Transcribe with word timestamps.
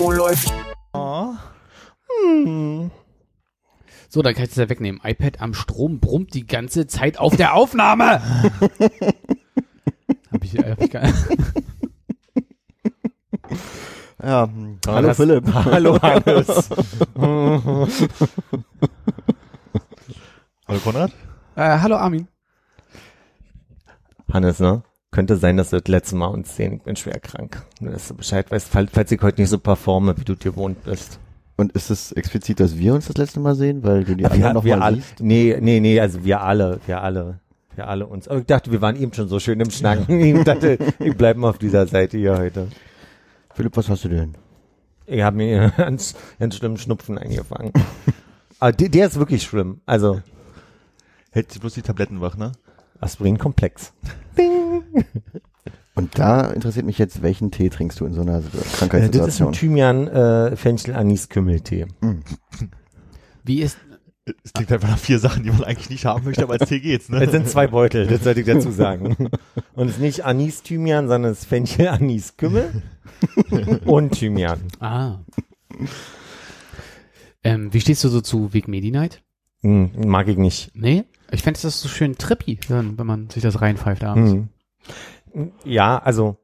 Oh, 0.00 0.10
läuft. 0.12 0.52
So, 4.08 4.22
dann 4.22 4.34
kann 4.34 4.44
ich 4.44 4.50
das 4.50 4.56
ja 4.58 4.68
wegnehmen. 4.68 5.00
iPad 5.02 5.40
am 5.40 5.52
Strom 5.54 5.98
brummt 6.00 6.32
die 6.34 6.46
ganze 6.46 6.86
Zeit 6.86 7.18
auf 7.18 7.34
der 7.36 7.54
Aufnahme. 7.54 8.20
hab 10.32 10.44
ich, 10.44 10.56
hab 10.58 10.80
ich 10.80 10.90
gar 10.90 11.02
Ja, 14.22 14.44
hm, 14.44 14.78
hallo 14.86 15.08
das- 15.08 15.16
Philipp. 15.16 15.44
Hallo 15.54 16.00
Hannes. 16.02 16.70
Hallo 20.68 20.80
Konrad? 20.84 21.10
äh, 21.56 21.78
hallo 21.78 21.96
Armin. 21.96 22.28
Hannes, 24.32 24.60
ne? 24.60 24.82
Könnte 25.18 25.36
sein, 25.36 25.56
dass 25.56 25.72
wir 25.72 25.80
das 25.80 25.88
letzte 25.88 26.14
Mal 26.14 26.28
uns 26.28 26.54
sehen. 26.54 26.74
Ich 26.74 26.82
bin 26.82 26.94
schwer 26.94 27.18
krank. 27.18 27.66
Nur, 27.80 27.90
dass 27.90 28.06
du 28.06 28.14
Bescheid 28.14 28.48
weißt, 28.52 28.68
falls, 28.68 28.92
falls 28.92 29.10
ich 29.10 29.20
heute 29.20 29.40
nicht 29.40 29.50
so 29.50 29.58
performe, 29.58 30.16
wie 30.16 30.22
du 30.22 30.36
dir 30.36 30.52
gewohnt 30.52 30.84
bist. 30.84 31.18
Und 31.56 31.72
ist 31.72 31.90
es 31.90 32.12
explizit, 32.12 32.60
dass 32.60 32.78
wir 32.78 32.94
uns 32.94 33.08
das 33.08 33.16
letzte 33.16 33.40
Mal 33.40 33.56
sehen, 33.56 33.82
weil 33.82 34.04
du 34.04 34.14
die 34.14 34.24
Aber 34.24 34.34
anderen 34.36 34.54
noch 34.54 34.62
wir 34.62 34.76
mal 34.76 34.84
alle, 34.84 34.96
siehst? 34.98 35.18
nee, 35.18 35.58
nee, 35.60 35.80
nee, 35.80 35.98
also 35.98 36.22
wir 36.22 36.40
alle, 36.42 36.78
wir 36.86 37.02
alle, 37.02 37.40
wir 37.74 37.88
alle 37.88 38.06
uns. 38.06 38.28
Aber 38.28 38.38
ich 38.38 38.46
dachte, 38.46 38.70
wir 38.70 38.80
waren 38.80 38.94
eben 38.94 39.12
schon 39.12 39.26
so 39.26 39.40
schön 39.40 39.58
im 39.58 39.72
Schnacken. 39.72 40.20
Ich 40.20 40.44
dachte, 40.44 40.78
ich 41.00 41.16
bleib 41.16 41.36
mal 41.36 41.50
auf 41.50 41.58
dieser 41.58 41.88
Seite 41.88 42.16
hier 42.16 42.38
heute. 42.38 42.68
Philipp, 43.52 43.76
was 43.76 43.88
hast 43.88 44.04
du 44.04 44.10
denn? 44.10 44.36
Ich 45.04 45.22
habe 45.22 45.36
mir 45.36 45.72
ganz, 45.76 46.14
ganz 46.38 46.54
schlimmen 46.54 46.76
Schnupfen 46.76 47.18
eingefangen. 47.18 47.72
Aber 48.60 48.70
der, 48.70 48.88
der 48.88 49.08
ist 49.08 49.18
wirklich 49.18 49.42
schlimm. 49.42 49.80
Also 49.84 50.22
Hält 51.30 51.52
sich 51.52 51.60
bloß 51.60 51.74
die 51.74 51.82
Tabletten 51.82 52.20
wach, 52.20 52.36
ne? 52.36 52.52
Aspirin-Komplex. 53.00 53.92
Und 55.94 56.16
da 56.18 56.50
interessiert 56.52 56.86
mich 56.86 56.98
jetzt, 56.98 57.22
welchen 57.22 57.50
Tee 57.50 57.70
trinkst 57.70 57.98
du 57.98 58.06
in 58.06 58.14
so 58.14 58.20
einer 58.20 58.38
Äh, 58.38 58.42
das 58.42 58.54
ist 58.54 58.66
ein 58.66 58.78
Krankheitssituation? 58.88 59.52
Thymian, 59.52 60.06
äh, 60.06 60.54
Fenchel, 60.56 60.94
Anis, 60.94 61.28
Kümmeltee. 61.28 61.86
Wie 63.44 63.62
ist, 63.62 63.78
Es 64.44 64.52
klingt 64.52 64.70
einfach 64.70 64.88
nach 64.90 64.98
vier 64.98 65.18
Sachen, 65.18 65.42
die 65.42 65.50
man 65.50 65.64
eigentlich 65.64 65.90
nicht 65.90 66.04
haben 66.04 66.24
möchte, 66.24 66.44
aber 66.44 66.52
als 66.60 66.68
Tee 66.68 66.78
geht's, 66.80 67.06
Es 67.06 67.10
ne? 67.10 67.28
sind 67.30 67.48
zwei 67.48 67.66
Beutel, 67.66 68.06
das 68.06 68.22
sollte 68.22 68.40
ich 68.40 68.46
dazu 68.46 68.70
sagen. 68.70 69.16
Und 69.74 69.88
es 69.88 69.94
ist 69.96 70.00
nicht 70.00 70.24
Anis 70.24 70.62
Thymian, 70.62 71.08
sondern 71.08 71.32
es 71.32 71.40
ist 71.40 71.46
Fenchel, 71.46 71.88
Anis, 71.88 72.36
Kümmel 72.36 72.82
und 73.84 74.10
Thymian. 74.12 74.60
ah. 74.80 75.18
Ähm, 77.44 77.72
wie 77.72 77.80
stehst 77.80 78.04
du 78.04 78.08
so 78.08 78.20
zu 78.20 78.52
Weg 78.52 78.68
Medi 78.68 78.90
Night? 78.90 79.22
Hm, 79.62 79.90
mag 80.06 80.28
ich 80.28 80.36
nicht. 80.36 80.70
Nee? 80.74 81.04
Ich 81.30 81.42
fände 81.42 81.60
das 81.60 81.80
so 81.80 81.88
schön 81.88 82.16
trippy, 82.16 82.58
wenn 82.68 82.94
man 82.96 83.28
sich 83.30 83.42
das 83.42 83.60
reinpfeift 83.60 84.02
abends. 84.04 84.32
Hm. 85.32 85.52
Ja, 85.64 85.98
also 85.98 86.36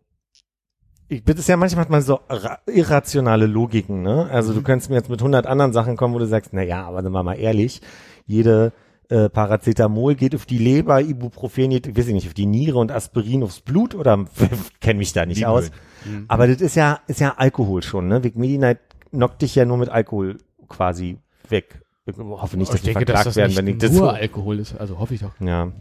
ich 1.08 1.24
bitte 1.24 1.41
es 1.41 1.46
ja 1.46 1.56
manchmal 1.56 1.82
hat 1.84 1.91
man 1.91 2.02
so 2.02 2.20
ra- 2.28 2.58
irrationale 2.66 3.46
Logiken, 3.46 4.02
ne? 4.02 4.28
Also 4.30 4.52
du 4.52 4.62
könntest 4.62 4.91
mir 4.91 4.96
jetzt 4.96 5.10
mit 5.10 5.20
100 5.20 5.46
anderen 5.46 5.72
Sachen 5.72 5.96
kommen, 5.96 6.14
wo 6.14 6.18
du 6.18 6.26
sagst, 6.26 6.52
na 6.52 6.62
ja, 6.62 6.84
aber 6.86 7.02
sind 7.02 7.12
wir 7.12 7.22
mal 7.22 7.34
ehrlich, 7.34 7.80
jede 8.26 8.72
äh, 9.10 9.28
Paracetamol 9.28 10.14
geht 10.14 10.34
auf 10.34 10.47
die 10.47 10.59
Leber, 10.59 11.00
Ibuprofen 11.03 11.70
geht, 11.70 11.86
ich 11.86 11.97
weiß 11.97 12.06
nicht, 12.09 12.26
auf 12.26 12.34
die 12.34 12.47
Niere 12.47 12.78
und 12.78 12.91
Aspirin 12.91 13.42
aufs 13.42 13.60
Blut 13.60 13.94
oder 13.94 14.25
kenne 14.80 14.98
mich 14.98 15.12
da 15.12 15.26
nicht 15.26 15.41
Die 15.41 15.47
aus. 15.47 15.70
Mühlen. 16.04 16.25
Aber 16.28 16.47
das 16.47 16.60
ist 16.60 16.75
ja, 16.75 17.00
ist 17.06 17.20
ja 17.20 17.34
Alkohol 17.36 17.82
schon, 17.82 18.09
ne? 18.09 18.25
Vic 18.25 18.36
Medi-Night 18.36 18.78
knockt 19.10 19.42
dich 19.42 19.54
ja 19.54 19.64
nur 19.64 19.76
mit 19.78 19.88
Alkohol 19.91 20.38
quasi 20.69 21.19
weg. 21.48 21.82
Ich 22.06 22.16
hoffe 22.19 22.56
nicht, 22.59 22.72
dass 22.72 22.84
wir 22.84 22.92
verklagt 22.92 23.34
werden, 23.37 23.56
wenn 23.56 23.66
ich 23.66 23.78
das 23.78 23.91
nur 23.92 24.00
so, 24.00 24.09
Alkohol 24.09 24.59
ist, 24.59 24.78
also 24.78 24.98
hoffe 24.98 25.15
ich 25.15 25.20
doch. 25.20 25.32
ja. 25.41 25.72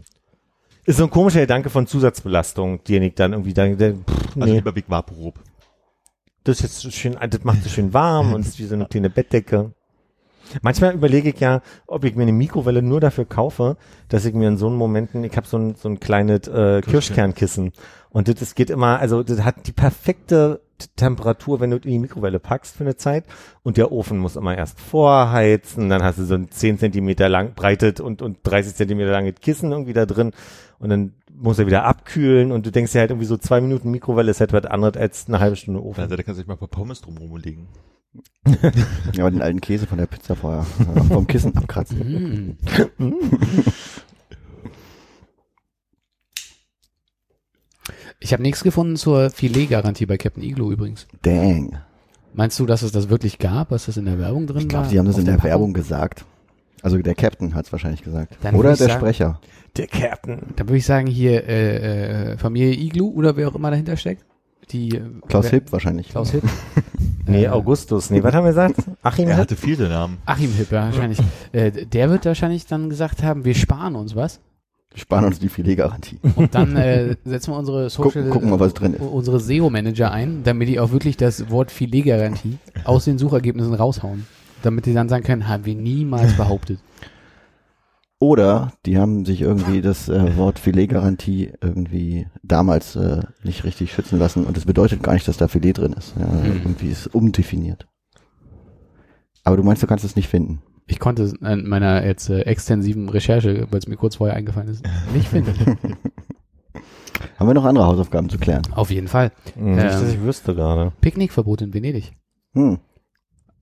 Ist 0.86 0.98
so 0.98 1.04
ein 1.04 1.10
komischer 1.10 1.40
Gedanke 1.40 1.70
von 1.70 1.86
Zusatzbelastung, 1.86 2.84
den 2.84 3.02
ich 3.04 3.14
dann 3.14 3.32
irgendwie 3.32 3.54
dann, 3.54 3.78
der, 3.78 3.94
pff, 3.94 4.36
Also 4.36 4.38
nee, 4.40 4.52
lieber 4.56 4.72
Big 4.72 4.84
Vaporub. 4.88 5.38
das 6.44 6.60
ist 6.60 6.84
jetzt 6.84 6.94
schön, 6.94 7.16
das 7.30 7.42
macht 7.44 7.64
es 7.64 7.72
schön 7.72 7.94
warm 7.94 8.34
und 8.34 8.44
ist 8.44 8.58
wie 8.58 8.64
so 8.66 8.74
eine 8.74 8.84
kleine 8.86 9.08
Bettdecke. 9.08 9.72
Manchmal 10.60 10.92
überlege 10.94 11.30
ich 11.30 11.40
ja, 11.40 11.62
ob 11.86 12.04
ich 12.04 12.14
mir 12.16 12.24
eine 12.24 12.32
Mikrowelle 12.32 12.82
nur 12.82 13.00
dafür 13.00 13.24
kaufe, 13.24 13.78
dass 14.10 14.26
ich 14.26 14.34
mir 14.34 14.48
in 14.48 14.58
so 14.58 14.66
einen 14.66 14.76
Momenten, 14.76 15.24
ich 15.24 15.34
habe 15.38 15.46
so 15.46 15.56
ein, 15.56 15.74
so 15.74 15.88
ein 15.88 16.00
kleines 16.00 16.48
äh, 16.48 16.82
Kirschkernkissen 16.82 17.72
und 18.10 18.28
das, 18.28 18.34
das 18.36 18.54
geht 18.54 18.68
immer, 18.68 18.98
also 18.98 19.22
das 19.22 19.42
hat 19.42 19.66
die 19.66 19.72
perfekte 19.72 20.60
Temperatur, 20.96 21.60
wenn 21.60 21.70
du 21.70 21.76
in 21.76 21.90
die 21.90 21.98
Mikrowelle 21.98 22.38
packst 22.38 22.76
für 22.76 22.84
eine 22.84 22.96
Zeit 22.96 23.24
und 23.62 23.76
der 23.76 23.92
Ofen 23.92 24.18
muss 24.18 24.36
immer 24.36 24.56
erst 24.56 24.80
vorheizen, 24.80 25.88
dann 25.88 26.02
hast 26.02 26.18
du 26.18 26.24
so 26.24 26.34
ein 26.34 26.50
10 26.50 26.78
Zentimeter 26.78 27.28
lang 27.28 27.54
breitet 27.54 28.00
und, 28.00 28.22
und 28.22 28.38
30 28.42 28.74
Zentimeter 28.74 29.12
langes 29.12 29.36
Kissen 29.40 29.72
irgendwie 29.72 29.92
da 29.92 30.06
drin 30.06 30.32
und 30.78 30.90
dann 30.90 31.12
muss 31.36 31.58
er 31.58 31.66
wieder 31.66 31.84
abkühlen 31.84 32.52
und 32.52 32.66
du 32.66 32.70
denkst 32.70 32.94
ja 32.94 33.00
halt 33.00 33.10
irgendwie 33.10 33.26
so 33.26 33.36
zwei 33.36 33.60
Minuten 33.60 33.90
Mikrowelle 33.90 34.30
ist 34.30 34.40
halt 34.40 34.52
was 34.52 34.66
anderes 34.66 34.96
als 34.96 35.26
eine 35.26 35.40
halbe 35.40 35.56
Stunde 35.56 35.82
Ofen. 35.82 36.08
Seite 36.08 36.22
kannst 36.22 36.38
du 36.38 36.42
dich 36.42 36.48
mal 36.48 36.54
ein 36.54 36.58
paar 36.58 36.68
Pommes 36.68 37.00
drumherum 37.00 37.36
legen. 37.38 37.68
Ja, 39.14 39.24
aber 39.24 39.30
den 39.32 39.42
alten 39.42 39.60
Käse 39.60 39.86
von 39.86 39.98
der 39.98 40.06
Pizza 40.06 40.36
vorher 40.36 40.64
vom 41.08 41.26
Kissen 41.26 41.56
abkratzen. 41.56 42.58
Ich 48.24 48.32
habe 48.32 48.42
nichts 48.42 48.62
gefunden 48.64 48.96
zur 48.96 49.28
Filetgarantie 49.28 50.06
bei 50.06 50.16
Captain 50.16 50.42
Iglo 50.42 50.72
übrigens. 50.72 51.06
Dang. 51.22 51.76
Meinst 52.32 52.58
du, 52.58 52.64
dass 52.64 52.80
es 52.80 52.90
das 52.90 53.10
wirklich 53.10 53.38
gab, 53.38 53.70
was 53.70 53.84
das 53.84 53.98
in 53.98 54.06
der 54.06 54.18
Werbung 54.18 54.46
drin 54.46 54.62
Ich 54.62 54.68
glaube, 54.68 54.84
war? 54.84 54.90
sie 54.90 54.98
haben 54.98 55.04
das 55.06 55.18
in 55.18 55.26
der 55.26 55.32
Packung? 55.32 55.50
Werbung 55.50 55.72
gesagt. 55.74 56.24
Also 56.80 56.96
der 56.96 57.14
Captain 57.14 57.54
hat 57.54 57.66
es 57.66 57.72
wahrscheinlich 57.72 58.02
gesagt. 58.02 58.36
Dann 58.42 58.54
Oder 58.54 58.72
ich 58.72 58.78
der 58.78 58.88
sagen- 58.88 59.00
Sprecher. 59.00 59.40
Der 59.76 59.86
Captain. 59.88 60.38
Da 60.56 60.64
würde 60.66 60.76
ich 60.78 60.86
sagen, 60.86 61.06
hier 61.06 61.46
äh, 61.46 62.32
äh, 62.32 62.36
Familie 62.38 62.72
Iglu 62.72 63.10
oder 63.10 63.36
wer 63.36 63.48
auch 63.48 63.54
immer 63.56 63.70
dahinter 63.70 63.96
steckt. 63.98 64.24
Die, 64.70 64.88
äh, 64.96 65.02
Klaus 65.28 65.44
wer- 65.44 65.50
Hipp 65.52 65.70
wahrscheinlich. 65.72 66.08
Klaus 66.08 66.30
Hipp. 66.32 66.44
Nee, 67.26 67.44
Äh, 67.44 67.48
Augustus. 67.48 68.10
Nee, 68.10 68.22
was 68.22 68.34
haben 68.34 68.44
wir 68.44 68.50
gesagt? 68.50 68.76
Achim 69.02 69.24
Er 69.28 69.36
Hipp? 69.36 69.40
hatte 69.42 69.56
viele 69.56 69.88
Namen. 69.88 70.18
Achim 70.26 70.50
Hipp, 70.52 70.70
ja, 70.70 70.84
wahrscheinlich. 70.84 71.18
äh, 71.52 71.70
der 71.70 72.10
wird 72.10 72.26
wahrscheinlich 72.26 72.66
dann 72.66 72.90
gesagt 72.90 73.22
haben, 73.22 73.44
wir 73.46 73.54
sparen 73.54 73.96
uns 73.96 74.14
was. 74.14 74.40
Wir 74.94 75.00
sparen 75.00 75.24
uns 75.24 75.38
die 75.40 75.48
Filetgarantie. 75.48 76.18
Und 76.36 76.54
dann 76.54 76.76
äh, 76.76 77.16
setzen 77.24 77.52
wir 77.52 77.58
unsere 77.58 77.90
Social, 77.90 78.22
Gucken- 78.22 78.30
gucken 78.30 78.50
wir, 78.50 78.60
was 78.60 78.72
drin 78.74 78.94
ist. 78.94 79.02
unsere 79.02 79.40
SEO-Manager 79.40 80.10
ein, 80.10 80.42
damit 80.44 80.68
die 80.68 80.78
auch 80.80 80.92
wirklich 80.92 81.16
das 81.16 81.50
Wort 81.50 81.70
Filetgarantie 81.70 82.58
aus 82.84 83.04
den 83.04 83.18
Suchergebnissen 83.18 83.74
raushauen. 83.74 84.26
Damit 84.62 84.86
die 84.86 84.94
dann 84.94 85.08
sagen 85.10 85.24
können, 85.24 85.48
haben 85.48 85.66
wir 85.66 85.74
niemals 85.74 86.32
behauptet. 86.36 86.78
Oder 88.20 88.72
die 88.86 88.96
haben 88.96 89.24
sich 89.26 89.42
irgendwie 89.42 89.82
das 89.82 90.08
äh, 90.08 90.36
Wort 90.38 90.58
Filetgarantie 90.58 91.52
irgendwie 91.60 92.26
damals 92.42 92.96
äh, 92.96 93.20
nicht 93.42 93.64
richtig 93.64 93.92
schützen 93.92 94.18
lassen 94.18 94.44
und 94.46 94.56
es 94.56 94.64
bedeutet 94.64 95.02
gar 95.02 95.12
nicht, 95.14 95.26
dass 95.28 95.36
da 95.36 95.48
Filet 95.48 95.74
drin 95.74 95.92
ist. 95.92 96.14
Ja, 96.18 96.26
Mhm. 96.26 96.46
Irgendwie 96.62 96.88
ist 96.90 97.00
es 97.00 97.06
umdefiniert. 97.08 97.86
Aber 99.42 99.56
du 99.58 99.62
meinst, 99.62 99.82
du 99.82 99.86
kannst 99.86 100.04
es 100.06 100.16
nicht 100.16 100.28
finden. 100.28 100.62
Ich 100.86 100.98
konnte 100.98 101.22
es 101.22 101.32
in 101.32 101.66
meiner 101.68 102.04
jetzt 102.04 102.28
äh, 102.28 102.40
extensiven 102.42 103.08
Recherche, 103.08 103.66
weil 103.70 103.78
es 103.78 103.86
mir 103.88 103.96
kurz 103.96 104.16
vorher 104.16 104.36
eingefallen 104.36 104.68
ist, 104.68 104.84
nicht 105.14 105.28
finden. 105.28 105.78
Haben 107.38 107.48
wir 107.48 107.54
noch 107.54 107.64
andere 107.64 107.86
Hausaufgaben 107.86 108.28
zu 108.28 108.38
klären? 108.38 108.62
Auf 108.72 108.90
jeden 108.90 109.08
Fall. 109.08 109.32
Hm, 109.54 109.72
Nicht, 109.74 109.84
dass 109.86 110.02
Ähm. 110.02 110.10
ich 110.10 110.20
wüsste 110.22 110.54
gerade. 110.54 110.92
Picknickverbot 111.00 111.62
in 111.62 111.72
Venedig. 111.74 112.12
Hm. 112.52 112.78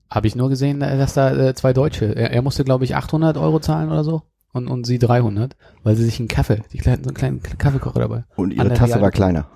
Habe 0.09 0.27
ich 0.27 0.35
nur 0.35 0.49
gesehen, 0.49 0.81
äh, 0.81 0.97
dass 0.97 1.13
da 1.13 1.33
äh, 1.35 1.55
zwei 1.55 1.73
Deutsche, 1.73 2.13
er, 2.15 2.31
er 2.31 2.41
musste 2.41 2.63
glaube 2.63 2.83
ich 2.83 2.95
800 2.95 3.37
Euro 3.37 3.59
zahlen 3.59 3.89
oder 3.89 4.03
so 4.03 4.23
und, 4.51 4.67
und 4.67 4.85
sie 4.85 4.99
300, 4.99 5.55
weil 5.83 5.95
sie 5.95 6.03
sich 6.03 6.19
einen 6.19 6.27
Kaffee, 6.27 6.61
die 6.71 6.77
kleinen, 6.77 7.03
so 7.03 7.09
einen 7.09 7.15
kleinen 7.15 7.41
Kaffeekocher 7.41 7.99
dabei. 7.99 8.25
Und 8.35 8.51
ihre 8.53 8.73
Tasse 8.73 9.01
war 9.01 9.11
kleiner. 9.11 9.47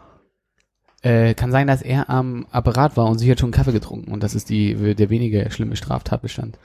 Äh, 1.03 1.35
kann 1.35 1.51
sein, 1.51 1.67
dass 1.67 1.83
er 1.83 2.09
am 2.09 2.47
Apparat 2.49 2.97
war 2.97 3.05
und 3.05 3.19
sie 3.19 3.29
hat 3.29 3.39
schon 3.39 3.51
Kaffee 3.51 3.71
getrunken 3.73 4.11
und 4.11 4.23
das 4.23 4.33
ist 4.33 4.49
die 4.49 4.95
der 4.95 5.09
weniger 5.11 5.49
schlimme 5.51 5.75
Straftatbestand. 5.75 6.57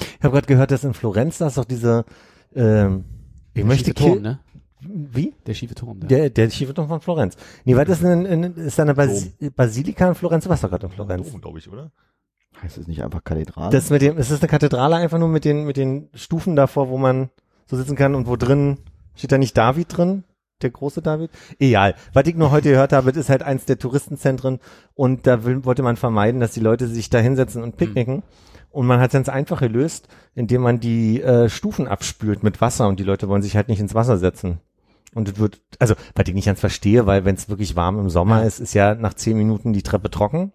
Ich 0.00 0.24
habe 0.24 0.32
gerade 0.32 0.46
gehört, 0.46 0.70
dass 0.70 0.84
in 0.84 0.94
Florenz 0.94 1.38
da 1.38 1.48
ist 1.48 1.58
doch 1.58 1.64
diese, 1.64 2.04
ähm, 2.54 3.04
ich 3.48 3.60
Der 3.60 3.64
möchte 3.64 3.84
schiefe 3.86 3.94
Turm, 3.94 4.22
ne? 4.22 4.40
Wie? 4.86 5.34
Der 5.46 5.54
schiefe 5.54 5.74
Turm. 5.74 6.00
Da. 6.00 6.06
Der, 6.06 6.30
der 6.30 6.50
schiefe 6.50 6.74
Turm 6.74 6.88
von 6.88 7.00
Florenz. 7.00 7.36
Nee, 7.64 7.74
was 7.76 7.88
ist 7.88 8.02
denn, 8.02 8.26
in, 8.26 8.42
ist 8.56 8.78
da 8.78 8.82
eine 8.82 8.94
Bas 8.94 9.30
Basilika 9.56 10.08
in 10.08 10.14
Florenz? 10.14 10.44
Du 10.44 10.50
warst 10.50 10.62
doch 10.62 10.70
gerade 10.70 10.86
in 10.86 10.92
Florenz. 10.92 11.26
Doofen, 11.26 11.40
glaube 11.40 11.58
ich, 11.58 11.70
oder? 11.70 11.90
Heißt 12.62 12.78
es 12.78 12.86
nicht 12.86 13.02
einfach 13.02 13.24
Kathedrale? 13.24 13.70
Das 13.70 13.90
mit 13.90 14.02
dem, 14.02 14.18
ist 14.18 14.30
das 14.30 14.40
eine 14.40 14.48
Kathedrale 14.48 14.96
einfach 14.96 15.18
nur 15.18 15.28
mit 15.28 15.44
den, 15.44 15.64
mit 15.64 15.76
den 15.76 16.08
Stufen 16.14 16.54
davor, 16.54 16.88
wo 16.88 16.98
man 16.98 17.30
so 17.66 17.76
sitzen 17.76 17.96
kann 17.96 18.14
und 18.14 18.26
wo 18.26 18.36
drin, 18.36 18.78
steht 19.14 19.32
da 19.32 19.38
nicht 19.38 19.56
David 19.56 19.96
drin? 19.96 20.24
der 20.62 20.70
große 20.70 21.02
David? 21.02 21.30
Egal. 21.58 21.94
Was 22.12 22.26
ich 22.26 22.34
nur 22.34 22.50
heute 22.50 22.70
gehört 22.70 22.92
habe, 22.92 23.12
das 23.12 23.24
ist 23.24 23.28
halt 23.28 23.42
eins 23.42 23.64
der 23.66 23.78
Touristenzentren 23.78 24.58
und 24.94 25.26
da 25.26 25.44
will, 25.44 25.64
wollte 25.64 25.82
man 25.82 25.96
vermeiden, 25.96 26.40
dass 26.40 26.52
die 26.52 26.60
Leute 26.60 26.88
sich 26.88 27.10
da 27.10 27.18
hinsetzen 27.18 27.62
und 27.62 27.76
picknicken. 27.76 28.22
Und 28.74 28.86
man 28.86 28.98
hat 29.00 29.10
es 29.10 29.12
ganz 29.12 29.28
einfach 29.28 29.60
gelöst, 29.60 30.08
indem 30.34 30.62
man 30.62 30.80
die 30.80 31.22
äh, 31.22 31.48
Stufen 31.48 31.86
abspült 31.86 32.42
mit 32.42 32.60
Wasser 32.60 32.88
und 32.88 32.98
die 32.98 33.04
Leute 33.04 33.28
wollen 33.28 33.42
sich 33.42 33.54
halt 33.56 33.68
nicht 33.68 33.80
ins 33.80 33.94
Wasser 33.94 34.18
setzen. 34.18 34.58
Und 35.14 35.28
es 35.28 35.38
wird, 35.38 35.60
also, 35.78 35.94
was 36.16 36.26
ich 36.26 36.34
nicht 36.34 36.46
ganz 36.46 36.58
verstehe, 36.58 37.06
weil 37.06 37.24
wenn 37.24 37.36
es 37.36 37.48
wirklich 37.48 37.76
warm 37.76 38.00
im 38.00 38.10
Sommer 38.10 38.42
ist, 38.42 38.58
ist 38.58 38.74
ja 38.74 38.96
nach 38.96 39.14
zehn 39.14 39.38
Minuten 39.38 39.72
die 39.72 39.82
Treppe 39.82 40.10
trocken. 40.10 40.52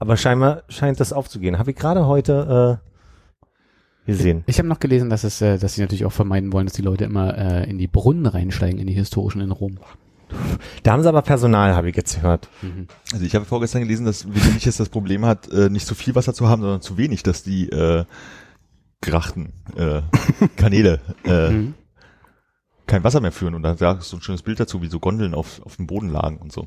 Aber 0.00 0.16
scheinbar 0.16 0.64
scheint 0.68 0.98
das 0.98 1.12
aufzugehen. 1.12 1.58
Habe 1.60 1.70
ich 1.70 1.76
gerade 1.76 2.06
heute 2.08 2.80
äh, 2.82 4.06
gesehen. 4.06 4.42
Ich 4.46 4.58
habe 4.58 4.68
noch 4.68 4.80
gelesen, 4.80 5.08
dass 5.08 5.22
es, 5.22 5.40
äh, 5.40 5.56
dass 5.56 5.74
sie 5.74 5.82
natürlich 5.82 6.04
auch 6.04 6.12
vermeiden 6.12 6.52
wollen, 6.52 6.66
dass 6.66 6.74
die 6.74 6.82
Leute 6.82 7.04
immer 7.04 7.38
äh, 7.38 7.70
in 7.70 7.78
die 7.78 7.86
Brunnen 7.86 8.26
reinsteigen, 8.26 8.80
in 8.80 8.88
die 8.88 8.92
historischen 8.92 9.40
in 9.40 9.52
Rom. 9.52 9.78
Da 10.82 10.92
haben 10.92 11.02
sie 11.02 11.08
aber 11.08 11.22
Personal, 11.22 11.74
habe 11.74 11.90
ich 11.90 11.96
jetzt 11.96 12.16
gehört. 12.16 12.48
Also 13.12 13.24
ich 13.24 13.34
habe 13.34 13.44
vorgestern 13.44 13.82
gelesen, 13.82 14.06
dass 14.06 14.26
Venedig 14.26 14.64
jetzt 14.64 14.80
das 14.80 14.88
Problem 14.88 15.24
hat, 15.26 15.48
äh, 15.50 15.68
nicht 15.70 15.86
zu 15.86 15.94
viel 15.94 16.14
Wasser 16.14 16.34
zu 16.34 16.48
haben, 16.48 16.62
sondern 16.62 16.80
zu 16.80 16.96
wenig, 16.96 17.22
dass 17.22 17.42
die 17.42 17.68
äh, 17.70 18.04
Grachten, 19.00 19.52
äh, 19.76 20.02
Kanäle 20.56 21.00
äh, 21.24 21.50
Mhm. 21.50 21.74
kein 22.86 23.04
Wasser 23.04 23.20
mehr 23.20 23.32
führen. 23.32 23.54
Und 23.54 23.62
da 23.62 23.76
sag 23.76 23.98
ich 24.00 24.04
so 24.04 24.16
ein 24.16 24.22
schönes 24.22 24.42
Bild 24.42 24.60
dazu, 24.60 24.80
wie 24.82 24.88
so 24.88 25.00
Gondeln 25.00 25.34
auf, 25.34 25.60
auf 25.64 25.76
dem 25.76 25.86
Boden 25.86 26.08
lagen 26.08 26.36
und 26.38 26.52
so. 26.52 26.66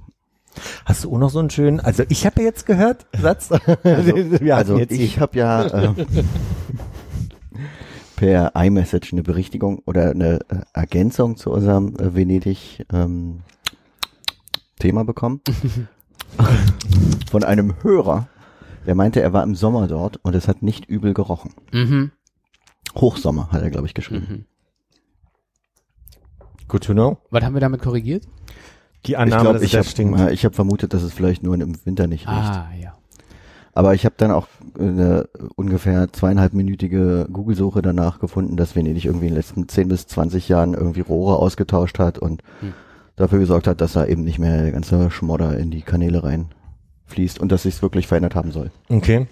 Hast 0.86 1.04
du 1.04 1.14
auch 1.14 1.18
noch 1.18 1.30
so 1.30 1.40
einen 1.40 1.50
schönen, 1.50 1.80
also 1.82 2.04
ich 2.10 2.26
habe 2.26 2.40
ja 2.42 2.48
jetzt 2.48 2.66
gehört, 2.66 3.06
Satz. 3.22 3.50
Also 3.84 4.78
jetzt 4.78 4.92
ich 4.92 5.20
habe 5.20 5.38
ja 5.38 5.66
äh, 5.66 5.94
per 8.16 8.54
iMessage 8.56 9.12
eine 9.14 9.24
Berichtigung 9.24 9.80
oder 9.86 10.12
eine 10.12 10.40
Ergänzung 10.74 11.36
zu 11.36 11.52
unserem 11.52 11.96
äh, 11.98 12.16
Venedig 12.16 12.86
ähm, 12.94 13.42
Thema 14.80 15.04
bekommen 15.06 15.42
von 17.32 17.44
einem 17.44 17.74
Hörer, 17.82 18.28
der 18.86 18.96
meinte, 18.96 19.22
er 19.22 19.34
war 19.34 19.44
im 19.44 19.56
Sommer 19.56 19.88
dort 19.88 20.18
und 20.24 20.36
es 20.36 20.48
hat 20.48 20.62
nicht 20.62 20.86
übel 20.86 21.14
gerochen. 21.14 21.54
Mhm. 21.72 22.12
Hochsommer 22.96 23.50
hat 23.52 23.62
er, 23.62 23.70
glaube 23.72 23.88
ich, 23.88 23.94
geschrieben. 23.94 24.28
Mhm. 24.30 24.46
Good 26.68 26.84
to 26.86 26.94
know. 26.94 27.18
Was 27.30 27.44
haben 27.44 27.54
wir 27.54 27.62
damit 27.62 27.82
korrigiert? 27.82 28.28
Die 29.06 29.12
Ich 29.12 29.18
Annahme, 29.18 29.42
glaube, 29.44 29.54
dass 29.54 29.62
es 29.62 29.66
ich 29.68 29.72
da 29.74 29.78
habe 29.80 29.88
stinkt. 29.90 30.20
äh, 30.20 30.32
ich 30.34 30.46
hab 30.46 30.56
vermutet, 30.56 30.94
dass 30.94 31.04
es 31.04 31.14
vielleicht 31.14 31.44
nur 31.44 31.54
im 31.56 31.76
Winter 31.86 32.08
nicht 32.08 32.28
riecht. 32.28 32.38
Ah, 32.52 32.70
ja. 32.82 32.94
Aber 33.74 33.94
ich 33.94 34.06
habe 34.06 34.16
dann 34.18 34.32
auch 34.32 34.48
eine 34.80 35.28
ungefähr 35.56 36.12
zweieinhalbminütige 36.12 37.28
Google-Suche 37.32 37.82
danach 37.82 38.20
gefunden, 38.20 38.56
dass 38.56 38.76
Venedig 38.76 39.06
irgendwie 39.06 39.26
in 39.28 39.32
den 39.34 39.38
letzten 39.38 39.68
10 39.68 39.90
bis 39.90 40.08
20 40.08 40.48
Jahren 40.48 40.74
irgendwie 40.74 41.02
Rohre 41.02 41.38
ausgetauscht 41.38 42.00
hat 42.00 42.18
und 42.18 42.42
Hm. 42.62 42.74
Dafür 43.16 43.40
gesorgt 43.40 43.68
hat, 43.68 43.82
dass 43.82 43.94
da 43.94 44.06
eben 44.06 44.24
nicht 44.24 44.40
mehr 44.40 44.64
der 44.64 44.72
ganze 44.72 45.10
Schmodder 45.12 45.58
in 45.58 45.72
die 45.72 45.82
Kanäle 45.82 46.24
reinfließt 46.24 47.40
und 47.40 47.52
dass 47.52 47.64
sich's 47.64 47.82
wirklich 47.82 48.08
verändert 48.08 48.36
haben 48.36 48.52
soll. 48.52 48.72
Okay. 48.90 49.28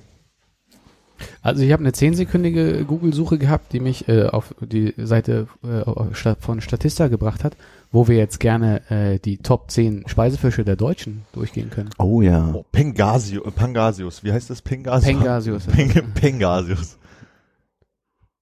Also 1.41 1.63
ich 1.63 1.71
habe 1.71 1.81
eine 1.81 1.93
zehnsekündige 1.93 2.85
Google-Suche 2.85 3.37
gehabt, 3.37 3.71
die 3.73 3.79
mich 3.79 4.07
äh, 4.07 4.25
auf 4.27 4.55
die 4.61 4.93
Seite 4.97 5.47
äh, 5.63 6.35
von 6.39 6.59
Statista 6.61 7.07
gebracht 7.07 7.43
hat, 7.43 7.55
wo 7.91 8.07
wir 8.07 8.17
jetzt 8.17 8.39
gerne 8.39 8.89
äh, 8.89 9.19
die 9.19 9.37
Top 9.37 9.69
10 9.69 10.07
Speisefische 10.07 10.65
der 10.65 10.75
Deutschen 10.75 11.23
durchgehen 11.31 11.69
können. 11.69 11.91
Oh 11.97 12.21
ja. 12.21 12.51
Oh, 12.53 12.65
Pengasio, 12.71 13.43
äh, 13.45 13.51
Pangasius, 13.51 14.23
wie 14.23 14.33
heißt 14.33 14.49
das? 14.49 14.61
Pengasius? 14.61 15.05
Pengasius. 15.05 15.65
Peng, 15.67 15.91
Pengasius. 16.13 16.97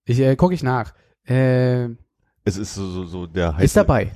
Ich 0.06 0.20
äh, 0.20 0.36
gucke 0.36 0.54
ich 0.54 0.64
nach. 0.64 0.94
Äh, 1.28 1.86
Es 2.44 2.58
ist 2.58 2.74
so, 2.74 2.90
so, 2.90 3.06
so 3.06 3.28
der 3.28 3.54
heiße, 3.54 3.66
ist 3.66 3.78
dabei. 3.78 4.12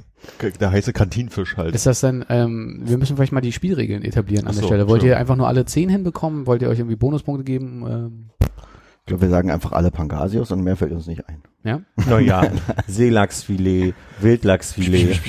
Der 0.60 0.72
heiße 0.72 0.94
Kantinfisch 0.94 1.58
halt. 1.58 1.76
Ist 1.76 1.86
das 1.86 2.00
dann, 2.02 2.26
ähm, 2.30 2.82
wir 2.86 2.98
müssen 2.98 3.16
vielleicht 3.16 3.32
mal 3.32 3.42
die 3.42 3.52
Spielregeln 3.52 4.04
etablieren 4.04 4.46
an 4.46 4.52
Ach 4.52 4.56
der 4.56 4.62
so, 4.62 4.68
Stelle. 4.68 4.82
Wollt 4.88 5.04
ihr 5.04 5.12
Entschuldigung. 5.14 5.20
einfach 5.20 5.36
nur 5.38 5.48
alle 5.48 5.66
10 5.66 5.90
hinbekommen? 5.90 6.48
Wollt 6.48 6.62
ihr 6.62 6.70
euch 6.70 6.80
irgendwie 6.80 6.96
Bonuspunkte 6.96 7.44
geben? 7.44 7.86
Ähm, 7.88 8.30
Ich 8.42 9.06
glaube, 9.08 9.22
wir 9.24 9.30
sagen 9.30 9.52
einfach 9.52 9.72
alle 9.72 9.92
Pangasius 9.92 10.52
und 10.52 10.64
mehr 10.64 10.76
fällt 10.76 10.92
uns 10.92 11.08
nicht 11.08 11.28
ein. 11.28 11.42
ja? 11.64 11.82
Naja, 12.08 12.50
Seelachsfilet, 12.88 13.94
Wildlachsfilet. 14.20 15.20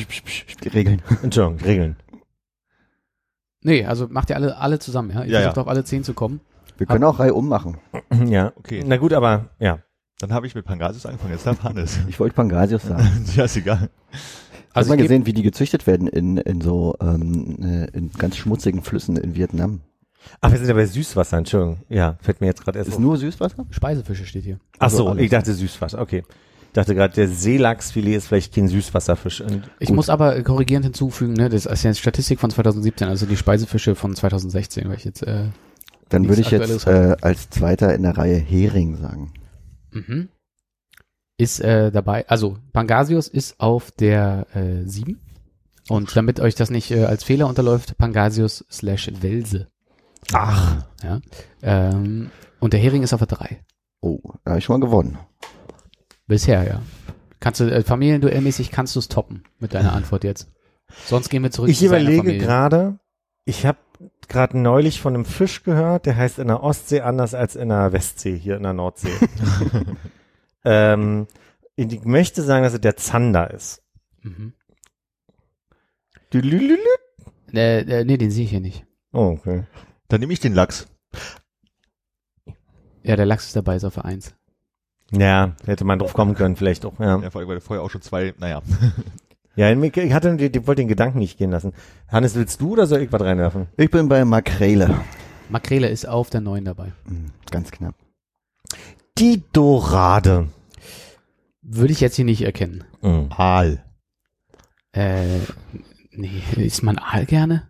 Die 0.65 0.69
Regeln. 0.69 1.03
Entschuldigung, 1.23 1.61
Regeln. 1.67 1.97
Nee, 3.63 3.85
also 3.85 4.07
macht 4.09 4.31
ihr 4.31 4.37
alle, 4.37 4.57
alle 4.59 4.79
zusammen, 4.79 5.11
ja? 5.11 5.25
Ich 5.25 5.31
Ja, 5.33 5.41
versuche 5.41 5.57
ja. 5.57 5.63
auf 5.63 5.69
alle 5.69 5.85
10 5.85 6.05
zu 6.05 6.15
kommen. 6.15 6.41
Wir 6.79 6.87
können 6.87 7.05
auch 7.05 7.19
Reihe 7.19 7.35
ummachen. 7.35 7.79
Ja. 8.27 8.53
Okay. 8.57 8.83
Na 8.87 8.97
gut, 8.99 9.13
aber 9.13 9.51
ja. 9.59 9.81
Dann 10.21 10.33
habe 10.33 10.47
ich 10.47 10.55
mit 10.55 10.65
Pangasius 10.65 11.05
angefangen, 11.05 11.33
jetzt 11.35 11.47
darf 11.47 11.63
Hannes. 11.63 11.99
Ich 12.09 12.19
wollte 12.19 12.35
Pangasius 12.35 12.85
sagen. 12.85 13.27
ja, 13.35 13.45
ist 13.45 13.57
egal. 13.57 13.91
Hast 14.77 14.91
Also 14.91 14.91
du 14.91 14.97
mal 14.97 15.03
gesehen, 15.03 15.27
wie 15.27 15.33
die 15.33 15.43
gezüchtet 15.43 15.87
werden 15.87 16.07
in, 16.07 16.37
in 16.37 16.61
so 16.61 16.95
ähm, 17.01 17.57
äh, 17.63 17.87
in 17.97 18.11
ganz 18.13 18.37
schmutzigen 18.37 18.83
Flüssen 18.83 19.17
in 19.17 19.35
Vietnam? 19.35 19.81
Ach, 20.41 20.51
wir 20.51 20.59
sind 20.59 20.69
ja 20.69 20.75
bei 20.75 20.87
Süßwasser, 20.87 21.39
Entschuldigung. 21.39 21.79
Ja, 21.89 22.17
fällt 22.21 22.41
mir 22.41 22.49
jetzt 22.49 22.63
gerade 22.63 22.79
erst 22.79 22.89
Ist 22.89 22.97
auf. 22.97 23.01
nur 23.01 23.17
Süßwasser? 23.17 23.65
Speisefische 23.71 24.27
steht 24.27 24.45
hier. 24.45 24.59
Ach 24.79 24.91
so, 24.91 24.99
also 24.99 25.09
alles. 25.11 25.23
ich 25.25 25.31
dachte 25.31 25.55
Süßwasser, 25.55 26.01
okay. 26.01 26.25
Ich 26.67 26.73
dachte 26.73 26.95
gerade, 26.95 27.15
der 27.15 27.29
Seelachsfilet 27.29 28.17
ist 28.17 28.27
vielleicht 28.27 28.55
kein 28.55 28.69
Süßwasserfisch. 28.69 29.41
Und 29.41 29.63
Ich 29.79 29.87
gut. 29.89 29.97
muss 29.97 30.11
aber 30.11 30.43
korrigierend 30.43 30.85
hinzufügen, 30.85 31.33
ne, 31.33 31.49
das 31.49 31.65
ist 31.65 31.83
ja 31.85 31.89
eine 31.89 31.95
Statistik 31.95 32.39
von 32.41 32.51
2017, 32.51 33.09
also 33.09 33.25
die 33.25 33.37
Speisefische 33.37 33.95
von 33.95 34.15
2016, 34.15 34.89
weil 34.89 34.97
ich 34.97 35.05
jetzt, 35.05 35.23
äh, 35.23 35.45
Dann 36.11 36.29
würde 36.29 36.43
ich 36.43 36.51
jetzt 36.51 36.87
äh, 36.87 37.17
als 37.23 37.49
zweiter 37.49 37.95
in 37.95 38.03
der 38.03 38.19
Reihe 38.19 38.37
Hering 38.37 38.97
sagen. 38.97 39.33
mhm. 39.93 40.29
Ist 41.39 41.61
äh, 41.61 41.91
dabei, 41.91 42.27
also 42.29 42.59
Pangasius 42.73 43.29
ist 43.29 43.61
auf 43.61 43.91
der 43.91 44.47
äh, 44.55 44.87
7 44.87 45.21
und 45.89 46.17
damit 46.17 46.41
euch 46.41 46.55
das 46.55 46.71
nicht 46.71 46.91
äh, 46.91 47.05
als 47.05 47.25
Fehler 47.25 47.47
unterläuft, 47.47 47.99
Pangasius 47.99 48.65
slash 48.71 49.11
Welse. 49.21 49.69
Ach, 50.33 50.85
Ja. 51.03 51.21
Ähm, 51.63 52.31
und 52.59 52.73
der 52.73 52.81
Hering 52.81 53.03
ist 53.03 53.13
auf 53.13 53.21
der 53.21 53.29
3. 53.29 53.65
Oh, 54.01 54.21
da 54.45 54.53
habe 54.53 54.59
ich 54.59 54.65
schon 54.65 54.81
mal 54.81 54.87
gewonnen. 54.87 55.19
Bisher, 56.27 56.67
ja. 56.67 56.83
Kannst 57.39 57.61
du, 57.61 57.71
äh, 57.71 57.83
familienduellmäßig 57.83 58.71
kannst 58.71 58.97
du 58.97 59.01
es 59.01 59.09
toppen 59.09 59.45
mit 59.59 59.75
deiner 59.75 59.93
Antwort 59.93 60.25
jetzt. 60.25 60.49
Sonst 61.07 61.29
gehen 61.29 61.43
wir 61.43 61.51
zurück 61.51 61.69
ich 61.69 61.79
zu 61.79 61.87
überlege 61.87 62.39
gerade, 62.39 62.99
ich 63.45 63.67
habe 63.67 63.79
gerade 64.29 64.59
neulich 64.59 65.01
von 65.01 65.15
einem 65.15 65.25
Fisch 65.25 65.63
gehört, 65.63 66.07
der 66.07 66.17
heißt 66.17 66.39
in 66.39 66.49
der 66.49 66.63
Ostsee 66.63 67.03
anders 67.03 67.35
als 67.35 67.55
in 67.55 67.69
der 67.69 67.93
Westsee, 67.93 68.37
hier 68.37 68.57
in 68.57 68.63
der 68.63 68.73
Nordsee. 68.73 69.13
ähm, 70.67 71.27
ich 71.77 72.05
möchte 72.05 72.43
sagen, 72.43 72.65
dass 72.65 72.75
es 72.75 72.81
der 72.81 72.97
Zander 72.97 73.51
ist. 73.51 73.83
Mhm. 74.23 74.53
Dülülülü. 76.33 76.77
Äh, 77.55 77.81
äh, 77.81 78.05
nee, 78.05 78.17
den 78.19 78.31
sehe 78.31 78.45
ich 78.45 78.51
hier 78.51 78.61
nicht. 78.61 78.85
Oh, 79.13 79.37
okay. 79.39 79.65
Dann 80.09 80.21
nehme 80.21 80.33
ich 80.33 80.41
den 80.41 80.55
Lachs. 80.55 80.89
Ja, 83.03 83.17
der 83.17 83.27
Lachs 83.27 83.47
ist 83.47 83.57
dabei, 83.57 83.77
ist 83.77 83.85
auf 83.85 83.95
der 83.95 84.05
1. 84.05 84.35
Ja, 85.13 85.55
hätte 85.65 85.85
man 85.85 86.01
drauf 86.01 86.13
kommen 86.13 86.35
können, 86.35 86.57
vielleicht 86.57 86.85
auch. 86.85 86.99
Ja, 86.99 87.21
Ja, 87.21 87.31
vor 87.31 87.41
allem, 87.41 87.49
weil 87.49 87.61
vorher 87.61 87.85
auch 87.85 87.91
schon 87.91 88.03
zwei, 88.03 88.35
naja. 88.39 88.61
ja 89.55 89.71
ich 89.73 90.13
hatte, 90.13 90.35
ich 90.35 90.67
wollte 90.67 90.83
den 90.83 90.89
Gedanken 90.89 91.21
nicht 91.21 91.39
gehen 91.39 91.53
lassen. 91.53 91.73
Hannes, 92.09 92.35
willst 92.35 92.61
du 92.61 92.73
oder 92.73 92.87
soll 92.87 93.03
ich 93.03 93.13
was 93.13 93.23
reinwerfen? 93.23 93.69
Ich 93.77 93.91
bin 93.91 94.09
bei 94.09 94.25
Makrele. 94.25 95.01
Makrele 95.49 95.89
ist 95.89 96.09
auf 96.09 96.31
der 96.31 96.41
9 96.41 96.65
dabei. 96.65 96.93
Hm, 97.07 97.31
Ganz 97.53 97.71
knapp. 97.71 97.95
Die 99.19 99.43
Dorade. 99.53 100.49
Würde 101.63 101.93
ich 101.93 102.01
jetzt 102.01 102.17
hier 102.17 102.27
nicht 102.27 102.43
erkennen. 102.43 102.85
Mhm. 103.01 103.31
Aal. 103.31 103.83
Äh, 104.93 105.39
nee, 106.13 106.43
isst 106.57 106.83
man 106.83 106.99
Aal 106.99 107.25
gerne? 107.25 107.63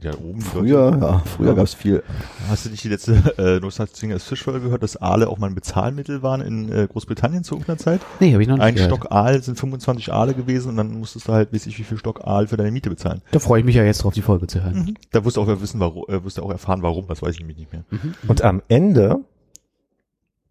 Ja, 0.00 0.14
oben 0.14 0.40
Früher, 0.40 0.98
ja, 1.00 1.18
früher 1.20 1.54
gab's 1.54 1.74
viel. 1.74 2.02
Hast 2.48 2.64
du 2.64 2.70
nicht 2.70 2.82
die 2.82 2.88
letzte 2.88 3.34
äh, 3.36 3.60
Nostalgias 3.60 4.24
Fischfolge 4.24 4.60
gehört, 4.60 4.82
dass 4.82 4.96
Aale 4.96 5.28
auch 5.28 5.36
mal 5.36 5.48
ein 5.48 5.54
Bezahlmittel 5.54 6.22
waren 6.22 6.40
in 6.40 6.72
äh, 6.72 6.88
Großbritannien 6.90 7.44
zu 7.44 7.54
irgendeiner 7.54 7.78
Zeit? 7.78 8.00
Nee, 8.18 8.32
habe 8.32 8.42
ich 8.42 8.48
noch 8.48 8.56
nicht 8.56 8.64
Ein 8.64 8.74
gehört. 8.74 8.90
Stock 8.90 9.12
Aal 9.12 9.42
sind 9.42 9.58
25 9.58 10.12
Aale 10.14 10.32
gewesen 10.32 10.70
und 10.70 10.76
dann 10.78 10.98
musstest 10.98 11.28
du 11.28 11.32
halt, 11.34 11.52
weiß 11.52 11.66
ich, 11.66 11.78
wie 11.78 11.84
viel 11.84 11.98
Stock 11.98 12.24
Aal 12.24 12.46
für 12.46 12.56
deine 12.56 12.70
Miete 12.70 12.88
bezahlen. 12.88 13.20
Da 13.32 13.38
freue 13.38 13.60
ich 13.60 13.66
mich 13.66 13.74
ja 13.76 13.84
jetzt 13.84 14.02
drauf, 14.02 14.14
die 14.14 14.22
Folge 14.22 14.46
zu 14.46 14.62
hören. 14.64 14.96
Da 15.12 15.24
wirst 15.26 15.36
du 15.36 15.42
auch 15.42 15.60
wissen, 15.60 15.78
warum, 15.78 16.04
äh, 16.08 16.24
wirst 16.24 16.38
du 16.38 16.42
auch 16.42 16.50
erfahren, 16.50 16.80
warum, 16.80 17.06
das 17.06 17.20
weiß 17.20 17.34
ich 17.34 17.40
nämlich 17.40 17.58
nicht 17.58 17.72
mehr. 17.72 17.84
Mhm. 17.90 18.14
Und 18.26 18.40
am 18.42 18.62
Ende, 18.68 19.20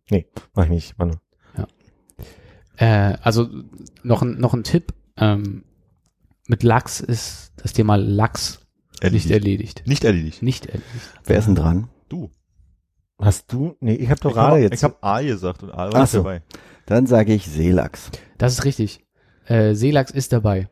nee, 0.10 0.28
mach 0.54 0.66
ich 0.66 0.70
nicht, 0.70 0.98
Manu. 0.98 1.14
Äh, 2.78 3.18
also 3.24 3.50
noch 4.04 4.22
ein, 4.22 4.40
noch 4.40 4.54
ein 4.54 4.64
Tipp. 4.64 4.94
Ähm, 5.18 5.64
mit 6.48 6.62
Lachs 6.64 7.00
ist 7.00 7.54
das 7.58 7.74
Thema 7.74 7.96
Lachs 7.96 8.60
nicht 9.12 9.30
erledigt. 9.32 9.84
Nicht 9.88 10.04
erledigt. 10.04 10.42
Nicht 10.44 10.66
erledigt. 10.68 10.86
Wer 11.26 11.40
ist 11.40 11.46
denn 11.46 11.56
dran? 11.56 11.90
Du. 12.10 12.32
Hast 13.20 13.52
du? 13.52 13.76
Nee, 13.80 13.96
ich 13.96 14.06
habe 14.10 14.16
Ich 14.16 14.20
Dorade 14.22 14.48
habe 14.48 14.60
jetzt. 14.62 14.76
ich 14.76 14.84
hab 14.84 15.04
Aal 15.04 15.26
gesagt 15.26 15.64
und 15.64 15.72
Ach 15.72 15.92
war 15.92 16.02
nicht 16.02 16.12
so. 16.12 16.20
dabei. 16.20 16.44
Dann 16.86 17.08
sage 17.08 17.34
ich 17.34 17.48
Seelachs. 17.48 18.12
Das 18.38 18.54
ist 18.54 18.64
richtig. 18.66 19.06
Äh, 19.46 19.74
Seelachs 19.74 20.12
ist 20.12 20.32
dabei. 20.34 20.70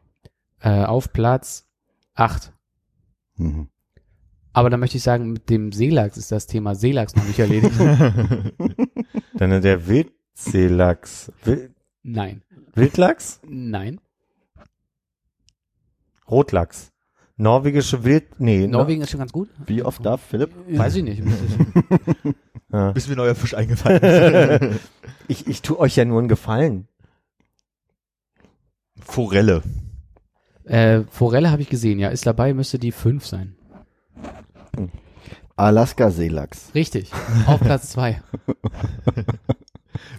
Äh, 0.59 0.83
auf 0.85 1.11
Platz 1.11 1.67
8. 2.13 2.53
Mhm. 3.37 3.69
Aber 4.53 4.69
da 4.69 4.77
möchte 4.77 4.97
ich 4.97 5.03
sagen, 5.03 5.31
mit 5.33 5.49
dem 5.49 5.71
Seelachs 5.71 6.17
ist 6.17 6.31
das 6.31 6.47
Thema 6.47 6.75
Seelachs 6.75 7.15
noch 7.15 7.25
nicht 7.25 7.39
erledigt. 7.39 7.75
Dann 9.37 9.61
der 9.61 9.87
Wildseelachs. 9.87 11.31
Wild, 11.43 11.71
Nein. 12.03 12.41
Wildlachs? 12.73 13.39
Nein. 13.47 13.99
Rotlachs. 16.29 16.91
Norwegische 17.37 18.03
Wild, 18.05 18.39
nee, 18.39 18.65
Norwegen 18.65 19.01
ist 19.01 19.11
schon 19.11 19.19
ganz 19.19 19.33
gut. 19.33 19.49
Wie 19.65 19.83
oft 19.83 20.05
darf 20.05 20.21
Philipp? 20.21 20.51
Weiß 20.69 20.95
ich 20.95 21.03
nicht. 21.03 21.21
Ja. 22.71 22.91
Bis 22.93 23.07
mir 23.09 23.15
neuer 23.17 23.35
Fisch 23.35 23.53
eingefallen 23.55 24.01
ist. 24.01 24.79
Ich, 25.27 25.47
ich 25.47 25.63
tu 25.63 25.79
euch 25.79 25.95
ja 25.95 26.05
nur 26.05 26.19
einen 26.19 26.27
Gefallen. 26.27 26.87
Forelle. 28.99 29.63
äh, 30.65 31.01
Forelle 31.09 31.49
habe 31.49 31.63
ich 31.63 31.69
gesehen, 31.69 31.97
ja, 31.97 32.09
ist 32.09 32.27
dabei, 32.27 32.53
müsste 32.53 32.77
die 32.77 32.91
5 32.91 33.25
sein. 33.25 33.55
Alaska-Seelachs. 35.55 36.71
Richtig. 36.75 37.11
Auf 37.47 37.59
Platz 37.61 37.89
2. 37.91 38.21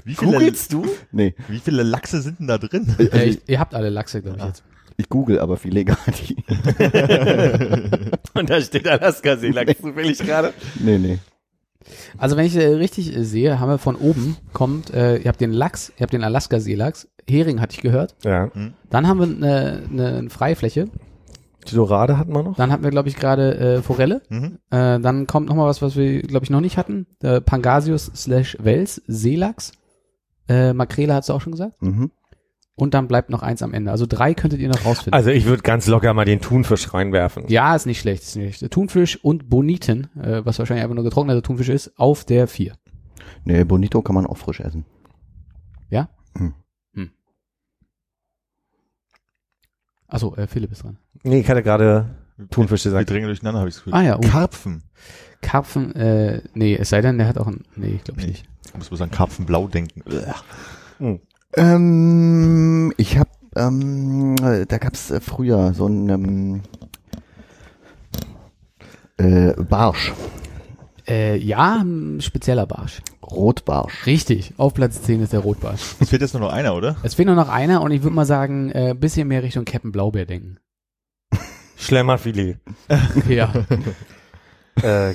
Wie 0.04 0.14
viele, 0.14 0.52
du? 0.70 0.86
Nee, 1.12 1.34
wie 1.48 1.58
viele 1.58 1.82
Lachse 1.82 2.22
sind 2.22 2.38
denn 2.40 2.46
da 2.46 2.58
drin? 2.58 2.94
Äh, 2.98 3.24
ich- 3.30 3.40
ihr 3.46 3.58
habt 3.60 3.74
alle 3.74 3.90
Lachse, 3.90 4.22
glaube 4.22 4.38
ich, 4.38 4.44
jetzt. 4.44 4.62
ich 4.96 5.08
google 5.08 5.38
aber 5.40 5.56
viel 5.58 5.74
Legati. 5.74 6.36
Und 8.34 8.48
da 8.50 8.60
steht 8.60 8.88
Alaska-Seelachs 8.88 9.80
zufällig 9.80 10.18
gerade. 10.18 10.54
nee, 10.80 10.98
nee. 10.98 11.18
Also 12.18 12.36
wenn 12.36 12.46
ich 12.46 12.56
äh, 12.56 12.66
richtig 12.66 13.14
äh, 13.14 13.22
sehe, 13.24 13.60
haben 13.60 13.68
wir 13.68 13.78
von 13.78 13.94
oben 13.96 14.36
kommt, 14.52 14.92
äh, 14.92 15.18
ihr 15.18 15.28
habt 15.28 15.40
den 15.40 15.52
Lachs, 15.52 15.92
ihr 15.96 16.02
habt 16.02 16.12
den 16.12 16.24
Alaska-Seelachs, 16.24 17.08
Hering 17.28 17.60
hatte 17.60 17.74
ich 17.76 17.80
gehört. 17.82 18.14
Ja. 18.24 18.50
Dann 18.90 19.06
haben 19.06 19.20
wir 19.20 19.26
eine, 19.50 19.82
eine 20.12 20.30
Freifläche. 20.30 20.88
Die 21.70 21.74
Dorade 21.74 22.18
hatten 22.18 22.32
wir 22.32 22.42
noch. 22.42 22.56
Dann 22.56 22.70
hatten 22.70 22.84
wir, 22.84 22.90
glaube 22.90 23.08
ich, 23.08 23.16
gerade 23.16 23.56
äh, 23.58 23.82
Forelle. 23.82 24.22
Mhm. 24.28 24.58
Äh, 24.70 25.00
dann 25.00 25.26
kommt 25.26 25.48
noch 25.48 25.54
mal 25.56 25.66
was, 25.66 25.82
was 25.82 25.96
wir, 25.96 26.22
glaube 26.22 26.44
ich, 26.44 26.50
noch 26.50 26.60
nicht 26.60 26.76
hatten. 26.76 27.06
Äh, 27.22 27.40
Pangasius 27.40 28.10
slash 28.14 28.56
Wels, 28.60 29.02
Seelachs. 29.06 29.72
Äh, 30.48 30.72
Makrele 30.72 31.14
hat's 31.14 31.30
auch 31.30 31.40
schon 31.40 31.52
gesagt. 31.52 31.80
Mhm. 31.82 32.10
Und 32.78 32.92
dann 32.92 33.08
bleibt 33.08 33.30
noch 33.30 33.42
eins 33.42 33.62
am 33.62 33.72
Ende. 33.72 33.90
Also 33.90 34.04
drei 34.06 34.34
könntet 34.34 34.60
ihr 34.60 34.68
noch 34.68 34.84
rausfinden. 34.84 35.14
Also 35.14 35.30
ich 35.30 35.46
würde 35.46 35.62
ganz 35.62 35.86
locker 35.86 36.12
mal 36.12 36.26
den 36.26 36.40
Thunfisch 36.42 36.92
reinwerfen. 36.92 37.44
ja, 37.48 37.74
ist 37.74 37.86
nicht 37.86 38.00
schlecht, 38.00 38.22
ist 38.22 38.36
nicht 38.36 38.58
schlecht. 38.58 38.72
Thunfisch 38.72 39.16
und 39.24 39.48
Boniten, 39.48 40.08
äh, 40.20 40.44
was 40.44 40.58
wahrscheinlich 40.58 40.84
einfach 40.84 40.94
nur 40.94 41.04
getrockneter 41.04 41.42
Thunfisch 41.42 41.70
ist, 41.70 41.98
auf 41.98 42.24
der 42.24 42.46
vier. 42.46 42.74
Nee, 43.44 43.64
Bonito 43.64 44.02
kann 44.02 44.14
man 44.14 44.26
auch 44.26 44.36
frisch 44.36 44.60
essen. 44.60 44.84
Ja? 45.88 46.10
Hm. 46.36 46.52
Hm. 46.92 47.10
Achso, 50.08 50.34
äh, 50.36 50.46
Philipp 50.46 50.72
ist 50.72 50.82
dran. 50.84 50.96
Nee, 51.22 51.40
ich 51.40 51.48
hatte 51.48 51.62
gerade 51.62 52.06
Thunfisch 52.50 52.84
Wir 52.84 52.90
gesagt. 52.92 53.10
drängen 53.10 53.26
durcheinander, 53.28 53.60
habe 53.60 53.68
ich 53.68 53.76
Gefühl. 53.76 53.94
Ah 53.94 54.02
ja, 54.02 54.16
oh. 54.16 54.20
Karpfen. 54.20 54.82
Karpfen, 55.42 55.94
äh, 55.94 56.42
nee, 56.54 56.76
es 56.76 56.90
sei 56.90 57.00
denn, 57.00 57.18
der 57.18 57.28
hat 57.28 57.38
auch 57.38 57.46
ein, 57.46 57.62
nee, 57.76 57.94
ich 57.96 58.04
glaube 58.04 58.20
Nee. 58.20 58.28
nicht. 58.28 58.44
Ich 58.66 58.74
muss 58.76 58.88
bloß 58.88 59.00
an 59.02 59.10
Karpfenblau 59.10 59.68
denken. 59.68 60.02
Hm. 60.98 61.20
Ähm, 61.54 62.92
ich 62.96 63.18
hab, 63.18 63.28
ähm, 63.54 64.34
äh, 64.42 64.66
da 64.66 64.78
gab's 64.78 65.10
äh, 65.10 65.20
früher 65.20 65.72
so 65.72 65.86
ein 65.86 66.08
ähm, 66.08 66.60
äh, 69.18 69.52
Barsch, 69.62 70.12
Äh, 71.08 71.36
ja, 71.36 71.82
ein 71.82 72.20
spezieller 72.20 72.66
Barsch. 72.66 73.00
Rotbarsch. 73.22 74.06
Richtig, 74.06 74.54
auf 74.56 74.74
Platz 74.74 75.02
10 75.02 75.22
ist 75.22 75.32
der 75.32 75.40
Rotbarsch. 75.40 75.94
Es 76.00 76.10
fehlt 76.10 76.22
jetzt 76.22 76.34
nur 76.34 76.40
noch 76.40 76.52
einer, 76.52 76.74
oder? 76.74 76.96
Es 77.02 77.14
fehlt 77.14 77.26
nur 77.26 77.36
noch 77.36 77.48
einer 77.48 77.82
und 77.82 77.92
ich 77.92 78.02
würde 78.02 78.14
mal 78.14 78.26
sagen, 78.26 78.70
äh, 78.70 78.94
bisschen 78.98 79.28
mehr 79.28 79.42
Richtung 79.42 79.64
Captain 79.64 79.92
Blaubeer 79.92 80.26
denken. 80.26 80.58
Schlemmerfilet. 81.76 82.58
ja. 83.28 83.52
Äh, 84.82 85.14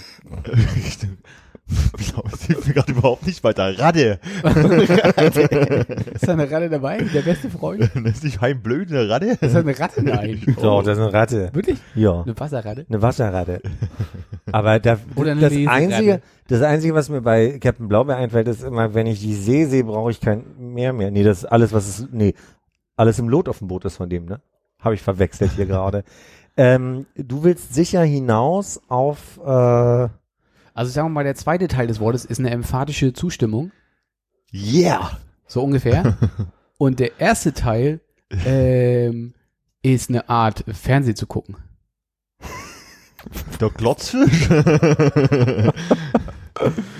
Blau, 1.93 2.23
das 2.29 2.43
hilft 2.43 2.67
mir 2.67 2.73
gerade 2.73 2.91
überhaupt 2.91 3.25
nicht 3.25 3.43
weiter. 3.43 3.77
Radde. 3.79 4.19
Ist 6.13 6.27
da 6.27 6.33
eine 6.33 6.49
Ratte 6.51 6.69
dabei? 6.69 6.97
Der 7.13 7.21
beste 7.21 7.49
Freund? 7.49 7.89
Das 8.03 8.15
ist 8.17 8.23
nicht 8.23 8.41
heimblöd, 8.41 8.91
eine 8.91 9.07
Radde. 9.07 9.37
Ist 9.39 9.55
da 9.55 9.59
eine 9.59 9.77
Ratte? 9.79 10.03
Nein. 10.03 10.41
so, 10.59 10.81
das 10.81 10.97
ist 10.97 11.03
eine 11.03 11.13
Ratte. 11.13 11.49
Wirklich? 11.53 11.79
Ja. 11.95 12.23
Eine 12.23 12.37
Wasserratte? 12.39 12.85
Eine 12.89 13.01
Wasserratte. 13.01 13.61
Aber 14.51 14.79
da, 14.79 14.97
das 15.15 15.53
einzige, 15.67 16.21
das 16.47 16.61
einzige, 16.61 16.93
was 16.93 17.09
mir 17.09 17.21
bei 17.21 17.59
Captain 17.59 17.87
Blaubeer 17.87 18.17
einfällt, 18.17 18.47
ist 18.47 18.63
immer, 18.63 18.93
wenn 18.93 19.07
ich 19.07 19.19
die 19.19 19.35
See 19.35 19.65
sehe, 19.65 19.83
brauche 19.83 20.11
ich 20.11 20.19
kein 20.19 20.43
Meer 20.57 20.93
mehr. 20.93 21.11
Nee, 21.11 21.23
das 21.23 21.39
ist 21.39 21.45
alles, 21.45 21.73
was 21.73 21.87
ist, 21.87 22.13
nee, 22.13 22.33
alles 22.95 23.19
im 23.19 23.29
Lot 23.29 23.49
auf 23.49 23.59
dem 23.59 23.67
Boot 23.67 23.85
ist 23.85 23.97
von 23.97 24.09
dem, 24.09 24.25
ne? 24.25 24.41
Habe 24.79 24.95
ich 24.95 25.01
verwechselt 25.01 25.51
hier 25.55 25.65
gerade. 25.65 26.03
Ähm, 26.57 27.05
du 27.15 27.45
willst 27.45 27.73
sicher 27.73 28.03
hinaus 28.03 28.81
auf, 28.89 29.37
äh, 29.37 30.09
Also 30.73 30.91
sagen 30.91 31.07
wir 31.07 31.09
mal, 31.09 31.23
der 31.23 31.35
zweite 31.35 31.69
Teil 31.69 31.87
des 31.87 32.01
Wortes 32.01 32.25
ist 32.25 32.39
eine 32.39 32.49
emphatische 32.49 33.13
Zustimmung. 33.13 33.71
Yeah. 34.53 35.17
So 35.47 35.63
ungefähr. 35.63 36.17
Und 36.77 36.99
der 36.99 37.19
erste 37.19 37.53
Teil 37.53 38.01
ähm, 38.45 39.33
ist 39.81 40.09
eine 40.09 40.27
Art 40.29 40.65
Fernseh 40.67 41.13
zu 41.13 41.25
gucken. 41.25 41.55
Der 43.59 43.69
Glotzfisch. 43.69 44.49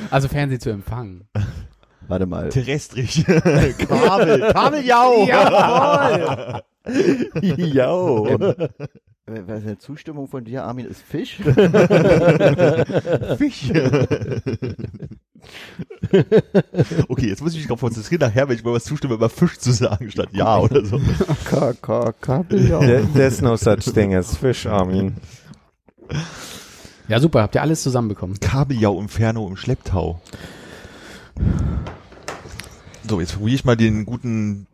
Also 0.10 0.28
Fernseh 0.28 0.60
zu 0.60 0.70
empfangen. 0.72 1.28
Warte 2.08 2.26
mal. 2.26 2.50
Terrestrisch. 2.50 3.24
Kabel. 3.26 4.52
Kabeljau. 4.52 5.28
Jawohl! 5.28 6.62
yo. 7.56 8.26
Äh, 8.28 8.70
Was 9.48 9.64
eine 9.64 9.78
Zustimmung 9.78 10.28
von 10.28 10.44
dir, 10.44 10.64
Armin, 10.64 10.88
ist 10.88 11.02
Fisch? 11.04 11.38
Fisch. 13.38 13.72
okay, 17.08 17.28
jetzt 17.28 17.42
muss 17.42 17.52
ich 17.54 17.60
mich 17.60 17.68
darauf 17.68 17.82
konzentrieren, 17.82 18.22
nachher, 18.22 18.50
wenn 18.50 18.56
ich 18.56 18.64
mal 18.64 18.74
was 18.74 18.84
zustimme, 18.84 19.14
immer 19.16 19.30
Fisch 19.30 19.60
zu 19.60 19.72
sagen, 19.72 20.10
statt 20.12 20.30
Ja 20.34 20.58
oder 20.60 20.84
so. 20.84 21.00
K 21.46 21.74
K 21.82 22.14
Kabeljau. 22.20 22.80
There, 22.80 23.08
there's 23.14 23.42
no 23.42 23.56
such 23.56 23.94
thing 23.94 24.16
as 24.16 24.36
fish, 24.36 24.66
Armin. 24.66 25.16
Ja, 27.08 27.20
super, 27.20 27.42
habt 27.42 27.56
ihr 27.56 27.62
alles 27.62 27.84
zusammenbekommen. 27.84 28.40
Kabeljau 28.40 29.00
Inferno 29.00 29.48
im 29.48 29.58
Schlepptau. 29.58 30.22
So, 33.08 33.20
jetzt 33.20 33.34
probiere 33.34 33.56
ich 33.56 33.66
mal 33.66 33.76
den 33.76 34.06
guten 34.06 34.68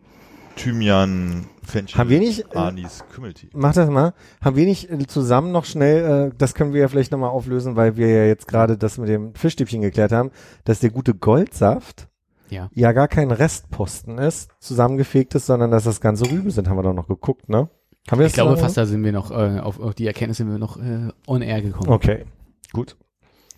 Thymian 0.56 1.48
Fenchel. 1.64 1.98
Haben 1.98 2.10
wir 2.10 2.20
nicht, 2.20 2.46
äh, 2.54 2.58
Anis 2.58 3.04
Kümmeltee. 3.14 3.50
Mach 3.54 3.74
das 3.74 3.90
mal. 3.90 4.14
Haben 4.42 4.56
wir 4.56 4.66
nicht 4.66 4.90
äh, 4.90 5.06
zusammen 5.08 5.52
noch 5.52 5.66
schnell, 5.66 6.28
äh, 6.30 6.36
das 6.38 6.54
können 6.54 6.74
wir 6.74 6.82
ja 6.82 6.88
vielleicht 6.88 7.12
nochmal 7.12 7.30
auflösen, 7.30 7.76
weil 7.76 7.96
wir 7.98 8.08
ja 8.10 8.26
jetzt 8.26 8.48
gerade 8.48 8.78
das 8.78 8.98
mit 8.98 9.10
dem 9.10 9.34
Fischstäbchen 9.36 9.82
geklärt 9.82 10.12
haben, 10.12 10.32
dass 10.66 10.80
der 10.80 10.90
gute 10.90 11.14
Goldsaft 11.14 12.08
Ja. 12.50 12.70
ja 12.74 12.92
gar 12.92 13.08
kein 13.08 13.32
Restposten 13.32 14.18
ist, 14.18 14.50
zusammengefegt 14.60 15.36
ist, 15.36 15.46
sondern 15.46 15.72
dass 15.72 15.84
das 15.84 16.02
ganze 16.02 16.30
Rüben 16.30 16.52
sind, 16.52 16.68
haben 16.70 16.78
wir 16.78 16.84
doch 16.84 16.94
noch 16.94 17.08
geguckt, 17.08 17.50
ne? 17.50 17.70
Haben 18.10 18.20
wir 18.20 18.28
Ich 18.28 18.34
glaube, 18.34 18.58
fast 18.58 18.78
da 18.78 18.86
sind 18.86 19.04
wir 19.04 19.12
noch, 19.12 19.32
äh, 19.32 19.60
auf, 19.60 19.80
auf 19.80 19.94
die 19.94 20.08
Erkenntnis 20.08 20.38
sind 20.38 20.50
wir 20.50 20.58
noch 20.58 20.78
äh, 20.78 21.10
on 21.28 21.42
air 21.42 21.62
gekommen. 21.62 21.90
Okay, 21.90 22.26
gut. 22.72 22.96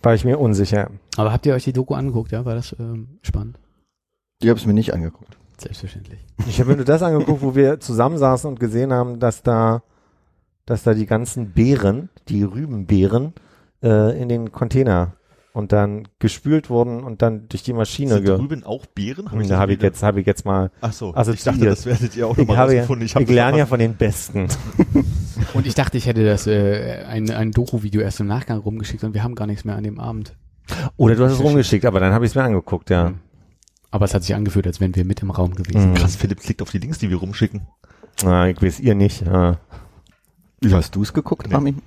War 0.02 0.14
ich 0.14 0.24
mir 0.24 0.38
unsicher. 0.38 0.90
Aber 1.16 1.32
habt 1.32 1.46
ihr 1.46 1.54
euch 1.54 1.64
die 1.64 1.72
Doku 1.72 1.94
angeguckt, 1.94 2.32
ja? 2.32 2.44
War 2.44 2.54
das 2.54 2.74
ähm, 2.78 3.18
spannend? 3.22 3.58
Ich 4.40 4.48
habe 4.48 4.58
es 4.58 4.66
mir 4.66 4.72
nicht 4.72 4.94
angeguckt. 4.94 5.36
Selbstverständlich. 5.58 6.24
Ich 6.48 6.58
habe 6.58 6.70
mir 6.70 6.76
nur 6.76 6.86
das 6.86 7.02
angeguckt, 7.02 7.42
wo 7.42 7.54
wir 7.54 7.80
zusammensaßen 7.80 8.48
und 8.48 8.58
gesehen 8.58 8.92
haben, 8.92 9.20
dass 9.20 9.42
da, 9.42 9.82
dass 10.64 10.82
da 10.82 10.94
die 10.94 11.06
ganzen 11.06 11.52
Beeren, 11.52 12.08
die 12.28 12.42
Rübenbeeren, 12.42 13.34
äh, 13.82 14.20
in 14.20 14.30
den 14.30 14.52
Container 14.52 15.14
und 15.52 15.72
dann 15.72 16.08
gespült 16.18 16.70
wurden 16.70 17.02
und 17.02 17.22
dann 17.22 17.48
durch 17.48 17.62
die 17.62 17.72
Maschine 17.72 18.14
Sind 18.14 18.24
ge 18.24 18.36
drüben 18.36 18.64
auch 18.64 18.86
Beeren? 18.86 19.26
Da 19.26 19.36
das 19.36 19.50
habe 19.52 19.72
ich 19.72 19.82
jetzt, 19.82 20.02
habe 20.02 20.20
ich 20.20 20.26
jetzt 20.26 20.44
mal. 20.44 20.70
Ach 20.80 20.92
so, 20.92 21.12
Also 21.12 21.32
ich 21.32 21.42
dachte, 21.42 21.64
das 21.64 21.86
werdet 21.86 22.16
ihr 22.16 22.26
auch 22.26 22.32
Ich, 22.38 22.46
nochmal 22.46 22.66
rausgefunden. 22.66 23.06
ich, 23.06 23.14
hab 23.14 23.22
das 23.22 23.30
lerne 23.30 23.58
ja 23.58 23.66
von 23.66 23.78
den 23.78 23.94
Besten. 23.94 24.48
Und 25.54 25.66
ich 25.66 25.74
dachte, 25.74 25.96
ich 25.98 26.06
hätte 26.06 26.24
das 26.24 26.46
äh, 26.46 27.04
ein, 27.08 27.30
ein 27.30 27.50
Doku-Video 27.52 28.00
erst 28.00 28.20
im 28.20 28.26
Nachgang 28.26 28.58
rumgeschickt 28.58 29.02
und 29.04 29.14
wir 29.14 29.22
haben 29.22 29.34
gar 29.34 29.46
nichts 29.46 29.64
mehr 29.64 29.76
an 29.76 29.84
dem 29.84 29.98
Abend. 29.98 30.36
Oder 30.96 31.16
du 31.16 31.24
hast 31.24 31.32
es 31.32 31.40
rumgeschickt, 31.40 31.84
aber 31.84 31.98
dann 32.00 32.12
habe 32.12 32.24
ich 32.24 32.30
es 32.30 32.34
mir 32.34 32.42
angeguckt, 32.44 32.90
ja. 32.90 33.14
Aber 33.90 34.04
es 34.04 34.14
hat 34.14 34.22
sich 34.22 34.34
angefühlt, 34.34 34.66
als 34.66 34.80
wären 34.80 34.94
wir 34.94 35.04
mit 35.04 35.20
im 35.22 35.30
Raum 35.30 35.54
gewesen. 35.54 35.90
Mhm. 35.90 35.94
Krass, 35.94 36.14
Philipp 36.14 36.40
klickt 36.40 36.62
auf 36.62 36.70
die 36.70 36.78
Links, 36.78 36.98
die 36.98 37.10
wir 37.10 37.16
rumschicken. 37.16 37.62
Na, 38.22 38.48
ich 38.48 38.62
weiß 38.62 38.78
ihr 38.80 38.94
nicht. 38.94 39.26
Ja. 39.26 39.58
Wie 40.60 40.74
hast 40.74 40.94
du 40.94 41.02
es 41.02 41.12
geguckt, 41.12 41.48
Nee. 41.48 41.54
Armin? 41.54 41.80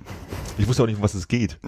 Ich 0.58 0.66
wusste 0.66 0.82
auch 0.82 0.86
nicht, 0.86 0.96
um 0.96 1.02
was 1.02 1.14
es 1.14 1.28
geht. 1.28 1.58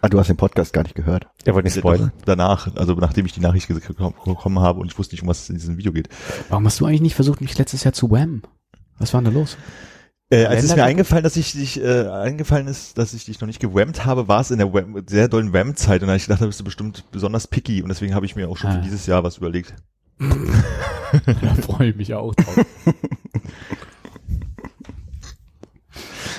Ah, 0.00 0.08
du 0.08 0.18
hast 0.18 0.28
den 0.28 0.36
Podcast 0.36 0.72
gar 0.72 0.82
nicht 0.82 0.94
gehört. 0.94 1.26
Er 1.44 1.54
wollte 1.54 1.66
nicht 1.66 1.78
spoilern. 1.78 2.12
Danach, 2.26 2.74
also 2.76 2.92
nachdem 2.94 3.26
ich 3.26 3.32
die 3.32 3.40
Nachricht 3.40 3.68
bekommen 3.68 4.60
habe 4.60 4.80
und 4.80 4.92
ich 4.92 4.98
wusste 4.98 5.14
nicht, 5.14 5.22
um 5.22 5.28
was 5.28 5.42
es 5.42 5.48
in 5.50 5.56
diesem 5.56 5.76
Video 5.78 5.92
geht. 5.92 6.08
Warum 6.50 6.66
hast 6.66 6.78
du 6.80 6.86
eigentlich 6.86 7.00
nicht 7.00 7.14
versucht, 7.14 7.40
mich 7.40 7.56
letztes 7.58 7.84
Jahr 7.84 7.92
zu 7.94 8.10
whammen? 8.10 8.42
Was 8.98 9.12
war 9.14 9.22
denn 9.22 9.32
da 9.32 9.38
los? 9.38 9.56
Äh, 10.30 10.44
als 10.46 10.62
es 10.62 10.68
Länder- 10.70 10.84
mir 10.84 10.88
eingefallen, 10.88 11.24
dass 11.24 11.36
ich 11.36 11.52
dich, 11.52 11.80
äh, 11.82 12.08
eingefallen 12.08 12.66
ist, 12.68 12.98
dass 12.98 13.14
ich 13.14 13.24
dich 13.24 13.40
noch 13.40 13.46
nicht 13.46 13.60
gewammt 13.60 14.04
habe, 14.04 14.28
war 14.28 14.40
es 14.40 14.50
in 14.50 14.58
der 14.58 14.72
Wham 14.72 15.02
sehr 15.08 15.28
dollen 15.28 15.52
Wham-Zeit 15.52 16.02
und 16.02 16.08
dann 16.08 16.10
hab 16.14 16.16
ich 16.16 16.24
gedacht, 16.26 16.40
da 16.42 16.46
bist 16.46 16.60
du 16.60 16.64
bestimmt 16.64 17.04
besonders 17.10 17.46
picky 17.46 17.82
und 17.82 17.88
deswegen 17.88 18.14
habe 18.14 18.26
ich 18.26 18.36
mir 18.36 18.48
auch 18.48 18.56
schon 18.56 18.70
Ah. 18.70 18.74
für 18.76 18.82
dieses 18.82 19.06
Jahr 19.06 19.22
was 19.24 19.38
überlegt. 19.38 19.74
da 20.18 21.54
freue 21.62 21.90
ich 21.90 21.96
mich 21.96 22.14
auch 22.14 22.34
drauf. 22.34 22.56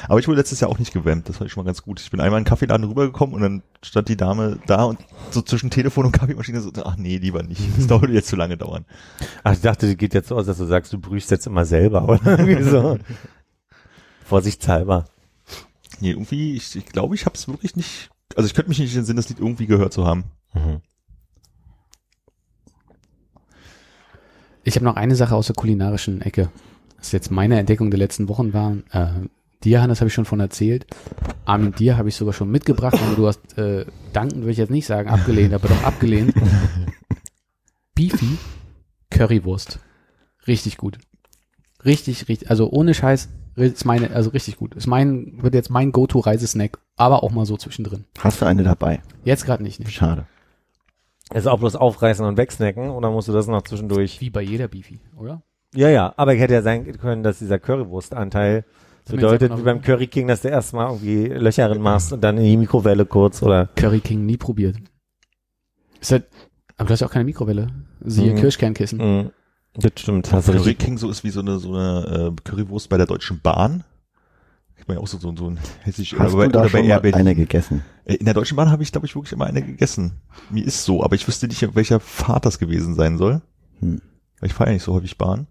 Aber 0.07 0.19
ich 0.19 0.27
wurde 0.27 0.37
letztes 0.37 0.59
Jahr 0.59 0.69
auch 0.69 0.79
nicht 0.79 0.93
gewammt, 0.93 1.29
das 1.29 1.37
fand 1.37 1.47
ich 1.47 1.53
schon 1.53 1.63
mal 1.63 1.67
ganz 1.67 1.81
gut. 1.81 1.99
Ich 1.99 2.11
bin 2.11 2.19
einmal 2.19 2.39
in 2.39 2.43
den 2.43 2.49
Kaffeeladen 2.49 2.85
rübergekommen 2.85 3.35
und 3.35 3.41
dann 3.41 3.63
stand 3.81 4.09
die 4.09 4.17
Dame 4.17 4.59
da 4.67 4.83
und 4.83 4.99
so 5.31 5.41
zwischen 5.41 5.69
Telefon 5.69 6.05
und 6.05 6.11
Kaffeemaschine 6.11 6.61
so, 6.61 6.71
ach 6.83 6.97
nee, 6.97 7.17
lieber 7.17 7.43
nicht. 7.43 7.61
Das 7.77 7.87
dauert 7.87 8.09
jetzt 8.09 8.27
zu 8.27 8.35
lange 8.35 8.57
dauern. 8.57 8.85
Ach, 9.43 9.53
ich 9.53 9.61
dachte, 9.61 9.87
die 9.87 9.97
geht 9.97 10.13
jetzt 10.13 10.29
so 10.29 10.35
aus, 10.35 10.45
dass 10.45 10.57
du 10.57 10.65
sagst, 10.65 10.93
du 10.93 10.99
brühst 10.99 11.29
jetzt 11.31 11.47
immer 11.47 11.65
selber 11.65 12.03
oder 12.09 12.63
so. 12.63 12.97
Vorsichtshalber. 14.23 15.05
Nee, 15.99 16.11
irgendwie, 16.11 16.55
ich, 16.55 16.75
ich 16.75 16.85
glaube, 16.85 17.15
ich 17.15 17.25
habe 17.25 17.35
es 17.35 17.47
wirklich 17.47 17.75
nicht, 17.75 18.09
also 18.35 18.47
ich 18.47 18.53
könnte 18.53 18.69
mich 18.69 18.79
nicht 18.79 18.93
in 18.93 19.01
den 19.01 19.05
Sinn, 19.05 19.15
das 19.15 19.29
Lied 19.29 19.39
irgendwie 19.39 19.67
gehört 19.67 19.93
zu 19.93 20.05
haben. 20.05 20.25
Mhm. 20.53 20.81
Ich 24.63 24.75
habe 24.75 24.85
noch 24.85 24.95
eine 24.95 25.15
Sache 25.15 25.35
aus 25.35 25.47
der 25.47 25.55
kulinarischen 25.55 26.21
Ecke. 26.21 26.49
Das 26.97 27.07
ist 27.07 27.13
jetzt 27.13 27.31
meine 27.31 27.59
Entdeckung 27.59 27.91
der 27.91 27.99
letzten 27.99 28.27
Wochen 28.27 28.51
war. 28.51 28.77
Äh, 28.91 29.27
dir, 29.65 29.81
Hannes, 29.81 29.99
habe 29.99 30.07
ich 30.07 30.13
schon 30.13 30.25
von 30.25 30.39
erzählt. 30.39 30.85
Armin, 31.45 31.73
dir 31.73 31.97
habe 31.97 32.09
ich 32.09 32.15
sogar 32.15 32.33
schon 32.33 32.51
mitgebracht, 32.51 32.93
aber 33.01 33.15
du 33.15 33.27
hast 33.27 33.57
äh, 33.57 33.85
danken, 34.13 34.41
würde 34.41 34.51
ich 34.51 34.57
jetzt 34.57 34.71
nicht 34.71 34.85
sagen, 34.85 35.09
abgelehnt, 35.09 35.53
aber 35.53 35.67
doch 35.67 35.83
abgelehnt. 35.83 36.33
Beefy 37.95 38.37
Currywurst. 39.09 39.79
Richtig 40.47 40.77
gut. 40.77 40.97
Richtig, 41.83 42.27
richtig, 42.27 42.49
also 42.49 42.69
ohne 42.69 42.93
Scheiß, 42.93 43.29
ist 43.55 43.85
meine, 43.85 44.11
also 44.11 44.31
richtig 44.31 44.57
gut. 44.57 44.75
Ist 44.75 44.87
mein, 44.87 45.41
wird 45.41 45.53
jetzt 45.53 45.69
mein 45.69 45.91
Go-To-Reisesnack, 45.91 46.79
aber 46.97 47.23
auch 47.23 47.31
mal 47.31 47.45
so 47.45 47.57
zwischendrin. 47.57 48.05
Hast 48.19 48.41
du 48.41 48.45
eine 48.45 48.63
dabei? 48.63 49.01
Jetzt 49.23 49.45
gerade 49.45 49.63
nicht, 49.63 49.79
ne? 49.79 49.89
Schade. 49.89 50.25
Also 51.29 51.49
auch 51.49 51.59
bloß 51.59 51.75
aufreißen 51.75 52.25
und 52.25 52.37
wegsnacken 52.37 52.89
oder 52.89 53.09
musst 53.09 53.27
du 53.27 53.33
das 53.33 53.47
noch 53.47 53.63
zwischendurch? 53.63 54.19
Wie 54.21 54.29
bei 54.29 54.41
jeder 54.41 54.67
Beefy, 54.67 54.99
oder? 55.15 55.41
Ja, 55.73 55.89
ja, 55.89 56.13
aber 56.17 56.33
ich 56.33 56.39
hätte 56.39 56.53
ja 56.53 56.61
sein 56.61 56.97
können, 56.97 57.23
dass 57.23 57.39
dieser 57.39 57.59
Currywurstanteil 57.59 58.65
bedeutet, 59.05 59.49
Zumindest 59.51 59.59
wie 59.61 59.65
beim 59.65 59.81
Curry 59.81 60.07
King, 60.07 60.27
dass 60.27 60.41
du 60.41 60.47
erstmal 60.49 60.87
irgendwie 60.87 61.27
Löcher 61.27 61.67
drin 61.69 61.81
machst 61.81 62.11
und 62.13 62.21
dann 62.23 62.37
in 62.37 62.43
die 62.43 62.57
Mikrowelle 62.57 63.05
kurz 63.05 63.41
oder 63.43 63.67
Curry 63.75 63.99
King 63.99 64.25
nie 64.25 64.37
probiert. 64.37 64.77
Ist 66.01 66.11
halt, 66.11 66.25
aber 66.77 66.87
du 66.87 66.93
hast 66.93 66.99
ja 67.01 67.07
auch 67.07 67.11
keine 67.11 67.25
Mikrowelle. 67.25 67.67
Siehe 68.03 68.33
Mhm. 68.33 68.37
Kirschkernkissen. 68.37 68.99
Mhm. 68.99 69.31
Das 69.75 69.91
stimmt, 69.97 70.31
hast 70.31 70.45
Curry 70.45 70.57
richtig. 70.57 70.79
King 70.79 70.97
so 70.97 71.09
ist 71.09 71.23
wie 71.23 71.29
so 71.29 71.41
eine, 71.41 71.59
so 71.59 71.73
eine 71.73 72.31
äh, 72.37 72.41
Currywurst 72.43 72.89
bei 72.89 72.97
der 72.97 73.05
Deutschen 73.05 73.41
Bahn. 73.41 73.83
Ich 74.77 74.87
meine 74.87 74.99
auch 74.99 75.07
so, 75.07 75.17
so, 75.17 75.35
so 75.35 75.49
ein 75.49 75.57
hessisch 75.81 76.13
Hast 76.13 76.33
oder 76.33 76.45
du 76.45 76.51
bei, 76.51 76.59
da 76.63 76.69
schon 76.69 76.87
mal 76.87 77.01
eine 77.13 77.35
gegessen? 77.35 77.83
Äh, 78.05 78.15
In 78.15 78.25
der 78.25 78.33
Deutschen 78.33 78.55
Bahn 78.55 78.69
habe 78.69 78.83
ich, 78.83 78.91
glaube 78.91 79.07
ich, 79.07 79.15
wirklich 79.15 79.33
immer 79.33 79.45
eine 79.45 79.61
gegessen. 79.63 80.13
Mir 80.49 80.63
ist 80.63 80.83
so, 80.85 81.03
aber 81.03 81.15
ich 81.15 81.27
wüsste 81.27 81.47
nicht, 81.47 81.75
welcher 81.75 81.99
Fahrt 81.99 82.45
das 82.45 82.59
gewesen 82.59 82.93
sein 82.95 83.17
soll. 83.17 83.41
Hm. 83.79 84.01
Weil 84.39 84.47
Ich 84.47 84.53
fahre 84.53 84.69
ja 84.69 84.73
nicht 84.73 84.83
so 84.83 84.93
häufig 84.93 85.17
Bahn. 85.17 85.47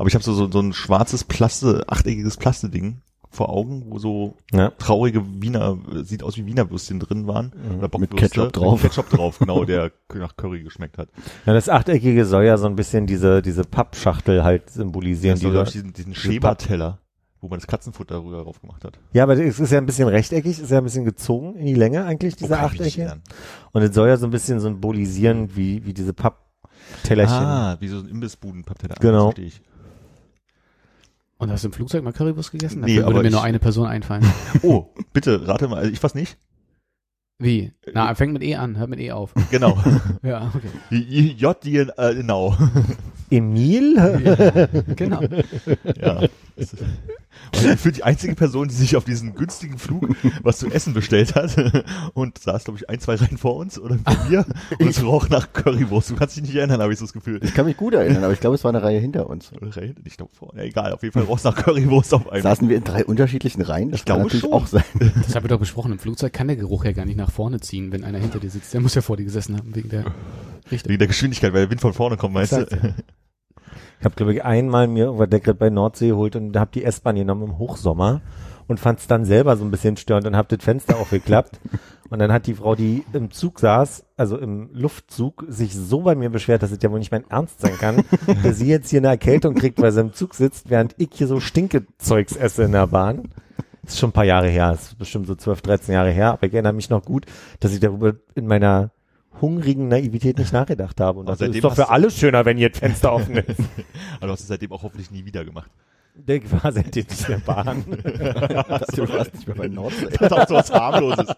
Aber 0.00 0.08
ich 0.08 0.14
habe 0.14 0.24
so, 0.24 0.32
so, 0.32 0.50
so 0.50 0.60
ein 0.60 0.72
schwarzes 0.72 1.24
Plaste, 1.24 1.84
achteckiges 1.86 2.38
Plasteding 2.38 3.02
vor 3.28 3.50
Augen, 3.50 3.84
wo 3.90 3.98
so 3.98 4.34
Ja. 4.50 4.70
traurige 4.78 5.22
Wiener, 5.42 5.76
sieht 6.04 6.22
aus 6.22 6.38
wie 6.38 6.46
Wiener 6.46 6.70
Würstchen 6.70 6.98
drin 7.00 7.26
waren. 7.26 7.52
Oder 7.78 7.98
Mit. 7.98 8.16
Ketchup 8.16 8.50
drauf. 8.54 8.82
Mit 8.82 8.90
Ketchup 8.90 9.10
drauf, 9.10 9.38
genau, 9.38 9.66
der 9.66 9.92
nach 10.14 10.38
Curry 10.38 10.62
geschmeckt 10.62 10.96
hat. 10.96 11.10
Ja, 11.44 11.52
das 11.52 11.68
achteckige 11.68 12.24
soll 12.24 12.44
ja 12.44 12.56
so 12.56 12.66
ein 12.66 12.76
bisschen 12.76 13.06
diese, 13.06 13.42
diese 13.42 13.62
Pappschachtel 13.62 14.42
halt 14.42 14.70
symbolisieren, 14.70 15.38
Das 15.38 15.40
die 15.52 15.58
ich, 15.58 15.72
diesen, 15.72 15.92
diesen 15.92 16.14
Schäberteller, 16.14 16.98
wo 17.42 17.48
man 17.48 17.58
das 17.58 17.66
Katzenfutter 17.66 18.14
darüber 18.14 18.42
drauf 18.42 18.58
gemacht 18.62 18.82
hat. 18.86 18.98
Ja, 19.12 19.24
aber 19.24 19.34
es 19.34 19.60
ist 19.60 19.70
ja 19.70 19.76
ein 19.76 19.84
bisschen 19.86 20.08
rechteckig, 20.08 20.58
ist 20.58 20.70
ja 20.70 20.78
ein 20.78 20.84
bisschen 20.84 21.04
gezogen 21.04 21.56
in 21.56 21.66
die 21.66 21.74
Länge 21.74 22.06
eigentlich, 22.06 22.36
diese 22.36 22.54
Oh, 22.58 22.62
mich 22.70 22.80
nicht 22.80 23.00
Achtecke. 23.02 23.20
Und 23.72 23.82
es 23.82 23.94
soll 23.94 24.08
ja 24.08 24.16
so 24.16 24.26
ein 24.26 24.30
bisschen 24.30 24.60
symbolisieren, 24.60 25.54
wie, 25.54 25.84
wie 25.84 25.92
diese 25.92 26.14
Papptellerchen. 26.14 27.36
Ah, 27.36 27.76
wie 27.80 27.88
so 27.88 27.98
ein 27.98 28.08
Imbissbuden-Pappteller. 28.08 28.94
Genau. 28.98 29.26
Verstehe 29.26 29.46
ich. 29.46 29.60
Und 31.40 31.50
hast 31.50 31.64
du 31.64 31.68
im 31.68 31.72
Flugzeug 31.72 32.04
mal 32.04 32.12
Currywurst 32.12 32.52
gegessen? 32.52 32.80
Nee, 32.82 32.96
Dafür 32.96 33.06
würde 33.06 33.14
aber 33.14 33.22
mir 33.22 33.28
ich- 33.28 33.32
nur 33.34 33.42
eine 33.42 33.58
Person 33.58 33.86
einfallen. 33.88 34.24
Oh, 34.62 34.86
bitte, 35.12 35.48
rate 35.48 35.68
mal. 35.68 35.78
Also 35.78 35.90
ich 35.90 36.02
weiß 36.02 36.14
nicht. 36.14 36.36
Wie? 37.38 37.72
Na, 37.94 38.14
fängt 38.14 38.34
mit 38.34 38.42
E 38.42 38.54
an, 38.56 38.76
hört 38.76 38.90
mit 38.90 39.00
E 39.00 39.12
auf. 39.12 39.32
Genau. 39.50 39.78
Ja, 40.22 40.52
okay. 40.54 40.98
J, 40.98 41.64
D, 41.64 41.78
äh, 41.78 42.14
genau. 42.14 42.54
Emil? 43.30 44.68
Genau. 44.96 45.20
Ja. 46.00 46.20
Und 47.52 47.78
für 47.78 47.90
die 47.92 48.02
einzige 48.02 48.34
Person, 48.34 48.68
die 48.68 48.74
sich 48.74 48.96
auf 48.96 49.04
diesen 49.04 49.34
günstigen 49.34 49.78
Flug 49.78 50.14
was 50.42 50.58
zu 50.58 50.68
essen 50.70 50.92
bestellt 50.94 51.34
hat 51.34 51.56
und 52.14 52.38
saß, 52.38 52.64
glaube 52.64 52.78
ich, 52.78 52.90
ein, 52.90 53.00
zwei 53.00 53.14
Reihen 53.14 53.38
vor 53.38 53.56
uns 53.56 53.78
oder 53.78 53.96
vor 53.98 54.28
mir 54.28 54.44
und 54.78 54.88
es 54.88 55.02
roch 55.02 55.28
nach 55.30 55.52
Currywurst. 55.52 56.10
Du 56.10 56.16
kannst 56.16 56.36
dich 56.36 56.42
nicht 56.42 56.54
erinnern, 56.54 56.82
habe 56.82 56.92
ich 56.92 56.98
so 56.98 57.04
das 57.06 57.12
Gefühl. 57.12 57.40
Ich 57.42 57.54
kann 57.54 57.66
mich 57.66 57.76
gut 57.76 57.94
erinnern, 57.94 58.24
aber 58.24 58.32
ich 58.32 58.40
glaube, 58.40 58.56
es 58.56 58.64
war 58.64 58.70
eine 58.70 58.82
Reihe 58.82 58.98
hinter 59.00 59.28
uns. 59.28 59.52
Oder 59.52 59.74
Reihe 59.74 59.86
hinter, 59.86 60.02
ich 60.04 60.16
glaube 60.16 60.32
vor. 60.34 60.52
Ja, 60.56 60.62
egal, 60.64 60.92
auf 60.92 61.02
jeden 61.02 61.12
Fall 61.14 61.22
roch 61.24 61.38
es 61.38 61.44
nach 61.44 61.56
Currywurst 61.56 62.12
auf 62.14 62.26
einmal. 62.26 62.42
Saßen 62.42 62.68
wir 62.68 62.76
in 62.76 62.84
drei 62.84 63.04
unterschiedlichen 63.04 63.62
Reihen? 63.62 63.90
Das 63.90 64.00
Ich 64.00 64.04
kann 64.04 64.16
glaube 64.16 64.28
natürlich 64.28 64.42
schon. 64.42 64.52
auch 64.52 64.66
sein. 64.66 64.84
Das 65.24 65.34
haben 65.34 65.44
wir 65.44 65.48
doch 65.48 65.58
besprochen. 65.60 65.92
Im 65.92 65.98
Flugzeug 65.98 66.32
kann 66.32 66.48
der 66.48 66.56
Geruch 66.56 66.84
ja 66.84 66.92
gar 66.92 67.06
nicht 67.06 67.16
nach 67.16 67.30
vorne 67.30 67.60
ziehen, 67.60 67.90
wenn 67.92 68.04
einer 68.04 68.18
hinter 68.18 68.38
dir 68.38 68.50
sitzt. 68.50 68.74
Der 68.74 68.80
muss 68.80 68.94
ja 68.94 69.02
vor 69.02 69.16
dir 69.16 69.24
gesessen 69.24 69.56
haben, 69.56 69.74
wegen 69.74 69.88
der 69.88 70.04
Richtung. 70.70 70.90
Wegen 70.90 70.98
der 70.98 71.08
Geschwindigkeit, 71.08 71.52
weil 71.52 71.62
der 71.62 71.70
Wind 71.70 71.80
von 71.80 71.94
vorne 71.94 72.16
kommt, 72.16 72.34
meinst 72.34 72.52
du? 72.52 72.66
Ich 74.00 74.04
habe, 74.06 74.14
glaube 74.14 74.32
ich, 74.32 74.42
einmal 74.42 74.88
mir 74.88 75.04
irgendwas 75.04 75.28
Deckret 75.28 75.58
bei 75.58 75.68
Nordsee 75.68 76.12
holt 76.12 76.34
und 76.34 76.56
habe 76.56 76.70
die 76.72 76.84
S-Bahn 76.84 77.16
genommen 77.16 77.42
im 77.44 77.58
Hochsommer 77.58 78.22
und 78.66 78.80
fand 78.80 78.98
es 78.98 79.06
dann 79.06 79.26
selber 79.26 79.58
so 79.58 79.64
ein 79.64 79.70
bisschen 79.70 79.98
störend 79.98 80.26
und 80.26 80.36
habe 80.36 80.56
das 80.56 80.64
Fenster 80.64 80.96
aufgeklappt. 80.96 81.60
Und 82.08 82.18
dann 82.18 82.32
hat 82.32 82.48
die 82.48 82.54
Frau, 82.54 82.74
die 82.74 83.04
im 83.12 83.30
Zug 83.30 83.60
saß, 83.60 84.04
also 84.16 84.36
im 84.36 84.68
Luftzug, 84.72 85.44
sich 85.46 85.76
so 85.76 86.00
bei 86.00 86.16
mir 86.16 86.28
beschwert, 86.28 86.60
dass 86.60 86.72
es 86.72 86.82
ja 86.82 86.90
wohl 86.90 86.98
nicht 86.98 87.12
mein 87.12 87.22
Ernst 87.30 87.60
sein 87.60 87.78
kann, 87.78 88.02
dass 88.42 88.58
sie 88.58 88.66
jetzt 88.66 88.90
hier 88.90 88.98
eine 88.98 89.06
Erkältung 89.06 89.54
kriegt, 89.54 89.80
weil 89.80 89.92
sie 89.92 90.00
im 90.00 90.12
Zug 90.12 90.34
sitzt, 90.34 90.70
während 90.70 90.96
ich 90.98 91.10
hier 91.12 91.28
so 91.28 91.38
Stinkezeugs 91.38 92.34
esse 92.34 92.64
in 92.64 92.72
der 92.72 92.88
Bahn. 92.88 93.28
Das 93.84 93.92
ist 93.92 94.00
schon 94.00 94.10
ein 94.10 94.14
paar 94.14 94.24
Jahre 94.24 94.48
her, 94.48 94.72
das 94.72 94.88
ist 94.88 94.98
bestimmt 94.98 95.28
so 95.28 95.36
12, 95.36 95.62
13 95.62 95.94
Jahre 95.94 96.10
her, 96.10 96.32
aber 96.32 96.48
ich 96.48 96.52
erinnere 96.52 96.72
mich 96.72 96.90
noch 96.90 97.04
gut, 97.04 97.26
dass 97.60 97.72
ich 97.72 97.78
darüber 97.78 98.14
in 98.34 98.48
meiner 98.48 98.90
hungrigen 99.40 99.88
Naivität 99.88 100.38
nicht 100.38 100.52
nachgedacht 100.52 101.00
habe. 101.00 101.20
Und 101.20 101.26
das 101.28 101.40
ist 101.40 101.62
doch 101.64 101.74
für 101.74 101.82
du- 101.82 101.90
alle 101.90 102.10
schöner, 102.10 102.44
wenn 102.44 102.56
hier 102.56 102.70
das 102.70 102.78
Fenster 102.78 103.12
offen 103.12 103.36
ist. 103.36 103.60
Aber 104.16 104.26
du 104.26 104.32
hast 104.32 104.40
es 104.40 104.48
seitdem 104.48 104.72
auch 104.72 104.82
hoffentlich 104.82 105.10
nie 105.10 105.24
wieder 105.24 105.44
gemacht. 105.44 105.70
Der 106.14 106.40
war 106.52 106.72
seitdem 106.72 107.04
nicht 107.08 107.28
in 107.28 107.34
der 107.34 107.38
Bahn. 107.38 107.84
du 107.88 109.08
warst 109.08 109.34
nicht 109.34 109.46
mehr 109.46 109.56
bei 109.56 109.68
Nordsee. 109.68 110.06
Das 110.10 110.20
ist 110.20 110.32
auch 110.32 110.48
so 110.48 110.54
was 110.54 110.70
harmloses. 110.72 111.28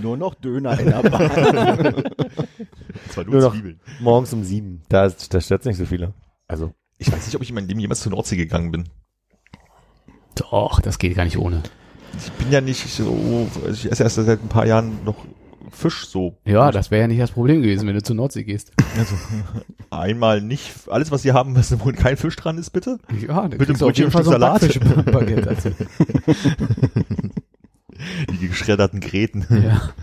Nur 0.00 0.16
noch 0.16 0.34
Döner 0.34 0.78
in 0.78 0.86
der 0.86 1.02
Bahn. 1.02 2.04
Das 3.06 3.16
war 3.16 3.24
nur, 3.24 3.34
Nur 3.34 3.42
noch- 3.42 3.52
Zwiebeln. 3.52 3.80
Morgens 4.00 4.32
um 4.32 4.44
sieben. 4.44 4.82
Da, 4.88 5.08
da 5.08 5.40
stört 5.40 5.64
nicht 5.66 5.76
so 5.76 5.84
viele. 5.84 6.14
Also. 6.46 6.72
Ich 6.98 7.10
weiß 7.12 7.26
nicht, 7.26 7.34
ob 7.34 7.42
ich 7.42 7.48
in 7.48 7.56
meinem 7.56 7.66
Leben 7.66 7.80
jemals 7.80 8.00
zur 8.00 8.12
Nordsee 8.12 8.36
gegangen 8.36 8.70
bin. 8.70 8.84
Doch, 10.36 10.80
das 10.80 10.98
geht 10.98 11.16
gar 11.16 11.24
nicht 11.24 11.38
ohne. 11.38 11.62
Ich 12.16 12.30
bin 12.32 12.50
ja 12.52 12.60
nicht 12.60 12.86
so, 12.88 13.48
ich 13.70 13.90
esse 13.90 14.04
erst 14.04 14.14
seit 14.16 14.40
ein 14.42 14.48
paar 14.48 14.66
Jahren 14.66 15.04
noch 15.04 15.16
Fisch 15.70 16.06
so. 16.06 16.38
Ja, 16.44 16.70
das 16.70 16.90
wäre 16.90 17.02
ja 17.02 17.08
nicht 17.08 17.20
das 17.20 17.30
Problem 17.32 17.62
gewesen, 17.62 17.86
wenn 17.86 17.94
du 17.94 18.02
zur 18.02 18.16
Nordsee 18.16 18.44
gehst. 18.44 18.72
Einmal 19.90 20.40
nicht, 20.40 20.72
alles 20.88 21.10
was 21.10 21.22
sie 21.22 21.32
haben, 21.32 21.54
was 21.56 21.78
wo 21.84 21.92
kein 21.92 22.16
Fisch 22.16 22.36
dran 22.36 22.58
ist, 22.58 22.70
bitte. 22.70 22.98
Ja, 23.26 23.48
du 23.48 23.56
auf 23.56 23.78
Brötchen 23.78 23.94
jeden 23.94 24.10
Fall 24.10 24.22
und 24.22 24.24
so 24.24 24.32
ein 24.44 24.70
Stück 24.70 24.82
Salat. 24.84 25.46
Also, 25.48 25.70
Die 28.40 28.48
geschredderten 28.48 29.00
Gräten. 29.00 29.46
ja. 29.62 29.90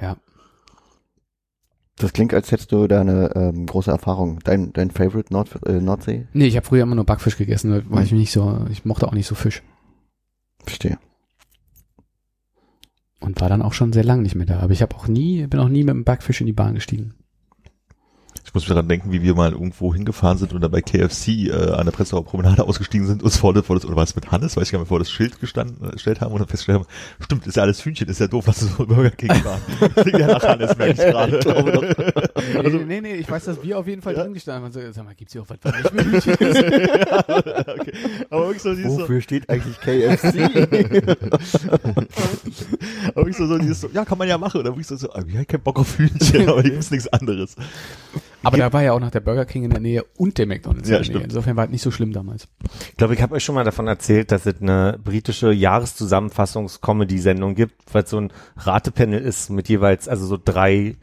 Ja, 0.00 0.16
Das 1.96 2.12
klingt, 2.12 2.32
als 2.32 2.52
hättest 2.52 2.70
du 2.70 2.86
da 2.86 3.00
eine 3.00 3.32
ähm, 3.34 3.66
große 3.66 3.90
Erfahrung. 3.90 4.38
Dein, 4.44 4.72
dein 4.72 4.92
Favorite 4.92 5.32
Nord 5.32 5.50
äh, 5.66 5.80
Nordsee? 5.80 6.28
nee, 6.32 6.46
ich 6.46 6.54
habe 6.56 6.64
früher 6.64 6.84
immer 6.84 6.94
nur 6.94 7.04
Backfisch 7.04 7.36
gegessen, 7.36 7.72
weil- 7.72 7.84
weil 7.90 8.04
ich 8.04 8.12
mich 8.12 8.20
nicht 8.20 8.32
so, 8.32 8.64
ich 8.70 8.84
mochte 8.84 9.08
auch 9.08 9.12
nicht 9.12 9.26
so 9.26 9.34
Fisch. 9.34 9.62
Verstehe. 10.64 10.98
Und 13.20 13.40
war 13.40 13.48
dann 13.48 13.62
auch 13.62 13.72
schon 13.72 13.92
sehr 13.92 14.04
lang 14.04 14.22
nicht 14.22 14.34
mehr 14.34 14.46
da. 14.46 14.60
Aber 14.60 14.72
ich 14.72 14.82
habe 14.82 14.94
auch 14.94 15.08
nie, 15.08 15.46
bin 15.46 15.60
auch 15.60 15.68
nie 15.68 15.82
mit 15.82 15.94
dem 15.94 16.04
Backfisch 16.04 16.40
in 16.40 16.46
die 16.46 16.52
Bahn 16.52 16.74
gestiegen. 16.74 17.14
Ich 18.48 18.54
muss 18.54 18.66
mir 18.66 18.74
daran 18.74 18.88
denken, 18.88 19.12
wie 19.12 19.20
wir 19.20 19.34
mal 19.34 19.52
irgendwo 19.52 19.92
hingefahren 19.92 20.38
sind 20.38 20.54
und 20.54 20.62
dann 20.62 20.70
bei 20.70 20.80
KFC 20.80 21.48
äh, 21.48 21.72
an 21.72 21.84
der 21.84 21.92
Prenzlauer 21.92 22.24
Promenade 22.24 22.64
ausgestiegen 22.66 23.06
sind, 23.06 23.22
uns 23.22 23.36
vor 23.36 23.52
das, 23.52 23.66
vor 23.66 23.76
das 23.76 23.84
oder 23.84 23.94
war 23.94 24.04
es 24.04 24.16
mit 24.16 24.32
Hannes, 24.32 24.56
weiß 24.56 24.64
ich 24.64 24.72
gar 24.72 24.78
nicht, 24.78 24.88
vor 24.88 24.98
das 24.98 25.10
Schild 25.10 25.38
gestanden, 25.38 25.86
äh, 25.86 25.92
gestellt 25.92 26.22
haben 26.22 26.32
und 26.32 26.38
dann 26.38 26.48
festgestellt 26.48 26.78
haben, 26.78 26.86
stimmt, 27.22 27.46
ist 27.46 27.58
ja 27.58 27.62
alles 27.62 27.84
Hühnchen, 27.84 28.08
ist 28.08 28.20
ja 28.20 28.26
doof, 28.26 28.46
was 28.46 28.60
so 28.78 28.86
Burger 28.86 29.10
King 29.10 29.28
war. 29.44 29.60
Klingt 30.02 30.18
ja 30.18 30.28
nach 30.28 30.42
Hannes, 30.42 30.78
merke 30.78 30.92
ich 30.92 30.98
gerade. 30.98 31.40
nee, 32.62 32.84
nee, 32.86 33.00
nee, 33.02 33.14
ich 33.16 33.30
weiß, 33.30 33.44
dass 33.44 33.62
wir 33.62 33.78
auf 33.78 33.86
jeden 33.86 34.00
Fall 34.00 34.14
drin 34.14 34.32
gestanden 34.32 34.64
haben. 34.64 34.72
So, 34.72 34.80
Sag 34.92 35.04
mal, 35.04 35.14
gibt's 35.14 35.34
hier 35.34 35.42
auch 35.42 35.50
was, 35.50 35.58
was 35.60 35.74
nicht 35.74 35.94
mit 35.94 36.06
Hühnchen 36.06 36.34
ist? 36.34 36.58
okay. 36.58 37.92
Aber 38.30 38.46
wirklich 38.46 38.62
so 38.62 38.74
dieses 38.74 38.94
so, 38.94 39.00
Wofür 39.02 39.20
steht 39.20 39.46
eigentlich 39.50 39.78
KFC? 39.78 40.40
aber 43.08 43.16
wirklich 43.16 43.36
so, 43.36 43.46
so 43.46 43.58
dieses 43.58 43.82
so, 43.82 43.88
ja, 43.92 44.06
kann 44.06 44.16
man 44.16 44.26
ja 44.26 44.38
machen. 44.38 44.58
Oder 44.58 44.70
wirklich 44.70 44.86
so, 44.86 44.96
so 44.96 45.12
ah, 45.12 45.22
ich 45.28 45.36
hab 45.36 45.46
keinen 45.48 45.62
Bock 45.62 45.78
auf 45.78 45.98
Hühnchen, 45.98 46.48
aber 46.48 46.62
hier 46.62 46.70
gibt's 46.70 46.90
nichts 46.90 47.08
anderes. 47.08 47.54
Aber 48.42 48.56
da 48.56 48.72
war 48.72 48.82
ja 48.82 48.92
auch 48.92 49.00
noch 49.00 49.10
der 49.10 49.20
Burger 49.20 49.44
King 49.44 49.64
in 49.64 49.70
der 49.70 49.80
Nähe 49.80 50.04
und 50.16 50.38
der 50.38 50.46
McDonalds 50.46 50.88
Ja, 50.88 50.96
in 50.98 51.02
der 51.02 51.10
Nähe. 51.10 51.18
stimmt. 51.18 51.24
Insofern 51.32 51.56
war 51.56 51.64
es 51.64 51.70
nicht 51.70 51.82
so 51.82 51.90
schlimm 51.90 52.12
damals. 52.12 52.46
Ich 52.90 52.96
glaube, 52.96 53.14
ich 53.14 53.20
habe 53.22 53.34
euch 53.34 53.44
schon 53.44 53.54
mal 53.56 53.64
davon 53.64 53.86
erzählt, 53.88 54.30
dass 54.32 54.46
es 54.46 54.60
eine 54.62 54.98
britische 55.02 55.52
Jahreszusammenfassungs-Comedy-Sendung 55.52 57.54
gibt, 57.54 57.74
weil 57.92 58.04
es 58.04 58.10
so 58.10 58.20
ein 58.20 58.32
Ratepanel 58.56 59.20
ist 59.20 59.50
mit 59.50 59.68
jeweils, 59.68 60.08
also 60.08 60.26
so 60.26 60.38
drei 60.42 60.96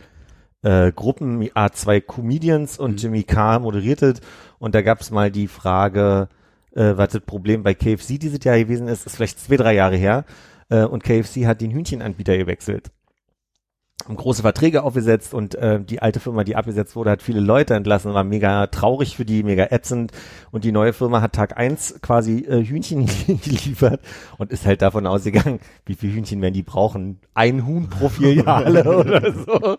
äh, 0.63 0.91
Gruppen, 0.91 1.43
A2 1.43 2.01
Comedians 2.01 2.79
und 2.79 2.91
Mhm. 2.93 2.97
Jimmy 2.97 3.23
Carr 3.23 3.59
moderiert 3.59 4.01
es. 4.01 4.19
Und 4.57 4.73
da 4.73 4.81
gab 4.81 5.01
es 5.01 5.11
mal 5.11 5.29
die 5.29 5.47
Frage, 5.47 6.27
äh, 6.73 6.93
was 6.97 7.09
das 7.11 7.21
Problem 7.21 7.61
bei 7.63 7.75
KFC 7.75 8.17
dieses 8.17 8.43
Jahr 8.43 8.57
gewesen 8.57 8.87
ist, 8.87 9.05
ist 9.05 9.15
vielleicht 9.15 9.39
zwei, 9.39 9.57
drei 9.57 9.75
Jahre 9.75 9.95
her. 9.95 10.25
Äh, 10.69 10.85
und 10.85 11.03
KFC 11.03 11.45
hat 11.45 11.61
den 11.61 11.69
Hühnchenanbieter 11.71 12.35
gewechselt. 12.37 12.89
Haben 14.03 14.17
große 14.17 14.41
Verträge 14.41 14.83
aufgesetzt 14.83 15.33
und 15.33 15.55
äh, 15.55 15.79
die 15.81 16.01
alte 16.01 16.19
Firma, 16.19 16.43
die 16.43 16.55
abgesetzt 16.55 16.95
wurde, 16.95 17.11
hat 17.11 17.23
viele 17.23 17.39
Leute 17.39 17.73
entlassen, 17.73 18.13
war 18.13 18.23
mega 18.23 18.67
traurig 18.67 19.15
für 19.15 19.25
die, 19.25 19.41
mega 19.41 19.67
ätzend 19.71 20.11
und 20.51 20.63
die 20.63 20.71
neue 20.71 20.93
Firma 20.93 21.21
hat 21.21 21.33
Tag 21.33 21.57
eins 21.57 21.95
quasi 22.01 22.39
äh, 22.39 22.63
Hühnchen 22.63 23.05
geliefert 23.27 24.01
und 24.37 24.51
ist 24.51 24.65
halt 24.65 24.81
davon 24.81 25.07
ausgegangen, 25.07 25.59
wie 25.85 25.95
viel 25.95 26.11
Hühnchen 26.11 26.41
werden 26.41 26.53
die 26.53 26.61
brauchen? 26.61 27.19
Ein 27.33 27.65
Huhn 27.65 27.89
pro 27.89 28.09
Filiale 28.09 28.83
oder 28.97 29.33
so. 29.33 29.77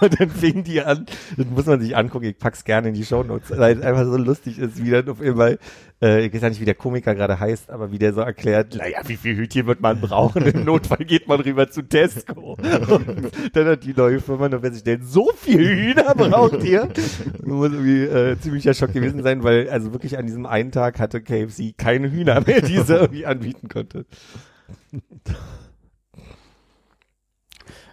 Und 0.00 0.20
dann 0.20 0.30
fingen 0.30 0.64
die 0.64 0.82
an, 0.82 1.06
das 1.36 1.46
muss 1.46 1.66
man 1.66 1.80
sich 1.80 1.96
angucken, 1.96 2.26
ich 2.26 2.38
pack's 2.38 2.64
gerne 2.64 2.88
in 2.88 2.94
die 2.94 3.04
Show 3.04 3.22
Notes, 3.22 3.56
weil 3.56 3.78
es 3.78 3.82
einfach 3.82 4.04
so 4.04 4.16
lustig 4.16 4.58
ist, 4.58 4.84
wie 4.84 4.90
dann 4.90 5.08
auf 5.08 5.20
einmal 5.20 5.58
äh, 6.02 6.26
ich 6.26 6.34
weiß 6.34 6.42
ja 6.42 6.48
nicht, 6.48 6.60
wie 6.60 6.64
der 6.64 6.74
Komiker 6.74 7.14
gerade 7.14 7.38
heißt, 7.38 7.70
aber 7.70 7.92
wie 7.92 7.98
der 7.98 8.12
so 8.12 8.20
erklärt, 8.20 8.74
naja, 8.76 9.00
wie 9.06 9.16
viel 9.16 9.36
Hütchen 9.36 9.66
wird 9.66 9.80
man 9.80 10.00
brauchen? 10.00 10.44
Im 10.44 10.64
Notfall 10.64 11.04
geht 11.04 11.28
man 11.28 11.40
rüber 11.40 11.70
zu 11.70 11.82
Tesco. 11.82 12.56
Und 12.88 13.30
dann 13.52 13.66
hat 13.66 13.84
die 13.84 13.94
neue 13.94 14.20
Firma 14.20 14.48
noch 14.48 14.60
festgestellt, 14.60 15.02
so 15.04 15.30
viel 15.36 15.66
Hühner 15.66 16.14
braucht 16.14 16.62
ihr? 16.64 16.88
Das 16.92 17.20
muss 17.44 17.72
irgendwie 17.72 18.02
äh, 18.02 18.38
ziemlicher 18.38 18.74
Schock 18.74 18.92
gewesen 18.92 19.22
sein, 19.22 19.44
weil 19.44 19.70
also 19.70 19.92
wirklich 19.92 20.18
an 20.18 20.26
diesem 20.26 20.46
einen 20.46 20.72
Tag 20.72 20.98
hatte 20.98 21.20
KFC 21.20 21.76
keine 21.76 22.10
Hühner 22.10 22.40
mehr, 22.40 22.60
die 22.60 22.78
sie 22.78 22.94
irgendwie 22.94 23.26
anbieten 23.26 23.68
konnte. 23.68 24.04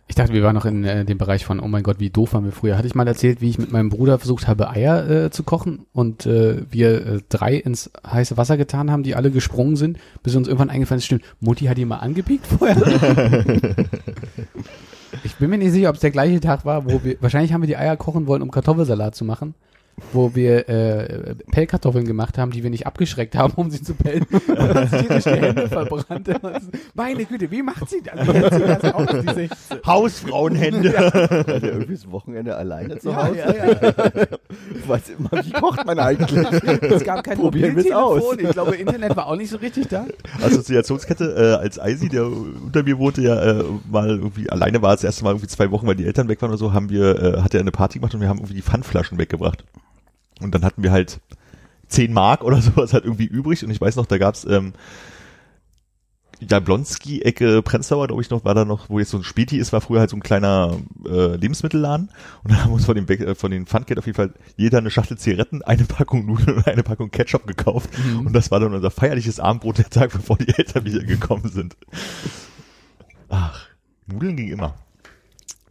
Ich 0.09 0.15
dachte, 0.15 0.33
wir 0.33 0.41
waren 0.41 0.55
noch 0.55 0.65
in 0.65 0.83
äh, 0.83 1.05
dem 1.05 1.19
Bereich 1.19 1.45
von, 1.45 1.59
oh 1.59 1.67
mein 1.67 1.83
Gott, 1.83 1.99
wie 1.99 2.09
doof 2.09 2.33
waren 2.33 2.43
wir 2.43 2.51
früher. 2.51 2.77
Hatte 2.77 2.87
ich 2.87 2.95
mal 2.95 3.07
erzählt, 3.07 3.41
wie 3.41 3.49
ich 3.51 3.59
mit 3.59 3.71
meinem 3.71 3.89
Bruder 3.89 4.17
versucht 4.17 4.47
habe, 4.47 4.71
Eier 4.71 5.07
äh, 5.07 5.29
zu 5.29 5.43
kochen 5.43 5.85
und 5.93 6.25
äh, 6.25 6.63
wir 6.71 7.05
äh, 7.05 7.19
drei 7.29 7.53
ins 7.53 7.91
heiße 8.05 8.35
Wasser 8.35 8.57
getan 8.57 8.89
haben, 8.89 9.03
die 9.03 9.13
alle 9.13 9.29
gesprungen 9.29 9.75
sind, 9.75 9.99
bis 10.23 10.35
uns 10.35 10.47
irgendwann 10.47 10.71
eingefallen 10.71 10.97
ist, 10.97 11.05
stimmt, 11.05 11.23
Mutti 11.39 11.65
hat 11.65 11.77
die 11.77 11.85
mal 11.85 11.97
angepiekt 11.97 12.47
vorher. 12.47 12.75
ich 15.23 15.35
bin 15.35 15.51
mir 15.51 15.59
nicht 15.59 15.73
sicher, 15.73 15.89
ob 15.89 15.95
es 15.95 16.01
der 16.01 16.09
gleiche 16.09 16.39
Tag 16.39 16.65
war, 16.65 16.85
wo 16.85 17.03
wir, 17.03 17.17
wahrscheinlich 17.21 17.53
haben 17.53 17.61
wir 17.61 17.67
die 17.67 17.77
Eier 17.77 17.95
kochen 17.95 18.25
wollen, 18.25 18.41
um 18.41 18.49
Kartoffelsalat 18.49 19.13
zu 19.13 19.25
machen 19.25 19.53
wo 20.13 20.35
wir 20.35 20.67
äh, 20.69 21.35
Pellkartoffeln 21.51 22.05
gemacht 22.05 22.37
haben, 22.37 22.51
die 22.51 22.63
wir 22.63 22.69
nicht 22.69 22.87
abgeschreckt 22.87 23.35
haben, 23.35 23.53
um 23.55 23.69
sie 23.69 23.81
zu 23.81 23.93
pellen. 23.93 24.25
Und 24.47 24.89
sich 24.89 25.01
jede 25.01 25.19
die 25.19 25.29
Hände 25.29 25.67
verbrannt. 25.67 26.29
Meine 26.93 27.25
Güte, 27.25 27.49
wie 27.51 27.61
macht 27.61 27.89
sie 27.89 28.01
das? 28.01 28.27
Wie 28.27 28.33
hält 28.33 28.53
sie 28.53 28.59
das 28.59 28.93
aus, 28.93 29.07
diese 29.21 29.41
Hitze? 29.41 29.55
Hausfrauenhände. 29.85 30.97
Also 30.97 31.67
irgendwie 31.67 31.93
das 31.93 32.11
Wochenende 32.11 32.55
alleine 32.55 32.99
zu 32.99 33.09
Ja, 33.09 33.27
Hause. 33.27 33.37
ja, 33.37 33.53
ja. 33.53 33.93
Ich 34.75 34.87
weiß 34.87 35.01
immer, 35.17 35.31
wie 35.43 35.51
kocht 35.51 35.85
man 35.85 35.99
eigentlich? 35.99 36.45
Es 36.81 37.03
gab 37.03 37.23
kein 37.23 37.37
Probieren. 37.37 37.69
Mobiltelefon. 37.75 38.39
Ich 38.39 38.49
glaube, 38.51 38.75
Internet 38.75 39.15
war 39.15 39.27
auch 39.27 39.35
nicht 39.35 39.49
so 39.49 39.57
richtig 39.57 39.87
da. 39.87 40.05
Assoziationskette, 40.41 41.35
äh, 41.35 41.61
als 41.61 41.79
Eisi, 41.79 42.09
der 42.09 42.25
unter 42.25 42.83
mir 42.83 42.97
wohnte, 42.97 43.21
ja 43.21 43.41
äh, 43.41 43.63
mal 43.89 44.09
irgendwie 44.09 44.49
alleine 44.49 44.81
war, 44.81 44.91
das 44.93 45.03
erste 45.03 45.23
Mal 45.23 45.31
irgendwie 45.31 45.47
zwei 45.47 45.71
Wochen, 45.71 45.87
weil 45.87 45.95
die 45.95 46.05
Eltern 46.05 46.27
weg 46.27 46.41
waren 46.41 46.49
oder 46.49 46.57
so, 46.57 46.73
haben 46.73 46.89
wir, 46.89 47.21
äh, 47.21 47.41
hat 47.41 47.53
er 47.53 47.61
eine 47.61 47.71
Party 47.71 47.99
gemacht 47.99 48.13
und 48.13 48.21
wir 48.21 48.29
haben 48.29 48.37
irgendwie 48.39 48.55
die 48.55 48.61
Pfandflaschen 48.61 49.17
weggebracht. 49.17 49.63
Und 50.39 50.55
dann 50.55 50.63
hatten 50.63 50.83
wir 50.83 50.91
halt 50.91 51.19
10 51.87 52.13
Mark 52.13 52.43
oder 52.43 52.61
sowas 52.61 52.93
halt 52.93 53.03
irgendwie 53.05 53.25
übrig 53.25 53.63
und 53.63 53.71
ich 53.71 53.81
weiß 53.81 53.95
noch, 53.95 54.05
da 54.05 54.17
gab's 54.17 54.45
ähm, 54.45 54.73
Jablonski, 56.41 57.21
Ecke 57.23 57.61
Prenzlauer, 57.61 58.07
glaube 58.07 58.21
ich 58.21 58.29
noch, 58.29 58.45
war 58.45 58.53
da 58.55 58.63
noch, 58.63 58.89
wo 58.89 58.97
jetzt 58.99 59.09
so 59.09 59.17
ein 59.17 59.25
Späti 59.25 59.57
ist, 59.57 59.73
war 59.73 59.81
früher 59.81 59.99
halt 59.99 60.09
so 60.09 60.15
ein 60.15 60.21
kleiner 60.23 60.77
äh, 61.05 61.35
Lebensmittelladen 61.35 62.11
und 62.43 62.51
dann 62.51 62.63
haben 62.63 62.69
wir 62.69 62.75
uns 62.75 62.85
von 62.85 62.95
dem, 62.95 63.07
Be- 63.07 63.19
äh, 63.19 63.35
von 63.35 63.51
den 63.51 63.65
Pfandgeld 63.65 63.99
auf 63.99 64.05
jeden 64.05 64.15
Fall 64.15 64.33
jeder 64.55 64.77
eine 64.77 64.89
Schachtel 64.89 65.17
Zigaretten, 65.17 65.63
eine 65.63 65.83
Packung 65.83 66.25
Nudeln 66.25 66.57
und 66.59 66.67
eine 66.67 66.83
Packung 66.83 67.11
Ketchup 67.11 67.45
gekauft 67.45 67.89
und 68.23 68.31
das 68.31 68.51
war 68.51 68.61
dann 68.61 68.73
unser 68.73 68.89
feierliches 68.91 69.41
Abendbrot 69.41 69.79
der 69.79 69.89
Tag, 69.89 70.11
bevor 70.13 70.37
die 70.37 70.47
Eltern 70.47 70.85
wieder 70.85 71.03
gekommen 71.03 71.49
sind. 71.49 71.75
Ach, 73.27 73.67
Nudeln 74.07 74.37
ging 74.37 74.47
immer. 74.49 74.75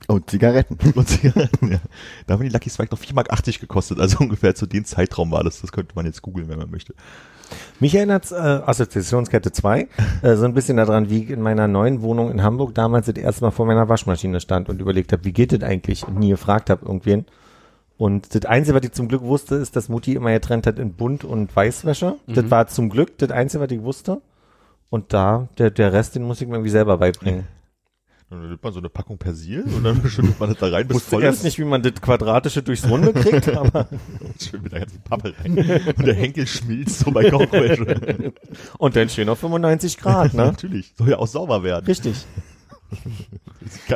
Und 0.09 0.31
Zigaretten. 0.31 0.79
Und 0.95 1.07
Zigaretten, 1.07 1.71
ja. 1.71 1.81
Da 2.27 2.35
haben 2.35 2.43
die 2.43 2.49
Lucky 2.49 2.71
Strike 2.71 2.95
noch 2.95 3.01
4,80 3.01 3.13
Mark 3.15 3.61
gekostet, 3.61 4.01
also 4.01 4.19
ungefähr 4.21 4.55
zu 4.55 4.67
dem 4.67 4.85
Zeitraum 4.85 5.31
war 5.31 5.45
das. 5.45 5.61
Das 5.61 5.71
könnte 5.71 5.95
man 5.95 6.07
jetzt 6.07 6.23
googeln, 6.23 6.49
wenn 6.49 6.59
man 6.59 6.71
möchte. 6.71 6.95
Mich 7.79 7.95
erinnert 7.95 8.31
äh, 8.33 8.35
Assoziationskette 8.35 9.53
2 9.53 9.89
äh, 10.23 10.37
so 10.37 10.45
ein 10.45 10.55
bisschen 10.55 10.79
daran, 10.79 11.11
wie 11.11 11.25
ich 11.25 11.31
in 11.31 11.41
meiner 11.41 11.69
neuen 11.69 12.03
Wohnung 12.03 12.31
in 12.31 12.43
Hamburg 12.43 12.75
damals 12.75 13.07
das 13.07 13.17
erste 13.17 13.45
Mal 13.45 13.51
vor 13.51 13.67
meiner 13.67 13.89
Waschmaschine 13.89 14.41
stand 14.41 14.69
und 14.69 14.81
überlegt 14.81 15.13
habe, 15.13 15.25
wie 15.25 15.33
geht 15.33 15.53
das 15.53 15.63
eigentlich 15.63 16.07
und 16.07 16.19
nie 16.19 16.31
gefragt 16.31 16.71
habe 16.71 16.87
irgendwen. 16.87 17.27
Und 17.99 18.35
das 18.35 18.45
Einzige, 18.45 18.77
was 18.77 18.85
ich 18.85 18.93
zum 18.93 19.09
Glück 19.09 19.23
wusste, 19.23 19.57
ist, 19.57 19.77
dass 19.77 19.89
Mutti 19.89 20.15
immer 20.15 20.31
getrennt 20.31 20.67
hat 20.67 20.79
in 20.79 20.95
Bunt 20.95 21.25
und 21.25 21.55
Weißwäsche. 21.55 22.17
Das 22.29 22.51
war 22.51 22.69
zum 22.69 22.91
Glück 22.91 23.19
das 23.19 23.31
Einzige, 23.31 23.63
was 23.65 23.71
ich 23.73 23.83
wusste. 23.83 24.23
Und 24.89 25.13
da, 25.13 25.49
der, 25.59 25.71
der 25.71 25.93
Rest, 25.93 26.15
den 26.15 26.23
muss 26.23 26.41
ich 26.41 26.47
mir 26.47 26.55
irgendwie 26.55 26.71
selber 26.71 26.99
beibringen. 26.99 27.45
Dann 28.31 28.47
nimmt 28.47 28.63
man 28.63 28.73
so 28.75 28.79
eine 28.79 28.91
Packung 28.91 29.17
Persil 29.17 29.63
und 29.63 29.85
dann 29.85 30.07
schüttet 30.09 30.39
man 30.39 30.51
das 30.51 30.59
da 30.59 30.69
rein, 30.69 30.87
bis 30.87 30.97
wusste 30.97 31.11
voll 31.11 31.23
erst 31.23 31.39
ist. 31.39 31.45
nicht, 31.45 31.59
wie 31.59 31.65
man 31.65 31.83
das 31.83 31.95
Quadratische 31.95 32.63
durchs 32.63 32.87
Runde 32.89 33.15
kriegt, 33.15 33.49
aber 33.57 33.89
Schön 34.39 34.63
mit 34.63 34.73
der 34.73 34.81
ganzen 34.81 35.01
Pappe 35.01 35.33
rein. 35.39 35.57
Und 35.97 36.07
der 36.07 36.15
Henkel 36.15 36.47
schmilzt 36.47 37.01
so 37.01 37.11
bei 37.11 37.31
Kochwäsche. 37.31 38.35
und 38.79 38.97
dann 38.97 39.09
schön 39.09 39.31
auf 39.31 39.39
95 39.39 39.97
Grad, 39.97 40.35
ne? 40.35 40.45
Natürlich. 40.45 40.93
Soll 40.99 41.09
ja 41.09 41.19
auch 41.19 41.27
sauber 41.27 41.63
werden. 41.63 41.87
Richtig. 41.87 42.27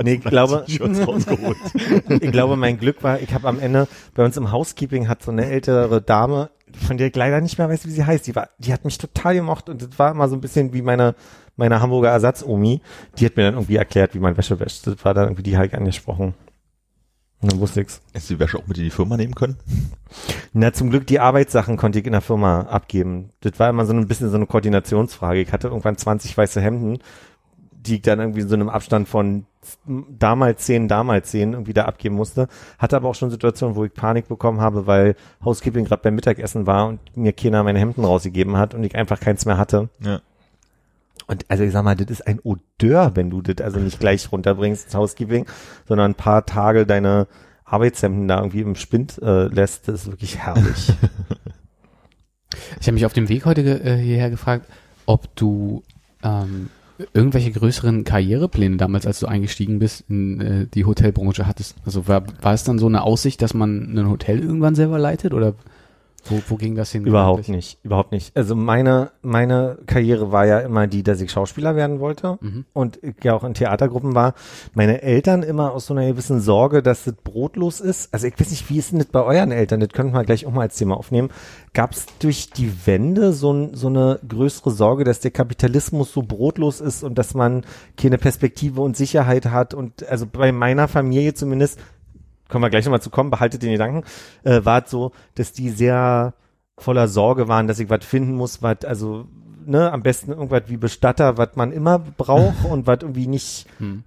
Nee, 0.03 0.15
ich 0.15 0.21
glaube-. 0.23 0.65
Ich 0.67 2.33
glaube, 2.33 2.57
mein 2.57 2.79
Glück 2.79 3.03
war, 3.03 3.21
ich 3.21 3.33
habe 3.33 3.49
am 3.49 3.59
Ende 3.59 3.89
bei 4.15 4.25
uns 4.25 4.37
im 4.37 4.51
Housekeeping 4.53 5.09
hat 5.09 5.23
so 5.23 5.31
eine 5.31 5.47
ältere 5.47 6.03
Dame, 6.03 6.51
von 6.77 6.97
der 6.97 7.09
ich 7.09 7.17
leider 7.17 7.41
nicht 7.41 7.59
mehr 7.59 7.69
weiß, 7.69 7.87
wie 7.87 7.91
sie 7.91 8.05
heißt, 8.05 8.27
die 8.27 8.35
war, 8.35 8.49
die 8.59 8.73
hat 8.73 8.85
mich 8.85 8.99
total 8.99 9.35
gemocht 9.35 9.69
und 9.69 9.83
das 9.83 9.99
war 9.99 10.11
immer 10.11 10.29
so 10.29 10.37
ein 10.37 10.41
bisschen 10.41 10.73
wie 10.73 10.83
meine 10.83 11.15
meine 11.57 11.81
Hamburger 11.81 12.11
Ersatzomi. 12.11 12.81
Die 13.19 13.27
hat 13.27 13.37
mir 13.37 13.45
dann 13.45 13.55
irgendwie 13.55 13.77
erklärt, 13.77 14.15
wie 14.15 14.19
man 14.19 14.37
Wäsche 14.37 14.59
wäscht. 14.61 14.87
Das 14.87 15.05
war 15.05 15.15
dann 15.15 15.27
irgendwie 15.27 15.43
die 15.43 15.57
halt 15.57 15.75
angesprochen. 15.75 16.35
Und 17.41 17.53
dann 17.53 17.61
wusste 17.61 17.81
ich's. 17.81 18.01
Du 18.13 18.21
die 18.21 18.39
Wäsche 18.39 18.59
auch 18.59 18.67
mit 18.67 18.79
in 18.79 18.85
die 18.85 18.91
Firma 18.91 19.17
nehmen 19.17 19.35
können? 19.35 19.57
Na, 20.53 20.73
zum 20.73 20.91
Glück 20.91 21.07
die 21.09 21.19
Arbeitssachen 21.19 21.77
konnte 21.77 21.99
ich 21.99 22.07
in 22.07 22.13
der 22.13 22.21
Firma 22.21 22.63
abgeben. 22.63 23.31
Das 23.41 23.59
war 23.59 23.69
immer 23.69 23.85
so 23.85 23.93
ein 23.93 24.07
bisschen 24.07 24.31
so 24.31 24.37
eine 24.37 24.47
Koordinationsfrage. 24.47 25.41
Ich 25.41 25.53
hatte 25.53 25.69
irgendwann 25.69 25.97
20 25.97 26.37
weiße 26.37 26.61
Hemden, 26.61 26.99
die 27.87 27.97
ich 27.97 28.03
dann 28.03 28.21
irgendwie 28.21 28.41
in 28.41 28.49
so 28.49 28.55
einem 28.55 28.69
Abstand 28.69 29.09
von 29.09 29.47
damals 29.87 30.65
10, 30.67 30.89
damals 30.89 31.31
10 31.31 31.53
irgendwie 31.53 31.73
da 31.73 31.85
abgeben 31.85 32.17
musste. 32.17 32.49
Hatte 32.79 32.97
aber 32.97 33.09
auch 33.09 33.15
schon 33.15 33.31
Situationen, 33.31 33.77
wo 33.77 33.85
ich 33.85 33.93
Panik 33.93 34.29
bekommen 34.29 34.61
habe, 34.61 34.87
weil 34.87 35.17
Housekeeping 35.45 35.85
gerade 35.85 36.03
beim 36.03 36.15
Mittagessen 36.15 36.67
war 36.67 36.89
und 36.89 37.01
mir 37.17 37.33
keiner 37.33 37.63
meine 37.63 37.79
Hemden 37.79 38.05
rausgegeben 38.05 38.57
hat 38.57 38.75
und 38.75 38.85
ich 38.85 38.95
einfach 38.95 39.21
keins 39.21 39.47
mehr 39.47 39.59
hatte. 39.59 39.89
Ja. 40.01 40.21
Und 41.27 41.45
also 41.49 41.63
ich 41.63 41.73
sag 41.73 41.85
mal, 41.85 41.97
das 41.97 42.11
ist 42.11 42.27
ein 42.27 42.41
Odeur, 42.41 43.13
wenn 43.15 43.31
du 43.31 43.43
das 43.43 43.65
also 43.65 43.79
nicht 43.79 44.01
gleich 44.01 44.31
runterbringst, 44.33 44.89
das 44.89 44.95
Housekeeping, 44.95 45.47
sondern 45.87 46.13
ein 46.13 46.17
paar 46.17 46.45
Tage 46.47 46.87
deine 46.87 47.29
Arbeitshemden 47.65 48.29
da 48.29 48.39
irgendwie 48.39 48.61
im 48.61 48.75
Spind 48.75 49.21
äh, 49.23 49.47
lässt. 49.47 49.89
Das 49.89 50.03
ist 50.03 50.11
wirklich 50.11 50.39
herrlich. 50.39 50.93
Ich 52.81 52.87
habe 52.87 52.95
mich 52.95 53.07
auf 53.07 53.13
dem 53.13 53.29
Weg 53.29 53.47
heute 53.47 53.63
äh, 53.63 53.97
hierher 53.97 54.31
gefragt, 54.31 54.67
ob 55.07 55.35
du 55.37 55.83
ähm, 56.23 56.69
irgendwelche 57.13 57.53
größeren 57.53 58.05
Karrierepläne 58.05 58.77
damals, 58.77 59.07
als 59.07 59.21
du 59.21 59.27
eingestiegen 59.27 59.79
bist 59.79 60.05
in 60.09 60.41
äh, 60.41 60.67
die 60.67 60.85
Hotelbranche 60.85 61.47
hattest. 61.47 61.77
Also 61.85 62.09
war, 62.09 62.25
war 62.41 62.55
es 62.55 62.65
dann 62.65 62.79
so 62.79 62.87
eine 62.87 63.03
Aussicht, 63.03 63.43
dass 63.43 63.55
man 63.55 63.97
ein 63.97 64.09
Hotel 64.09 64.41
irgendwann 64.41 64.75
selber 64.75 64.99
leitet 64.99 65.35
oder 65.35 65.55
wo, 66.25 66.41
wo 66.49 66.57
ging 66.57 66.75
das 66.77 66.93
hin? 66.93 67.05
Überhaupt 67.05 67.43
gedanklich? 67.47 67.57
nicht, 67.77 67.85
überhaupt 67.85 68.13
nicht. 68.13 68.37
Also 68.37 68.55
meine, 68.55 69.11
meine 69.23 69.79
Karriere 69.87 70.31
war 70.33 70.47
ja 70.47 70.61
immer 70.61 70.87
die, 70.87 71.03
dass 71.03 71.21
ich 71.21 71.31
Schauspieler 71.33 71.75
werden 71.77 71.99
wollte 72.01 72.39
Mhm. 72.41 72.65
und 72.73 73.01
ja 73.23 73.35
auch 73.35 73.45
in 73.45 73.55
Theatergruppen 73.55 74.15
war. 74.15 74.35
Meine 74.75 75.03
Eltern 75.03 75.43
immer 75.43 75.73
aus 75.73 75.87
so 75.87 75.95
einer 75.95 76.07
gewissen 76.07 76.41
Sorge, 76.41 76.83
dass 76.83 77.05
das 77.05 77.15
brotlos 77.15 77.81
ist. 77.81 78.13
Also 78.15 78.27
ich 78.27 78.39
weiß 78.39 78.51
nicht, 78.51 78.71
wie 78.71 78.79
ist 78.79 78.93
denn 78.93 78.99
das 79.01 79.09
bei 79.09 79.23
euren 79.23 79.51
Eltern? 79.53 79.81
Das 79.81 79.89
könnten 79.91 80.13
wir 80.15 80.25
gleich 80.25 80.47
auch 80.47 80.53
mal 80.53 80.63
als 80.63 80.77
Thema 80.77 80.97
aufnehmen. 80.97 81.31
Gab 81.75 81.93
es 81.93 82.07
durch 82.21 82.51
die 82.51 82.87
Wende 82.87 83.33
so, 83.33 83.53
ein, 83.53 83.75
so 83.75 83.89
eine 83.89 84.21
größere 84.29 84.71
Sorge, 84.71 85.05
dass 85.05 85.21
der 85.21 85.31
Kapitalismus 85.33 86.13
so 86.13 86.23
brotlos 86.23 86.81
ist 86.81 87.03
und 87.03 87.17
dass 87.19 87.35
man 87.35 87.65
keine 87.97 88.19
Perspektive 88.19 88.81
und 88.81 88.97
Sicherheit 88.97 89.47
hat? 89.47 89.75
Und 89.75 90.07
also 90.09 90.27
bei 90.27 90.53
meiner 90.53 90.87
Familie 90.89 91.35
zumindest 91.35 91.79
können 92.49 92.63
wir 92.63 92.71
gleich 92.71 92.85
nochmal 92.85 93.03
zu 93.03 93.11
kommen, 93.11 93.31
behaltet 93.31 93.63
den 93.63 93.73
Gedanken, 93.73 94.05
äh, 94.45 94.65
war 94.65 94.85
es 94.85 94.91
so, 94.91 95.13
dass 95.35 95.53
die 95.53 95.71
sehr 95.71 96.35
voller 96.79 97.09
Sorge 97.09 97.49
waren, 97.49 97.67
dass 97.69 97.79
ich 97.79 97.91
was 97.91 98.05
finden 98.05 98.35
muss, 98.35 98.63
was, 98.63 98.85
also, 98.85 99.27
ne, 99.65 99.93
am 99.93 100.03
besten 100.03 100.33
irgendwas 100.33 100.63
wie 100.67 100.77
Bestatter, 100.77 101.39
was 101.39 101.51
man 101.55 101.73
immer 101.73 101.99
braucht 101.99 102.65
und 102.69 102.87
was 102.87 102.99
irgendwie 103.03 103.27
nicht, 103.27 103.67
Hm. 103.79 104.03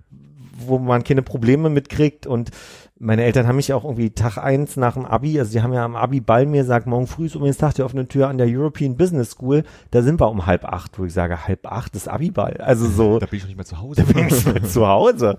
wo 0.58 0.78
man 0.80 1.04
keine 1.04 1.22
Probleme 1.22 1.70
mitkriegt 1.70 2.28
und 2.28 2.52
meine 2.98 3.26
Eltern 3.26 3.46
haben 3.46 3.58
mich 3.58 3.74
auch 3.74 3.84
irgendwie 3.84 4.12
Tag 4.12 4.38
eins 4.38 4.78
nach 4.78 4.94
dem 4.94 5.06
Abi, 5.06 5.38
also 5.38 5.52
die 5.52 5.62
haben 5.62 5.74
ja 5.74 5.84
am 5.84 5.98
Abi-Ball 5.98 6.46
mir 6.46 6.62
gesagt, 6.62 6.88
morgen 6.88 7.08
früh 7.08 7.26
ist 7.26 7.36
übrigens 7.36 7.58
Tag 7.58 7.74
der 7.76 7.84
offenen 7.84 8.08
Tür 8.08 8.30
an 8.30 8.38
der 8.38 8.48
European 8.50 8.96
Business 8.96 9.32
School, 9.32 9.64
da 9.92 10.02
sind 10.02 10.20
wir 10.22 10.30
um 10.30 10.46
halb 10.46 10.64
acht, 10.64 10.98
wo 10.98 11.04
ich 11.04 11.12
sage, 11.14 11.46
halb 11.46 11.70
acht 11.70 11.94
ist 11.96 12.08
Abi-Ball, 12.08 12.56
also 12.62 12.88
so, 12.88 13.20
Da 13.20 13.26
bin 13.26 13.38
ich 13.38 13.44
noch 13.44 13.50
nicht 13.50 13.58
mehr 13.58 13.66
zu 13.66 13.80
Hause. 13.82 14.02
da 14.02 14.14
bin 14.14 14.28
ich 14.30 14.46
nicht 14.46 14.72
zu 14.72 14.88
Hause. 14.88 15.36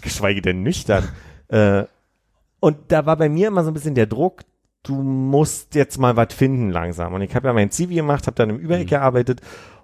Geschweige 0.00 0.40
denn 0.40 0.62
nüchtern. 0.62 1.04
Äh, 1.48 1.84
und 2.64 2.78
da 2.88 3.04
war 3.04 3.18
bei 3.18 3.28
mir 3.28 3.48
immer 3.48 3.62
so 3.62 3.70
ein 3.70 3.74
bisschen 3.74 3.94
der 3.94 4.06
Druck, 4.06 4.40
du 4.84 4.94
musst 4.94 5.74
jetzt 5.74 5.98
mal 5.98 6.16
was 6.16 6.32
finden 6.32 6.70
langsam. 6.70 7.12
Und 7.12 7.20
ich 7.20 7.34
habe 7.34 7.48
ja 7.48 7.52
mein 7.52 7.70
Zivi 7.70 7.96
gemacht, 7.96 8.26
habe 8.26 8.36
dann 8.36 8.48
im 8.48 8.56
Übereck 8.56 8.88
gearbeitet 8.88 9.42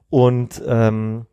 und 0.09 0.63
ähm, 0.67 1.27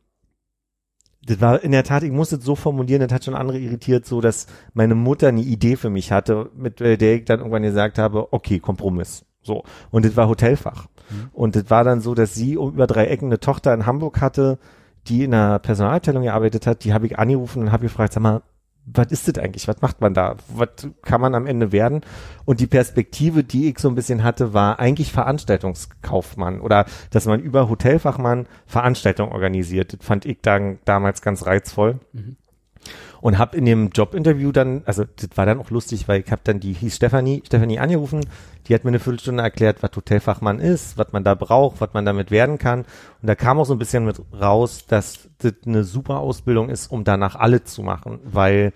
das 1.25 1.39
war 1.39 1.63
in 1.63 1.71
der 1.71 1.85
Tat, 1.85 2.03
ich 2.03 2.11
muss 2.11 2.33
es 2.33 2.43
so 2.43 2.57
formulieren, 2.57 3.01
das 3.01 3.13
hat 3.13 3.23
schon 3.23 3.33
andere 3.33 3.59
irritiert, 3.59 4.05
so 4.05 4.19
dass 4.19 4.47
meine 4.73 4.93
Mutter 4.93 5.29
eine 5.29 5.39
Idee 5.39 5.77
für 5.77 5.89
mich 5.89 6.11
hatte, 6.11 6.49
mit 6.53 6.81
der 6.81 7.15
ich 7.15 7.23
dann 7.23 7.39
irgendwann 7.39 7.63
gesagt 7.63 7.97
habe, 7.97 8.33
okay, 8.33 8.59
Kompromiss. 8.59 9.23
So. 9.41 9.63
Und 9.89 10.03
das 10.03 10.17
war 10.17 10.27
Hotelfach. 10.27 10.87
Und 11.31 11.55
das 11.55 11.69
war 11.69 11.85
dann 11.85 12.01
so, 12.01 12.13
dass 12.13 12.35
sie 12.35 12.57
um 12.57 12.73
über 12.73 12.87
drei 12.87 13.05
Ecken 13.05 13.27
eine 13.27 13.39
Tochter 13.39 13.73
in 13.73 13.85
Hamburg 13.85 14.19
hatte, 14.19 14.59
die 15.07 15.23
in 15.23 15.33
einer 15.33 15.59
Personalabteilung 15.59 16.23
gearbeitet 16.23 16.67
hat, 16.67 16.83
die 16.83 16.93
habe 16.93 17.05
ich 17.05 17.17
angerufen 17.17 17.61
und 17.61 17.71
habe 17.71 17.83
gefragt, 17.83 18.11
sag 18.11 18.21
mal, 18.21 18.41
was 18.93 19.07
ist 19.11 19.27
das 19.27 19.43
eigentlich? 19.43 19.67
Was 19.67 19.81
macht 19.81 20.01
man 20.01 20.13
da? 20.13 20.37
Was 20.47 20.69
kann 21.03 21.21
man 21.21 21.35
am 21.35 21.45
Ende 21.45 21.71
werden? 21.71 22.01
Und 22.45 22.59
die 22.61 22.67
Perspektive, 22.67 23.43
die 23.43 23.69
ich 23.69 23.79
so 23.79 23.89
ein 23.89 23.95
bisschen 23.95 24.23
hatte, 24.23 24.53
war 24.53 24.79
eigentlich 24.79 25.11
Veranstaltungskaufmann 25.11 26.61
oder 26.61 26.85
dass 27.11 27.25
man 27.25 27.41
über 27.41 27.69
Hotelfachmann 27.69 28.47
Veranstaltungen 28.65 29.31
organisiert. 29.31 29.93
Das 29.93 30.05
fand 30.05 30.25
ich 30.25 30.39
dann 30.41 30.79
damals 30.85 31.21
ganz 31.21 31.45
reizvoll. 31.45 31.99
Und 33.21 33.37
habe 33.37 33.57
in 33.57 33.65
dem 33.65 33.89
Jobinterview 33.89 34.51
dann, 34.51 34.83
also 34.85 35.03
das 35.03 35.29
war 35.35 35.45
dann 35.45 35.59
auch 35.59 35.69
lustig, 35.69 36.07
weil 36.07 36.21
ich 36.21 36.31
habe 36.31 36.41
dann 36.43 36.59
die 36.59 36.73
hieß 36.73 36.95
Stefanie, 36.95 37.43
Stefanie 37.45 37.79
angerufen, 37.79 38.21
die 38.67 38.73
hat 38.73 38.83
mir 38.83 38.89
eine 38.89 38.99
Viertelstunde 38.99 39.43
erklärt, 39.43 39.81
was 39.81 39.91
Hotelfachmann 39.95 40.59
ist, 40.59 40.97
was 40.97 41.11
man 41.13 41.23
da 41.23 41.35
braucht, 41.35 41.81
was 41.81 41.93
man 41.93 42.05
damit 42.05 42.31
werden 42.31 42.57
kann. 42.57 42.81
Und 43.21 43.27
da 43.27 43.35
kam 43.35 43.59
auch 43.59 43.65
so 43.65 43.73
ein 43.73 43.79
bisschen 43.79 44.05
mit 44.05 44.21
raus, 44.39 44.85
dass 44.87 45.29
das 45.39 45.53
eine 45.65 45.83
super 45.83 46.19
Ausbildung 46.19 46.69
ist, 46.69 46.91
um 46.91 47.03
danach 47.03 47.35
alle 47.35 47.63
zu 47.63 47.83
machen, 47.83 48.19
weil 48.23 48.73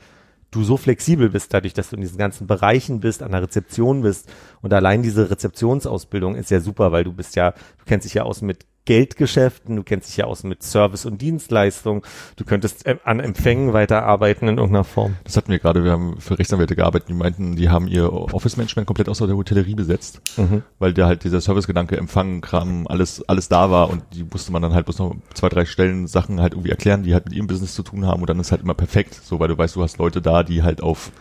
du 0.52 0.64
so 0.64 0.78
flexibel 0.78 1.30
bist, 1.30 1.54
dadurch, 1.54 1.74
dass 1.74 1.90
du 1.90 1.96
in 1.96 2.02
diesen 2.02 2.18
ganzen 2.18 2.46
Bereichen 2.46 3.00
bist, 3.00 3.24
an 3.24 3.32
der 3.32 3.42
Rezeption 3.42 4.02
bist. 4.02 4.32
Und 4.62 4.74
allein 4.74 5.02
diese 5.02 5.30
Rezeptionsausbildung 5.30 6.36
ist 6.36 6.52
ja 6.52 6.60
super, 6.60 6.92
weil 6.92 7.06
du 7.06 7.14
bist 7.14 7.36
ja, 7.36 7.52
du 7.52 7.86
kennst 7.86 8.06
dich 8.06 8.16
ja 8.16 8.24
aus 8.24 8.42
mit 8.42 8.66
Geldgeschäften, 8.86 9.76
du 9.76 9.84
kennst 9.84 10.10
dich 10.10 10.18
ja 10.18 10.26
aus 10.26 10.44
mit 10.44 10.64
Service 10.64 11.06
und 11.06 11.22
Dienstleistung, 11.22 12.06
du 12.36 12.44
könntest 12.46 12.86
äh, 12.86 12.98
an 13.04 13.20
Empfängen 13.20 13.74
weiterarbeiten 13.74 14.48
in 14.48 14.58
irgendeiner 14.58 14.84
Form. 14.84 15.18
Das 15.24 15.38
hatten 15.38 15.52
wir 15.52 15.60
gerade, 15.60 15.84
wir 15.84 15.92
haben 15.92 16.20
für 16.20 16.40
Rechtsanwälte 16.40 16.76
gearbeitet, 16.76 17.10
die 17.10 17.14
meinten, 17.14 17.56
die 17.56 17.70
haben 17.70 17.88
ihr 17.88 18.12
Office-Management 18.12 18.88
komplett 18.88 19.08
außer 19.08 19.28
der 19.28 19.36
Hotellerie 19.38 19.76
besetzt, 19.76 20.22
Mhm. 20.38 20.64
weil 20.80 20.94
da 20.94 21.06
halt 21.06 21.24
dieser 21.24 21.42
Servicegedanke, 21.42 21.96
Empfang, 21.98 22.42
Kram, 22.42 22.88
alles, 22.88 23.24
alles 23.30 23.50
da 23.50 23.70
war 23.70 23.90
und 23.90 24.04
die 24.14 24.24
musste 24.24 24.52
man 24.52 24.62
dann 24.62 24.74
halt 24.74 24.86
bloß 24.86 25.00
noch 25.00 25.16
zwei, 25.36 25.50
drei 25.50 25.66
Stellen 25.66 26.08
Sachen 26.08 26.42
halt 26.42 26.54
irgendwie 26.54 26.72
erklären, 26.72 27.04
die 27.04 27.14
halt 27.14 27.26
mit 27.26 27.34
ihrem 27.34 27.48
Business 27.48 27.76
zu 27.76 27.84
tun 27.84 28.06
haben 28.06 28.22
und 28.22 28.30
dann 28.30 28.40
ist 28.40 28.52
halt 28.52 28.62
immer 28.62 28.74
perfekt, 28.74 29.14
so, 29.14 29.40
weil 29.40 29.48
du 29.48 29.58
weißt, 29.58 29.76
du 29.76 29.84
hast 29.84 30.00
Leute 30.00 30.22
da, 30.22 30.44
die 30.44 30.64
halt 30.64 30.82
auf 30.82 31.12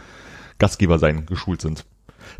Gastgeber 0.58 0.98
sein 0.98 1.26
geschult 1.26 1.60
sind. 1.60 1.84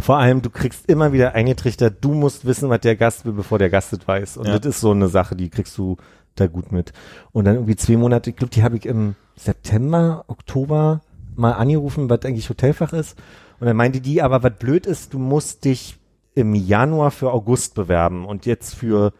Vor 0.01 0.19
allem, 0.19 0.43
du 0.43 0.51
kriegst 0.51 0.87
immer 0.87 1.13
wieder 1.13 1.35
eingetrichtert, 1.35 1.99
du 2.01 2.13
musst 2.15 2.45
wissen, 2.47 2.69
was 2.71 2.81
der 2.81 2.97
Gast 2.97 3.25
will, 3.25 3.33
bevor 3.33 3.59
der 3.59 3.71
Gast 3.71 3.93
es 3.93 4.07
weiß. 4.07 4.37
Und 4.39 4.47
Ja. 4.47 4.59
das 4.59 4.77
ist 4.77 4.81
so 4.81 4.91
eine 4.91 5.09
Sache, 5.09 5.37
die 5.37 5.51
kriegst 5.51 5.77
du 5.79 5.97
da 6.37 6.47
gut 6.47 6.73
mit. 6.73 6.93
Und 7.33 7.45
dann 7.45 7.55
irgendwie 7.57 7.77
zwei 7.77 7.97
Monate, 7.97 8.31
ich 8.31 8.37
glaube, 8.37 8.51
die 8.53 8.63
habe 8.63 8.77
ich 8.77 8.87
im 8.87 9.15
September, 9.37 10.25
Oktober 10.29 11.01
mal 11.37 11.53
angerufen, 11.53 12.09
was 12.11 12.23
eigentlich 12.25 12.49
Hotelfach 12.49 12.93
ist. 12.93 13.19
Und 13.61 13.67
dann 13.67 13.77
meinte 13.77 14.01
die, 14.01 14.23
aber 14.23 14.43
was 14.43 14.53
blöd 14.59 14.87
ist, 14.87 15.13
du 15.13 15.19
musst 15.19 15.65
dich 15.65 15.99
im 16.35 16.55
Januar 16.55 17.11
für 17.11 17.33
August 17.33 17.75
bewerben 17.75 18.25
und 18.25 18.47
jetzt 18.47 18.75
für 18.75 19.13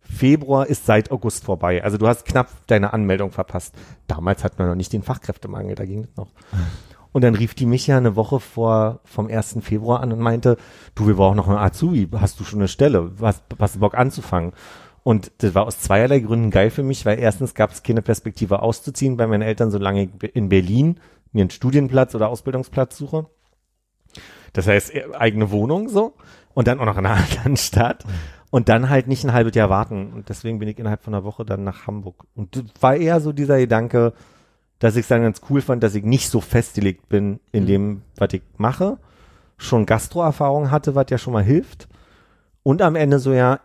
Februar 0.00 0.66
ist 0.66 0.86
seit 0.86 1.10
August 1.10 1.44
vorbei. 1.44 1.82
Also 1.82 1.98
du 1.98 2.06
hast 2.06 2.24
knapp 2.26 2.48
deine 2.66 2.92
Anmeldung 2.92 3.30
verpasst. 3.30 3.74
Damals 4.06 4.44
hat 4.44 4.58
man 4.58 4.68
noch 4.68 4.74
nicht 4.74 4.92
den 4.92 5.02
Fachkräftemangel, 5.02 5.74
da 5.74 5.84
ging 5.84 6.02
das 6.02 6.16
noch. 6.16 6.28
Und 7.14 7.22
dann 7.22 7.36
rief 7.36 7.54
die 7.54 7.64
mich 7.64 7.86
ja 7.86 7.96
eine 7.96 8.16
Woche 8.16 8.40
vor 8.40 8.98
vom 9.04 9.28
1. 9.28 9.58
Februar 9.60 10.00
an 10.00 10.10
und 10.10 10.18
meinte, 10.18 10.56
du, 10.96 11.06
wir 11.06 11.14
brauchen 11.14 11.36
noch 11.36 11.46
einen 11.46 11.58
Azubi, 11.58 12.08
hast 12.12 12.40
du 12.40 12.44
schon 12.44 12.58
eine 12.58 12.66
Stelle, 12.66 13.12
hast, 13.20 13.44
hast 13.56 13.76
du 13.76 13.78
Bock 13.78 13.96
anzufangen? 13.96 14.52
Und 15.04 15.30
das 15.38 15.54
war 15.54 15.64
aus 15.64 15.78
zweierlei 15.78 16.18
Gründen 16.18 16.50
geil 16.50 16.70
für 16.70 16.82
mich, 16.82 17.06
weil 17.06 17.20
erstens 17.20 17.54
gab 17.54 17.70
es 17.70 17.84
keine 17.84 18.02
Perspektive 18.02 18.62
auszuziehen 18.62 19.16
bei 19.16 19.28
meinen 19.28 19.42
Eltern, 19.42 19.70
solange 19.70 20.02
ich 20.02 20.34
in 20.34 20.48
Berlin 20.48 20.98
mir 21.30 21.42
einen 21.42 21.50
Studienplatz 21.50 22.16
oder 22.16 22.30
Ausbildungsplatz 22.30 22.98
suche. 22.98 23.26
Das 24.52 24.66
heißt, 24.66 24.92
äh, 24.92 25.04
eigene 25.12 25.52
Wohnung 25.52 25.88
so 25.88 26.14
und 26.52 26.66
dann 26.66 26.80
auch 26.80 26.84
noch 26.84 26.98
in 26.98 27.06
einer 27.06 27.24
anderen 27.30 27.56
Stadt 27.56 28.04
und 28.50 28.68
dann 28.68 28.90
halt 28.90 29.06
nicht 29.06 29.22
ein 29.22 29.32
halbes 29.32 29.54
Jahr 29.54 29.70
warten. 29.70 30.12
Und 30.12 30.30
deswegen 30.30 30.58
bin 30.58 30.66
ich 30.66 30.80
innerhalb 30.80 31.04
von 31.04 31.14
einer 31.14 31.22
Woche 31.22 31.44
dann 31.44 31.62
nach 31.62 31.86
Hamburg. 31.86 32.24
Und 32.34 32.56
das 32.56 32.64
war 32.80 32.96
eher 32.96 33.20
so 33.20 33.30
dieser 33.30 33.58
Gedanke, 33.58 34.14
dass 34.84 34.96
ich 34.96 35.04
es 35.04 35.08
dann 35.08 35.22
ganz 35.22 35.40
cool 35.48 35.62
fand, 35.62 35.82
dass 35.82 35.94
ich 35.94 36.04
nicht 36.04 36.28
so 36.28 36.42
festgelegt 36.42 37.08
bin 37.08 37.40
in 37.52 37.64
dem, 37.64 38.02
was 38.18 38.34
ich 38.34 38.42
mache, 38.58 38.98
schon 39.56 39.86
Gastroerfahrung 39.86 40.70
hatte, 40.70 40.94
was 40.94 41.06
ja 41.08 41.16
schon 41.16 41.32
mal 41.32 41.42
hilft 41.42 41.88
und 42.62 42.82
am 42.82 42.94
Ende 42.94 43.18
so 43.18 43.32
ja 43.32 43.60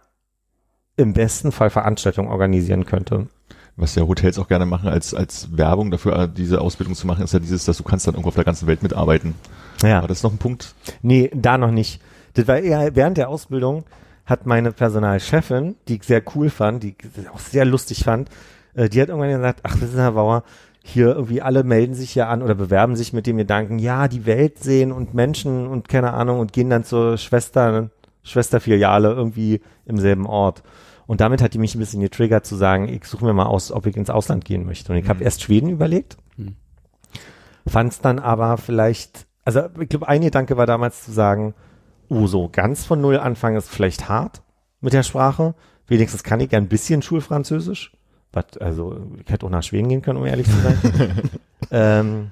im 0.96 1.12
besten 1.12 1.52
Fall 1.52 1.72
Veranstaltungen 1.72 2.30
organisieren 2.30 2.86
könnte. 2.86 3.28
Was 3.76 3.96
ja 3.96 4.04
Hotels 4.04 4.40
auch 4.40 4.48
gerne 4.48 4.66
machen 4.66 4.88
als, 4.88 5.14
als 5.14 5.58
Werbung 5.58 5.92
dafür, 5.92 6.18
äh, 6.20 6.30
diese 6.34 6.62
Ausbildung 6.62 6.96
zu 6.96 7.06
machen, 7.06 7.26
ist 7.26 7.34
ja 7.34 7.40
dieses, 7.40 7.66
dass 7.66 7.76
du 7.76 7.84
kannst 7.84 8.08
dann 8.08 8.14
irgendwo 8.14 8.30
auf 8.30 8.36
der 8.36 8.46
ganzen 8.46 8.66
Welt 8.68 8.82
mitarbeiten. 8.82 9.36
Ja. 9.84 9.98
Aber 9.98 10.08
das 10.08 10.20
ist 10.20 10.24
noch 10.24 10.32
ein 10.32 10.38
Punkt. 10.38 10.74
Nee, 11.02 11.30
da 11.34 11.58
noch 11.58 11.72
nicht. 11.72 12.02
Das 12.36 12.48
war 12.48 12.60
eher 12.60 12.96
während 12.96 13.18
der 13.18 13.28
Ausbildung 13.28 13.84
hat 14.26 14.46
meine 14.46 14.72
Personalchefin, 14.72 15.76
die 15.90 15.96
ich 15.96 16.04
sehr 16.04 16.24
cool 16.34 16.50
fand, 16.50 16.82
die 16.84 16.96
ich 16.98 17.30
auch 17.30 17.40
sehr 17.40 17.66
lustig 17.66 18.06
fand, 18.06 18.30
äh, 18.74 18.88
die 18.88 19.02
hat 19.02 19.10
irgendwann 19.10 19.32
gesagt, 19.32 19.60
ach, 19.64 19.76
wissen 19.82 19.96
Sie, 19.96 20.02
Herr 20.02 20.14
Bauer, 20.14 20.44
hier 20.90 21.16
irgendwie 21.16 21.42
alle 21.42 21.64
melden 21.64 21.94
sich 21.94 22.16
ja 22.16 22.28
an 22.30 22.42
oder 22.42 22.56
bewerben 22.56 22.96
sich 22.96 23.14
mit 23.14 23.28
dem 23.28 23.38
Gedanken, 23.38 23.80
ja, 23.80 24.08
die 24.08 24.26
Welt 24.26 24.60
sehen 24.60 24.92
und 24.92 25.14
Menschen 25.14 25.68
und 25.68 25.88
keine 25.90 26.14
Ahnung 26.14 26.40
und 26.40 26.54
gehen 26.54 26.70
dann 26.70 26.84
zur 26.84 27.18
Schwester, 27.18 27.90
Schwesterfiliale 28.24 29.12
irgendwie 29.12 29.62
im 29.86 29.98
selben 29.98 30.26
Ort. 30.26 30.64
Und 31.08 31.22
damit 31.22 31.42
hat 31.42 31.54
die 31.54 31.58
mich 31.58 31.74
ein 31.74 31.80
bisschen 31.80 32.02
getriggert 32.02 32.46
zu 32.46 32.56
sagen, 32.56 32.88
ich 32.88 33.06
suche 33.06 33.26
mir 33.26 33.34
mal 33.34 33.48
aus, 33.48 33.72
ob 33.72 33.86
ich 33.88 33.98
ins 33.98 34.12
Ausland 34.12 34.46
gehen 34.46 34.66
möchte. 34.66 34.92
Und 34.92 35.00
ich 35.00 35.10
habe 35.10 35.24
erst 35.24 35.42
Schweden 35.42 35.70
überlegt, 35.70 36.18
Mhm. 36.38 36.56
fand 37.68 37.92
es 37.92 38.00
dann 38.00 38.20
aber 38.20 38.58
vielleicht, 38.58 39.26
also 39.44 39.62
ich 39.80 39.90
glaube, 39.90 40.08
ein 40.08 40.22
Gedanke 40.22 40.56
war 40.58 40.66
damals 40.66 41.04
zu 41.04 41.12
sagen, 41.12 41.54
oh, 42.10 42.28
so 42.28 42.50
ganz 42.52 42.86
von 42.86 43.02
Null 43.02 43.18
anfangen 43.18 43.58
ist 43.58 43.70
vielleicht 43.70 44.08
hart 44.08 44.42
mit 44.82 44.94
der 44.94 45.04
Sprache. 45.04 45.56
Wenigstens 45.88 46.24
kann 46.24 46.40
ich 46.40 46.52
ja 46.52 46.58
ein 46.60 46.68
bisschen 46.68 47.02
Schulfranzösisch. 47.02 47.92
Was, 48.32 48.58
also, 48.60 48.96
ich 49.24 49.32
hätte 49.32 49.46
auch 49.46 49.50
nach 49.50 49.64
Schweden 49.64 49.90
gehen 49.90 50.02
können, 50.02 50.20
um 50.20 50.26
ehrlich 50.26 50.48
zu 50.48 50.58
sein. 50.60 51.30
ähm, 51.72 52.32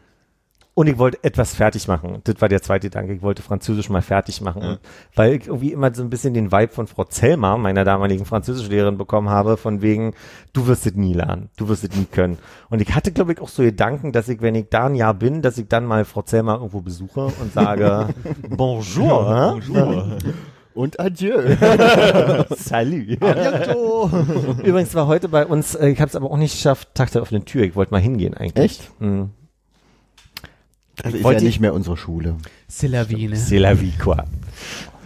und 0.78 0.86
ich 0.86 1.00
wollte 1.00 1.24
etwas 1.24 1.56
fertig 1.56 1.88
machen. 1.88 2.22
Das 2.26 2.40
war 2.40 2.50
der 2.50 2.62
zweite 2.62 2.90
Gedanke. 2.90 3.12
Ich 3.12 3.24
wollte 3.24 3.42
Französisch 3.42 3.90
mal 3.90 4.04
fertig 4.04 4.42
machen. 4.42 4.62
Ja. 4.62 4.78
Weil 5.16 5.34
ich 5.34 5.48
irgendwie 5.48 5.72
immer 5.72 5.92
so 5.92 6.04
ein 6.04 6.12
bisschen 6.12 6.36
den 6.36 6.52
Vibe 6.52 6.72
von 6.72 6.86
Frau 6.86 7.04
Zellmer, 7.04 7.58
meiner 7.58 7.84
damaligen 7.84 8.26
Französischlehrerin, 8.26 8.96
bekommen 8.96 9.28
habe, 9.28 9.58
von 9.58 9.82
wegen, 9.82 10.14
du 10.54 10.68
wirst 10.68 10.86
es 10.86 10.94
nie 10.94 11.16
lernen, 11.16 11.50
du 11.58 11.68
wirst 11.68 11.84
es 11.84 11.96
nie 11.96 12.06
können. 12.06 12.38
Und 12.70 12.80
ich 12.80 12.94
hatte, 12.94 13.12
glaube 13.12 13.34
ich, 13.34 13.42
auch 13.42 13.50
so 13.50 13.64
Gedanken, 13.64 14.12
dass 14.12 14.30
ich, 14.30 14.40
wenn 14.44 14.54
ich 14.54 14.68
da 14.70 14.86
ein 14.86 14.94
Jahr 14.94 15.16
bin, 15.16 15.42
dass 15.42 15.58
ich 15.58 15.68
dann 15.68 15.84
mal 15.84 16.06
Frau 16.06 16.22
Zellmer 16.22 16.58
irgendwo 16.58 16.82
besuche 16.82 17.22
und 17.22 17.54
sage, 17.54 18.10
bonjour, 18.48 19.28
hein? 19.28 19.64
Bonjour. 19.68 20.18
Und 20.78 21.00
adieu. 21.00 21.40
Salut. 22.56 23.08
Übrigens 24.64 24.94
war 24.94 25.08
heute 25.08 25.28
bei 25.28 25.44
uns, 25.44 25.74
äh, 25.74 25.90
ich 25.90 26.00
habe 26.00 26.10
es 26.10 26.16
aber 26.16 26.30
auch 26.30 26.38
nicht 26.38 26.52
geschafft, 26.54 26.90
Tag 26.94 27.12
der 27.12 27.24
offenen 27.24 27.46
Tür. 27.46 27.64
Ich 27.64 27.76
wollte 27.76 27.92
mal 27.92 28.00
hingehen 28.00 28.36
eigentlich. 28.36 28.64
Echt? 28.80 29.02
Mhm. 29.02 29.32
Das 30.98 31.14
ist 31.16 31.24
Wollte 31.24 31.42
ja 31.42 31.48
ich- 31.48 31.54
nicht 31.56 31.60
mehr 31.62 31.74
unsere 31.74 31.98
Schule. 31.98 32.36
C'est 32.70 32.90
la 32.90 33.10
vie, 33.10 33.28
ne? 33.28 33.36
C'est 33.36 33.58
la 33.60 33.74
vie, 33.74 33.92
quoi. 33.98 34.18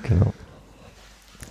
Genau. 0.04 0.34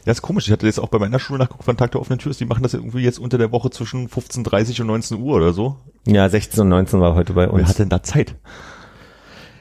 Ja, 0.05 0.13
ist 0.13 0.21
komisch. 0.23 0.47
Ich 0.49 0.53
hatte 0.53 0.67
jetzt 0.67 0.81
auch 0.81 0.89
bei 0.89 0.99
meiner 0.99 1.19
Schule 1.19 1.39
nachgeguckt 1.39 1.65
von 1.65 1.77
Tag 1.79 1.93
der 1.93 2.01
offenen 2.03 2.19
Tür. 2.19 2.31
ist, 2.31 2.41
Die 2.41 2.47
machen 2.47 2.63
das 2.63 2.75
irgendwie 2.75 3.01
jetzt 3.01 3.19
unter 3.19 3.39
der 3.39 3.53
Woche 3.53 3.71
zwischen 3.71 4.09
15.30 4.09 4.83
und 4.83 4.87
19 4.89 5.19
Uhr 5.19 5.37
oder 5.37 5.55
so. 5.55 5.77
Ja, 6.07 6.29
16 6.29 6.61
und 6.61 6.69
19 6.69 7.01
war 7.01 7.15
heute 7.15 7.33
bei 7.33 7.45
Wer 7.47 7.53
uns. 7.55 7.69
hat 7.71 7.79
denn 7.79 7.89
da 7.89 8.03
Zeit? 8.03 8.35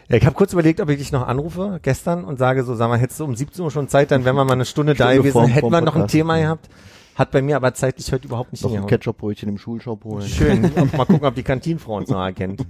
Ja, 0.09 0.17
ich 0.17 0.25
habe 0.25 0.35
kurz 0.35 0.53
überlegt, 0.53 0.81
ob 0.81 0.89
ich 0.89 0.97
dich 0.97 1.11
noch 1.11 1.27
anrufe 1.27 1.79
gestern 1.83 2.23
und 2.25 2.37
sage 2.39 2.63
so, 2.63 2.73
sag 2.75 2.87
mal, 2.89 2.97
hättest 2.97 3.19
du 3.19 3.25
um 3.25 3.35
17 3.35 3.63
Uhr 3.63 3.69
schon 3.71 3.87
Zeit, 3.87 4.09
dann 4.11 4.25
wären 4.25 4.35
wir 4.35 4.43
mal 4.43 4.53
eine 4.53 4.65
Stunde, 4.65 4.93
da 4.95 5.05
Stunde 5.05 5.17
gewesen, 5.19 5.33
vorm- 5.33 5.47
hätten 5.49 5.69
wir 5.71 5.81
noch 5.81 5.95
ein. 5.95 6.07
Thema 6.07 6.37
gehabt. 6.39 6.67
Hat 7.15 7.31
bei 7.31 7.41
mir 7.41 7.57
aber 7.57 7.73
zeitlich 7.73 8.11
heute 8.11 8.27
überhaupt 8.27 8.51
nicht 8.51 8.63
Noch 8.63 8.69
ein 8.71 8.73
hingehauen. 8.75 8.89
Ketchupbrötchen 8.89 9.49
im 9.49 9.57
Schulshop 9.57 10.03
holen. 10.05 10.27
Schön. 10.27 10.65
Und 10.75 10.97
mal 10.97 11.05
gucken, 11.05 11.27
ob 11.27 11.35
die 11.35 11.43
Kantinenfrau 11.43 11.97
uns 11.97 12.09
noch 12.09 12.23
erkennt. 12.23 12.65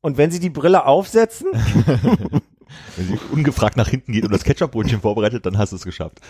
Und 0.00 0.16
wenn 0.16 0.30
sie 0.30 0.40
die 0.40 0.50
Brille 0.50 0.86
aufsetzen, 0.86 1.48
Wenn 2.96 3.06
sie 3.06 3.18
ungefragt 3.32 3.76
nach 3.76 3.88
hinten 3.88 4.12
geht 4.12 4.24
und 4.24 4.32
das 4.32 4.42
Ketchup-Brötchen 4.42 5.00
vorbereitet, 5.00 5.46
dann 5.46 5.56
hast 5.56 5.70
du 5.72 5.76
es 5.76 5.84
geschafft. 5.84 6.20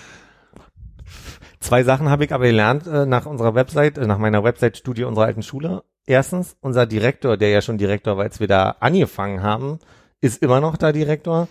Zwei 1.60 1.82
Sachen 1.82 2.10
habe 2.10 2.24
ich 2.24 2.32
aber 2.32 2.44
gelernt 2.46 2.86
äh, 2.86 3.06
nach 3.06 3.24
unserer 3.26 3.54
Website, 3.54 3.96
äh, 3.98 4.06
nach 4.06 4.18
meiner 4.18 4.44
Website-Studie 4.44 5.04
unserer 5.04 5.24
alten 5.26 5.42
Schule. 5.42 5.82
Erstens, 6.06 6.56
unser 6.60 6.86
Direktor, 6.86 7.36
der 7.36 7.50
ja 7.50 7.60
schon 7.60 7.78
Direktor 7.78 8.16
war, 8.16 8.24
als 8.24 8.40
wir 8.40 8.46
da 8.46 8.76
angefangen 8.80 9.42
haben, 9.42 9.78
ist 10.20 10.42
immer 10.42 10.60
noch 10.60 10.76
da 10.76 10.92
Direktor. 10.92 11.48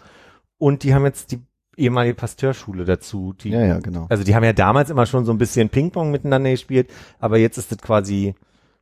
Und 0.58 0.84
die 0.84 0.94
haben 0.94 1.04
jetzt 1.06 1.32
die 1.34 1.42
ehemalige 1.78 2.16
Pasteurschule 2.16 2.86
dazu. 2.86 3.34
Die, 3.34 3.50
Ja, 3.50 3.66
ja, 3.66 3.80
genau. 3.80 4.06
Also 4.10 4.24
die 4.24 4.34
haben 4.34 4.44
ja 4.46 4.54
damals 4.54 4.90
immer 4.90 5.06
schon 5.06 5.26
so 5.26 5.34
ein 5.34 5.38
bisschen 5.38 5.70
Ping-Pong 5.70 6.10
miteinander 6.10 6.50
gespielt, 6.52 6.90
aber 7.20 7.38
jetzt 7.38 7.58
ist 7.58 7.72
das 7.72 7.80
quasi 7.80 8.34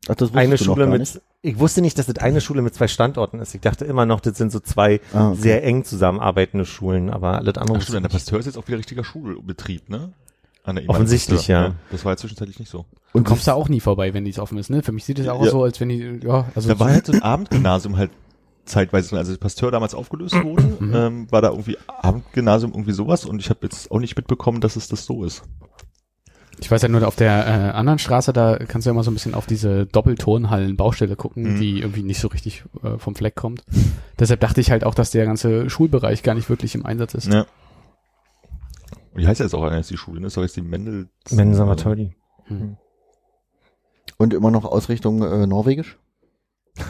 Ach, 0.08 0.16
das 0.16 0.36
eine 0.36 0.58
Schule 0.58 0.86
mit, 0.86 1.00
nicht? 1.00 1.22
ich 1.42 1.58
wusste 1.58 1.82
nicht, 1.82 1.98
dass 1.98 2.06
das 2.06 2.18
eine 2.18 2.42
Schule 2.42 2.62
mit 2.62 2.76
zwei 2.76 2.88
Standorten 2.88 3.40
ist. 3.40 3.56
Ich 3.56 3.62
dachte 3.62 3.86
immer 3.86 4.06
noch, 4.06 4.20
das 4.20 4.38
sind 4.38 4.52
so 4.52 4.60
zwei 4.60 5.00
Ah, 5.14 5.30
okay. 5.30 5.40
sehr 5.40 5.64
eng 5.64 5.86
zusammenarbeitende 5.86 6.66
Schulen, 6.66 7.10
aber 7.10 7.38
alles 7.40 7.58
andere 7.58 7.78
Ach 7.80 7.82
stimmt, 7.82 8.04
der. 8.04 8.10
Pasteur 8.10 8.40
ist 8.40 8.46
jetzt 8.46 8.58
auch 8.58 8.68
wieder 8.68 8.78
richtiger 8.78 9.04
Schulbetrieb, 9.04 9.90
ne? 9.90 10.14
An 10.66 10.78
der 10.78 10.90
Offensichtlich, 10.90 11.50
Emanuel- 11.50 11.72
ja. 11.72 11.76
Das 11.92 12.06
war 12.06 12.14
ja 12.14 12.18
zwischenzeitlich 12.18 12.58
nicht 12.60 12.70
so. 12.72 12.86
Du 13.14 13.22
kommst 13.24 13.48
da 13.48 13.54
auch 13.54 13.68
nie 13.68 13.82
vorbei, 13.82 14.14
wenn 14.14 14.24
die 14.26 14.38
offen 14.40 14.58
ist, 14.58 14.70
ne? 14.70 14.82
Für 14.82 14.92
mich 14.94 15.04
sieht 15.06 15.20
es 15.20 15.28
auch 15.28 15.44
Ja. 15.44 15.52
so, 15.52 15.64
als 15.64 15.80
wenn 15.82 15.90
die, 15.90 16.20
ja, 16.24 16.46
also 16.56 16.70
Da 16.70 16.80
war 16.80 16.90
halt 16.90 17.06
so 17.06 17.12
ein 17.12 17.22
Abendgymnasium 17.22 17.98
halt 17.98 18.12
zeitweise, 18.66 19.18
als 19.18 19.38
Pasteur 19.38 19.72
damals 19.72 19.94
aufgelöst 19.94 20.42
wurde, 20.42 20.64
Mhm. 20.80 20.94
ähm, 20.96 21.32
war 21.32 21.42
da 21.42 21.50
irgendwie 21.50 21.78
Abendgymnasium 21.88 22.72
irgendwie 22.72 22.94
sowas 22.94 23.26
und 23.26 23.40
ich 23.42 23.50
habe 23.50 23.60
jetzt 23.64 23.92
auch 23.92 24.00
nicht 24.00 24.16
mitbekommen, 24.16 24.62
dass 24.62 24.78
es 24.78 24.88
das 24.88 25.06
so 25.06 25.26
ist. 25.26 25.44
Ich 26.60 26.72
weiß 26.72 26.82
ja 26.84 26.88
nur, 26.88 27.06
auf 27.06 27.18
der 27.18 27.46
äh, 27.46 27.50
anderen 27.76 28.00
Straße, 28.00 28.32
da 28.32 28.58
kannst 28.58 28.86
du 28.86 28.90
ja 28.90 28.94
immer 28.94 29.04
so 29.04 29.12
ein 29.12 29.16
bisschen 29.16 29.34
auf 29.34 29.46
diese 29.48 29.86
Doppelturnhallen-Baustelle 29.88 31.16
gucken, 31.18 31.56
Mhm. 31.56 31.60
die 31.60 31.80
irgendwie 31.82 32.04
nicht 32.04 32.20
so 32.22 32.30
richtig 32.30 32.64
äh, 32.84 32.98
vom 33.00 33.16
Fleck 33.16 33.36
kommt. 33.36 33.64
Deshalb 34.18 34.40
dachte 34.40 34.62
ich 34.62 34.72
halt 34.72 34.86
auch, 34.86 34.96
dass 34.96 35.12
der 35.12 35.26
ganze 35.26 35.70
Schulbereich 35.70 36.24
gar 36.24 36.36
nicht 36.36 36.50
wirklich 36.50 36.74
im 36.76 36.86
Einsatz 36.86 37.16
ist. 37.16 37.34
Ja. 37.34 37.46
Und 39.14 39.22
die 39.22 39.28
heißt 39.28 39.40
ja 39.40 39.46
jetzt 39.46 39.54
auch 39.54 39.72
jetzt 39.72 39.92
die 39.92 39.98
Schule, 39.98 40.20
ne? 40.20 40.26
Das 40.26 40.32
ist 40.32 40.38
doch 40.38 40.44
jetzt 40.44 40.56
die 40.56 40.62
Mendel. 40.62 41.10
Mensamatolli. 41.32 42.16
Und 44.18 44.34
immer 44.34 44.52
noch 44.52 44.66
Ausrichtung 44.66 45.22
äh, 45.22 45.48
Norwegisch? 45.48 45.98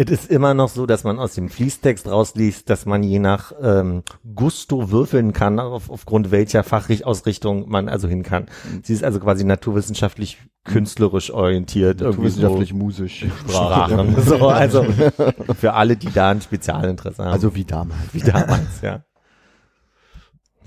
Es 0.00 0.08
ist 0.12 0.30
immer 0.30 0.54
noch 0.54 0.68
so, 0.68 0.86
dass 0.86 1.02
man 1.02 1.18
aus 1.18 1.34
dem 1.34 1.48
Fließtext 1.48 2.06
rausliest, 2.06 2.70
dass 2.70 2.86
man 2.86 3.02
je 3.02 3.18
nach 3.18 3.50
ähm, 3.60 4.04
Gusto 4.32 4.92
würfeln 4.92 5.32
kann, 5.32 5.58
auf, 5.58 5.90
aufgrund 5.90 6.30
welcher 6.30 6.62
Fachausrichtung 6.62 7.68
man 7.68 7.88
also 7.88 8.06
hin 8.06 8.22
kann. 8.22 8.46
Sie 8.84 8.92
ist 8.92 9.02
also 9.02 9.18
quasi 9.18 9.42
naturwissenschaftlich 9.42 10.38
künstlerisch 10.62 11.32
orientiert. 11.32 12.00
irgendwie 12.00 12.28
so 12.28 12.42
Naturwissenschaftlich, 12.42 12.74
musisch. 12.74 13.26
Sprachen. 13.48 14.14
so, 14.24 14.46
also 14.46 14.86
für 15.58 15.74
alle, 15.74 15.96
die 15.96 16.12
da 16.12 16.30
ein 16.30 16.42
Spezialinteresse 16.42 17.24
haben. 17.24 17.32
Also 17.32 17.56
wie 17.56 17.64
damals. 17.64 17.98
wie 18.12 18.20
damals, 18.20 18.80
ja. 18.82 19.02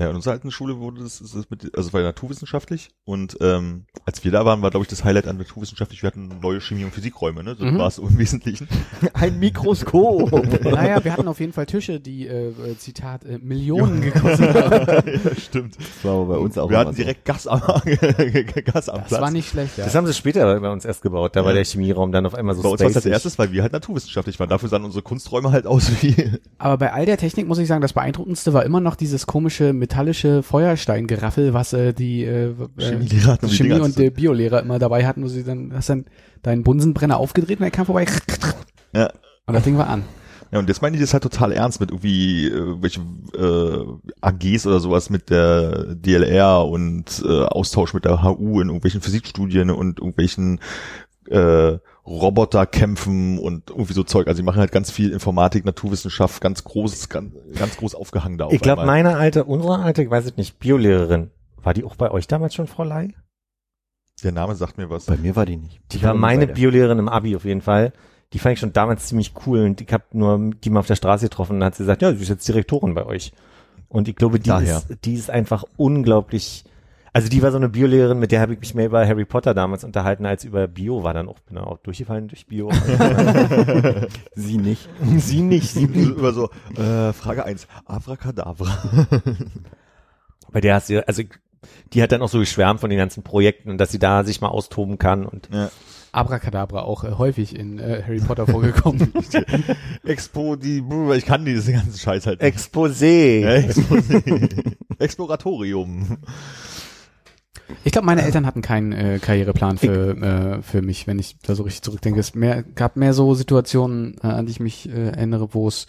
Ja, 0.01 0.09
in 0.09 0.15
unserer 0.15 0.33
alten 0.33 0.49
Schule 0.51 0.79
wurde 0.79 1.03
das, 1.03 1.19
das 1.19 1.49
mit, 1.49 1.77
also 1.77 1.93
war 1.93 2.01
ja 2.01 2.07
naturwissenschaftlich 2.07 2.89
und 3.05 3.37
ähm, 3.39 3.85
als 4.05 4.23
wir 4.23 4.31
da 4.31 4.45
waren, 4.45 4.61
war 4.63 4.71
glaube 4.71 4.83
ich 4.83 4.89
das 4.89 5.03
Highlight 5.03 5.27
an 5.27 5.37
naturwissenschaftlich, 5.37 6.01
wir 6.01 6.07
hatten 6.07 6.39
neue 6.41 6.59
Chemie- 6.59 6.85
und 6.85 6.93
Physikräume, 6.93 7.43
ne? 7.43 7.55
So 7.57 7.65
Mhm. 7.65 7.77
war 7.77 7.87
es 7.87 7.99
im 7.99 8.17
Wesentlichen. 8.17 8.67
Ein 9.13 9.37
Mikroskop. 9.39 10.31
Naja, 10.63 11.03
wir 11.03 11.13
hatten 11.13 11.27
auf 11.27 11.39
jeden 11.39 11.53
Fall 11.53 11.65
Tische, 11.67 11.99
die, 11.99 12.27
äh, 12.27 12.49
äh, 12.49 12.77
Zitat, 12.77 13.25
äh, 13.25 13.37
Millionen 13.37 14.01
gekostet 14.01 14.53
haben. 14.55 15.03
ja, 15.07 15.35
stimmt. 15.35 15.77
Das 15.77 16.03
war 16.03 16.13
aber 16.13 16.25
bei 16.25 16.37
uns 16.37 16.57
auch 16.57 16.69
Wir 16.69 16.77
hatten 16.79 16.91
so. 16.93 16.97
direkt 16.97 17.25
Gas 17.25 17.45
am, 17.47 17.59
Gas 17.59 18.89
am 18.89 18.99
Das 19.01 19.07
Platz. 19.09 19.21
war 19.21 19.31
nicht 19.31 19.49
schlecht, 19.49 19.77
ja. 19.77 19.83
Das 19.85 19.93
haben 19.95 20.07
sie 20.07 20.13
später 20.13 20.59
bei 20.59 20.69
uns 20.71 20.83
erst 20.85 21.01
gebaut. 21.01 21.35
Da 21.35 21.41
war 21.43 21.51
Ja. 21.51 21.55
der 21.55 21.65
Chemieraum 21.65 22.11
dann 22.11 22.25
auf 22.25 22.33
einmal 22.33 22.55
so 22.55 22.63
Bei 22.63 22.69
uns 22.69 22.81
war 22.81 22.87
es 22.89 22.95
als 22.95 23.05
erstes, 23.05 23.37
weil 23.37 23.51
wir 23.51 23.61
halt 23.61 23.73
naturwissenschaftlich 23.73 24.39
waren. 24.39 24.49
Dafür 24.49 24.69
sahen 24.69 24.83
unsere 24.83 25.03
Kunsträume 25.03 25.51
halt 25.51 25.67
aus 25.67 25.91
wie 26.01 26.31
Aber 26.57 26.77
bei 26.77 26.93
all 26.93 27.05
der 27.05 27.17
Technik 27.17 27.47
muss 27.47 27.59
ich 27.59 27.67
sagen, 27.67 27.81
das 27.81 27.93
beeindruckendste 27.93 28.53
war 28.53 28.63
immer 28.65 28.79
noch 28.79 28.95
dieses 28.95 29.27
komische 29.27 29.73
metallische 29.91 30.41
Feuersteingeraffel, 30.41 31.53
was 31.53 31.73
äh, 31.73 31.93
die 31.93 32.23
äh, 32.23 32.53
Chemielehrer 32.77 33.37
um 33.41 33.49
die 33.49 33.55
Chemie 33.55 33.73
und 33.79 33.97
der 33.97 34.09
Biolehrer 34.09 34.61
immer 34.61 34.79
dabei 34.79 35.05
hatten, 35.05 35.23
wo 35.23 35.27
sie 35.27 35.43
dann 35.43 35.73
hast 35.73 35.89
dann 35.89 36.05
deinen 36.43 36.63
Bunsenbrenner 36.63 37.17
aufgedreht 37.17 37.59
und 37.59 37.65
er 37.65 37.71
kam 37.71 37.85
vorbei 37.85 38.05
Ja. 38.95 39.11
und 39.47 39.53
das 39.53 39.63
Ding 39.63 39.77
war 39.77 39.87
an. 39.89 40.03
Ja, 40.51 40.59
und 40.59 40.67
jetzt 40.69 40.81
meine 40.81 40.95
ich 40.95 41.01
das 41.01 41.13
halt 41.13 41.23
total 41.23 41.51
ernst 41.51 41.79
mit 41.81 41.91
irgendwie 41.91 42.47
äh, 42.47 42.81
welche 42.81 43.01
äh, 43.37 43.85
AGs 44.21 44.65
oder 44.65 44.79
sowas 44.79 45.09
mit 45.09 45.29
der 45.29 45.95
DLR 45.95 46.65
und 46.67 47.23
äh, 47.25 47.43
Austausch 47.43 47.93
mit 47.93 48.05
der 48.05 48.23
HU 48.23 48.61
in 48.61 48.67
irgendwelchen 48.67 49.01
Physikstudien 49.01 49.69
und 49.71 49.99
irgendwelchen 49.99 50.59
äh, 51.29 51.77
Roboterkämpfen 52.05 53.37
und 53.37 53.69
irgendwie 53.69 53.93
so 53.93 54.03
Zeug. 54.03 54.27
Also 54.27 54.41
die 54.41 54.45
machen 54.45 54.59
halt 54.59 54.71
ganz 54.71 54.89
viel 54.89 55.11
Informatik, 55.11 55.65
Naturwissenschaft, 55.65 56.41
ganz 56.41 56.63
großes, 56.63 57.09
ganz, 57.09 57.33
ganz 57.55 57.77
groß 57.77 57.95
aufgehangen 57.95 58.37
da 58.37 58.45
auf 58.45 58.53
Ich 58.53 58.61
glaube, 58.61 58.85
meine 58.85 59.17
alte, 59.17 59.43
unsere 59.43 59.79
alte, 59.79 60.01
ich 60.03 60.09
weiß 60.09 60.25
es 60.25 60.37
nicht, 60.37 60.59
Biolehrerin, 60.59 61.29
war 61.61 61.73
die 61.73 61.83
auch 61.83 61.95
bei 61.95 62.09
euch 62.11 62.27
damals 62.27 62.55
schon, 62.55 62.67
Frau 62.67 62.83
Ley? 62.83 63.13
Der 64.23 64.31
Name 64.31 64.55
sagt 64.55 64.77
mir 64.77 64.89
was. 64.89 65.05
Bei 65.05 65.17
mir 65.17 65.35
war 65.35 65.45
die 65.45 65.57
nicht. 65.57 65.81
Die 65.91 66.01
war 66.03 66.13
meine 66.13 66.47
Biolehrerin 66.47 66.99
im 66.99 67.09
Abi 67.09 67.35
auf 67.35 67.45
jeden 67.45 67.61
Fall. 67.61 67.93
Die 68.33 68.39
fand 68.39 68.53
ich 68.53 68.59
schon 68.59 68.73
damals 68.73 69.07
ziemlich 69.07 69.33
cool 69.45 69.65
und 69.65 69.81
ich 69.81 69.91
habe 69.91 70.05
nur 70.13 70.51
die 70.63 70.69
mal 70.69 70.79
auf 70.79 70.87
der 70.87 70.95
Straße 70.95 71.25
getroffen 71.25 71.53
und 71.53 71.59
dann 71.59 71.67
hat 71.67 71.75
sie 71.75 71.83
gesagt, 71.83 72.01
ja, 72.01 72.13
sie 72.13 72.21
ist 72.21 72.29
jetzt 72.29 72.47
Direktorin 72.47 72.93
bei 72.93 73.05
euch. 73.05 73.33
Und 73.89 74.07
ich 74.07 74.15
glaube, 74.15 74.39
die, 74.39 74.49
Daher. 74.49 74.77
ist, 74.77 75.05
die 75.05 75.15
ist 75.15 75.29
einfach 75.29 75.65
unglaublich. 75.75 76.63
Also 77.13 77.27
die 77.27 77.41
war 77.41 77.51
so 77.51 77.57
eine 77.57 77.67
Biolehrerin, 77.67 78.19
mit 78.19 78.31
der 78.31 78.39
habe 78.39 78.53
ich 78.53 78.59
mich 78.61 78.73
mehr 78.73 78.85
über 78.85 79.05
Harry 79.05 79.25
Potter 79.25 79.53
damals 79.53 79.83
unterhalten 79.83 80.25
als 80.25 80.45
über 80.45 80.67
Bio. 80.67 81.03
War 81.03 81.13
dann 81.13 81.27
auch, 81.27 81.39
bin 81.39 81.55
dann 81.55 81.65
auch 81.65 81.77
durchgefallen 81.79 82.29
durch 82.29 82.47
Bio. 82.47 82.71
Sie 84.35 84.57
nicht. 84.57 84.87
sie 85.17 85.41
nicht. 85.41 85.73
Sie 85.73 85.83
Über 85.83 86.31
so, 86.31 86.49
äh, 86.77 87.11
Frage 87.11 87.43
eins 87.45 87.67
Abracadabra. 87.85 89.11
Bei 90.51 90.61
der 90.61 90.75
hast 90.75 90.89
du, 90.89 91.05
also 91.05 91.23
die 91.93 92.01
hat 92.01 92.11
dann 92.11 92.21
auch 92.21 92.29
so 92.29 92.39
geschwärmt 92.39 92.79
von 92.79 92.89
den 92.89 92.97
ganzen 92.97 93.23
Projekten 93.23 93.69
und 93.71 93.77
dass 93.77 93.91
sie 93.91 93.99
da 93.99 94.23
sich 94.23 94.39
mal 94.41 94.47
austoben 94.47 94.97
kann 94.97 95.25
und 95.25 95.49
ja. 95.51 95.69
Abracadabra 96.13 96.81
auch 96.81 97.03
äh, 97.03 97.11
häufig 97.11 97.55
in 97.55 97.79
äh, 97.79 98.03
Harry 98.05 98.19
Potter 98.19 98.47
vorgekommen. 98.47 99.13
Expo, 100.03 100.55
die, 100.55 100.83
ich 101.15 101.25
kann 101.25 101.45
diesen 101.45 101.73
ganzen 101.73 101.97
Scheiß 101.97 102.25
halt 102.25 102.41
nicht. 102.41 102.53
Exposé. 102.55 103.39
Ja, 103.39 103.49
Expo- 103.51 104.75
Exploratorium. 104.99 106.17
Ich 107.83 107.91
glaube, 107.91 108.05
meine 108.05 108.23
Eltern 108.23 108.45
hatten 108.45 108.61
keinen 108.61 108.91
äh, 108.91 109.19
Karriereplan 109.19 109.77
für, 109.77 110.15
äh, 110.17 110.61
für 110.61 110.81
mich, 110.81 111.07
wenn 111.07 111.19
ich 111.19 111.37
da 111.39 111.55
so 111.55 111.63
richtig 111.63 111.81
zurückdenke. 111.81 112.19
Es 112.19 112.35
mehr, 112.35 112.63
gab 112.63 112.95
mehr 112.95 113.13
so 113.13 113.33
Situationen, 113.33 114.15
äh, 114.23 114.27
an 114.27 114.45
die 114.45 114.51
ich 114.51 114.59
mich 114.59 114.89
äh, 114.89 115.09
erinnere, 115.09 115.53
wo 115.53 115.67
es, 115.67 115.87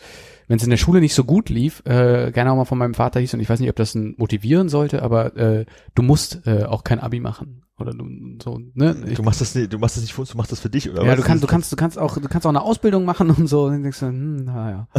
wenn 0.53 0.59
es 0.59 0.65
in 0.65 0.71
der 0.71 0.77
Schule 0.77 1.01
nicht 1.01 1.15
so 1.15 1.25
gut 1.25 1.49
lief, 1.49 1.83
äh, 1.87 2.31
gerne 2.31 2.53
auch 2.53 2.57
mal 2.57 2.67
von 2.67 2.77
meinem 2.77 2.93
Vater 2.93 3.21
hieß, 3.21 3.33
und 3.33 3.41
ich 3.41 3.49
weiß 3.49 3.59
nicht, 3.59 3.71
ob 3.71 3.77
das 3.77 3.95
ein 3.95 4.15
motivieren 4.19 4.69
sollte, 4.69 5.03
aber 5.03 5.35
äh, 5.35 5.65
du 5.95 6.03
musst 6.03 6.47
äh, 6.47 6.65
auch 6.65 6.85
kein 6.85 7.01
Abi 7.01 7.21
machen. 7.21 7.63
Oder 7.79 7.95
du 7.95 8.05
so, 8.41 8.61
ne? 8.75 8.95
Ich, 9.09 9.15
Du 9.15 9.23
machst 9.23 9.41
das 9.41 9.55
nicht, 9.55 9.73
du 9.73 9.79
machst 9.79 9.97
das 9.97 10.03
nicht 10.03 10.13
für 10.13 10.21
uns, 10.21 10.31
du 10.31 10.37
machst 10.37 10.53
das 10.53 10.61
für 10.61 10.69
dich, 10.69 10.89
oder 10.91 11.03
ja, 11.05 11.13
was? 11.13 11.17
du 11.17 11.23
kannst, 11.23 11.43
du 11.43 11.47
kannst, 11.49 11.73
du 11.73 11.77
kannst 11.77 11.99
auch, 11.99 12.17
du 12.19 12.29
kannst 12.29 12.47
auch 12.47 12.51
eine 12.51 12.61
Ausbildung 12.61 13.05
machen 13.07 13.31
und 13.31 13.49
so. 13.49 13.65
Und 13.65 13.73
dann 13.73 13.83
denkst 13.83 14.01
du, 14.01 14.07
hm, 14.07 14.45
naja. 14.45 14.89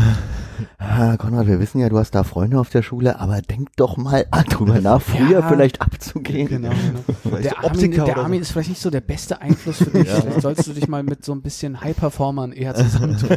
Ah, 0.77 1.17
Konrad, 1.17 1.47
wir 1.47 1.59
wissen 1.59 1.79
ja, 1.79 1.89
du 1.89 1.97
hast 1.97 2.11
da 2.11 2.23
Freunde 2.23 2.59
auf 2.59 2.69
der 2.69 2.83
Schule, 2.83 3.19
aber 3.19 3.41
denk 3.41 3.75
doch 3.75 3.97
mal 3.97 4.27
ah, 4.29 4.43
drüber 4.43 4.79
nach, 4.81 5.01
früher 5.01 5.39
Ja. 5.39 5.49
vielleicht 5.49 5.81
abzugehen. 5.81 6.47
Genau, 6.47 6.69
genau. 6.69 7.37
Der 7.41 7.51
so 7.51 7.67
Armin, 7.67 7.91
der 7.91 8.17
Armin 8.17 8.41
ist 8.41 8.51
vielleicht 8.51 8.69
nicht 8.69 8.81
so 8.81 8.91
der 8.91 9.01
beste 9.01 9.41
Einfluss 9.41 9.77
für 9.77 9.89
dich. 9.89 10.07
Vielleicht 10.09 10.41
solltest 10.41 10.67
du 10.67 10.73
dich 10.73 10.87
mal 10.87 11.01
mit 11.01 11.25
so 11.25 11.31
ein 11.33 11.41
bisschen 11.41 11.81
High-Performern 11.81 12.51
eher 12.51 12.75
zusammentun. 12.75 13.29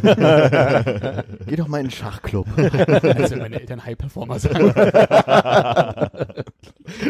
Geh 1.47 1.55
doch 1.55 1.67
mal 1.67 1.79
in 1.79 1.85
den 1.87 1.91
Schachclub. 2.07 2.47
als 2.57 3.31
wenn 3.31 3.39
meine 3.39 3.59
Eltern 3.59 3.83
High-Performer 3.83 4.39
sagen. 4.39 4.73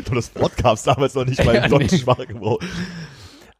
so. 0.05 0.15
das 0.15 0.35
Wort 0.35 0.57
gab's 0.57 0.83
damals 0.83 1.13
noch 1.15 1.25
nicht 1.25 1.43
mal 1.45 1.55
Ja, 1.55 1.65
im 1.65 1.71
deutschen 1.71 1.99
Sprachgebrauch. 1.99 2.59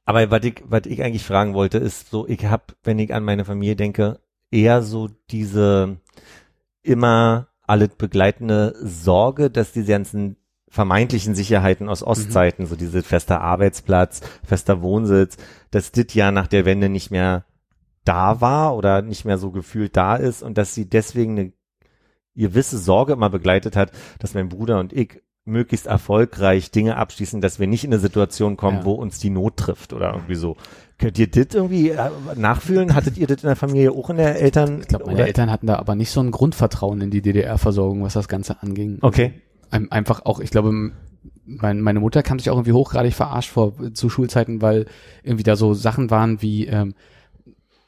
Aber 0.06 0.32
was 0.32 0.44
ich, 0.44 0.64
was 0.66 0.86
ich 0.86 1.04
eigentlich 1.04 1.24
fragen 1.24 1.54
wollte, 1.54 1.78
ist 1.78 2.10
so, 2.10 2.28
ich 2.28 2.46
habe, 2.46 2.64
wenn 2.84 2.98
ich 2.98 3.14
an 3.14 3.24
meine 3.24 3.46
Familie 3.46 3.76
denke, 3.76 4.20
eher 4.52 4.82
so 4.82 5.10
diese 5.30 5.98
immer 6.82 7.50
alles 7.64 7.90
begleitende 7.98 8.74
Sorge, 8.82 9.50
dass 9.50 9.74
diese 9.74 9.92
ganzen 9.92 10.38
vermeintlichen 10.70 11.36
Sicherheiten 11.36 11.90
aus 11.90 12.04
Ostzeiten, 12.04 12.66
so 12.66 12.76
diese 12.76 13.04
fester 13.04 13.42
Arbeitsplatz, 13.42 14.22
fester 14.44 14.82
Wohnsitz, 14.82 15.38
dass 15.72 15.92
das 15.92 16.14
ja 16.14 16.32
nach 16.32 16.48
der 16.48 16.66
Wende 16.66 16.90
nicht 16.90 17.12
mehr 17.12 17.46
da 18.08 18.42
war 18.42 18.76
oder 18.76 19.02
nicht 19.02 19.26
mehr 19.26 19.38
so 19.38 19.52
gefühlt 19.52 19.96
da 19.98 20.16
ist 20.16 20.44
und 20.44 20.58
dass 20.58 20.74
sie 20.74 20.90
deswegen 20.90 21.38
eine 21.38 21.52
gewisse 22.36 22.78
Sorge 22.78 23.14
immer 23.14 23.30
begleitet 23.30 23.76
hat, 23.76 23.92
dass 24.20 24.34
mein 24.34 24.50
Bruder 24.50 24.80
und 24.80 24.94
ich 24.94 25.22
möglichst 25.46 25.88
erfolgreich 25.88 26.72
Dinge 26.72 26.98
abschließen, 26.98 27.40
dass 27.42 27.58
wir 27.60 27.68
nicht 27.68 27.84
in 27.86 27.92
eine 27.94 28.00
Situation 28.02 28.58
kommen, 28.58 28.80
Ja. 28.80 28.86
wo 28.86 28.92
uns 28.94 29.18
die 29.20 29.30
Not 29.30 29.56
trifft 29.58 29.94
oder 29.94 30.14
irgendwie 30.14 30.36
so. 30.36 30.58
Könnt 31.00 31.18
ihr 31.20 31.28
das 31.32 31.54
irgendwie 31.56 31.90
äh, 31.92 32.10
nachfühlen? 32.36 32.94
Hattet 32.96 33.18
ihr 33.18 33.28
das 33.28 33.44
in 33.44 33.48
der 33.48 33.56
Familie 33.56 33.92
auch 33.92 34.10
in 34.10 34.18
der 34.18 34.42
Eltern? 34.42 34.82
Ich 34.82 34.88
glaube, 34.90 35.06
meine 35.06 35.20
oder- 35.20 35.28
Eltern 35.28 35.50
hatten 35.50 35.68
da 35.68 35.78
aber 35.78 35.96
nicht 35.96 36.12
so 36.12 36.20
ein 36.20 36.32
Grundvertrauen 36.32 37.00
in 37.02 37.12
die 37.12 37.22
DDR-Versorgung, 37.22 38.04
was 38.04 38.14
das 38.14 38.28
Ganze 38.28 38.62
anging. 38.62 38.98
Okay. 39.02 39.34
Ein- 39.72 39.90
Einfach 39.92 40.26
auch, 40.26 40.40
ich 40.42 40.50
glaube, 40.52 40.92
mein, 41.46 41.80
meine 41.82 42.00
Mutter 42.02 42.24
kam 42.24 42.40
sich 42.40 42.50
auch 42.50 42.56
irgendwie 42.56 42.74
hochgradig 42.74 43.14
verarscht 43.14 43.50
vor 43.52 43.74
zu 43.94 44.10
Schulzeiten, 44.10 44.62
weil 44.62 44.86
irgendwie 45.24 45.44
da 45.44 45.56
so 45.56 45.74
Sachen 45.74 46.10
waren 46.12 46.42
wie, 46.42 46.68
ähm, 46.68 46.94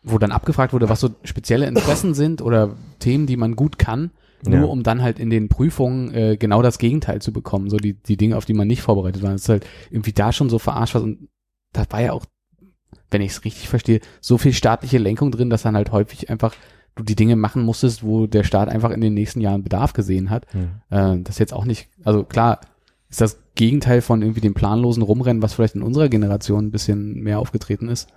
wo 0.04 0.18
dann 0.18 0.32
abgefragt 0.32 0.74
wurde, 0.74 0.90
was 0.90 1.00
so 1.00 1.10
spezielle 1.24 1.68
Interessen 1.68 2.14
sind 2.14 2.42
oder 2.42 2.76
Themen, 3.00 3.28
die 3.28 3.38
man 3.38 3.56
gut 3.56 3.78
kann, 3.80 4.12
nur 4.46 4.60
Ja. 4.60 4.64
um 4.66 4.84
dann 4.84 5.02
halt 5.02 5.20
in 5.20 5.30
den 5.30 5.50
Prüfungen 5.50 6.14
äh, 6.14 6.38
genau 6.38 6.62
das 6.62 6.78
Gegenteil 6.80 7.22
zu 7.22 7.34
bekommen, 7.34 7.70
so 7.70 7.78
die, 7.78 7.94
die 7.94 8.16
Dinge, 8.18 8.38
auf 8.38 8.46
die 8.46 8.54
man 8.54 8.68
nicht 8.68 8.82
vorbereitet 8.82 9.22
war. 9.22 9.32
Das 9.32 9.42
ist 9.42 9.50
halt 9.50 9.66
irgendwie 9.92 10.14
da 10.14 10.32
schon 10.32 10.50
so 10.50 10.60
verarscht 10.60 10.96
was 10.96 11.04
und 11.04 11.28
da 11.74 11.84
war 11.90 12.02
ja 12.02 12.14
auch, 12.14 12.26
wenn 13.12 13.22
ich 13.22 13.32
es 13.32 13.44
richtig 13.44 13.68
verstehe, 13.68 14.00
so 14.22 14.38
viel 14.38 14.54
staatliche 14.54 14.98
Lenkung 14.98 15.32
drin, 15.32 15.50
dass 15.50 15.64
dann 15.64 15.76
halt 15.76 15.92
häufig 15.92 16.30
einfach 16.30 16.56
du 16.96 17.04
die 17.04 17.16
Dinge 17.16 17.36
machen 17.36 17.64
musstest, 17.64 18.04
wo 18.04 18.28
der 18.28 18.44
Staat 18.44 18.70
einfach 18.70 18.92
in 18.92 19.02
den 19.02 19.14
nächsten 19.14 19.42
Jahren 19.42 19.64
Bedarf 19.64 19.94
gesehen 19.94 20.30
hat. 20.30 20.46
Hm. 20.54 20.70
Äh, 20.90 21.22
das 21.24 21.38
jetzt 21.40 21.54
auch 21.54 21.66
nicht, 21.66 21.90
also 22.04 22.24
klar, 22.24 22.62
ist 23.10 23.22
das 23.22 23.42
Gegenteil 23.56 24.02
von 24.02 24.22
irgendwie 24.22 24.42
dem 24.42 24.54
planlosen 24.54 25.04
Rumrennen, 25.04 25.42
was 25.42 25.54
vielleicht 25.54 25.76
in 25.76 25.82
unserer 25.82 26.10
Generation 26.10 26.68
ein 26.68 26.72
bisschen 26.72 27.22
mehr 27.22 27.40
aufgetreten 27.40 27.90
ist. 27.90 28.08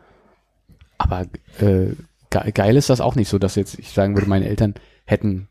Aber 1.02 1.22
äh, 1.60 1.94
ge 2.30 2.52
geil 2.52 2.76
ist 2.76 2.90
das 2.90 3.00
auch 3.00 3.14
nicht 3.14 3.28
so, 3.28 3.38
dass 3.38 3.56
jetzt 3.56 3.78
ich 3.78 3.90
sagen 3.90 4.14
würde, 4.14 4.28
meine 4.28 4.48
Eltern 4.48 4.74
hätten 5.04 5.48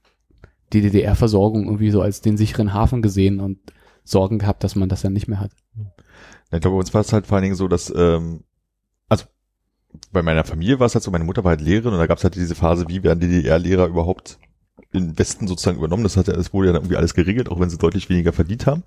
die 0.73 0.81
DDR-Versorgung 0.81 1.65
irgendwie 1.65 1.91
so 1.91 2.01
als 2.01 2.21
den 2.21 2.37
sicheren 2.37 2.73
Hafen 2.73 3.01
gesehen 3.01 3.39
und 3.39 3.59
Sorgen 4.03 4.39
gehabt, 4.39 4.63
dass 4.63 4.75
man 4.75 4.89
das 4.89 5.01
dann 5.01 5.13
nicht 5.13 5.27
mehr 5.27 5.39
hat. 5.39 5.51
Ja, 5.77 6.57
Ich 6.57 6.61
glaube, 6.61 6.77
uns 6.77 6.93
war 6.93 7.01
es 7.01 7.13
halt 7.13 7.27
vor 7.27 7.35
allen 7.35 7.43
Dingen 7.43 7.55
so, 7.55 7.67
dass, 7.67 7.93
ähm, 7.95 8.43
also 9.09 9.25
bei 10.11 10.21
meiner 10.21 10.43
Familie 10.43 10.79
war 10.79 10.87
es 10.87 10.95
halt 10.95 11.03
so, 11.03 11.11
meine 11.11 11.25
Mutter 11.25 11.43
war 11.43 11.51
halt 11.51 11.61
Lehrerin 11.61 11.93
und 11.93 11.99
da 11.99 12.07
gab 12.07 12.17
es 12.17 12.23
halt 12.23 12.35
diese 12.35 12.55
Phase, 12.55 12.85
wie 12.87 13.03
werden 13.03 13.19
DDR-Lehrer 13.19 13.87
überhaupt 13.87 14.39
im 14.91 15.17
Westen 15.19 15.47
sozusagen 15.47 15.77
übernommen. 15.77 16.03
Das 16.03 16.17
hat 16.17 16.27
ja, 16.27 16.33
es 16.33 16.53
wurde 16.53 16.67
ja 16.67 16.73
dann 16.73 16.83
irgendwie 16.83 16.97
alles 16.97 17.13
geregelt, 17.13 17.49
auch 17.49 17.59
wenn 17.59 17.69
sie 17.69 17.77
deutlich 17.77 18.09
weniger 18.09 18.33
verdient 18.33 18.65
haben. 18.65 18.83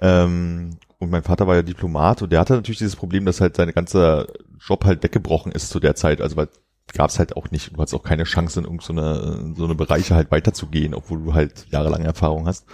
Ähm, 0.00 0.76
und 0.98 1.10
mein 1.10 1.22
Vater 1.22 1.46
war 1.46 1.54
ja 1.56 1.62
Diplomat 1.62 2.22
und 2.22 2.30
der 2.32 2.40
hatte 2.40 2.54
natürlich 2.54 2.78
dieses 2.78 2.96
Problem, 2.96 3.24
dass 3.24 3.40
halt 3.40 3.56
sein 3.56 3.70
ganzer 3.72 4.26
Job 4.60 4.84
halt 4.84 5.02
weggebrochen 5.02 5.52
ist 5.52 5.70
zu 5.70 5.78
der 5.80 5.94
Zeit. 5.94 6.20
Also 6.20 6.36
weil 6.36 6.48
gab 6.94 7.10
es 7.10 7.18
halt 7.18 7.36
auch 7.36 7.50
nicht. 7.50 7.72
Du 7.76 7.80
hattest 7.80 7.94
auch 7.94 8.02
keine 8.02 8.24
Chance, 8.24 8.60
in 8.60 8.64
irgendeine 8.64 9.50
so, 9.50 9.54
so 9.56 9.64
eine 9.64 9.74
Bereiche 9.74 10.14
halt 10.14 10.30
weiterzugehen, 10.30 10.94
obwohl 10.94 11.22
du 11.22 11.34
halt 11.34 11.66
jahrelange 11.70 12.04
Erfahrung 12.06 12.46
hast. 12.46 12.64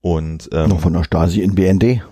Und 0.00 0.48
ähm, 0.52 0.70
Noch 0.70 0.80
von 0.80 0.92
der 0.92 1.04
Stasi 1.04 1.40
in 1.42 1.54
BND. 1.54 2.02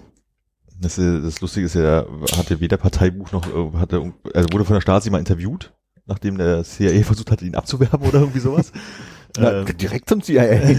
das, 0.81 0.99
ist- 0.99 1.25
das 1.25 1.41
Lustige 1.41 1.67
ist 1.67 1.75
ja, 1.75 1.83
er 2.03 2.07
hatte 2.37 2.61
weder 2.61 2.77
Parteibuch 2.77 3.33
noch, 3.33 3.47
äh, 3.47 3.79
hatte, 3.79 4.13
er 4.35 4.53
wurde 4.53 4.65
von 4.65 4.75
der 4.75 4.81
Stasi 4.83 5.11
mal 5.11 5.19
interviewt, 5.19 5.73
nachdem 6.07 6.37
der 6.39 6.63
CIA 6.65 7.03
versucht 7.05 7.31
hatte, 7.31 7.45
ihn 7.47 7.55
abzuwerben 7.55 8.07
oder 8.07 8.21
irgendwie 8.21 8.41
sowas. 8.41 8.73
Na, 9.39 9.61
ähm, 9.63 9.77
direkt 9.79 10.09
zum 10.09 10.23
CIA. 10.23 10.45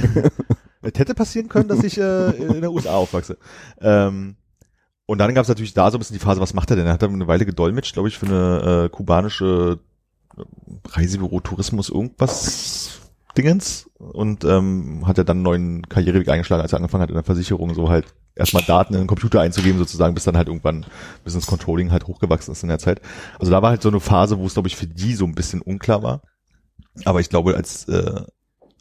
es 0.85 0.99
hätte 0.99 1.15
passieren 1.15 1.49
können, 1.49 1.67
dass 1.67 1.83
ich 1.83 1.97
äh, 1.97 2.29
in 2.31 2.61
der 2.61 2.71
USA 2.71 2.95
aufwachse. 2.95 3.37
Ähm, 3.81 4.35
und 5.07 5.17
dann 5.19 5.33
gab 5.35 5.43
es 5.43 5.49
natürlich 5.49 5.73
da 5.73 5.91
so 5.91 5.97
ein 5.97 5.99
bisschen 5.99 6.15
die 6.15 6.23
Phase, 6.23 6.41
was 6.41 6.53
macht 6.53 6.69
er 6.69 6.75
denn? 6.75 6.87
Er 6.87 6.93
hat 6.93 7.01
dann 7.01 7.13
eine 7.13 7.27
Weile 7.27 7.45
gedolmetscht, 7.45 7.93
glaube 7.93 8.09
ich, 8.09 8.17
für 8.17 8.25
eine 8.25 8.85
äh, 8.85 8.89
kubanische 8.89 9.79
äh, 10.37 10.41
Reisebüro 10.87 11.39
Tourismus 11.41 11.89
irgendwas 11.89 13.01
Dingens 13.37 13.89
und 13.99 14.45
ähm, 14.45 15.05
hat 15.05 15.17
er 15.17 15.25
dann 15.25 15.37
einen 15.37 15.43
neuen 15.43 15.89
Karriereweg 15.89 16.29
eingeschlagen, 16.29 16.61
als 16.61 16.71
er 16.71 16.77
angefangen 16.77 17.03
hat 17.03 17.09
in 17.09 17.15
der 17.15 17.23
Versicherung 17.23 17.73
so 17.73 17.89
halt 17.89 18.13
erstmal 18.33 18.63
Daten 18.63 18.93
in 18.93 19.01
den 19.01 19.07
Computer 19.07 19.41
einzugeben 19.41 19.77
sozusagen, 19.77 20.13
bis 20.13 20.23
dann 20.23 20.37
halt 20.37 20.47
irgendwann 20.47 20.85
Business 21.23 21.45
Controlling 21.45 21.91
halt 21.91 22.07
hochgewachsen 22.07 22.53
ist 22.53 22.63
in 22.63 22.69
der 22.69 22.79
Zeit. 22.79 23.01
Also 23.37 23.51
da 23.51 23.61
war 23.61 23.71
halt 23.71 23.81
so 23.81 23.89
eine 23.89 23.99
Phase, 23.99 24.39
wo 24.39 24.45
es 24.45 24.53
glaube 24.53 24.69
ich 24.69 24.77
für 24.77 24.87
die 24.87 25.15
so 25.15 25.25
ein 25.25 25.35
bisschen 25.35 25.61
unklar 25.61 26.01
war. 26.01 26.21
Aber 27.03 27.19
ich 27.19 27.29
glaube, 27.29 27.55
als 27.55 27.87
äh, 27.89 28.21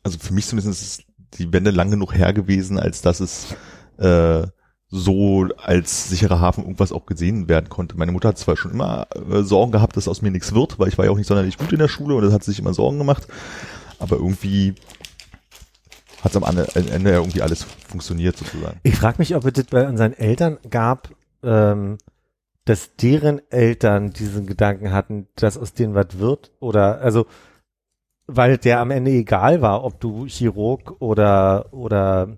also 0.05 0.19
für 0.19 0.33
mich 0.33 0.47
zumindest 0.47 0.83
ist 0.83 1.04
die 1.39 1.53
Wende 1.53 1.71
lang 1.71 1.91
genug 1.91 2.15
her 2.15 2.33
gewesen, 2.33 2.79
als 2.79 3.03
dass 3.03 3.21
es 3.21 3.55
äh, 3.99 4.47
so 4.89 5.49
als 5.57 6.09
sicherer 6.09 6.41
Hafen 6.41 6.63
irgendwas 6.63 6.93
auch 6.93 7.07
gesehen 7.07 7.49
werden 7.49 7.69
konnte. 7.69 7.97
Meine 7.97 8.13
Mutter 8.13 8.29
hat 8.29 8.39
zwar 8.39 8.57
schon 8.57 8.73
immer 8.73 9.09
äh, 9.15 9.43
Sorgen 9.43 9.73
gehabt, 9.73 9.97
dass 9.97 10.09
aus 10.09 10.23
mir 10.23 10.31
nichts 10.31 10.55
wird, 10.55 10.79
weil 10.79 10.89
ich 10.89 10.99
war 10.99 11.05
ja 11.05 11.11
auch 11.11 11.17
nicht 11.17 11.27
sonderlich 11.27 11.59
gut 11.59 11.73
in 11.73 11.81
der 11.81 11.89
Schule 11.89 12.15
und 12.15 12.23
das 12.23 12.33
hat 12.33 12.45
sich 12.45 12.59
immer 12.59 12.75
Sorgen 12.75 12.99
gemacht. 12.99 13.27
Aber 13.99 14.17
irgendwie 14.17 14.75
hat 16.23 16.31
es 16.31 16.37
am 16.37 16.45
Ende 16.45 16.69
Ende 16.75 17.11
ja 17.11 17.17
irgendwie 17.17 17.43
alles 17.43 17.65
funktioniert 17.65 18.37
sozusagen. 18.37 18.79
Ich 18.83 18.97
frage 18.97 19.17
mich, 19.19 19.35
ob 19.35 19.45
es 19.45 19.53
das 19.55 19.65
bei 19.65 19.87
unseren 19.89 20.13
Eltern 20.13 20.59
gab, 20.71 21.11
ähm, 21.43 21.99
dass 22.65 22.97
deren 22.97 23.43
Eltern 23.51 24.11
diesen 24.11 24.47
Gedanken 24.47 24.93
hatten, 24.93 25.27
dass 25.37 25.59
aus 25.59 25.75
denen 25.75 25.95
was 25.95 26.19
wird 26.19 26.53
oder 26.61 27.01
also 27.01 27.27
weil 28.27 28.57
der 28.59 28.81
am 28.81 28.91
Ende 28.91 29.11
egal 29.11 29.61
war, 29.63 29.85
ob 29.85 30.01
du 30.01 30.27
Chirurg 30.27 30.97
oder 31.01 31.67
oder 31.73 32.29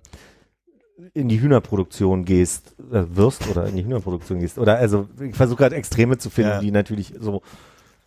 in 1.14 1.28
die 1.28 1.41
Hühnerproduktion 1.41 2.24
gehst, 2.24 2.74
äh, 2.93 3.05
wirst 3.11 3.49
oder 3.49 3.66
in 3.66 3.76
die 3.76 3.84
Hühnerproduktion 3.84 4.41
gehst 4.41 4.59
oder 4.59 4.76
also 4.78 5.09
ich 5.20 5.34
versuche 5.37 5.59
gerade 5.59 5.76
Extreme 5.76 6.18
zu 6.18 6.30
finden, 6.30 6.51
Ja. 6.51 6.61
die 6.61 6.70
natürlich 6.70 7.14
so 7.18 7.43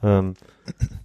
ähm, 0.01 0.36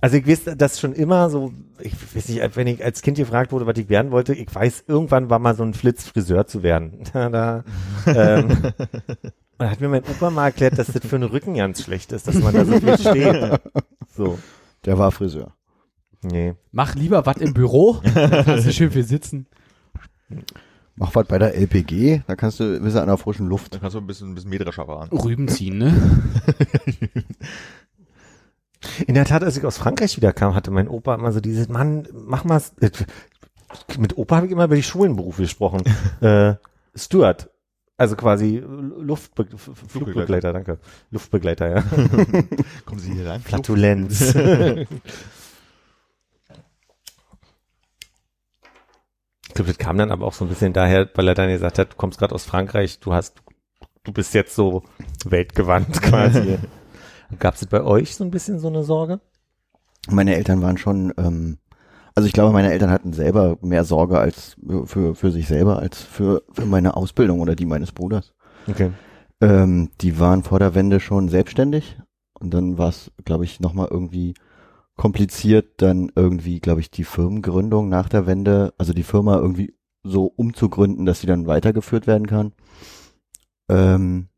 also 0.00 0.16
ich 0.16 0.26
weiß, 0.26 0.56
dass 0.56 0.78
schon 0.78 0.92
immer 0.92 1.30
so, 1.30 1.52
ich 1.80 1.94
weiß 2.14 2.28
nicht, 2.28 2.56
wenn 2.56 2.66
ich 2.66 2.84
als 2.84 3.02
Kind 3.02 3.16
gefragt 3.16 3.50
wurde, 3.50 3.66
was 3.66 3.76
ich 3.78 3.88
werden 3.88 4.10
wollte, 4.12 4.34
ich 4.34 4.54
weiß, 4.54 4.84
irgendwann 4.86 5.30
war 5.30 5.38
mal 5.38 5.54
so 5.56 5.62
ein 5.64 5.74
Flitz, 5.74 6.06
Friseur 6.06 6.46
zu 6.46 6.62
werden. 6.62 7.00
Da, 7.12 7.28
da, 7.30 7.64
ähm, 8.06 8.48
da 9.58 9.70
hat 9.70 9.80
mir 9.80 9.88
mein 9.88 10.02
Opa 10.04 10.30
mal 10.30 10.46
erklärt, 10.46 10.78
dass 10.78 10.88
das 10.88 11.04
für 11.04 11.18
den 11.18 11.22
Rücken 11.28 11.54
ganz 11.54 11.82
schlecht 11.82 12.12
ist, 12.12 12.28
dass 12.28 12.36
man 12.36 12.54
da 12.54 12.64
so 12.64 12.78
viel 12.78 12.98
steht. 12.98 13.60
So, 14.16 14.38
Der 14.84 14.96
war 14.98 15.10
Friseur. 15.10 15.53
Nee. 16.24 16.54
Mach 16.72 16.94
lieber 16.94 17.26
was 17.26 17.36
im 17.38 17.54
Büro, 17.54 18.00
dann 18.14 18.44
kannst 18.44 18.66
du 18.66 18.72
schön 18.72 18.90
viel 18.90 19.04
sitzen. 19.04 19.46
Mach 20.96 21.14
was 21.14 21.26
bei 21.26 21.38
der 21.38 21.54
LPG, 21.54 22.22
da 22.26 22.36
kannst 22.36 22.60
du, 22.60 22.80
bist 22.80 22.96
du 22.96 23.00
an 23.00 23.08
der 23.08 23.16
frischen 23.16 23.48
Luft. 23.48 23.74
Dann 23.74 23.80
kannst 23.80 23.94
du 23.94 24.00
ein 24.00 24.06
bisschen, 24.06 24.30
ein 24.30 24.34
bisschen 24.34 24.50
Mähdrescher 24.50 24.86
fahren. 24.86 25.08
Rüben 25.10 25.48
ziehen, 25.48 25.78
ne? 25.78 25.92
In 29.06 29.14
der 29.14 29.24
Tat, 29.24 29.42
als 29.42 29.56
ich 29.56 29.64
aus 29.64 29.78
Frankreich 29.78 30.16
wieder 30.16 30.32
kam, 30.32 30.54
hatte 30.54 30.70
mein 30.70 30.88
Opa 30.88 31.14
immer 31.14 31.32
so 31.32 31.40
dieses, 31.40 31.68
Mann, 31.68 32.06
mach 32.12 32.44
mal, 32.44 32.60
äh, 32.80 32.90
mit 33.98 34.16
Opa 34.16 34.36
habe 34.36 34.46
ich 34.46 34.52
immer 34.52 34.64
über 34.64 34.76
die 34.76 34.82
Schulenberufe 34.82 35.42
gesprochen. 35.42 35.82
äh, 36.20 36.54
Steward. 36.94 37.50
Also 37.96 38.16
quasi 38.16 38.60
Luftbe 38.98 39.46
Flugbegleiter, 39.56 40.52
danke. 40.52 40.78
Luftbegleiter, 41.12 41.76
ja. 41.76 41.84
Kommen 42.86 43.00
Sie 43.00 43.12
hier 43.12 43.26
rein? 43.28 43.40
Flatulenz. 43.40 44.34
Glaube, 49.54 49.68
das 49.68 49.78
kam 49.78 49.98
dann 49.98 50.10
aber 50.10 50.26
auch 50.26 50.32
so 50.32 50.44
ein 50.44 50.48
bisschen 50.48 50.72
daher, 50.72 51.08
weil 51.14 51.28
er 51.28 51.34
dann 51.34 51.48
gesagt 51.48 51.78
hat, 51.78 51.92
du 51.92 51.96
kommst 51.96 52.18
gerade 52.18 52.34
aus 52.34 52.44
Frankreich, 52.44 53.00
du 53.00 53.12
hast, 53.12 53.42
du 54.04 54.12
bist 54.12 54.34
jetzt 54.34 54.54
so 54.54 54.82
weltgewandt 55.24 56.02
quasi. 56.02 56.58
Gab 57.38 57.54
es 57.54 57.66
bei 57.66 57.82
euch 57.82 58.14
so 58.14 58.24
ein 58.24 58.30
bisschen 58.30 58.58
so 58.58 58.68
eine 58.68 58.84
Sorge? 58.84 59.20
Meine 60.08 60.36
Eltern 60.36 60.60
waren 60.62 60.76
schon, 60.76 61.12
ähm, 61.16 61.58
also 62.14 62.26
ich 62.26 62.32
glaube, 62.32 62.52
meine 62.52 62.70
Eltern 62.70 62.90
hatten 62.90 63.12
selber 63.12 63.56
mehr 63.62 63.84
Sorge 63.84 64.18
als 64.18 64.56
für, 64.84 65.14
für 65.14 65.30
sich 65.30 65.48
selber 65.48 65.78
als 65.78 66.00
für, 66.02 66.42
für 66.52 66.66
meine 66.66 66.96
Ausbildung 66.96 67.40
oder 67.40 67.56
die 67.56 67.66
meines 67.66 67.92
Bruders. 67.92 68.34
Okay. 68.68 68.92
Ähm, 69.40 69.90
die 70.00 70.18
waren 70.20 70.42
vor 70.42 70.58
der 70.58 70.74
Wende 70.74 71.00
schon 71.00 71.28
selbstständig 71.28 71.98
und 72.38 72.52
dann 72.52 72.78
war 72.78 72.90
es, 72.90 73.10
glaube 73.24 73.44
ich, 73.44 73.60
nochmal 73.60 73.88
irgendwie 73.90 74.34
kompliziert, 74.96 75.82
dann 75.82 76.10
irgendwie, 76.14 76.60
glaube 76.60 76.80
ich, 76.80 76.90
die 76.90 77.04
Firmengründung 77.04 77.88
nach 77.88 78.08
der 78.08 78.26
Wende, 78.26 78.74
also 78.78 78.92
die 78.92 79.02
Firma 79.02 79.36
irgendwie 79.38 79.74
so 80.02 80.26
umzugründen, 80.26 81.06
dass 81.06 81.20
sie 81.20 81.26
dann 81.26 81.46
weitergeführt 81.46 82.06
werden 82.06 82.26
kann. 82.26 82.52
Ähm, 83.68 84.28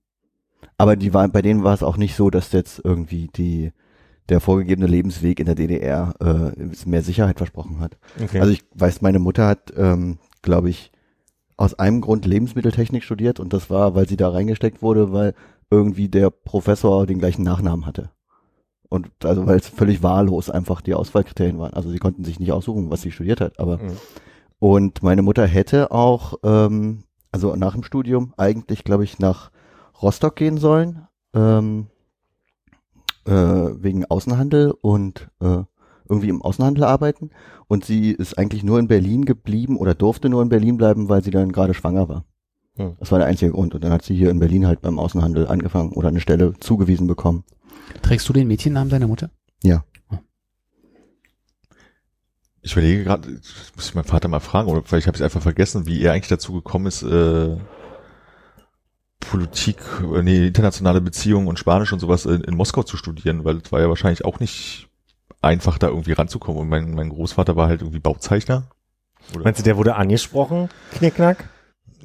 aber 0.79 0.97
die 0.97 1.13
war, 1.13 1.29
bei 1.29 1.43
denen 1.43 1.65
war 1.65 1.75
es 1.75 1.83
auch 1.83 1.97
nicht 1.97 2.15
so, 2.15 2.31
dass 2.31 2.53
jetzt 2.53 2.81
irgendwie 2.85 3.29
die 3.29 3.73
der 4.29 4.41
vorgegebene 4.41 4.89
Lebensweg 4.89 5.39
in 5.39 5.47
der 5.47 5.55
DDR 5.55 6.15
äh, 6.21 6.65
mehr 6.85 7.03
Sicherheit 7.03 7.39
versprochen 7.39 7.79
hat. 7.79 7.97
okay. 8.21 8.41
Also 8.41 8.53
ich 8.53 8.65
weiß, 8.75 9.01
meine 9.01 9.21
Mutter 9.21 9.47
hat, 9.47 9.73
ähm, 9.77 10.19
glaube 10.43 10.69
ich, 10.69 10.91
aus 11.57 11.79
einem 11.79 12.01
Grund 12.01 12.27
Lebensmitteltechnik 12.27 13.05
studiert 13.05 13.41
und 13.41 13.53
das 13.53 13.71
war, 13.71 13.95
weil 13.95 14.09
sie 14.09 14.17
da 14.17 14.29
reingesteckt 14.29 14.83
wurde, 14.83 15.13
weil 15.13 15.35
irgendwie 15.71 16.09
der 16.09 16.31
Professor 16.31 17.07
den 17.07 17.19
gleichen 17.19 17.45
Nachnamen 17.45 17.87
hatte. 17.87 18.11
Und 18.89 19.11
also 19.25 19.47
weil 19.47 19.59
es 19.59 19.69
völlig 19.69 20.03
wahllos 20.03 20.51
einfach 20.51 20.81
die 20.81 20.95
Auswahlkriterien 20.95 21.59
waren. 21.59 21.75
Also 21.75 21.91
sie 21.91 21.99
konnten 21.99 22.25
sich 22.25 22.39
nicht 22.41 22.53
aussuchen, 22.53 22.91
was 22.91 23.03
sie 23.03 23.11
studiert 23.11 23.41
hat. 23.41 23.59
Aber 23.59 23.79
Mhm. 23.79 23.97
und 24.59 25.03
meine 25.03 25.23
Mutter 25.23 25.47
hätte 25.47 25.91
auch, 25.91 26.35
ähm, 26.45 27.05
also 27.33 27.55
nach 27.57 27.75
dem 27.75 27.83
Studium 27.83 28.33
eigentlich, 28.37 28.85
glaube 28.85 29.05
ich, 29.05 29.19
nach 29.19 29.51
Rostock 30.01 30.37
gehen 30.37 30.59
sollen, 30.59 31.07
ähm, 31.35 31.87
äh, 33.27 33.33
wegen 33.33 34.05
Außenhandel 34.05 34.73
und 34.81 35.29
äh, 35.41 35.65
irgendwie 36.09 36.29
im 36.29 36.43
Außenhandel 36.43 36.85
arbeiten. 36.85 37.31
Und 37.67 37.85
sie 37.85 38.13
ist 38.13 38.39
eigentlich 38.39 38.63
nur 38.63 38.79
in 38.79 38.87
Berlin 38.87 39.25
geblieben 39.25 39.77
oder 39.77 39.95
durfte 39.95 40.29
nur 40.29 40.43
in 40.43 40.49
Berlin 40.49 40.77
bleiben, 40.77 41.09
weil 41.09 41.25
sie 41.25 41.33
dann 41.33 41.51
gerade 41.51 41.75
schwanger 41.75 42.09
war. 42.09 42.25
Hm. 42.77 42.93
Das 43.01 43.11
war 43.11 43.19
der 43.19 43.27
einzige 43.27 43.51
Grund. 43.51 43.75
Und 43.75 43.83
dann 43.83 43.93
hat 43.93 44.03
sie 44.03 44.15
hier 44.15 44.31
in 44.31 44.39
Berlin 44.39 44.67
halt 44.67 44.83
beim 44.83 44.99
Außenhandel 44.99 45.49
angefangen 45.49 45.93
oder 45.93 46.09
eine 46.09 46.21
Stelle 46.21 46.53
zugewiesen 46.61 47.09
bekommen. 47.09 47.43
Trägst 48.03 48.29
du 48.29 48.33
den 48.33 48.49
Mädchennamen 48.49 48.91
deiner 48.91 49.07
Mutter? 49.07 49.31
Ja. 49.63 49.85
Ich 52.63 52.73
überlege 52.73 53.05
gerade, 53.05 53.31
muss 53.77 53.89
ich 53.89 53.95
meinen 53.95 54.05
Vater 54.05 54.29
mal 54.29 54.41
fragen, 54.41 54.69
oder 54.69 54.83
vielleicht 54.85 55.07
habe 55.07 55.17
ich 55.17 55.21
es 55.21 55.25
einfach 55.25 55.43
vergessen, 55.43 55.87
wie 55.87 56.03
er 56.03 56.13
eigentlich 56.13 56.29
dazu 56.29 56.53
gekommen 56.53 56.87
ist, 56.87 57.03
äh, 57.03 57.57
Politik, 59.21 59.79
äh, 60.03 60.23
nee, 60.23 60.49
internationale 60.49 61.01
Beziehungen 61.01 61.47
und 61.47 61.59
Spanisch 61.59 61.93
und 61.93 62.01
sowas 62.01 62.27
in, 62.27 62.43
in 62.43 62.57
Moskau 62.57 62.83
zu 62.83 62.97
studieren, 62.97 63.45
weil 63.45 63.59
es 63.59 63.71
war 63.71 63.81
ja 63.81 63.89
wahrscheinlich 63.89 64.25
auch 64.25 64.41
nicht 64.41 64.89
einfach, 65.43 65.79
da 65.79 65.89
irgendwie 65.89 66.13
ranzukommen. 66.13 66.63
Und 66.63 66.69
mein, 66.69 66.93
mein 66.93 67.09
Großvater 67.09 67.57
war 67.57 67.69
halt 67.69 67.83
irgendwie 67.83 68.01
Bauzeichner. 68.01 68.69
Oder? 69.35 69.45
Meinst 69.45 69.61
du, 69.61 69.65
der 69.65 69.77
wurde 69.77 69.97
angesprochen? 69.97 70.69
Knickknack? 70.93 71.49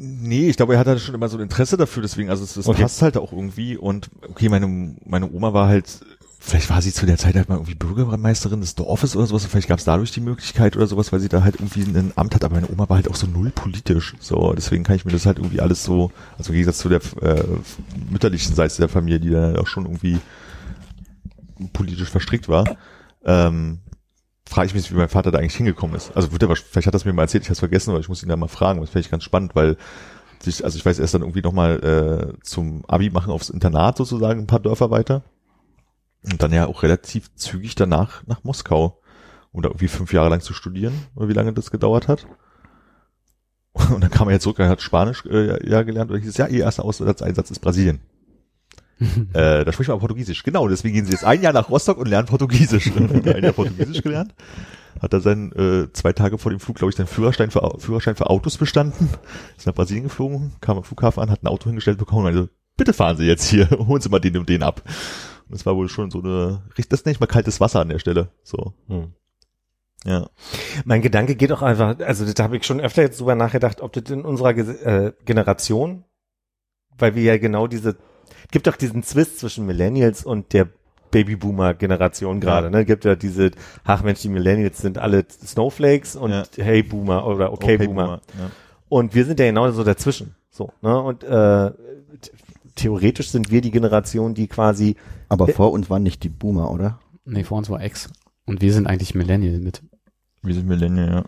Nee, 0.03 0.49
ich 0.49 0.57
glaube, 0.57 0.73
er 0.73 0.79
hatte 0.79 0.97
schon 0.99 1.13
immer 1.13 1.29
so 1.29 1.37
ein 1.37 1.43
Interesse 1.43 1.77
dafür, 1.77 2.01
deswegen, 2.01 2.31
also 2.31 2.43
es, 2.43 2.57
es 2.57 2.67
Okay. 2.67 2.81
passt 2.81 3.03
halt 3.03 3.17
auch 3.17 3.31
irgendwie. 3.31 3.77
Und 3.77 4.09
okay, 4.27 4.49
meine, 4.49 4.95
meine 5.05 5.31
Oma 5.31 5.53
war 5.53 5.67
halt, 5.67 5.99
vielleicht 6.39 6.71
war 6.71 6.81
sie 6.81 6.91
zu 6.91 7.05
der 7.05 7.19
Zeit 7.19 7.35
halt 7.35 7.49
mal 7.49 7.55
irgendwie 7.55 7.75
Bürgermeisterin 7.75 8.61
des 8.61 8.73
Dorfes 8.73 9.15
oder 9.15 9.27
sowas, 9.27 9.45
vielleicht 9.45 9.67
gab 9.67 9.77
es 9.77 9.85
dadurch 9.85 10.11
die 10.11 10.21
Möglichkeit 10.21 10.75
oder 10.75 10.87
sowas, 10.87 11.11
weil 11.11 11.19
sie 11.19 11.29
da 11.29 11.43
halt 11.43 11.57
irgendwie 11.57 11.81
ein 11.83 12.13
Amt 12.15 12.33
hat, 12.33 12.43
aber 12.43 12.55
meine 12.55 12.67
Oma 12.71 12.89
war 12.89 12.95
halt 12.97 13.09
auch 13.11 13.15
so 13.15 13.27
null 13.27 13.51
politisch. 13.51 14.15
So, 14.19 14.53
deswegen 14.53 14.83
kann 14.83 14.95
ich 14.95 15.05
mir 15.05 15.11
das 15.11 15.27
halt 15.27 15.37
irgendwie 15.37 15.61
alles 15.61 15.83
so, 15.83 16.11
also 16.35 16.49
im 16.49 16.53
Gegensatz 16.55 16.79
zu 16.79 16.89
der 16.89 17.01
äh, 17.21 17.43
mütterlichen 18.09 18.55
Seite 18.55 18.77
der 18.77 18.89
Familie, 18.89 19.19
die 19.19 19.29
da 19.29 19.53
auch 19.59 19.67
schon 19.67 19.85
irgendwie 19.85 20.17
politisch 21.73 22.09
verstrickt 22.09 22.49
war, 22.49 22.65
ähm, 23.23 23.79
frage 24.51 24.67
ich 24.67 24.73
mich, 24.73 24.91
wie 24.91 24.97
mein 24.97 25.07
Vater 25.07 25.31
da 25.31 25.39
eigentlich 25.39 25.55
hingekommen 25.55 25.95
ist. 25.95 26.11
Also 26.13 26.27
er, 26.27 26.55
vielleicht 26.55 26.85
hat 26.85 26.93
er 26.93 26.97
es 26.97 27.05
mir 27.05 27.13
mal 27.13 27.21
erzählt, 27.21 27.43
ich 27.43 27.49
habe 27.49 27.53
es 27.53 27.59
vergessen, 27.59 27.91
aber 27.91 28.01
ich 28.01 28.09
muss 28.09 28.21
ihn 28.21 28.27
da 28.27 28.35
mal 28.35 28.49
fragen. 28.49 28.81
Das 28.81 28.89
finde 28.89 29.05
ich 29.05 29.11
ganz 29.11 29.23
spannend, 29.23 29.55
weil 29.55 29.77
sich, 30.39 30.65
also 30.65 30.77
ich 30.77 30.85
weiß 30.85 30.99
erst 30.99 31.13
dann 31.13 31.21
irgendwie 31.21 31.41
nochmal 31.41 32.33
äh, 32.37 32.43
zum 32.43 32.83
Abi 32.85 33.09
machen 33.09 33.31
aufs 33.31 33.49
Internat 33.49 33.95
sozusagen 33.95 34.41
ein 34.41 34.47
paar 34.47 34.59
Dörfer 34.59 34.91
weiter. 34.91 35.23
Und 36.23 36.43
dann 36.43 36.51
ja 36.51 36.67
auch 36.67 36.83
relativ 36.83 37.33
zügig 37.35 37.75
danach 37.75 38.27
nach 38.27 38.43
Moskau, 38.43 38.99
um 39.53 39.61
da 39.61 39.69
irgendwie 39.69 39.87
fünf 39.87 40.11
Jahre 40.11 40.29
lang 40.29 40.41
zu 40.41 40.53
studieren, 40.53 40.93
oder 41.15 41.29
wie 41.29 41.33
lange 41.33 41.53
das 41.53 41.71
gedauert 41.71 42.09
hat. 42.09 42.27
Und 43.73 44.01
dann 44.01 44.11
kam 44.11 44.27
er 44.27 44.33
jetzt 44.33 44.43
zurück, 44.43 44.59
er 44.59 44.67
hat 44.67 44.81
Spanisch 44.81 45.25
äh, 45.27 45.65
ja 45.67 45.83
gelernt 45.83 46.11
und 46.11 46.23
ich 46.23 46.37
ja, 46.37 46.47
ihr 46.47 46.65
erster 46.65 46.83
Auslandseinsatz 46.83 47.51
ist 47.51 47.59
Brasilien. 47.59 48.01
äh, 49.33 49.65
da 49.65 49.71
spricht 49.71 49.89
man 49.89 49.99
Portugiesisch. 49.99 50.43
Genau, 50.43 50.67
deswegen 50.67 50.95
gehen 50.95 51.05
sie 51.05 51.11
jetzt 51.11 51.25
ein 51.25 51.41
Jahr 51.41 51.53
nach 51.53 51.69
Rostock 51.69 51.97
und 51.97 52.07
lernen 52.07 52.27
Portugiesisch. 52.27 52.91
Dann 52.95 53.25
ein 53.25 53.43
Jahr 53.43 53.53
Portugiesisch 53.53 54.01
gelernt. 54.01 54.33
Hat 55.01 55.13
er 55.13 55.21
seinen 55.21 55.51
äh, 55.53 55.91
zwei 55.93 56.13
Tage 56.13 56.37
vor 56.37 56.51
dem 56.51 56.59
Flug, 56.59 56.77
glaube 56.77 56.91
ich, 56.91 56.95
seinen 56.95 57.07
Führerschein 57.07 57.49
für, 57.49 57.77
Führerschein 57.79 58.15
für 58.15 58.29
Autos 58.29 58.57
bestanden. 58.57 59.09
Ist 59.57 59.65
nach 59.65 59.73
Brasilien 59.73 60.03
geflogen, 60.03 60.51
kam 60.61 60.77
am 60.77 60.83
Flughafen 60.83 61.23
an, 61.23 61.31
hat 61.31 61.43
ein 61.43 61.47
Auto 61.47 61.65
hingestellt 61.65 61.97
bekommen 61.97 62.25
und 62.25 62.33
meinte, 62.33 62.49
bitte 62.77 62.93
fahren 62.93 63.17
Sie 63.17 63.25
jetzt 63.25 63.45
hier, 63.45 63.69
holen 63.87 64.01
Sie 64.01 64.09
mal 64.09 64.19
den 64.19 64.37
und 64.37 64.49
den 64.49 64.61
ab. 64.61 64.83
Und 64.85 65.55
das 65.55 65.65
war 65.65 65.75
wohl 65.75 65.89
schon 65.89 66.11
so 66.11 66.19
eine, 66.19 66.61
das 66.89 67.05
nenne 67.05 67.13
ich 67.13 67.19
mal 67.19 67.25
kaltes 67.25 67.59
Wasser 67.59 67.79
an 67.79 67.89
der 67.89 67.99
Stelle. 67.99 68.29
So. 68.43 68.73
Hm. 68.87 69.13
Ja. 70.05 70.29
Mein 70.85 71.01
Gedanke 71.01 71.35
geht 71.35 71.51
auch 71.51 71.61
einfach, 71.61 71.99
also 71.99 72.31
da 72.31 72.43
habe 72.43 72.57
ich 72.57 72.65
schon 72.65 72.81
öfter 72.81 73.01
jetzt 73.01 73.19
drüber 73.19 73.35
nachgedacht, 73.35 73.81
ob 73.81 73.93
das 73.93 74.09
in 74.11 74.23
unserer 74.23 74.55
äh, 74.55 75.13
Generation, 75.25 76.03
weil 76.97 77.15
wir 77.15 77.23
ja 77.23 77.37
genau 77.37 77.67
diese, 77.67 77.97
gibt 78.51 78.67
doch 78.67 78.75
diesen 78.75 79.03
Zwist 79.03 79.39
zwischen 79.39 79.65
Millennials 79.65 80.23
und 80.25 80.53
der 80.53 80.67
Babyboomer-Generation 81.11 82.39
gerade, 82.39 82.67
Ja. 82.67 82.71
ne? 82.71 82.85
Gibt 82.85 83.05
ja 83.05 83.15
diese, 83.15 83.51
ach 83.83 84.03
Mensch, 84.03 84.21
die 84.21 84.29
Millennials 84.29 84.77
sind 84.79 84.97
alle 84.97 85.25
Snowflakes 85.29 86.15
und 86.15 86.31
Ja. 86.31 86.43
Hey 86.57 86.83
Boomer 86.83 87.25
oder 87.27 87.51
Okay, 87.53 87.77
Boomer. 87.77 88.21
Ja. 88.39 88.51
Und 88.89 89.13
wir 89.15 89.25
sind 89.25 89.39
ja 89.39 89.45
genau 89.45 89.69
so 89.71 89.83
dazwischen. 89.83 90.35
So, 90.49 90.71
ne? 90.81 91.01
Und 91.01 91.23
äh, 91.23 91.71
theoretisch 92.75 93.29
sind 93.29 93.51
wir 93.51 93.61
die 93.61 93.71
Generation, 93.71 94.33
die 94.33 94.47
quasi 94.47 94.95
Aber 95.29 95.47
vor 95.47 95.71
uns 95.71 95.89
waren 95.89 96.03
nicht 96.03 96.23
die 96.23 96.29
Boomer, 96.29 96.71
oder? 96.71 96.99
Nee, 97.25 97.43
vor 97.43 97.57
uns 97.57 97.69
war 97.69 97.83
X. 97.83 98.09
Und 98.45 98.61
wir 98.61 98.73
sind 98.73 98.87
eigentlich 98.87 99.15
Millennial 99.15 99.59
mit. 99.59 99.81
Wir 100.41 100.55
sind 100.55 100.67
Millennial, 100.67 101.09
ja. 101.09 101.23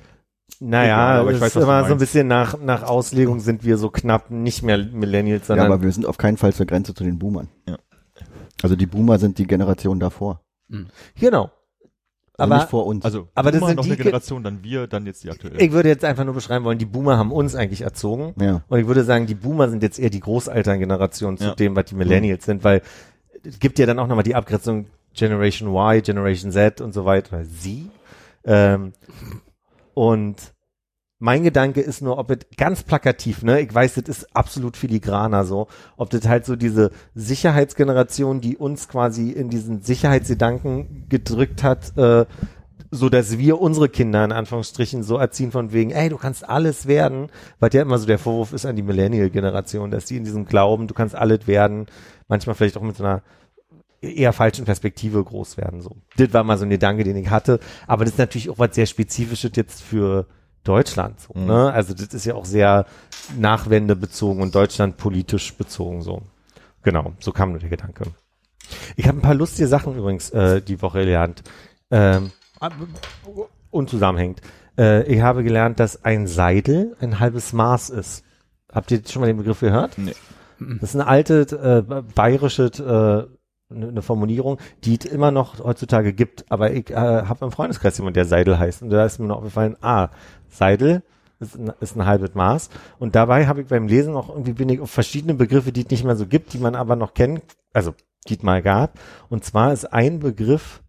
Naja, 0.60 0.86
Egal, 1.16 1.20
aber 1.22 1.32
ich 1.32 1.42
weiß, 1.42 1.48
ist 1.50 1.56
was 1.58 1.64
immer 1.64 1.86
so 1.88 1.94
ein 1.94 1.98
bisschen 2.00 2.28
nach, 2.28 2.60
nach 2.60 2.84
Auslegung 2.84 3.40
sind 3.40 3.64
wir 3.64 3.78
so 3.78 3.90
knapp 3.90 4.30
nicht 4.30 4.62
mehr 4.64 4.78
Millennials, 4.78 5.44
Ja, 5.44 5.48
sondern 5.48 5.66
aber 5.72 5.82
wir 5.82 5.92
sind 5.92 6.06
auf 6.06 6.18
keinen 6.18 6.38
Fall 6.38 6.54
zur 6.54 6.66
Grenze 6.66 6.94
zu 6.94 7.04
den 7.04 7.18
Boomern. 7.20 7.50
Ja. 7.68 7.78
Also 8.62 8.76
die 8.76 8.86
Boomer 8.86 9.20
sind 9.20 9.38
die 9.40 9.48
Generation 9.48 10.00
davor. 10.00 10.42
genau. 11.20 11.52
Also 12.36 12.52
Aber 12.52 12.56
nicht 12.62 12.70
vor 12.70 12.86
uns. 12.88 13.06
Also, 13.06 13.28
Aber 13.36 13.52
das 13.52 13.60
Boomer 13.60 13.68
sind 13.70 13.76
noch 13.78 13.84
die 13.84 13.90
eine 13.92 13.98
Ge- 13.98 14.06
Generation, 14.06 14.44
dann 14.44 14.64
wir, 14.64 14.88
dann 14.88 15.06
jetzt 15.06 15.24
die 15.24 15.30
aktuelle. 15.30 15.60
ich 15.60 15.72
würde 15.72 15.90
jetzt 15.90 16.04
einfach 16.04 16.24
nur 16.26 16.34
beschreiben 16.34 16.66
wollen, 16.66 16.80
die 16.80 16.86
Boomer 16.86 17.18
haben 17.18 17.32
uns 17.32 17.54
eigentlich 17.56 17.82
erzogen. 17.82 18.34
ja. 18.40 18.64
Und 18.68 18.80
ich 18.80 18.88
würde 18.88 19.04
sagen, 19.04 19.28
die 19.28 19.36
Boomer 19.36 19.70
sind 19.70 19.84
jetzt 19.84 20.00
eher 20.00 20.10
die 20.10 20.20
Großelterngeneration 20.20 21.38
zu 21.38 21.44
Ja. 21.46 21.56
dem, 21.56 21.76
was 21.76 21.86
die 21.86 21.96
Millennials 21.96 22.46
sind, 22.46 22.64
weil 22.64 22.82
es 23.46 23.60
gibt 23.60 23.78
ja 23.78 23.86
dann 23.86 24.00
auch 24.00 24.08
nochmal 24.08 24.24
die 24.24 24.34
Abgrenzung 24.36 24.88
Generation 25.14 25.70
Y, 25.70 26.02
Generation 26.02 26.52
Z 26.52 26.82
und 26.82 26.94
so 26.94 27.06
weiter. 27.06 27.44
Sie. 27.46 27.90
Ähm, 28.46 28.94
und 29.94 30.54
mein 31.20 31.44
Gedanke 31.44 31.80
ist 31.80 32.02
nur, 32.02 32.18
ob 32.18 32.32
es 32.32 32.40
ganz 32.58 32.84
plakativ, 32.84 33.44
ne, 33.44 33.62
ich 33.62 33.74
weiß, 33.74 33.94
das 33.94 34.10
ist 34.10 34.36
absolut 34.36 34.76
filigraner 34.76 35.46
so, 35.46 35.68
ob 35.96 36.10
das 36.10 36.28
halt 36.28 36.46
so 36.46 36.58
diese 36.58 36.92
Sicherheitsgeneration, 37.16 38.42
die 38.42 38.58
uns 38.58 38.90
quasi 38.90 39.30
in 39.30 39.50
diesen 39.50 39.82
Sicherheitsgedanken 39.82 41.06
gedrückt 41.08 41.64
hat, 41.64 41.98
äh, 41.98 42.26
so 42.92 43.08
dass 43.08 43.38
wir 43.38 43.62
unsere 43.62 43.88
Kinder 43.88 44.26
in 44.26 44.34
Anführungsstrichen 44.34 45.02
so 45.02 45.18
erziehen 45.18 45.52
von 45.52 45.72
wegen, 45.72 45.92
ey, 45.92 46.10
du 46.10 46.18
kannst 46.18 46.48
alles 46.48 46.88
werden, 46.88 47.30
weil 47.60 47.74
ja 47.74 47.82
immer 47.82 47.98
so 48.00 48.06
der 48.06 48.20
Vorwurf 48.20 48.52
ist 48.52 48.66
an 48.66 48.76
die 48.76 48.84
Millennial-Generation, 48.84 49.92
dass 49.92 50.06
die 50.06 50.18
in 50.18 50.26
diesem 50.26 50.44
Glauben, 50.44 50.88
du 50.88 50.94
kannst 50.94 51.16
alles 51.16 51.48
werden, 51.48 51.86
manchmal 52.28 52.56
vielleicht 52.56 52.76
auch 52.76 52.82
mit 52.82 52.98
so 52.98 53.04
einer 53.06 53.24
eher 54.04 54.34
falschen 54.34 54.66
Perspektive 54.66 55.24
groß 55.24 55.58
werden, 55.58 55.82
so. 55.82 55.96
Das 56.18 56.34
war 56.34 56.44
mal 56.44 56.58
so 56.58 56.66
ein 56.66 56.70
Gedanke, 56.70 57.04
den 57.04 57.16
ich 57.16 57.30
hatte, 57.30 57.60
aber 57.88 58.04
das 58.06 58.14
ist 58.14 58.20
natürlich 58.20 58.50
auch 58.50 58.60
was 58.60 58.76
sehr 58.76 58.86
Spezifisches 58.86 59.52
jetzt 59.56 59.82
für 59.82 60.28
Deutschland, 60.64 61.20
so, 61.20 61.34
Mhm. 61.38 61.46
ne? 61.46 61.74
Also 61.74 61.94
das 61.94 62.14
ist 62.14 62.26
ja 62.26 62.36
auch 62.36 62.46
sehr 62.46 62.86
nachwendebezogen 63.38 64.42
und 64.42 64.54
Deutschland 64.56 64.98
politisch 64.98 65.54
bezogen, 65.56 66.02
so. 66.02 66.22
Genau, 66.84 67.14
so 67.20 67.32
kam 67.32 67.52
nur 67.52 67.60
der 67.60 67.70
Gedanke. 67.70 68.06
Ich 68.96 69.08
habe 69.08 69.18
ein 69.18 69.22
paar 69.22 69.34
lustige 69.36 69.68
Sachen 69.68 69.96
übrigens 69.98 70.30
äh, 70.32 70.62
die 70.62 70.82
Woche 70.82 71.00
gelernt. 71.00 71.44
Ähm, 71.92 72.32
unzusammenhängt. 73.72 74.42
Äh, 74.78 75.04
ich 75.04 75.22
habe 75.22 75.44
gelernt, 75.44 75.80
dass 75.80 76.04
ein 76.04 76.28
Seidel 76.28 76.96
ein 77.02 77.20
halbes 77.20 77.54
Maß 77.54 77.90
ist. 77.90 78.24
Habt 78.72 78.92
ihr 78.92 79.02
schon 79.08 79.22
mal 79.22 79.28
den 79.28 79.38
Begriff 79.38 79.60
gehört? 79.60 79.98
Nee. 79.98 80.14
Das 80.80 80.90
ist 80.92 80.96
eine 80.96 81.08
alte 81.08 81.86
äh, 81.88 82.02
bayerische 82.16 83.28
äh, 83.30 83.36
eine 83.70 84.02
Formulierung, 84.02 84.60
die 84.84 84.98
es 85.00 85.06
immer 85.06 85.32
noch 85.32 85.64
heutzutage 85.64 86.14
gibt. 86.14 86.46
Aber 86.52 86.72
ich 86.72 86.92
äh, 86.92 86.96
habe 86.96 87.46
im 87.46 87.52
Freundeskreis 87.52 87.98
jemanden, 87.98 88.16
der 88.16 88.26
Seidel 88.26 88.60
heißt. 88.60 88.82
Und 88.82 88.90
da 88.90 89.06
ist 89.06 89.20
mir 89.20 89.28
noch 89.28 89.38
aufgefallen, 89.38 89.78
ah, 89.82 90.10
Seidel 90.50 91.04
ist 91.40 91.58
ein, 91.58 91.72
ist 91.80 91.96
ein 91.96 92.06
halbes 92.06 92.36
Maß. 92.36 92.70
Und 93.00 93.16
dabei 93.16 93.48
habe 93.48 93.62
ich 93.62 93.68
beim 93.68 93.88
Lesen 93.88 94.16
auch 94.16 94.30
irgendwie 94.30 94.54
bin 94.54 94.70
ich 94.70 94.80
auf 94.80 94.92
verschiedene 94.92 95.34
Begriffe, 95.34 95.72
die 95.72 95.82
es 95.82 95.90
nicht 95.90 96.04
mehr 96.04 96.16
so 96.16 96.28
gibt, 96.28 96.54
die 96.54 96.60
man 96.60 96.76
aber 96.76 96.96
noch 96.96 97.14
kennt, 97.14 97.42
also 97.74 97.94
die 98.28 98.38
es 98.38 98.44
mal 98.44 98.62
gab. 98.62 99.00
Und 99.30 99.44
zwar 99.44 99.74
ist 99.74 99.92
ein 99.92 100.20
Begriff 100.20 100.84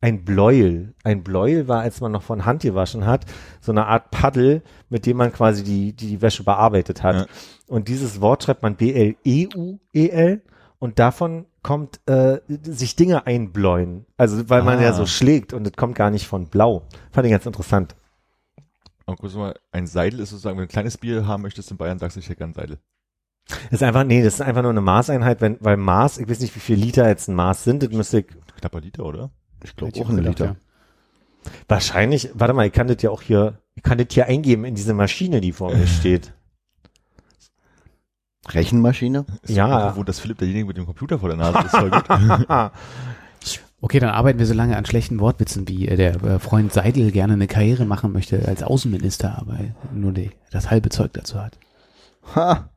ein 0.00 0.24
Bläuel. 0.24 0.94
Ein 1.04 1.24
Bläuel 1.24 1.68
war, 1.68 1.80
als 1.80 2.00
man 2.00 2.12
noch 2.12 2.22
von 2.22 2.44
Hand 2.44 2.62
gewaschen 2.62 3.06
hat, 3.06 3.24
so 3.60 3.72
eine 3.72 3.86
Art 3.86 4.10
Paddel, 4.10 4.62
mit 4.88 5.06
dem 5.06 5.16
man 5.16 5.32
quasi 5.32 5.64
die, 5.64 5.94
die, 5.94 6.08
die 6.08 6.22
Wäsche 6.22 6.44
bearbeitet 6.44 7.02
hat. 7.02 7.14
Ja. 7.16 7.26
Und 7.66 7.88
dieses 7.88 8.20
Wort 8.20 8.44
schreibt 8.44 8.62
man 8.62 8.76
B-L-E-U-E-L 8.76 10.42
und 10.78 10.98
davon 10.98 11.46
kommt 11.66 11.98
äh, 12.08 12.38
sich 12.62 12.94
Dinge 12.94 13.26
einbläuen. 13.26 14.06
Also 14.16 14.48
weil 14.48 14.62
man 14.62 14.78
Ah. 14.78 14.82
ja 14.82 14.92
so 14.92 15.04
schlägt 15.04 15.52
und 15.52 15.64
das 15.64 15.72
kommt 15.72 15.96
gar 15.96 16.10
nicht 16.10 16.28
von 16.28 16.46
blau. 16.46 16.86
Fand 17.10 17.26
ich 17.26 17.32
ganz 17.32 17.44
interessant. 17.44 17.96
Aber 19.04 19.16
kurz 19.16 19.34
mal, 19.34 19.58
ein 19.72 19.88
Seidel 19.88 20.20
ist 20.20 20.30
sozusagen, 20.30 20.56
wenn 20.58 20.62
du 20.66 20.68
ein 20.68 20.72
kleines 20.72 20.96
Bier 20.96 21.26
haben 21.26 21.42
möchtest 21.42 21.72
in 21.72 21.76
Bayern, 21.76 21.98
sagst 21.98 22.14
du, 22.16 22.20
ich 22.20 22.28
hätte 22.28 22.38
gern 22.38 22.54
Seidel. 22.54 22.78
Das 23.48 23.80
ist 23.80 23.82
einfach, 23.82 24.04
nee, 24.04 24.22
das 24.22 24.34
ist 24.34 24.42
einfach 24.42 24.62
nur 24.62 24.70
eine 24.70 24.80
Maßeinheit, 24.80 25.40
wenn, 25.40 25.56
weil 25.60 25.76
Maß, 25.76 26.18
ich 26.18 26.28
weiß 26.28 26.38
nicht, 26.38 26.54
wie 26.54 26.60
viel 26.60 26.76
Liter 26.78 27.08
jetzt 27.08 27.26
ein 27.28 27.34
Maß 27.34 27.64
sind, 27.64 27.82
das 27.82 27.90
müsste 27.90 28.20
ich 28.20 28.26
Knapper 28.60 28.80
Liter, 28.80 29.04
oder? 29.04 29.30
Ich 29.64 29.74
glaube 29.74 30.00
auch 30.00 30.08
ein 30.08 30.18
Liter. 30.18 30.54
wahrscheinlich, 31.68 32.30
warte 32.34 32.54
mal, 32.54 32.66
ich 32.66 32.72
kann 32.72 32.86
das 32.86 33.02
ja 33.02 33.10
auch 33.10 33.22
hier, 33.22 33.58
ich 33.74 33.82
kann 33.82 33.98
das 33.98 34.06
hier 34.10 34.26
eingeben 34.26 34.64
in 34.64 34.76
diese 34.76 34.94
Maschine, 34.94 35.40
die 35.40 35.50
vor 35.52 35.74
mir 35.74 35.86
steht. 35.98 36.32
Rechenmaschine? 38.54 39.24
Ja. 39.46 39.96
Wo 39.96 40.02
das 40.04 40.20
Philipp 40.20 40.38
derjenige 40.38 40.66
mit 40.66 40.76
dem 40.76 40.86
Computer 40.86 41.18
vor 41.18 41.28
der 41.28 41.38
Nase 41.38 41.58
ist, 41.66 41.70
voll 41.76 41.90
gut. 41.90 42.04
Okay, 43.82 44.00
dann 44.00 44.08
arbeiten 44.10 44.38
wir 44.38 44.46
so 44.46 44.54
lange 44.54 44.76
an 44.76 44.86
schlechten 44.86 45.20
Wortwitzen, 45.20 45.68
wie 45.68 45.86
äh, 45.86 45.96
der 45.96 46.20
äh, 46.24 46.38
Freund 46.38 46.72
Seidel 46.72 47.12
gerne 47.12 47.34
eine 47.34 47.46
Karriere 47.46 47.84
machen 47.84 48.10
möchte 48.10 48.48
als 48.48 48.62
Außenminister, 48.62 49.36
aber 49.38 49.58
nur 49.94 50.12
die, 50.12 50.30
das 50.50 50.70
halbe 50.70 50.88
Zeug 50.88 51.12
dazu 51.12 51.38
hat. 51.40 51.58
Ha! 52.34 52.70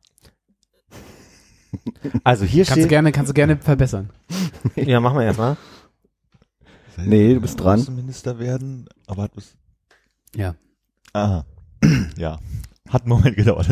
Also 2.23 2.45
hier 2.45 2.65
Kannst 2.65 2.77
du 2.77 2.81
steht, 2.81 2.89
gerne, 2.89 3.11
kannst 3.11 3.29
du 3.29 3.33
gerne 3.33 3.57
verbessern. 3.57 4.09
ja, 4.75 4.99
machen 4.99 5.17
wir 5.19 5.25
erstmal. 5.25 5.55
Nee, 6.97 7.33
du 7.33 7.39
bist 7.41 7.59
dran. 7.59 7.79
Außenminister 7.79 8.37
werden, 8.37 8.87
aber 9.07 9.23
hat 9.23 9.33
bis, 9.33 9.55
Ja. 10.35 10.55
aha. 11.13 11.45
ja. 12.17 12.39
Hat 12.89 13.03
einen 13.03 13.09
Moment 13.09 13.35
gedauert. 13.37 13.67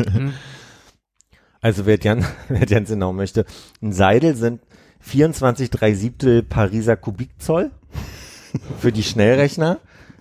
Also 1.60 1.86
wer 1.86 1.98
Jan, 1.98 2.24
wer 2.48 2.66
Jan 2.66 2.84
genau 2.84 3.12
möchte. 3.12 3.44
Ein 3.82 3.92
Seidel 3.92 4.34
sind 4.36 4.60
24 5.00 5.70
3 5.70 5.94
Siebtel 5.94 6.42
Pariser 6.42 6.96
Kubikzoll 6.96 7.70
für 8.80 8.92
die 8.92 9.02
Schnellrechner. 9.02 9.78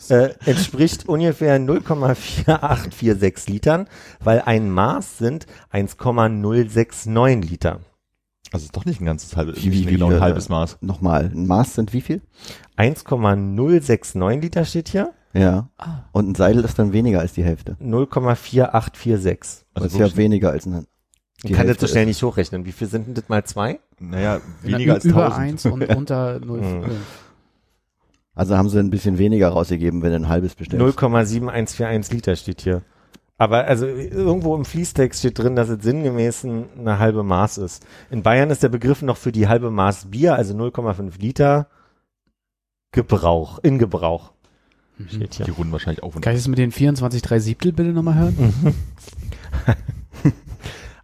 Äh, 0.10 0.30
entspricht 0.46 1.10
ungefähr 1.10 1.60
0,4846 1.60 3.50
Litern, 3.50 3.88
weil 4.20 4.42
ein 4.42 4.70
Maß 4.70 5.18
sind 5.18 5.48
1,069 5.72 7.50
Liter. 7.50 7.80
Also 8.52 8.66
ist 8.66 8.76
doch 8.78 8.86
nicht 8.86 9.02
ein 9.02 9.06
ganzes 9.06 9.36
halbes, 9.36 9.58
Wie- 9.64 9.72
wie- 9.72 9.86
genau 9.86 10.10
ein 10.12 10.18
äh, 10.18 10.20
halbes 10.20 10.50
Maß. 10.50 10.78
Nochmal, 10.82 11.32
ein 11.34 11.48
Maß 11.48 11.74
sind 11.74 11.94
wie 11.94 12.02
viel? 12.02 12.22
1,069 12.76 14.42
Liter 14.44 14.66
steht 14.66 14.90
hier, 14.90 15.14
Ja. 15.34 15.70
Ah. 15.78 16.04
Und 16.12 16.30
ein 16.30 16.36
Seidel 16.36 16.64
ist 16.64 16.78
dann 16.78 16.94
weniger 16.94 17.20
als 17.20 17.34
die 17.34 17.44
Hälfte. 17.44 17.76
0,4846. 17.82 19.64
Das 19.74 19.84
Also 19.84 20.00
ist 20.04 20.12
ja 20.12 20.16
weniger 20.18 20.52
als 20.52 20.66
ein. 20.68 20.86
Ich 21.44 21.52
kann 21.52 21.60
das 21.60 21.68
Hälfte 21.68 21.88
so 21.88 21.92
schnell 21.92 22.06
nicht 22.08 22.24
hochrechnen. 22.24 22.66
Wie 22.66 22.72
viel 22.72 22.88
sind 22.88 23.08
denn 23.08 23.14
das 23.14 23.30
mal 23.30 23.44
zwei? 23.44 23.80
Naja, 24.00 24.42
weniger 24.64 24.96
als 24.96 25.06
Über 25.06 25.26
1000. 25.26 25.40
eins 25.40 25.66
und 25.66 25.90
unter 25.96 26.40
null. 26.40 26.62
Mhm. 26.62 26.86
Also 28.34 28.58
haben 28.58 28.70
sie 28.70 28.80
ein 28.80 28.90
bisschen 28.90 29.18
weniger 29.18 29.50
rausgegeben, 29.50 30.02
wenn 30.02 30.12
du 30.12 30.16
ein 30.18 30.30
halbes 30.30 30.56
bestellst. 30.56 31.00
0,7141 31.00 32.14
Liter 32.14 32.36
steht 32.36 32.62
hier. 32.62 32.82
Aber 33.40 33.66
also 33.66 33.86
irgendwo 33.86 34.56
im 34.56 34.66
Fließtext 34.66 35.20
steht 35.20 35.38
drin, 35.38 35.56
dass 35.56 35.70
es 35.70 35.84
sinngemäß 35.84 36.44
ein, 36.44 36.66
eine 36.78 36.98
halbe 36.98 37.24
Maß 37.24 37.60
ist. 37.60 37.86
In 38.10 38.24
Bayern 38.24 38.50
ist 38.50 38.64
der 38.64 38.70
Begriff 38.70 39.04
noch 39.04 39.18
für 39.18 39.32
die 39.32 39.48
halbe 39.48 39.70
Maß 39.70 40.10
Bier, 40.10 40.36
also 40.36 40.56
0,5 40.56 41.20
Liter 41.20 41.68
Gebrauch, 42.92 43.60
in 43.60 43.78
Gebrauch. 43.78 44.32
Steht 45.08 45.36
hier. 45.36 45.46
Die 45.46 45.52
runden 45.52 45.72
wahrscheinlich 45.72 46.02
auf 46.02 46.16
und 46.16 46.22
Kann 46.22 46.34
ich 46.34 46.40
das 46.40 46.48
mit 46.48 46.58
den 46.58 46.72
24 46.72 47.22
3 47.22 47.40
Siebtel 47.40 47.74
bitte 47.74 47.90
nochmal 47.90 48.16
hören? 48.16 48.54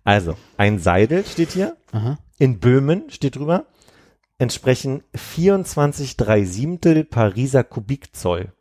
Also, 0.03 0.35
ein 0.57 0.79
Seidel 0.79 1.25
steht 1.25 1.51
hier. 1.51 1.77
Aha. 1.91 2.17
In 2.37 2.59
Böhmen 2.59 3.09
steht 3.09 3.37
drüber. 3.37 3.65
Entsprechen 4.37 5.03
24 5.15 6.17
3 6.17 6.43
Siebtel 6.43 7.03
Pariser 7.05 7.63
Kubikzoll. 7.63 8.51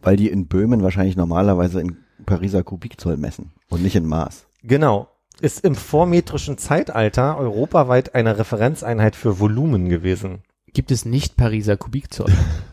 Weil 0.00 0.16
die 0.16 0.30
in 0.30 0.46
Böhmen 0.46 0.82
wahrscheinlich 0.82 1.16
normalerweise 1.16 1.80
in 1.80 1.98
Pariser 2.24 2.62
Kubikzoll 2.62 3.16
messen 3.16 3.52
und 3.68 3.82
nicht 3.82 3.96
in 3.96 4.06
Maß. 4.06 4.46
Genau. 4.62 5.08
Ist 5.40 5.64
im 5.64 5.74
vormetrischen 5.74 6.58
Zeitalter 6.58 7.36
europaweit 7.38 8.14
eine 8.14 8.38
Referenzeinheit 8.38 9.14
für 9.14 9.38
Volumen 9.38 9.88
gewesen. 9.88 10.42
Gibt 10.72 10.90
es 10.90 11.04
nicht 11.04 11.36
Pariser 11.36 11.76
Kubikzoll? 11.76 12.32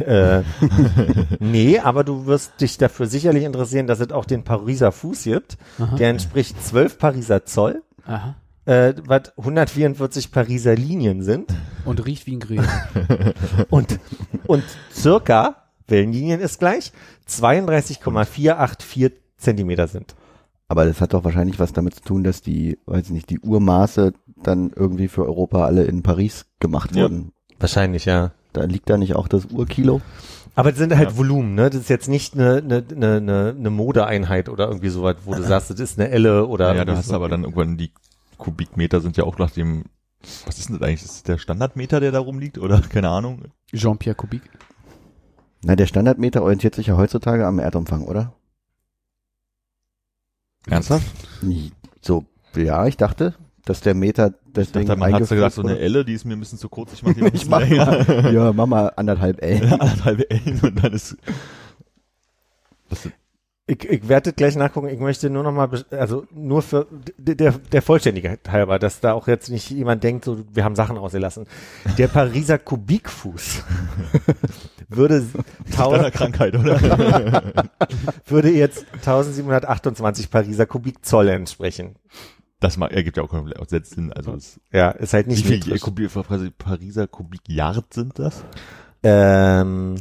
Äh, 0.00 0.42
nee, 1.40 1.78
aber 1.78 2.04
du 2.04 2.26
wirst 2.26 2.60
dich 2.60 2.78
dafür 2.78 3.06
sicherlich 3.06 3.44
interessieren, 3.44 3.86
dass 3.86 4.00
es 4.00 4.10
auch 4.12 4.24
den 4.24 4.42
Pariser 4.44 4.92
Fuß 4.92 5.24
gibt. 5.24 5.56
Aha. 5.78 5.96
Der 5.96 6.10
entspricht 6.10 6.62
12 6.62 6.98
Pariser 6.98 7.44
Zoll, 7.44 7.82
Aha. 8.06 8.34
äh, 8.64 8.94
was 9.06 9.32
144 9.38 10.30
Pariser 10.32 10.74
Linien 10.74 11.22
sind. 11.22 11.52
Und 11.84 12.04
riecht 12.04 12.26
wie 12.26 12.36
ein 12.36 12.40
Grill. 12.40 12.62
Und, 13.70 13.98
und 14.46 14.64
circa, 14.92 15.56
Wellenlinien 15.88 16.40
ist 16.40 16.58
gleich, 16.58 16.92
32,484 17.26 19.12
Zentimeter 19.36 19.88
sind. 19.88 20.14
Aber 20.68 20.84
das 20.84 21.00
hat 21.00 21.12
doch 21.12 21.24
wahrscheinlich 21.24 21.58
was 21.58 21.72
damit 21.72 21.96
zu 21.96 22.02
tun, 22.02 22.24
dass 22.24 22.40
die, 22.40 22.78
weiß 22.86 23.06
ich 23.06 23.10
nicht, 23.10 23.30
die 23.30 23.40
Urmaße 23.40 24.12
dann 24.42 24.70
irgendwie 24.74 25.08
für 25.08 25.24
Europa 25.26 25.64
alle 25.66 25.84
in 25.84 26.02
Paris 26.02 26.46
gemacht 26.60 26.94
Ja. 26.96 27.02
wurden. 27.02 27.32
Wahrscheinlich, 27.58 28.04
ja. 28.06 28.32
Da 28.52 28.64
liegt 28.64 28.90
da 28.90 28.96
nicht 28.96 29.16
auch 29.16 29.28
das 29.28 29.46
Urkilo? 29.46 30.00
Aber 30.54 30.70
das 30.70 30.78
sind 30.78 30.94
halt 30.94 31.10
Ja. 31.10 31.16
Volumen, 31.16 31.54
ne? 31.54 31.70
Das 31.70 31.80
ist 31.80 31.88
jetzt 31.88 32.08
nicht 32.08 32.34
eine, 32.34 32.58
eine, 32.58 32.84
eine, 32.90 33.54
eine, 33.58 33.70
Modeeinheit 33.70 34.48
oder 34.48 34.66
irgendwie 34.68 34.90
sowas, 34.90 35.16
wo 35.24 35.34
du 35.34 35.42
sagst, 35.42 35.70
das 35.70 35.80
ist 35.80 35.98
eine 35.98 36.10
Elle 36.10 36.46
oder. 36.46 36.66
Ja, 36.66 36.72
du 36.72 36.78
irgendwie 36.78 36.98
hast 36.98 37.08
so. 37.08 37.14
aber 37.14 37.28
dann 37.28 37.44
irgendwann 37.44 37.78
die 37.78 37.92
Kubikmeter 38.36 39.00
sind 39.00 39.16
ja 39.16 39.24
auch 39.24 39.38
nach 39.38 39.50
dem, 39.50 39.84
was 40.44 40.58
ist 40.58 40.68
denn 40.68 40.78
das 40.78 40.86
eigentlich? 40.86 41.02
Ist 41.02 41.14
das 41.14 41.22
der 41.22 41.38
Standardmeter, 41.38 42.00
der 42.00 42.12
da 42.12 42.18
rumliegt? 42.18 42.58
Oder 42.58 42.80
keine 42.92 43.08
Ahnung? 43.08 43.42
Jean-Pierre 43.72 44.16
Kubik. 44.16 44.42
Na, 45.64 45.76
der 45.76 45.86
Standardmeter 45.86 46.42
orientiert 46.42 46.74
sich 46.74 46.88
ja 46.88 46.96
heutzutage 46.96 47.46
am 47.46 47.58
Erdumfang, 47.58 48.02
oder? 48.02 48.34
Ernsthaft? 50.66 51.06
So, 52.00 52.26
ja, 52.56 52.86
ich 52.86 52.96
dachte, 52.96 53.34
dass 53.64 53.80
der 53.80 53.94
Meter 53.94 54.34
Ich 54.54 54.66
deswegen 54.70 54.86
dachte, 54.86 54.98
man 55.00 55.08
hat 55.08 55.14
eingeführt 55.16 55.38
gesagt, 55.38 55.54
so 55.54 55.62
eine. 55.62 55.78
Elle, 55.78 56.04
die 56.04 56.12
ist 56.14 56.24
mir 56.24 56.34
ein 56.34 56.40
bisschen 56.40 56.58
zu 56.58 56.68
kurz, 56.68 56.92
ich 56.92 57.02
mach 57.02 57.14
die 57.14 57.20
Ich 57.32 57.48
mach 57.48 57.66
mal, 57.68 58.32
ja, 58.34 58.52
mach 58.52 58.66
mal 58.66 58.92
anderthalb 58.96 59.42
L. 59.42 59.62
Anderthalb 59.72 60.30
Ellen 60.30 60.60
und 60.62 60.82
dann 60.84 60.92
ist, 60.92 61.16
das 62.90 63.02
sind, 63.04 63.14
Ich, 63.66 63.88
ich 63.88 64.08
werde 64.08 64.32
gleich 64.34 64.56
nachgucken. 64.56 64.88
Ich 64.88 64.98
möchte 65.00 65.30
nur 65.30 65.42
noch 65.42 65.52
mal, 65.52 65.68
bes- 65.68 65.94
also 65.94 66.26
nur 66.34 66.60
für 66.62 66.86
der, 67.16 67.52
der 67.52 67.80
Vollständigkeit 67.80 68.40
halber, 68.50 68.78
dass 68.78 69.00
da 69.00 69.12
auch 69.14 69.26
jetzt 69.28 69.48
nicht 69.48 69.70
jemand 69.70 70.02
denkt, 70.04 70.24
so 70.26 70.44
wir 70.52 70.64
haben 70.64 70.76
Sachen 70.76 70.98
ausgelassen. 70.98 71.46
Der 71.96 72.08
Pariser 72.08 72.58
Kubikfuß 72.58 73.62
würde, 74.88 75.24
deiner 75.74 76.02
tau, 76.02 76.10
Krankheit, 76.10 76.54
oder? 76.56 77.42
würde 78.26 78.50
jetzt 78.50 78.84
1728 78.96 80.30
Pariser 80.30 80.66
Kubikzoll 80.66 81.28
entsprechen. 81.28 81.96
Das 82.62 82.76
mag, 82.76 82.92
ergibt 82.92 83.16
ja 83.16 83.24
auch 83.24 83.28
komplett 83.28 83.86
Sinn. 83.86 84.12
Also, 84.12 84.34
es, 84.34 84.60
Ja, 84.70 84.90
ist 84.90 85.12
halt 85.14 85.26
wie 85.26 85.30
nicht 85.30 85.44
viel 85.44 85.58
metrisch. 85.58 85.80
Kubik, 85.80 86.10
Pariser 86.58 87.08
Kubikyard 87.08 87.92
sind 87.92 88.18
das? 88.20 88.44
Ähm, 89.02 89.96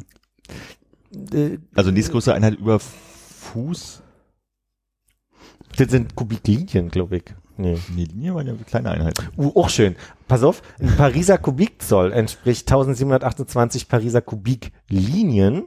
äh, 1.34 1.58
Also 1.74 1.90
nächstgrößere 1.90 2.36
Einheit 2.36 2.60
über 2.60 2.80
Fuß. 2.80 4.04
das 5.76 5.90
sind 5.90 6.16
Kubiklinien, 6.16 6.90
glaube 6.90 7.18
ich. 7.18 7.24
Nee. 7.58 7.80
Nee, 7.96 8.04
Linie 8.04 8.36
waren 8.36 8.46
ja 8.46 8.54
kleine 8.68 8.92
Einheiten. 8.92 9.28
Uh, 9.38 9.60
auch 9.60 9.70
schön. 9.70 9.96
Pass 10.28 10.44
auf, 10.44 10.62
ein 10.80 10.96
Pariser 10.96 11.40
Kubikzoll 11.40 12.12
entspricht 12.12 12.68
1728 12.72 13.88
Pariser 13.88 14.22
Kubiklinien. 14.22 15.66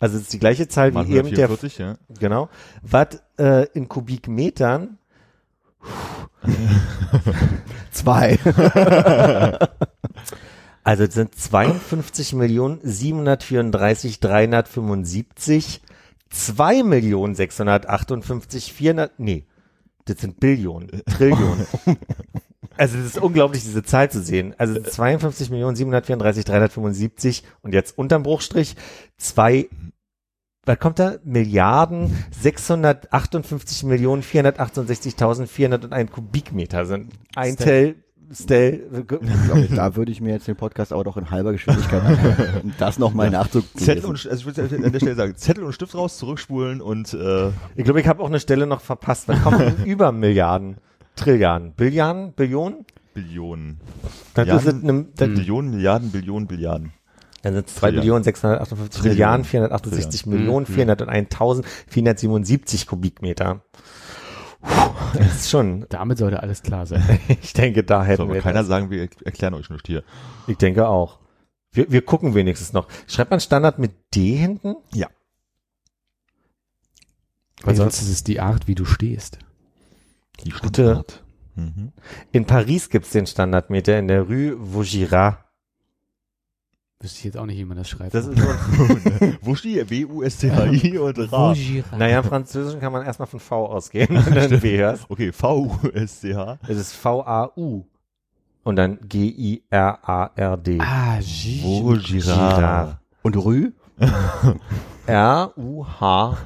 Also 0.00 0.16
es 0.16 0.24
ist 0.24 0.32
die 0.32 0.40
gleiche 0.40 0.66
Zahl 0.66 0.90
Mal 0.90 1.06
wie 1.06 1.16
eben 1.16 1.30
der, 1.30 1.44
144, 1.44 1.78
ja. 1.78 1.96
genau. 2.18 2.48
Was 2.82 3.22
äh, 3.38 3.66
in 3.72 3.88
Kubikmetern, 3.88 4.98
Zwei. 7.90 8.38
also 10.84 11.04
es 11.04 11.14
sind 11.14 11.34
52 11.34 12.34
Millionen 12.34 12.80
734 12.82 14.20
375, 14.20 15.80
2 16.30 16.82
Millionen 16.82 17.34
658 17.34 18.72
400, 18.72 19.18
nee, 19.18 19.46
das 20.04 20.18
sind 20.18 20.40
Billionen, 20.40 21.02
Trillionen. 21.06 21.66
Also 22.76 22.98
es 22.98 23.06
ist 23.06 23.18
unglaublich, 23.18 23.62
diese 23.62 23.84
Zahl 23.84 24.10
zu 24.10 24.20
sehen. 24.20 24.54
Also 24.58 24.80
52 24.80 25.50
Millionen 25.50 25.76
734 25.76 26.44
375 26.44 27.44
und 27.62 27.72
jetzt 27.72 27.96
unterm 27.96 28.24
Bruchstrich 28.24 28.74
zwei, 29.16 29.68
was 30.66 30.78
kommt 30.78 30.98
da? 30.98 31.16
Milliarden 31.24 32.16
658 32.40 33.84
Millionen 33.84 34.22
468.401 34.22 36.06
Kubikmeter 36.10 36.86
sind. 36.86 37.12
Ein 37.34 37.56
Tel, 37.56 37.96
Stel, 38.32 39.04
da 39.74 39.96
würde 39.96 40.10
ich 40.10 40.20
mir 40.20 40.32
jetzt 40.32 40.48
den 40.48 40.56
Podcast 40.56 40.92
aber 40.92 41.04
doch 41.04 41.16
in 41.16 41.30
halber 41.30 41.52
Geschwindigkeit 41.52 42.02
anhören, 42.02 42.60
um 42.62 42.72
das 42.78 42.98
nochmal 42.98 43.30
nachzulesen. 43.30 43.78
Zettel 43.78 44.04
und, 44.06 44.26
also 44.26 44.50
ich 44.50 44.56
würde 44.56 44.76
an 44.84 44.92
der 44.92 44.98
Stelle 44.98 45.14
sagen, 45.14 45.36
Zettel 45.36 45.64
und 45.64 45.72
Stift 45.72 45.94
raus, 45.94 46.18
zurückspulen 46.18 46.80
und, 46.80 47.12
äh, 47.14 47.48
ich 47.76 47.84
glaube, 47.84 48.00
ich 48.00 48.08
habe 48.08 48.22
auch 48.22 48.28
eine 48.28 48.40
Stelle 48.40 48.66
noch 48.66 48.80
verpasst. 48.80 49.28
Was 49.28 49.42
kommt 49.42 49.60
denn 49.60 49.76
über 49.84 50.10
Milliarden? 50.12 50.78
Trilliarden? 51.16 51.72
Billiarden? 51.72 52.32
Billionen? 52.32 52.86
Billionen. 53.12 53.80
Das 54.32 54.48
ist 54.48 54.64
Milliarden, 54.64 54.88
eine, 54.88 55.06
das, 55.14 55.28
Millionen, 55.28 55.70
Milliarden, 55.70 56.10
Billionen, 56.10 56.46
Billiarden. 56.48 56.92
Dann 57.44 57.54
sind 57.54 57.68
es 57.68 57.74
2 57.74 57.80
Trilliarden. 57.88 58.00
Millionen 58.00 58.24
658 58.24 59.02
Trilliarden. 59.02 59.42
Milliarden 59.42 59.44
468 59.44 60.26
Millionen 60.26 60.66
401.477 60.66 62.86
Kubikmeter. 62.88 63.62
Puh, 64.62 64.90
Das 65.18 65.34
ist 65.36 65.50
schon, 65.50 65.84
Damit 65.90 66.18
sollte 66.18 66.42
alles 66.42 66.62
klar 66.62 66.86
sein. 66.86 67.02
ich 67.42 67.52
denke, 67.52 67.84
da 67.84 67.98
Soll 68.00 68.06
hätten 68.08 68.22
aber 68.22 68.34
wir 68.34 68.40
keiner 68.40 68.60
das. 68.60 68.68
sagen, 68.68 68.90
wir 68.90 69.08
erklären 69.24 69.54
euch 69.54 69.68
nicht 69.70 69.86
hier. 69.86 70.02
Ich 70.46 70.56
denke 70.56 70.88
auch. 70.88 71.18
Wir, 71.70 71.90
wir 71.92 72.02
gucken 72.02 72.34
wenigstens 72.34 72.72
noch. 72.72 72.88
Schreibt 73.06 73.30
man 73.30 73.40
Standard 73.40 73.78
mit 73.78 73.92
D 74.14 74.34
hinten? 74.36 74.76
Ja. 74.94 75.08
Weil 77.62 77.76
sonst 77.76 78.02
ist 78.02 78.08
es 78.08 78.24
die 78.24 78.40
Art, 78.40 78.66
wie 78.68 78.74
du 78.74 78.84
stehst. 78.84 79.38
Die 80.44 80.50
Gute- 80.50 80.82
Standard. 80.84 81.22
Mhm. 81.56 81.92
In 82.32 82.46
Paris 82.46 82.90
gibt's 82.90 83.10
den 83.10 83.26
Standardmeter 83.26 83.98
in 83.98 84.08
der 84.08 84.22
Rue 84.22 84.56
Vaugirard. 84.58 85.43
Wüsste 87.00 87.18
ich 87.18 87.24
jetzt 87.24 87.36
auch 87.36 87.44
nicht, 87.46 87.58
wie 87.58 87.64
man 87.64 87.76
das 87.76 87.88
schreibt. 87.88 88.14
Das 88.14 88.26
ist 88.26 88.38
so, 88.38 88.44
Wuschi, 89.42 89.82
W-U-S-C-H-I 89.90 90.98
und 90.98 91.32
Ra. 91.32 91.54
Naja, 91.98 92.18
im 92.20 92.24
Französischen 92.24 92.80
kann 92.80 92.92
man 92.92 93.04
erstmal 93.04 93.26
von 93.26 93.40
V 93.40 93.66
ausgehen, 93.66 94.08
wenn 94.10 94.50
du 94.50 94.62
W 94.62 94.78
hörst. 94.78 95.04
Okay, 95.10 95.32
V-U-S-C-H. 95.32 96.58
Es 96.66 96.78
ist 96.78 96.92
V-A-U. 96.94 97.84
Und 98.62 98.76
dann 98.76 98.98
G-I-R-A-R-D. 99.06 100.78
Ah, 100.80 101.18
G. 101.20 101.62
Vaugirard. 101.62 102.98
Und 103.22 103.36
Rü? 103.36 103.72
R-U-H-E. 105.06 106.38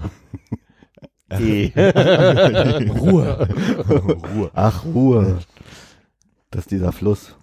Ruhe. 2.98 3.48
Ruhe. 3.88 4.50
Ach, 4.54 4.84
Ruhe. 4.84 5.38
Das 6.50 6.62
ist 6.62 6.70
dieser 6.72 6.90
Fluss. 6.92 7.36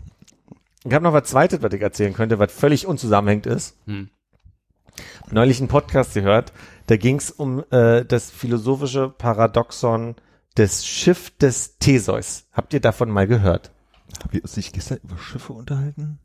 Ich 0.86 0.94
habe 0.94 1.04
noch 1.04 1.14
was 1.14 1.30
Zweites, 1.30 1.64
was 1.64 1.74
ich 1.74 1.82
erzählen 1.82 2.14
könnte, 2.14 2.38
was 2.38 2.52
völlig 2.52 2.86
unzusammenhängt 2.86 3.48
ist. 3.48 3.76
Hm. 3.86 4.10
Neulich 5.32 5.60
einen 5.60 5.68
Podcast 5.68 6.14
gehört, 6.14 6.54
da 6.88 6.96
ging 6.96 7.18
es 7.18 7.32
um 7.32 7.64
äh, 7.72 8.06
das 8.06 8.30
philosophische 8.30 9.10
Paradoxon 9.10 10.16
des 10.58 10.86
Schiff 10.86 11.36
des 11.38 11.80
Theseus. 11.80 12.46
Habt 12.54 12.74
ihr 12.74 12.80
davon 12.80 13.10
mal 13.10 13.28
gehört? 13.28 13.72
Haben 14.22 14.34
wir 14.34 14.44
uns 14.44 14.56
nicht 14.56 14.74
gestern 14.74 15.00
über 15.04 15.18
Schiffe 15.18 15.54
unterhalten? 15.54 16.20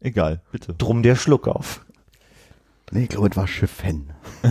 Egal, 0.00 0.42
bitte. 0.52 0.74
Drum 0.74 1.02
der 1.02 1.16
Schluck 1.16 1.48
auf. 1.48 1.84
Nee, 2.90 3.02
ich 3.04 3.08
glaube, 3.10 3.28
es 3.28 3.36
war 3.36 3.46
Schiffen. 3.46 4.10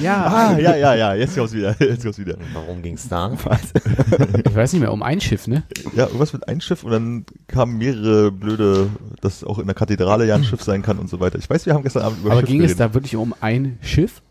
Ja, 0.00 0.26
Ah, 0.26 0.58
ja, 0.58 0.76
ja, 0.76 0.94
ja, 0.94 1.14
jetzt 1.14 1.36
kommt's 1.36 1.52
wieder, 1.52 1.74
jetzt 1.80 2.02
kommt's 2.02 2.18
wieder. 2.18 2.36
Warum 2.52 2.82
ging's 2.82 3.08
da? 3.08 3.32
ich 4.44 4.54
weiß 4.54 4.72
nicht 4.72 4.80
mehr, 4.80 4.92
um 4.92 5.02
ein 5.02 5.20
Schiff, 5.20 5.46
ne? 5.46 5.62
Ja, 5.94 6.06
irgendwas 6.06 6.32
mit 6.32 6.48
ein 6.48 6.60
Schiff 6.60 6.84
und 6.84 6.92
dann 6.92 7.24
kamen 7.46 7.78
mehrere 7.78 8.32
blöde, 8.32 8.88
dass 9.20 9.44
auch 9.44 9.58
in 9.58 9.66
der 9.66 9.74
Kathedrale 9.74 10.26
ja 10.26 10.34
ein 10.36 10.44
Schiff 10.44 10.62
sein 10.62 10.82
kann 10.82 10.98
und 10.98 11.08
so 11.08 11.20
weiter. 11.20 11.38
Ich 11.38 11.48
weiß, 11.48 11.66
wir 11.66 11.74
haben 11.74 11.82
gestern 11.82 12.02
Abend 12.02 12.20
über 12.20 12.32
Aber 12.32 12.40
Schiff 12.40 12.48
ging 12.48 12.60
es 12.62 12.72
geredet. 12.76 12.80
da 12.80 12.94
wirklich 12.94 13.16
um 13.16 13.34
ein 13.40 13.78
Schiff? 13.82 14.22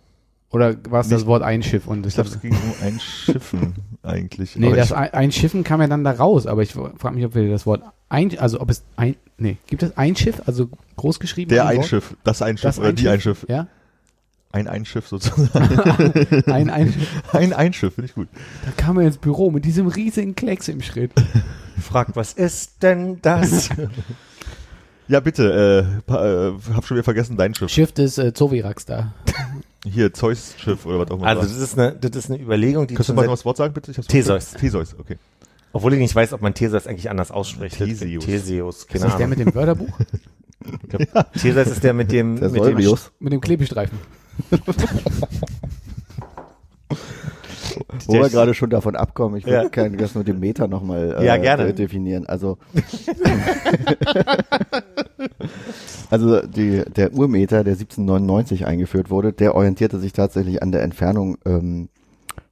Oder 0.51 0.75
war 0.89 1.01
es 1.01 1.09
das 1.09 1.25
Wort 1.27 1.43
ein 1.43 1.61
Schiff? 1.61 1.85
Und 1.87 2.05
Ich 2.07 2.15
glaube, 2.15 2.29
es 2.29 2.41
ging 2.41 2.53
um 2.53 2.73
ein 2.83 2.99
Schiffen 2.99 3.75
eigentlich. 4.03 4.55
nee, 4.55 4.65
Aber 4.67 4.75
das 4.75 4.89
ich, 4.91 4.95
ein, 4.97 5.13
ein 5.13 5.31
Schiffen 5.31 5.63
kam 5.63 5.79
ja 5.81 5.87
dann 5.87 6.03
da 6.03 6.11
raus, 6.11 6.47
aber 6.47 6.63
ich 6.63 6.71
frage 6.73 7.11
mich, 7.15 7.23
ob 7.25 7.35
wir 7.35 7.49
das 7.49 7.65
Wort 7.67 7.83
ein, 8.09 8.37
also 8.39 8.59
ob 8.59 8.71
es 8.71 8.83
ein, 8.95 9.15
nee, 9.37 9.57
gibt 9.67 9.83
es 9.83 9.95
ein 9.97 10.15
Schiff, 10.15 10.41
also 10.47 10.69
groß 10.95 11.19
geschrieben? 11.19 11.49
der 11.49 11.63
ein 11.65 11.69
ein 11.69 11.77
Wort? 11.77 11.87
Schiff, 11.87 12.15
das 12.23 12.41
ein 12.41 12.57
Schiff 12.57 12.63
Das 12.63 12.79
oder 12.79 12.89
ein 12.89 12.95
die 12.95 13.03
Schiff? 13.03 13.11
ein 13.11 13.21
Schiff. 13.21 13.45
Ja? 13.47 13.67
Ein 14.51 14.67
Einschiff 14.67 15.07
sozusagen. 15.07 15.51
Ein, 16.51 16.71
ein, 16.71 16.91
Ein 17.33 17.53
Einschiff, 17.53 17.93
finde 17.93 18.07
ich 18.09 18.15
gut. 18.15 18.29
da 18.65 18.71
kam 18.75 18.97
er 18.97 19.05
ins 19.05 19.19
Büro 19.19 19.51
mit 19.51 19.63
diesem 19.63 19.85
riesigen 19.85 20.33
Klecks 20.33 20.67
im 20.69 20.81
Schritt. 20.81 21.11
Fragt, 21.79 22.15
was 22.15 22.33
ist 22.33 22.81
denn 22.81 23.19
das? 23.21 23.69
Ja, 25.07 25.19
bitte, 25.19 25.93
äh, 26.07 26.11
äh, 26.11 26.53
hab 26.73 26.83
schon 26.87 26.97
wieder 26.97 27.03
vergessen, 27.03 27.37
dein 27.37 27.53
Schiff. 27.53 27.69
Schiff 27.69 27.91
des 27.91 28.17
äh, 28.17 28.33
Zovirax 28.33 28.85
da. 28.87 29.13
Hier, 29.86 30.13
Zeus-Schiff 30.13 30.86
oder 30.86 30.99
was 30.99 31.11
auch 31.11 31.17
immer. 31.17 31.27
also 31.27 31.41
das 31.43 31.55
ist 31.57 31.77
eine, 31.80 31.93
das 31.93 32.11
ist 32.15 32.30
eine 32.30 32.39
Überlegung, 32.41 32.88
die 32.88 32.95
Kannst 32.95 33.09
du 33.09 33.13
mal 33.13 33.25
noch 33.25 33.34
das 33.34 33.45
Wort 33.45 33.57
sagen, 33.57 33.73
bitte? 33.73 33.91
Theseus. 33.93 34.51
Theseus, 34.51 34.95
okay. 34.99 35.17
obwohl 35.71 35.93
ich 35.93 35.99
nicht 35.99 36.13
weiß, 36.15 36.34
ob 36.34 36.41
man 36.41 36.53
Theseus 36.53 36.86
eigentlich 36.88 37.09
anders 37.09 37.32
ausspricht. 37.32 37.77
Theseus. 37.77 38.25
Theseus, 38.25 38.77
Ist 38.80 38.88
keine 38.89 39.05
das 39.05 39.15
der 39.17 39.25
Ahnung. 39.27 39.38
mit 39.39 39.47
dem 39.47 39.55
Wörterbuch? 39.55 39.97
Theseus 41.41 41.67
ist 41.69 41.84
der 41.84 41.93
mit 41.93 42.11
dem, 42.11 42.38
Der 42.39 42.49
mit 42.49 42.63
dem. 42.65 42.75
Mit 43.19 43.34
dem 43.34 43.39
Klebestreifen. 43.41 43.97
Wo 48.05 48.13
wir 48.13 48.30
gerade 48.30 48.53
schon 48.53 48.69
davon 48.69 48.95
abkommen, 48.97 49.38
ich 49.38 49.45
würde 49.45 49.63
Ja. 49.63 49.69
gerne 49.69 49.95
das 49.97 50.13
mit 50.15 50.27
dem 50.27 50.39
Meter 50.39 50.67
nochmal 50.67 51.15
äh, 51.19 51.25
Ja, 51.25 51.38
gerne. 51.38 51.73
definieren. 51.73 52.25
Also, 52.25 52.57
also 56.09 56.41
die, 56.41 56.84
der 56.86 57.13
Urmeter, 57.13 57.63
der 57.63 57.74
1799 57.74 58.65
eingeführt 58.65 59.09
wurde, 59.09 59.34
der 59.34 59.55
orientierte 59.55 59.99
sich 59.99 60.13
tatsächlich 60.13 60.61
an 60.63 60.72
der 60.72 60.84
Entfernung 60.84 61.38
ähm, 61.45 61.89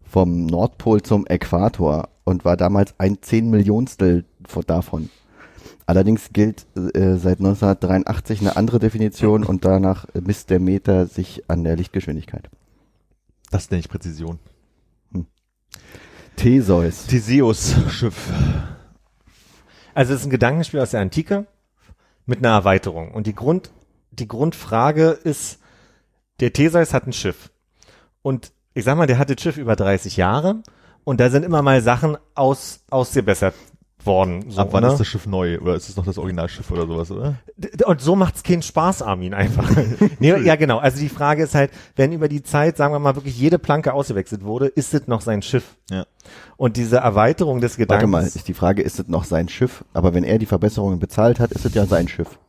vom 0.04 0.46
Nordpol 0.46 1.02
zum 1.02 1.26
Äquator 1.28 2.10
und 2.24 2.46
war 2.46 2.58
damals 2.58 2.96
ein 2.98 3.22
Zehnmillionstel 3.22 4.26
von- 4.46 4.64
davon. 4.66 5.10
Allerdings 5.86 6.32
gilt 6.34 6.66
äh, 6.76 7.16
seit 7.16 7.40
1983 7.40 8.42
eine 8.42 8.58
andere 8.58 8.80
Definition 8.80 9.46
und 9.46 9.64
danach 9.64 10.06
misst 10.14 10.50
der 10.50 10.60
Meter 10.60 11.08
sich 11.08 11.50
an 11.50 11.64
der 11.64 11.78
Lichtgeschwindigkeit. 11.78 12.50
Das 13.52 13.72
nenne 13.72 13.80
ich 13.80 13.88
Präzision. 13.88 14.40
Theseus. 16.36 17.08
Theseus-Schiff. 17.08 18.32
Also 19.94 20.14
es 20.14 20.20
ist 20.20 20.28
ein 20.28 20.30
Gedankenspiel 20.30 20.80
aus 20.82 20.92
der 20.92 21.02
Antike 21.02 21.48
mit 22.28 22.40
einer 22.40 22.54
Erweiterung. 22.54 23.12
Und 23.12 23.26
die 23.26 23.34
Grund, 23.34 23.72
die 24.12 24.28
Grundfrage 24.28 25.10
ist, 25.10 25.60
der 26.40 26.54
Theseus 26.54 26.94
hat 26.94 27.08
ein 27.08 27.14
Schiff. 27.14 27.50
Und 28.22 28.52
ich 28.76 28.84
sag 28.84 28.96
mal, 28.96 29.08
der 29.08 29.18
hatte 29.18 29.36
das 29.36 29.42
Schiff 29.42 29.58
über 29.58 29.76
30 29.76 30.18
Jahre 30.18 30.62
und 31.04 31.20
da 31.20 31.32
sind 31.32 31.44
immer 31.44 31.64
mal 31.64 31.82
Sachen 31.82 32.18
aus, 32.36 32.82
ausgebessert 32.92 33.56
worden. 34.08 34.50
So, 34.50 34.62
Ab 34.62 34.70
wann 34.72 34.84
ne? 34.84 34.92
ist 34.92 35.00
das 35.00 35.08
Schiff 35.08 35.28
neu? 35.28 35.60
Oder 35.60 35.76
ist 35.76 35.90
es 35.90 35.96
noch 35.96 36.06
das 36.06 36.18
Originalschiff 36.18 36.72
oder 36.72 36.88
sowas, 36.88 37.12
oder? 37.12 37.36
Und 37.86 38.02
so 38.02 38.16
macht's 38.16 38.42
keinen 38.42 38.64
Spaß, 38.64 39.04
Armin, 39.04 39.34
einfach. 39.34 39.70
nee, 40.20 40.36
ja, 40.40 40.56
genau. 40.56 40.80
Also 40.80 41.00
die 41.00 41.10
Frage 41.10 41.44
ist 41.44 41.54
halt, 41.54 41.72
wenn 41.96 42.12
über 42.12 42.28
die 42.28 42.42
Zeit, 42.42 42.78
sagen 42.78 42.94
wir 42.94 43.00
mal, 43.00 43.16
wirklich 43.16 43.38
jede 43.38 43.60
Planke 43.60 43.94
ausgewechselt 43.94 44.44
wurde, 44.44 44.68
ist 44.68 44.94
es 44.94 45.08
noch 45.08 45.22
sein 45.22 45.44
Schiff? 45.44 45.76
Ja. 45.92 46.06
Und 46.56 46.78
diese 46.78 46.98
Erweiterung 46.98 47.62
des 47.62 47.78
Gedankens. 47.78 48.12
Warte 48.12 48.26
mal, 48.26 48.28
ist 48.28 48.48
die 48.48 48.54
Frage, 48.54 48.82
ist 48.82 49.00
es 49.00 49.08
noch 49.08 49.26
sein 49.26 49.50
Schiff? 49.50 49.86
Aber 49.94 50.14
wenn 50.14 50.24
er 50.24 50.40
die 50.40 50.48
Verbesserungen 50.48 51.00
bezahlt 51.00 51.40
hat, 51.40 51.52
ist 51.52 51.66
es 51.66 51.74
ja 51.76 51.86
sein 51.86 52.08
Schiff. 52.08 52.40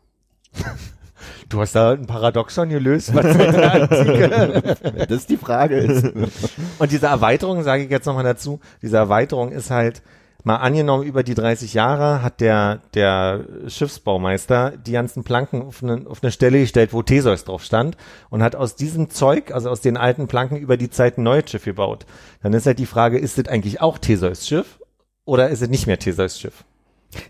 du 1.48 1.60
hast 1.60 1.74
da 1.74 1.92
ein 1.92 2.06
Paradoxon 2.06 2.68
gelöst, 2.68 3.14
was 3.14 3.24
mit 3.24 3.52
der 3.52 3.72
Antike 3.72 5.06
das 5.08 5.26
die 5.26 5.36
Frage 5.36 5.76
ist. 5.76 6.04
Und 6.78 6.92
diese 6.92 7.06
Erweiterung, 7.06 7.62
sage 7.62 7.84
ich 7.84 7.90
jetzt 7.90 8.06
nochmal 8.06 8.24
dazu, 8.24 8.60
diese 8.82 8.96
Erweiterung 8.96 9.52
ist 9.52 9.70
halt, 9.70 10.02
mal 10.48 10.56
angenommen, 10.56 11.04
über 11.04 11.22
die 11.22 11.34
30 11.34 11.74
Jahre 11.74 12.22
hat 12.22 12.40
der, 12.40 12.80
der 12.94 13.44
Schiffsbaumeister 13.68 14.72
die 14.78 14.92
ganzen 14.92 15.22
Planken 15.22 15.62
auf 15.62 15.82
eine, 15.82 16.06
auf 16.08 16.22
eine 16.22 16.32
Stelle 16.32 16.58
gestellt, 16.58 16.94
wo 16.94 17.02
Theseus 17.02 17.44
drauf 17.44 17.62
stand 17.62 17.98
und 18.30 18.42
hat 18.42 18.56
aus 18.56 18.74
diesem 18.74 19.10
Zeug, 19.10 19.52
also 19.52 19.68
aus 19.68 19.82
den 19.82 19.98
alten 19.98 20.26
Planken 20.26 20.56
über 20.56 20.78
die 20.78 20.88
Zeit 20.88 21.18
ein 21.18 21.22
neues 21.22 21.50
Schiff 21.50 21.64
gebaut. 21.64 22.06
Dann 22.42 22.54
ist 22.54 22.64
halt 22.64 22.78
die 22.78 22.86
Frage, 22.86 23.18
ist 23.18 23.36
das 23.36 23.46
eigentlich 23.46 23.82
auch 23.82 23.98
Theseus 23.98 24.48
Schiff 24.48 24.80
oder 25.26 25.50
ist 25.50 25.60
es 25.60 25.68
nicht 25.68 25.86
mehr 25.86 25.98
Theseus 25.98 26.40
Schiff? 26.40 26.64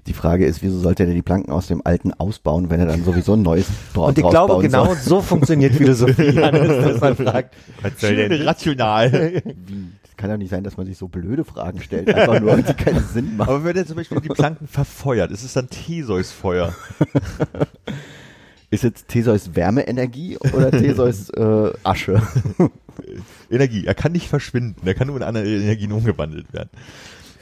Die 0.07 0.13
Frage 0.13 0.47
ist, 0.47 0.63
wieso 0.63 0.79
sollte 0.79 1.05
er 1.05 1.13
die 1.13 1.23
Planken 1.23 1.51
aus 1.51 1.67
dem 1.67 1.83
alten 1.85 2.13
ausbauen, 2.13 2.71
wenn 2.71 2.79
er 2.79 2.87
dann 2.87 3.05
sowieso 3.05 3.35
ein 3.35 3.43
neues 3.43 3.67
dra 3.95 4.07
Und 4.07 4.19
ich 4.19 4.29
glaube, 4.29 4.63
genau 4.63 4.87
soll? 4.87 4.97
so 4.97 5.23
funktioniert 5.23 5.75
Philosophie, 5.75 6.41
Hannes, 6.41 6.85
dass 6.85 7.01
man 7.01 7.17
fragt, 7.17 7.55
was 7.83 8.01
soll 8.01 8.15
denn 8.15 8.43
rational. 8.43 9.13
Wie? 9.67 9.93
Kann 10.19 10.31
ja 10.31 10.37
nicht 10.37 10.51
sein, 10.51 10.65
dass 10.65 10.77
man 10.77 10.85
sich 10.85 10.99
so 10.99 11.07
blöde 11.07 11.45
Fragen 11.45 11.81
stellt, 11.81 12.13
einfach 12.13 12.41
nur, 12.41 12.57
die 12.57 12.75
keinen 12.75 13.05
Sinn 13.05 13.37
machen. 13.39 13.51
Aber 13.51 13.65
wenn 13.65 13.77
er 13.77 13.87
zum 13.87 13.95
Beispiel 13.95 14.21
die 14.21 14.29
Planken 14.29 14.67
verfeuert, 14.67 15.31
ist 15.31 15.45
es 15.45 15.53
dann 15.53 15.71
Theseus-Feuer? 15.71 16.75
Ist 18.71 18.83
jetzt 18.83 19.09
Theseus 19.09 19.55
Wärmeenergie 19.55 20.37
oder 20.53 20.71
Theseus 20.71 21.31
äh, 21.31 21.73
Asche? 21.85 22.21
Energie. 23.51 23.87
Er 23.87 23.95
kann 23.95 24.13
nicht 24.13 24.29
verschwinden. 24.29 24.87
Er 24.87 24.93
kann 24.93 25.07
nur 25.07 25.17
in 25.17 25.23
andere 25.23 25.47
Energien 25.47 25.91
umgewandelt 25.93 26.53
werden. 26.53 26.69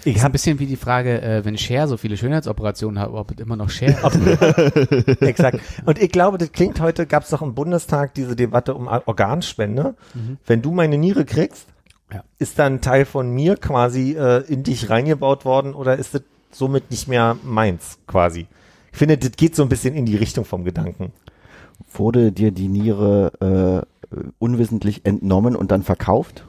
Ich 0.05 0.15
Ist 0.15 0.21
ein 0.21 0.25
habe 0.25 0.33
bisschen 0.33 0.61
wie 0.61 0.67
die 0.67 0.77
Frage, 0.77 1.21
äh, 1.21 1.45
wenn 1.45 1.59
Cher 1.59 1.89
so 1.89 1.97
viele 1.97 2.17
Schönheitsoperationen 2.17 3.01
hat, 3.01 3.11
ob 3.11 3.33
es 3.33 3.39
immer 3.39 3.57
noch 3.57 3.71
Cher 3.71 3.99
ist. 4.07 5.21
Exakt. 5.21 5.59
Und 5.85 6.01
ich 6.01 6.13
glaube, 6.13 6.39
das 6.39 6.53
klingt 6.53 6.79
heute, 6.81 7.07
gab 7.07 7.25
es 7.25 7.31
doch 7.31 7.43
im 7.43 7.57
Bundestag 7.57 8.15
diese 8.15 8.37
Debatte 8.37 8.75
um 8.75 8.87
Organspende. 8.87 9.97
Wenn 10.47 10.63
du 10.63 10.71
meine 10.71 10.97
Niere 10.97 11.25
kriegst, 11.25 11.67
Ja. 12.13 12.23
ist 12.39 12.59
dann 12.59 12.75
ein 12.75 12.81
Teil 12.81 13.05
von 13.05 13.31
mir 13.31 13.57
quasi 13.57 14.13
äh, 14.13 14.45
in 14.47 14.63
dich 14.63 14.91
reingebaut 14.91 15.45
worden 15.45 15.75
oder 15.75 15.97
ist 15.97 16.15
das 16.15 16.23
somit 16.53 16.91
nicht 16.91 17.09
mehr 17.09 17.37
meins 17.43 17.99
quasi? 18.07 18.47
Ich 18.93 18.99
finde, 18.99 19.19
das 19.19 19.33
geht 19.33 19.57
so 19.57 19.63
ein 19.63 19.69
bisschen 19.69 19.95
in 19.95 20.07
die 20.07 20.17
Richtung 20.17 20.45
vom 20.45 20.65
Gedanken. 20.65 21.13
Wurde 21.93 22.33
dir 22.33 22.51
die 22.53 22.69
Niere 22.69 23.85
äh, 24.11 24.17
unwissentlich 24.39 25.05
entnommen 25.05 25.57
und 25.57 25.71
dann 25.71 25.83
verkauft? 25.83 26.45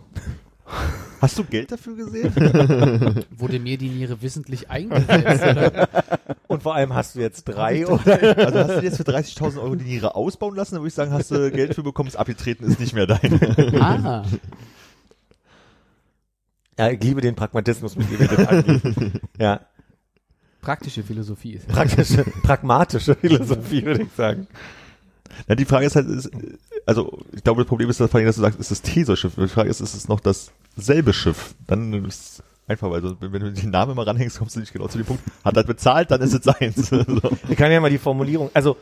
Hast 1.20 1.40
du 1.40 1.44
Geld 1.44 1.72
dafür 1.72 1.96
gesehen? 1.96 2.32
Wurde 3.32 3.60
mir 3.60 3.78
die 3.80 3.90
Niere 3.90 4.22
wissentlich 4.22 4.70
eingesetzt? 4.70 5.44
Oder? 5.44 5.90
Und 6.48 6.62
vor 6.64 6.76
allem 6.76 6.94
hast 6.94 7.16
du 7.16 7.20
jetzt 7.20 7.44
drei 7.44 7.86
oder? 7.86 8.38
Also 8.38 8.60
hast 8.60 8.76
du 8.78 8.82
jetzt 8.82 8.98
für 8.98 9.04
30.000 9.04 9.62
Euro 9.62 9.76
die 9.76 9.84
Niere 9.84 10.16
ausbauen 10.16 10.56
lassen? 10.56 10.76
Dann 10.76 10.82
würde 10.82 10.88
ich 10.90 10.94
sagen, 10.94 11.12
hast 11.12 11.32
du 11.32 11.52
Geld 11.52 11.76
für 11.76 11.84
bekommen, 11.84 12.08
ist 12.08 12.16
abgetreten, 12.16 12.64
ist 12.66 12.80
nicht 12.80 12.94
mehr 12.94 13.06
dein. 13.06 13.82
Ah, 13.82 14.24
Ja, 16.78 16.90
ich 16.90 17.02
liebe 17.02 17.22
den 17.22 17.36
Pragmatismus, 17.36 17.96
mit 17.96 18.12
dem 18.12 18.22
ihr 18.22 18.28
das. 18.28 19.12
Ja, 19.40 19.62
praktische 20.62 21.04
Philosophie 21.04 21.54
ist. 21.54 21.68
praktische, 21.68 22.24
pragmatische 22.44 23.16
Philosophie, 23.16 23.86
würde 23.86 24.04
ich 24.04 24.12
sagen. 24.18 24.48
Ja, 25.48 25.56
die 25.56 25.66
Frage 25.66 25.86
ist 25.86 25.96
halt, 25.96 26.08
ist, 26.08 26.30
also 26.86 27.20
ich 27.32 27.44
glaube, 27.44 27.62
das 27.62 27.70
Problem 27.70 27.90
ist, 27.90 28.00
dass, 28.00 28.12
du 28.12 28.32
sagst, 28.32 28.60
ist 28.60 28.72
das 28.72 28.82
Theseus-Schiff. 28.82 29.36
Die 29.36 29.48
Frage 29.48 29.70
ist, 29.70 29.82
ist 29.82 29.94
es 29.94 30.08
noch 30.08 30.20
dasselbe 30.20 31.14
Schiff? 31.14 31.56
Dann 31.68 31.94
ist 32.06 32.22
es 32.22 32.44
einfach, 32.68 32.90
weil 32.90 33.02
so, 33.02 33.16
wenn 33.20 33.32
du 33.32 33.52
den 33.52 33.70
Namen 33.70 33.94
immer 33.94 34.06
ranhängst, 34.06 34.40
kommst 34.40 34.56
du 34.56 34.60
nicht 34.60 34.74
genau 34.74 34.88
zu 34.88 34.98
dem 34.98 35.06
Punkt. 35.06 35.24
Hat 35.44 35.56
er 35.56 35.64
bezahlt, 35.64 36.12
dann 36.12 36.22
ist 36.22 36.34
es 36.34 36.44
seins. 36.44 36.90
so. 36.90 37.04
Ich 37.50 37.58
kann 37.58 37.72
ja 37.72 37.80
mal 37.80 37.90
die 37.90 37.98
Formulierung, 37.98 38.50
also 38.54 38.78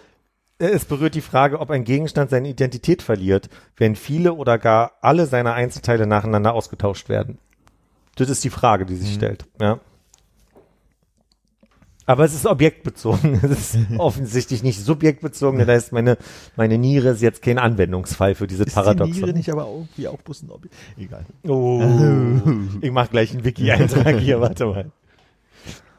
es 0.57 0.85
berührt 0.85 1.15
die 1.15 1.21
Frage, 1.21 1.59
ob 1.59 1.69
ein 1.69 1.83
Gegenstand 1.83 2.29
seine 2.29 2.47
Identität 2.47 3.01
verliert, 3.01 3.49
wenn 3.75 3.95
viele 3.95 4.33
oder 4.33 4.57
gar 4.57 4.93
alle 5.01 5.25
seine 5.25 5.53
Einzelteile 5.53 6.07
nacheinander 6.07 6.53
ausgetauscht 6.53 7.09
werden. 7.09 7.37
Das 8.16 8.30
ist 8.30 8.43
die 8.43 8.49
Frage, 8.49 8.86
die 8.86 8.95
sich 8.95 9.13
stellt, 9.13 9.45
ja. 9.59 9.80
Aber 12.07 12.24
es 12.24 12.36
ist 12.36 12.45
objektbezogen. 12.45 13.39
Es 13.43 13.74
ist 13.74 13.78
offensichtlich 13.97 14.61
nicht 14.61 14.80
subjektbezogen. 14.80 15.59
Das 15.59 15.68
heißt, 15.68 15.91
meine, 15.91 16.18
meine 16.55 16.78
Niere 16.78 17.09
ist 17.09 17.22
jetzt 17.22 17.41
kein 17.41 17.57
Anwendungsfall 17.57 18.36
für 18.36 18.47
dieses 18.47 18.68
Ist 18.68 18.76
die 18.76 18.80
Paradoxon. 18.80 19.16
Niere 19.16 19.34
nicht 19.34 19.49
aber 19.51 19.68
irgendwie 19.68 20.07
auch 20.07 20.22
bloß 20.22 20.43
ein 20.43 20.51
Objekt? 20.51 20.76
Egal. 20.97 21.26
Oh, 21.47 21.82
ich 22.82 22.91
mach 22.91 23.09
gleich 23.09 23.32
einen 23.32 23.43
Wiki-Eintrag 23.43 24.20
hier, 24.20 24.39
warte 24.39 24.66
mal. 24.68 24.91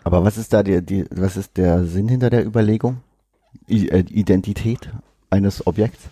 Aber 0.04 0.24
was 0.24 0.38
ist 0.38 0.52
da 0.52 0.62
die, 0.62 0.82
die 0.82 1.04
was 1.10 1.36
ist 1.36 1.56
der 1.56 1.84
Sinn 1.84 2.08
hinter 2.08 2.30
der 2.30 2.46
Überlegung? 2.46 2.98
I, 3.68 3.88
äh, 3.88 4.04
Identität 4.08 4.90
eines 5.30 5.66
Objekts? 5.66 6.04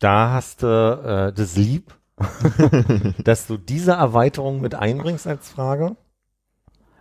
Da 0.00 0.32
hast 0.32 0.64
du 0.64 0.66
äh, 0.66 1.32
das 1.32 1.56
lieb, 1.56 1.94
dass 3.24 3.46
du 3.46 3.56
diese 3.56 3.92
Erweiterung 3.92 4.60
mit 4.60 4.74
einbringst 4.74 5.26
als 5.26 5.48
Frage. 5.48 5.96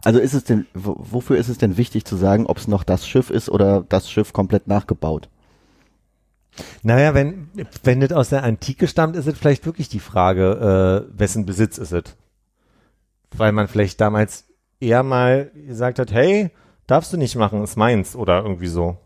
Also 0.04 0.20
ist 0.20 0.34
es 0.34 0.44
denn, 0.44 0.68
wo- 0.74 0.96
wofür 0.98 1.38
ist 1.38 1.50
es 1.50 1.58
denn 1.58 1.78
wichtig 1.78 2.06
zu 2.06 2.16
sagen, 2.16 2.46
ob 2.46 2.58
es 2.58 2.68
noch 2.68 2.84
das 2.84 3.08
Schiff 3.08 3.30
ist 3.30 3.50
oder 3.50 3.84
das 3.88 4.10
Schiff 4.10 4.32
komplett 4.34 4.68
nachgebaut? 4.68 5.30
Naja, 6.82 7.14
wenn, 7.14 7.50
wenn 7.84 8.00
das 8.00 8.12
aus 8.12 8.30
der 8.30 8.44
Antike 8.44 8.88
stammt, 8.88 9.16
ist 9.16 9.28
es 9.28 9.38
vielleicht 9.38 9.66
wirklich 9.66 9.90
die 9.90 10.00
Frage, 10.00 11.06
äh, 11.12 11.20
wessen 11.20 11.46
Besitz 11.46 11.78
ist 11.78 11.92
es? 11.92 12.16
Weil 13.36 13.52
man 13.52 13.68
vielleicht 13.68 14.02
damals 14.02 14.46
eher 14.80 15.04
mal 15.04 15.52
gesagt 15.68 16.00
hat, 16.00 16.12
hey, 16.12 16.52
darfst 16.88 17.14
du 17.14 17.18
nicht 17.18 17.36
machen, 17.36 17.64
ist 17.64 17.76
meins 17.76 18.16
oder 18.16 18.42
irgendwie 18.42 18.68
so. 18.68 18.98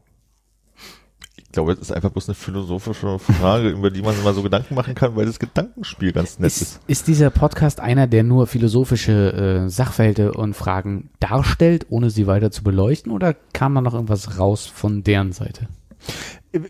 Ich 1.52 1.54
glaube, 1.54 1.74
es 1.74 1.80
ist 1.80 1.92
einfach 1.92 2.12
bloß 2.12 2.30
eine 2.30 2.36
philosophische 2.36 3.20
Frage, 3.20 3.72
über 3.72 3.92
die 3.92 4.02
man 4.02 4.18
immer 4.18 4.32
so 4.32 4.42
Gedanken 4.42 4.74
machen 4.74 4.96
kann, 4.96 5.18
weil 5.18 5.26
das 5.26 5.38
Gedankenspiel 5.38 6.14
ganz 6.14 6.40
nett 6.40 6.48
ist. 6.48 6.62
Ist, 6.62 6.80
ist 6.88 7.08
dieser 7.10 7.30
Podcast 7.30 7.82
einer, 7.82 8.08
der 8.08 8.24
nur 8.24 8.48
philosophische 8.48 9.66
äh, 9.66 9.70
Sachverhalte 9.70 10.32
und 10.32 10.54
Fragen 10.54 11.10
darstellt, 11.20 11.88
ohne 11.90 12.10
sie 12.10 12.26
weiter 12.26 12.52
zu 12.52 12.64
beleuchten, 12.64 13.12
oder 13.12 13.36
kam 13.52 13.76
da 13.76 13.82
noch 13.82 13.94
irgendwas 13.94 14.40
raus 14.40 14.66
von 14.66 15.04
deren 15.04 15.34
Seite? 15.34 15.68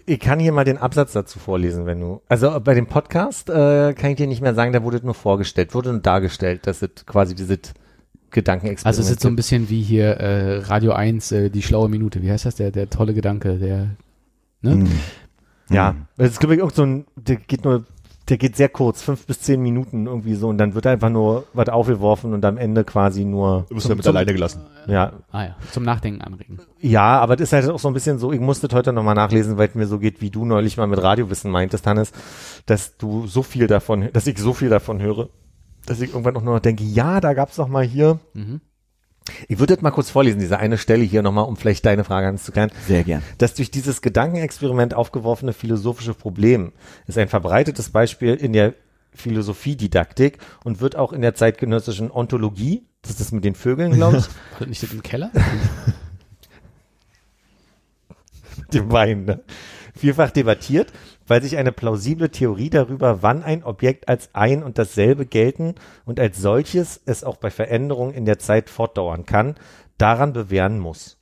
Ich 0.08 0.20
kann 0.20 0.40
hier 0.40 0.52
mal 0.52 0.66
den 0.66 0.80
Absatz 0.80 1.12
dazu 1.12 1.38
vorlesen, 1.38 1.86
wenn 1.86 2.00
du. 2.00 2.22
Also 2.28 2.60
bei 2.60 2.74
dem 2.74 2.88
Podcast 2.88 3.52
äh, 3.52 3.94
kann 3.94 4.10
ich 4.10 4.18
dir 4.18 4.26
nicht 4.26 4.42
mehr 4.42 4.56
sagen, 4.56 4.74
da 4.74 4.82
wurde 4.82 5.00
nur 5.04 5.14
vorgestellt, 5.14 5.76
wurde 5.76 5.92
nur 5.92 6.02
dargestellt, 6.02 6.66
dass 6.66 6.82
es 6.82 7.06
quasi 7.06 7.36
diese 7.36 7.60
Gedankenexperiment 8.32 8.88
Also 8.88 9.04
es 9.04 9.12
ist 9.12 9.22
so 9.22 9.28
ein 9.28 9.36
bisschen 9.36 9.70
wie 9.70 9.84
hier 9.84 10.18
äh, 10.18 10.58
Radio 10.58 10.94
1, 10.94 11.32
äh, 11.34 11.50
die 11.52 11.62
schlaue 11.62 11.88
Minute. 11.88 12.24
Wie 12.24 12.32
heißt 12.32 12.46
das? 12.46 12.56
Der, 12.56 12.72
der 12.72 12.90
tolle 12.90 13.14
Gedanke, 13.14 13.60
der 13.60 13.92
ne? 14.62 14.72
Hm. 14.72 14.90
Ja, 15.70 15.96
das 16.18 16.32
ist 16.32 16.40
glaube 16.40 16.56
ich 16.56 16.62
auch 16.62 16.72
so 16.72 16.84
ein, 16.84 17.06
der 17.16 17.38
geht 17.38 17.64
nur, 17.64 17.86
der 18.28 18.38
geht 18.38 18.56
sehr 18.58 18.68
kurz, 18.70 19.02
fünf 19.02 19.26
bis 19.26 19.40
zehn 19.40 19.62
Minuten 19.62 20.06
irgendwie 20.06 20.36
so 20.36 20.50
und 20.50 20.58
dann 20.58 20.74
wird 20.74 20.86
einfach 20.86 21.10
nur 21.10 21.46
was 21.54 21.70
aufgeworfen 21.70 22.34
und 22.34 22.44
am 22.44 22.58
Ende 22.58 22.84
quasi 22.84 23.24
nur, 23.24 23.66
Du 23.70 23.76
bist 23.76 23.90
damit 23.90 24.06
alleine 24.06 24.34
gelassen. 24.34 24.62
ja, 24.88 25.14
Ah 25.32 25.44
ja, 25.44 25.56
zum 25.72 25.84
Nachdenken 25.84 26.22
anregen. 26.22 26.60
Ja, 26.80 27.20
aber 27.20 27.36
das 27.38 27.50
ist 27.50 27.54
halt 27.54 27.70
auch 27.70 27.80
so 27.80 27.88
ein 27.88 27.94
bisschen 27.94 28.20
so, 28.20 28.32
ich 28.34 28.40
musste 28.42 28.68
das 28.68 28.78
heute 28.78 28.92
nochmal 28.92 29.16
nachlesen, 29.16 29.58
weil 29.58 29.70
es 29.70 29.76
mir 29.76 29.88
so 29.88 29.98
geht, 29.98 30.20
wie 30.22 30.30
du 30.30 30.44
neulich 30.46 30.76
mal 30.78 30.88
mit 30.88 31.02
Radiowissen 31.02 31.50
meintest, 31.52 31.88
Hannes, 31.88 32.12
dass 32.66 32.98
du 32.98 33.28
so 33.28 33.42
viel 33.44 33.68
davon, 33.68 34.10
dass 34.12 34.28
ich 34.28 34.38
so 34.38 34.54
viel 34.54 34.70
davon 34.70 35.02
höre, 35.02 35.30
dass 35.86 36.02
ich 36.02 36.10
irgendwann 36.12 36.36
auch 36.36 36.44
nur 36.44 36.56
noch 36.56 36.62
denke, 36.62 36.84
ja, 36.84 37.22
da 37.22 37.34
gab's 37.34 37.56
doch 37.56 37.68
mal 37.70 37.84
hier. 37.86 38.20
Mhm. 38.34 38.60
Ich 39.48 39.60
würde 39.60 39.76
das 39.76 39.84
mal 39.84 39.92
kurz 39.92 40.10
vorlesen, 40.10 40.40
diese 40.40 40.58
eine 40.58 40.78
Stelle 40.78 41.04
hier 41.04 41.22
nochmal, 41.22 41.46
um 41.46 41.56
vielleicht 41.56 41.86
deine 41.86 42.04
Frage 42.04 42.28
anzuklären. 42.28 42.72
Sehr 42.88 43.04
gern. 43.04 43.22
Das 43.38 43.54
durch 43.54 43.70
dieses 43.70 44.02
Gedankenexperiment 44.02 44.94
aufgeworfene 44.94 45.54
philosophische 45.54 46.14
Problem 46.14 46.72
ist 47.08 47.18
ein 47.18 47.28
verbreitetes 47.28 47.92
Beispiel 47.92 48.34
in 48.36 48.54
der 48.54 48.74
Philosophiedidaktik 49.14 50.40
und 50.64 50.80
wird 50.80 50.96
auch 50.96 51.14
in 51.14 51.22
der 51.22 51.36
zeitgenössischen 51.36 52.10
Ontologie, 52.12 52.88
das 53.02 53.12
ist 53.12 53.20
das 53.20 53.32
mit 53.32 53.44
den 53.44 53.56
Vögeln, 53.56 53.94
glaube 53.94 54.18
ich, 54.18 54.24
War 54.54 54.60
das 54.60 54.68
nicht 54.68 54.84
das 54.84 54.92
im 54.94 55.04
Keller? 55.04 55.32
dem 58.74 58.92
Wein, 58.92 59.26
ne? 59.26 59.44
vielfach 59.96 60.32
debattiert, 60.32 60.92
weil 61.32 61.42
sich 61.42 61.56
eine 61.56 61.72
plausible 61.72 62.30
Theorie 62.30 62.70
darüber, 62.70 63.22
wann 63.24 63.42
ein 63.42 63.64
Objekt 63.64 64.10
als 64.10 64.32
ein 64.34 64.64
und 64.64 64.78
dasselbe 64.78 65.26
gelten 65.26 65.76
und 66.04 66.20
als 66.20 66.38
solches 66.38 67.00
es 67.06 67.24
auch 67.24 67.38
bei 67.38 67.50
Veränderungen 67.50 68.14
in 68.14 68.26
der 68.26 68.38
Zeit 68.38 68.70
fortdauern 68.70 69.26
kann, 69.26 69.56
daran 69.98 70.34
bewähren 70.34 70.78
muss. 70.78 71.18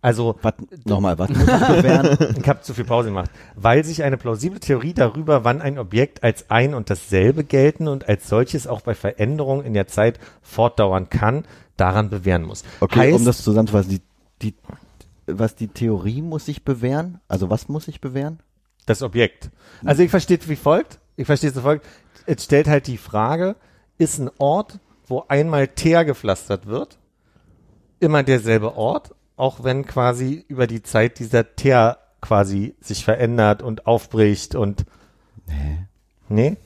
Also, 0.00 0.36
Was, 0.40 0.54
nochmal, 0.86 1.18
was 1.18 1.28
muss 1.28 1.40
ich 1.40 1.44
bewähren? 1.46 2.36
ich 2.40 2.48
habe 2.48 2.62
zu 2.62 2.72
viel 2.72 2.86
Pause 2.86 3.08
gemacht. 3.08 3.30
Weil 3.54 3.84
sich 3.84 4.02
eine 4.02 4.16
plausible 4.16 4.60
Theorie 4.60 4.94
darüber, 4.94 5.44
wann 5.44 5.60
ein 5.60 5.78
Objekt 5.78 6.22
als 6.22 6.48
ein 6.48 6.72
und 6.72 6.88
dasselbe 6.88 7.44
gelten 7.44 7.86
und 7.86 8.08
als 8.08 8.26
solches 8.26 8.66
auch 8.66 8.80
bei 8.80 8.94
Veränderungen 8.94 9.66
in 9.66 9.74
der 9.74 9.88
Zeit 9.88 10.20
fortdauern 10.40 11.10
kann, 11.10 11.44
daran 11.76 12.08
bewähren 12.08 12.44
muss. 12.44 12.64
Okay, 12.80 12.98
heißt, 12.98 13.18
um 13.18 13.26
das 13.26 13.44
zusammenzufassen, 13.44 13.90
die, 13.90 14.00
die, 14.40 14.54
was 15.26 15.54
die 15.54 15.68
Theorie 15.68 16.22
muss 16.22 16.46
sich 16.46 16.64
bewähren? 16.64 17.20
Also 17.28 17.50
was 17.50 17.68
muss 17.68 17.84
sich 17.84 18.00
bewähren? 18.00 18.38
Das 18.86 19.02
Objekt. 19.02 19.50
Also 19.84 20.02
ich 20.02 20.10
verstehe 20.10 20.38
es 20.38 20.48
wie 20.48 20.56
folgt. 20.56 20.98
Ich 21.16 21.26
verstehe 21.26 21.50
es 21.50 21.56
wie 21.56 21.60
folgt. 21.60 21.86
Es 22.26 22.44
stellt 22.44 22.68
halt 22.68 22.86
die 22.86 22.98
Frage, 22.98 23.56
ist 23.98 24.18
ein 24.18 24.30
Ort, 24.38 24.78
wo 25.06 25.24
einmal 25.28 25.68
Teer 25.68 26.04
gepflastert 26.04 26.66
wird, 26.66 26.98
immer 28.00 28.22
derselbe 28.22 28.76
Ort, 28.76 29.14
auch 29.36 29.64
wenn 29.64 29.84
quasi 29.86 30.44
über 30.48 30.66
die 30.66 30.82
Zeit 30.82 31.18
dieser 31.18 31.54
Teer 31.56 31.98
quasi 32.20 32.74
sich 32.80 33.04
verändert 33.04 33.62
und 33.62 33.86
aufbricht 33.86 34.54
und 34.54 34.84
nee. 35.46 35.86
Nee? 36.28 36.56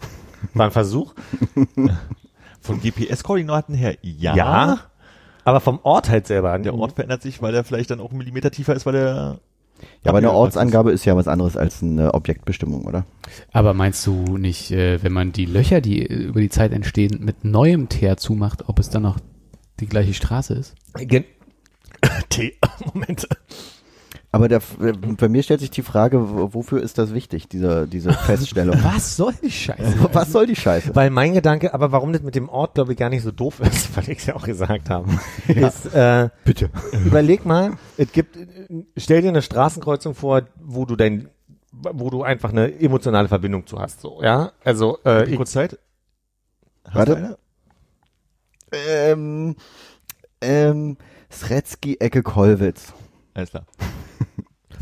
War 0.54 0.66
ein 0.66 0.72
Versuch? 0.72 1.14
Von 2.60 2.80
GPS-Koordinaten 2.80 3.74
her, 3.74 3.96
ja. 4.02 4.36
Ja. 4.36 4.78
Aber 5.44 5.60
vom 5.60 5.80
Ort 5.82 6.10
halt 6.10 6.26
selber. 6.26 6.58
Der 6.58 6.74
Ort 6.74 6.92
verändert 6.92 7.22
sich, 7.22 7.40
weil 7.40 7.52
der 7.52 7.64
vielleicht 7.64 7.90
dann 7.90 8.00
auch 8.00 8.10
einen 8.10 8.18
Millimeter 8.18 8.50
tiefer 8.50 8.74
ist, 8.74 8.84
weil 8.84 8.92
der 8.92 9.40
Ja, 10.04 10.10
aber 10.10 10.18
eine 10.18 10.32
Ortsangabe 10.32 10.92
ist 10.92 11.04
ja 11.04 11.16
was 11.16 11.28
anderes 11.28 11.56
als 11.56 11.82
eine 11.82 12.14
Objektbestimmung, 12.14 12.84
oder? 12.84 13.04
Aber 13.52 13.74
meinst 13.74 14.06
du 14.06 14.36
nicht, 14.38 14.70
äh, 14.70 15.02
wenn 15.02 15.12
man 15.12 15.32
die 15.32 15.46
Löcher, 15.46 15.80
die 15.80 16.08
äh, 16.08 16.14
über 16.14 16.40
die 16.40 16.48
Zeit 16.48 16.72
entstehen, 16.72 17.24
mit 17.24 17.44
neuem 17.44 17.88
Teer 17.88 18.16
zumacht, 18.16 18.68
ob 18.68 18.78
es 18.78 18.90
dann 18.90 19.02
noch 19.02 19.18
die 19.80 19.86
gleiche 19.86 20.14
Straße 20.14 20.54
ist? 20.54 20.74
Gen 20.94 21.24
T. 22.28 22.56
Moment. 22.94 23.26
Aber 24.30 24.48
der, 24.48 24.60
bei 25.16 25.28
mir 25.30 25.42
stellt 25.42 25.60
sich 25.60 25.70
die 25.70 25.82
Frage, 25.82 26.30
wo- 26.30 26.52
wofür 26.52 26.82
ist 26.82 26.98
das 26.98 27.14
wichtig, 27.14 27.48
diese, 27.48 27.88
diese 27.88 28.12
Feststellung? 28.12 28.76
Was 28.84 29.16
soll 29.16 29.32
die 29.42 29.50
Scheiße? 29.50 30.08
was 30.12 30.30
soll 30.32 30.46
die 30.46 30.54
Scheiße? 30.56 30.94
Weil 30.94 31.08
mein 31.08 31.32
Gedanke, 31.32 31.72
aber 31.72 31.92
warum 31.92 32.12
das 32.12 32.20
mit 32.22 32.34
dem 32.34 32.50
Ort, 32.50 32.74
glaube 32.74 32.92
ich, 32.92 32.98
gar 32.98 33.08
nicht 33.08 33.22
so 33.22 33.30
doof 33.32 33.60
ist, 33.60 33.96
weil 33.96 34.10
ich 34.10 34.18
es 34.18 34.26
ja 34.26 34.36
auch 34.36 34.44
gesagt 34.44 34.90
habe, 34.90 35.08
ist, 35.46 35.86
äh, 35.94 36.28
Bitte. 36.44 36.68
überleg 37.06 37.46
mal, 37.46 37.78
es 37.96 38.12
gibt, 38.12 38.36
stell 38.98 39.22
dir 39.22 39.28
eine 39.30 39.40
Straßenkreuzung 39.40 40.14
vor, 40.14 40.42
wo 40.62 40.84
du 40.84 40.94
dein, 40.94 41.30
wo 41.72 42.10
du 42.10 42.22
einfach 42.22 42.50
eine 42.50 42.78
emotionale 42.80 43.28
Verbindung 43.28 43.66
zu 43.66 43.78
hast, 43.78 44.02
so, 44.02 44.22
ja? 44.22 44.52
Also, 44.62 44.98
äh, 45.06 45.26
ich, 45.30 45.36
kurz 45.36 45.52
Zeit. 45.52 45.78
Hast 46.84 46.94
Warte. 46.96 47.12
du 47.12 47.16
eine? 47.16 47.38
Ähm, 48.72 49.56
ähm, 50.42 50.96
Sretzky, 51.32 51.96
Ecke, 51.98 52.22
Kollwitz. 52.22 52.92
Alles 53.32 53.50
klar. 53.50 53.64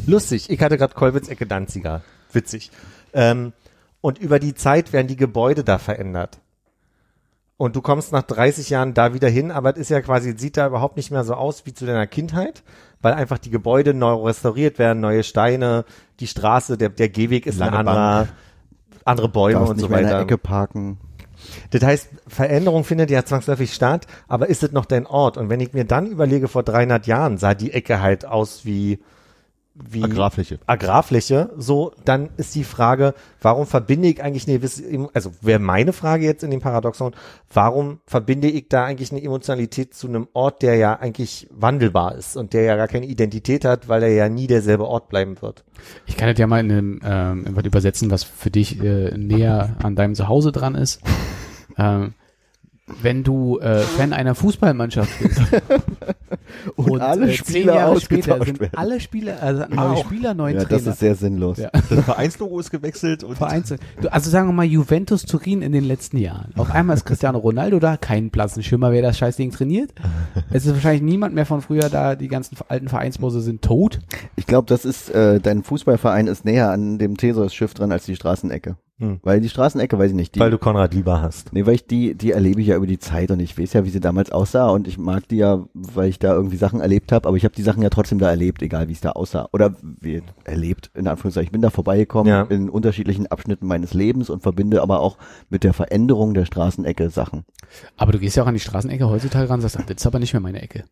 Lustig, 0.07 0.51
ich 0.51 0.61
hatte 0.61 0.77
gerade 0.79 0.95
Kolwitz, 0.95 1.29
Ecke 1.29 1.47
Danziger. 1.47 2.03
Witzig. 2.33 2.71
Ähm, 3.13 3.53
und 4.01 4.19
über 4.19 4.39
die 4.39 4.55
Zeit 4.55 4.93
werden 4.93 5.07
die 5.07 5.17
Gebäude 5.17 5.65
da 5.65 5.79
verändert. 5.79 6.39
Und 7.59 7.75
du 7.75 7.81
kommst 7.81 8.13
nach 8.13 8.23
30 8.23 8.69
Jahren 8.69 8.93
da 8.93 9.15
wieder 9.15 9.29
hin, 9.29 9.51
aber 9.51 9.73
es 9.73 9.79
ist 9.79 9.89
ja 9.89 10.03
quasi, 10.03 10.37
sieht 10.37 10.59
da 10.59 10.67
überhaupt 10.67 10.99
nicht 10.99 11.11
mehr 11.11 11.25
so 11.25 11.35
aus 11.35 11.65
wie 11.65 11.73
zu 11.73 11.87
deiner 11.87 12.07
Kindheit, 12.07 12.63
weil 13.01 13.15
einfach 13.15 13.39
die 13.39 13.51
Gebäude 13.51 13.95
neu 13.95 14.13
restauriert 14.13 14.79
werden, 14.79 15.01
neue 15.01 15.23
Steine, 15.23 15.87
die 16.21 16.27
Straße, 16.27 16.77
der, 16.77 16.91
der 16.91 17.09
Gehweg 17.09 17.47
ist 17.47 17.59
Lange 17.59 17.79
ein 17.79 17.89
anderer, 17.89 18.29
andere 19.07 19.29
Bäume 19.31 19.61
Darfst 19.61 19.71
und 19.71 19.77
nicht 19.77 19.85
so 19.85 19.89
mehr 19.89 20.01
in 20.01 20.07
der 20.07 20.15
weiter. 20.17 20.25
Ecke 20.25 20.39
parken. 20.39 20.99
Das 21.71 21.83
heißt, 21.83 22.09
Veränderung 22.27 22.85
findet 22.85 23.11
ja 23.11 23.25
zwangsläufig 23.25 23.73
statt, 23.73 24.07
aber 24.29 24.49
ist 24.49 24.63
es 24.63 24.73
noch 24.73 24.85
dein 24.85 25.07
Ort? 25.07 25.39
Und 25.39 25.49
wenn 25.49 25.61
ich 25.61 25.73
mir 25.73 25.85
dann 25.85 26.07
überlege, 26.07 26.49
vor 26.49 26.63
300 26.63 27.07
Jahren 27.07 27.39
sah 27.39 27.55
die 27.55 27.73
Ecke 27.73 28.03
halt 28.03 28.27
aus 28.27 28.65
wie, 28.65 28.99
wie 29.79 30.03
Agrarfläche. 30.03 30.59
Agrarfläche, 30.67 31.51
so, 31.57 31.93
dann 32.05 32.31
ist 32.37 32.55
die 32.55 32.65
Frage, 32.65 33.15
warum 33.41 33.67
verbinde 33.67 34.09
ich 34.09 34.23
eigentlich 34.23 34.49
eine 34.49 35.09
also 35.13 35.33
wäre 35.41 35.59
meine 35.59 35.93
Frage 35.93 36.25
jetzt 36.25 36.43
in 36.43 36.51
dem 36.51 36.61
Paradoxon, 36.61 37.15
warum 37.53 38.01
verbinde 38.07 38.49
ich 38.49 38.69
da 38.69 38.85
eigentlich 38.85 39.13
eine 39.13 39.23
Emotionalität 39.23 39.95
zu 39.95 40.09
einem 40.09 40.29
Ort, 40.33 40.63
der 40.63 40.77
ja 40.77 40.95
eigentlich 40.95 41.47
wandelbar 41.51 42.15
ist 42.15 42.37
und 42.37 42.53
der 42.53 42.63
ja 42.63 42.77
gar 42.77 42.89
keine 42.89 43.07
Identität 43.07 43.65
hat, 43.65 43.89
weil 43.89 44.03
er 44.03 44.13
ja 44.13 44.29
nie 44.29 44.47
derselbe 44.47 44.87
Ort 44.87 45.09
bleiben 45.09 45.41
wird. 45.43 45.65
Ich 46.07 46.17
kann 46.17 46.29
das 46.29 46.39
ja 46.39 46.47
mal 46.47 46.61
in 46.61 46.71
einem, 46.73 47.01
ähm, 47.05 47.47
in 47.47 47.57
was 47.57 47.65
übersetzen, 47.65 48.11
was 48.11 48.25
für 48.25 48.51
dich 48.51 48.83
äh, 48.83 49.17
näher 49.17 49.77
an 49.83 49.95
deinem 49.95 50.15
Zuhause 50.15 50.53
dran 50.53 50.75
ist. 50.75 51.01
ähm, 51.79 52.15
wenn 53.03 53.25
du 53.25 53.59
äh, 53.59 53.81
Fan 53.81 54.13
einer 54.13 54.35
Fußballmannschaft 54.35 55.19
bist 55.19 55.41
Und 56.75 57.01
alle 57.01 57.29
äh, 57.29 57.33
Spieler 57.33 57.75
Jahre 57.75 58.01
später 58.01 58.33
ausgetauscht 58.35 58.47
sind 58.47 58.61
werden. 58.61 58.77
alle 58.77 59.01
Spieler, 59.01 59.43
also 59.43 59.65
neue 59.69 59.97
Spieler, 59.99 60.35
neuen 60.35 60.57
Ja, 60.57 60.65
Trainer. 60.65 60.83
das 60.83 60.87
ist 60.95 60.99
sehr 61.01 61.15
sinnlos. 61.15 61.59
Ja. 61.59 61.71
Das 61.73 62.05
Vereinslogo 62.05 62.59
ist 62.59 62.71
gewechselt 62.71 63.23
und 63.25 63.37
Vereinzelt. 63.37 63.81
Du, 64.01 64.13
also 64.13 64.31
sagen 64.31 64.49
wir 64.49 64.53
mal 64.53 64.65
Juventus 64.65 65.25
Turin 65.25 65.63
in 65.63 65.73
den 65.73 65.85
letzten 65.85 66.19
Jahren. 66.19 66.53
Auf 66.57 66.71
einmal 66.71 66.97
ist 66.97 67.05
Cristiano 67.05 67.39
Ronaldo 67.39 67.79
da, 67.79 67.97
kein 67.97 68.31
Platzenschimmer, 68.31 68.93
wer 68.93 69.03
das 69.03 69.19
Scheißding 69.19 69.51
trainiert. 69.53 69.93
Es 70.51 70.67
ist 70.67 70.73
wahrscheinlich 70.75 71.03
niemand 71.03 71.35
mehr 71.35 71.47
von 71.47 71.61
früher 71.63 71.89
da, 71.89 72.17
die 72.17 72.29
ganzen 72.29 72.57
alten 72.69 72.89
Vereinsbose 72.89 73.41
sind 73.41 73.63
tot. 73.63 74.01
Ich 74.37 74.47
glaube, 74.47 74.67
das 74.69 74.85
ist, 74.85 75.11
äh, 75.11 75.41
dein 75.41 75.63
Fußballverein 75.63 76.27
ist 76.27 76.45
näher 76.45 76.71
an 76.71 76.99
dem 76.99 77.17
Theseus-Schiff 77.17 77.75
dran 77.75 77.93
als 77.93 78.05
die 78.07 78.17
Straßenecke. 78.17 78.77
Hm. 78.99 79.21
Weil 79.23 79.41
die 79.43 79.51
Straßenecke, 79.51 79.99
weiß 79.99 80.11
ich 80.13 80.17
nicht, 80.17 80.35
die, 80.35 80.41
Weil 80.41 80.51
du 80.51 80.57
Konrad 80.57 80.95
lieber 80.95 81.21
hast. 81.21 81.53
nee, 81.53 81.67
weil 81.67 81.75
ich 81.75 81.87
die, 81.87 82.15
die 82.15 82.31
erlebe 82.33 82.63
ich 82.63 82.69
ja 82.69 82.77
über 82.77 82.87
die 82.87 82.99
Zeit 82.99 83.31
und 83.31 83.41
ich 83.41 83.59
weiß 83.59 83.75
ja, 83.75 83.85
wie 83.85 83.91
sie 83.91 84.01
damals 84.01 84.33
aussah 84.33 84.71
und 84.71 84.89
ich 84.89 84.97
mag 84.97 85.29
die 85.29 85.37
ja, 85.37 85.65
weil 85.75 86.09
ich 86.09 86.19
da 86.19 86.33
irgendwie 86.33 86.57
Sachen 86.57 86.81
erlebt 86.81 87.13
habe, 87.13 87.29
aber 87.29 87.37
ich 87.37 87.45
habe 87.45 87.55
die 87.55 87.63
Sachen 87.63 87.83
ja 87.83 87.91
trotzdem 87.91 88.19
da 88.19 88.31
erlebt, 88.31 88.63
egal 88.63 88.89
wie 88.89 88.93
es 88.93 89.03
da 89.03 89.11
aussah. 89.11 89.49
Oder 89.53 89.75
wie 89.83 90.23
erlebt, 90.45 90.91
in 90.95 91.07
Anführungszeichen. 91.09 91.47
Ich 91.49 91.53
bin 91.53 91.61
da 91.61 91.69
vorbeigekommen 91.69 92.31
Ja. 92.33 92.43
in 92.45 92.71
unterschiedlichen 92.71 93.27
Abschnitten 93.27 93.67
meines 93.67 93.93
Lebens 93.93 94.31
und 94.31 94.43
verbinde 94.43 94.81
aber 94.81 95.01
auch 95.01 95.19
mit 95.51 95.63
der 95.63 95.75
Veränderung 95.75 96.33
der 96.33 96.47
Straßenecke 96.47 97.11
Sachen. 97.11 97.45
Aber 97.99 98.13
du 98.13 98.19
gehst 98.19 98.37
ja 98.37 98.45
auch 98.45 98.49
an 98.49 98.55
die 98.55 98.61
Straßenecke 98.61 99.07
heutzutage 99.11 99.51
ran 99.51 99.57
und 99.57 99.61
sagst, 99.63 99.77
ach, 99.79 99.85
das 99.85 99.97
ist 99.97 100.07
aber 100.07 100.21
nicht 100.21 100.33
mehr 100.33 100.41
meine 100.41 100.63
Ecke. 100.63 100.85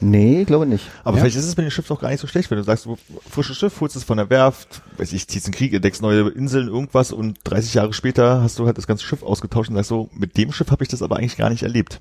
Nee, 0.00 0.44
glaube 0.44 0.66
nicht. 0.66 0.84
Aber 1.04 1.16
Ja. 1.16 1.22
vielleicht 1.22 1.36
ist 1.36 1.44
es 1.46 1.56
mit 1.56 1.66
dem 1.66 1.70
Schiff 1.70 1.90
auch 1.90 2.00
gar 2.00 2.10
nicht 2.10 2.20
so 2.20 2.26
schlecht, 2.26 2.50
wenn 2.50 2.58
du 2.58 2.64
sagst, 2.64 2.86
du 2.86 2.96
frisches 3.30 3.56
Schiff, 3.56 3.80
holst 3.80 3.96
es 3.96 4.04
von 4.04 4.16
der 4.16 4.30
Werft, 4.30 4.82
weiß 4.96 5.12
ich, 5.12 5.26
ziehst 5.28 5.46
einen 5.46 5.54
Krieg, 5.54 5.72
entdeckst 5.72 6.02
neue 6.02 6.28
Inseln, 6.30 6.68
irgendwas 6.68 7.12
und 7.12 7.38
30 7.44 7.74
Jahre 7.74 7.92
später 7.92 8.42
hast 8.42 8.58
du 8.58 8.66
halt 8.66 8.78
das 8.78 8.86
ganze 8.86 9.04
Schiff 9.04 9.22
ausgetauscht 9.22 9.70
und 9.70 9.76
sagst 9.76 9.88
so, 9.88 10.08
mit 10.14 10.36
dem 10.36 10.52
Schiff 10.52 10.70
habe 10.70 10.84
ich 10.84 10.88
das 10.88 11.02
aber 11.02 11.16
eigentlich 11.16 11.36
gar 11.36 11.50
nicht 11.50 11.62
erlebt. 11.62 12.00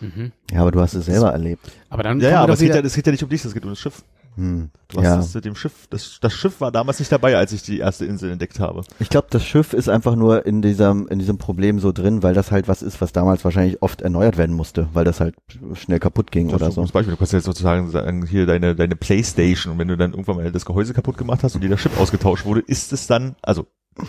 Mhm. 0.00 0.32
Ja, 0.52 0.60
aber 0.60 0.70
du 0.72 0.80
hast 0.80 0.94
es 0.94 1.06
selber 1.06 1.30
erlebt. 1.32 1.70
Aber 1.88 2.02
dann 2.02 2.20
Ja, 2.20 2.30
ja, 2.30 2.38
aber 2.38 2.48
doch 2.48 2.54
es 2.54 2.60
geht 2.60 2.74
ja, 2.74 2.82
das 2.82 2.94
geht 2.94 3.06
ja 3.06 3.12
nicht 3.12 3.22
um 3.22 3.28
dich, 3.28 3.42
das 3.42 3.54
geht 3.54 3.64
um 3.64 3.70
das 3.70 3.78
Schiff. 3.80 4.02
Hm. 4.36 4.70
Du 4.88 4.98
hast 4.98 5.04
Ja. 5.04 5.16
das 5.16 5.34
mit 5.34 5.44
dem 5.44 5.54
Schiff, 5.54 5.86
das, 5.90 6.18
das 6.20 6.32
Schiff 6.32 6.60
war 6.60 6.72
damals 6.72 6.98
nicht 6.98 7.12
dabei, 7.12 7.36
als 7.36 7.52
ich 7.52 7.62
die 7.62 7.78
erste 7.78 8.06
Insel 8.06 8.30
entdeckt 8.30 8.60
habe. 8.60 8.82
Ich 8.98 9.08
glaube, 9.10 9.26
das 9.30 9.44
Schiff 9.44 9.72
ist 9.74 9.88
einfach 9.88 10.16
nur 10.16 10.46
in 10.46 10.62
diesem, 10.62 11.06
in 11.08 11.18
diesem 11.18 11.38
Problem 11.38 11.78
so 11.80 11.92
drin, 11.92 12.22
weil 12.22 12.32
das 12.34 12.50
halt 12.50 12.66
was 12.68 12.82
ist, 12.82 13.00
was 13.00 13.12
damals 13.12 13.44
wahrscheinlich 13.44 13.82
oft 13.82 14.00
erneuert 14.02 14.36
werden 14.38 14.54
musste, 14.56 14.88
weil 14.94 15.04
das 15.04 15.20
halt 15.20 15.34
schnell 15.74 15.98
kaputt 16.00 16.30
ging 16.32 16.48
Das 16.48 16.56
oder 16.62 16.70
so. 16.70 16.80
gutes 16.80 16.92
Beispiel. 16.92 17.12
Du 17.12 17.18
kannst 17.18 17.32
ja 17.32 17.38
jetzt 17.38 17.46
sozusagen 17.46 17.90
sagen, 17.90 18.26
hier 18.26 18.46
deine, 18.46 18.74
deine 18.74 18.96
Playstation 18.96 19.72
und 19.74 19.78
wenn 19.78 19.88
du 19.88 19.96
dann 19.96 20.12
irgendwann 20.12 20.36
mal 20.36 20.50
das 20.52 20.64
Gehäuse 20.64 20.94
kaputt 20.94 21.18
gemacht 21.18 21.42
hast 21.42 21.54
und 21.54 21.60
dir 21.62 21.70
das 21.70 21.80
Schiff 21.80 21.98
ausgetauscht 22.00 22.44
wurde, 22.46 22.60
ist 22.60 22.92
es 22.92 23.06
dann, 23.06 23.36
also 23.42 23.66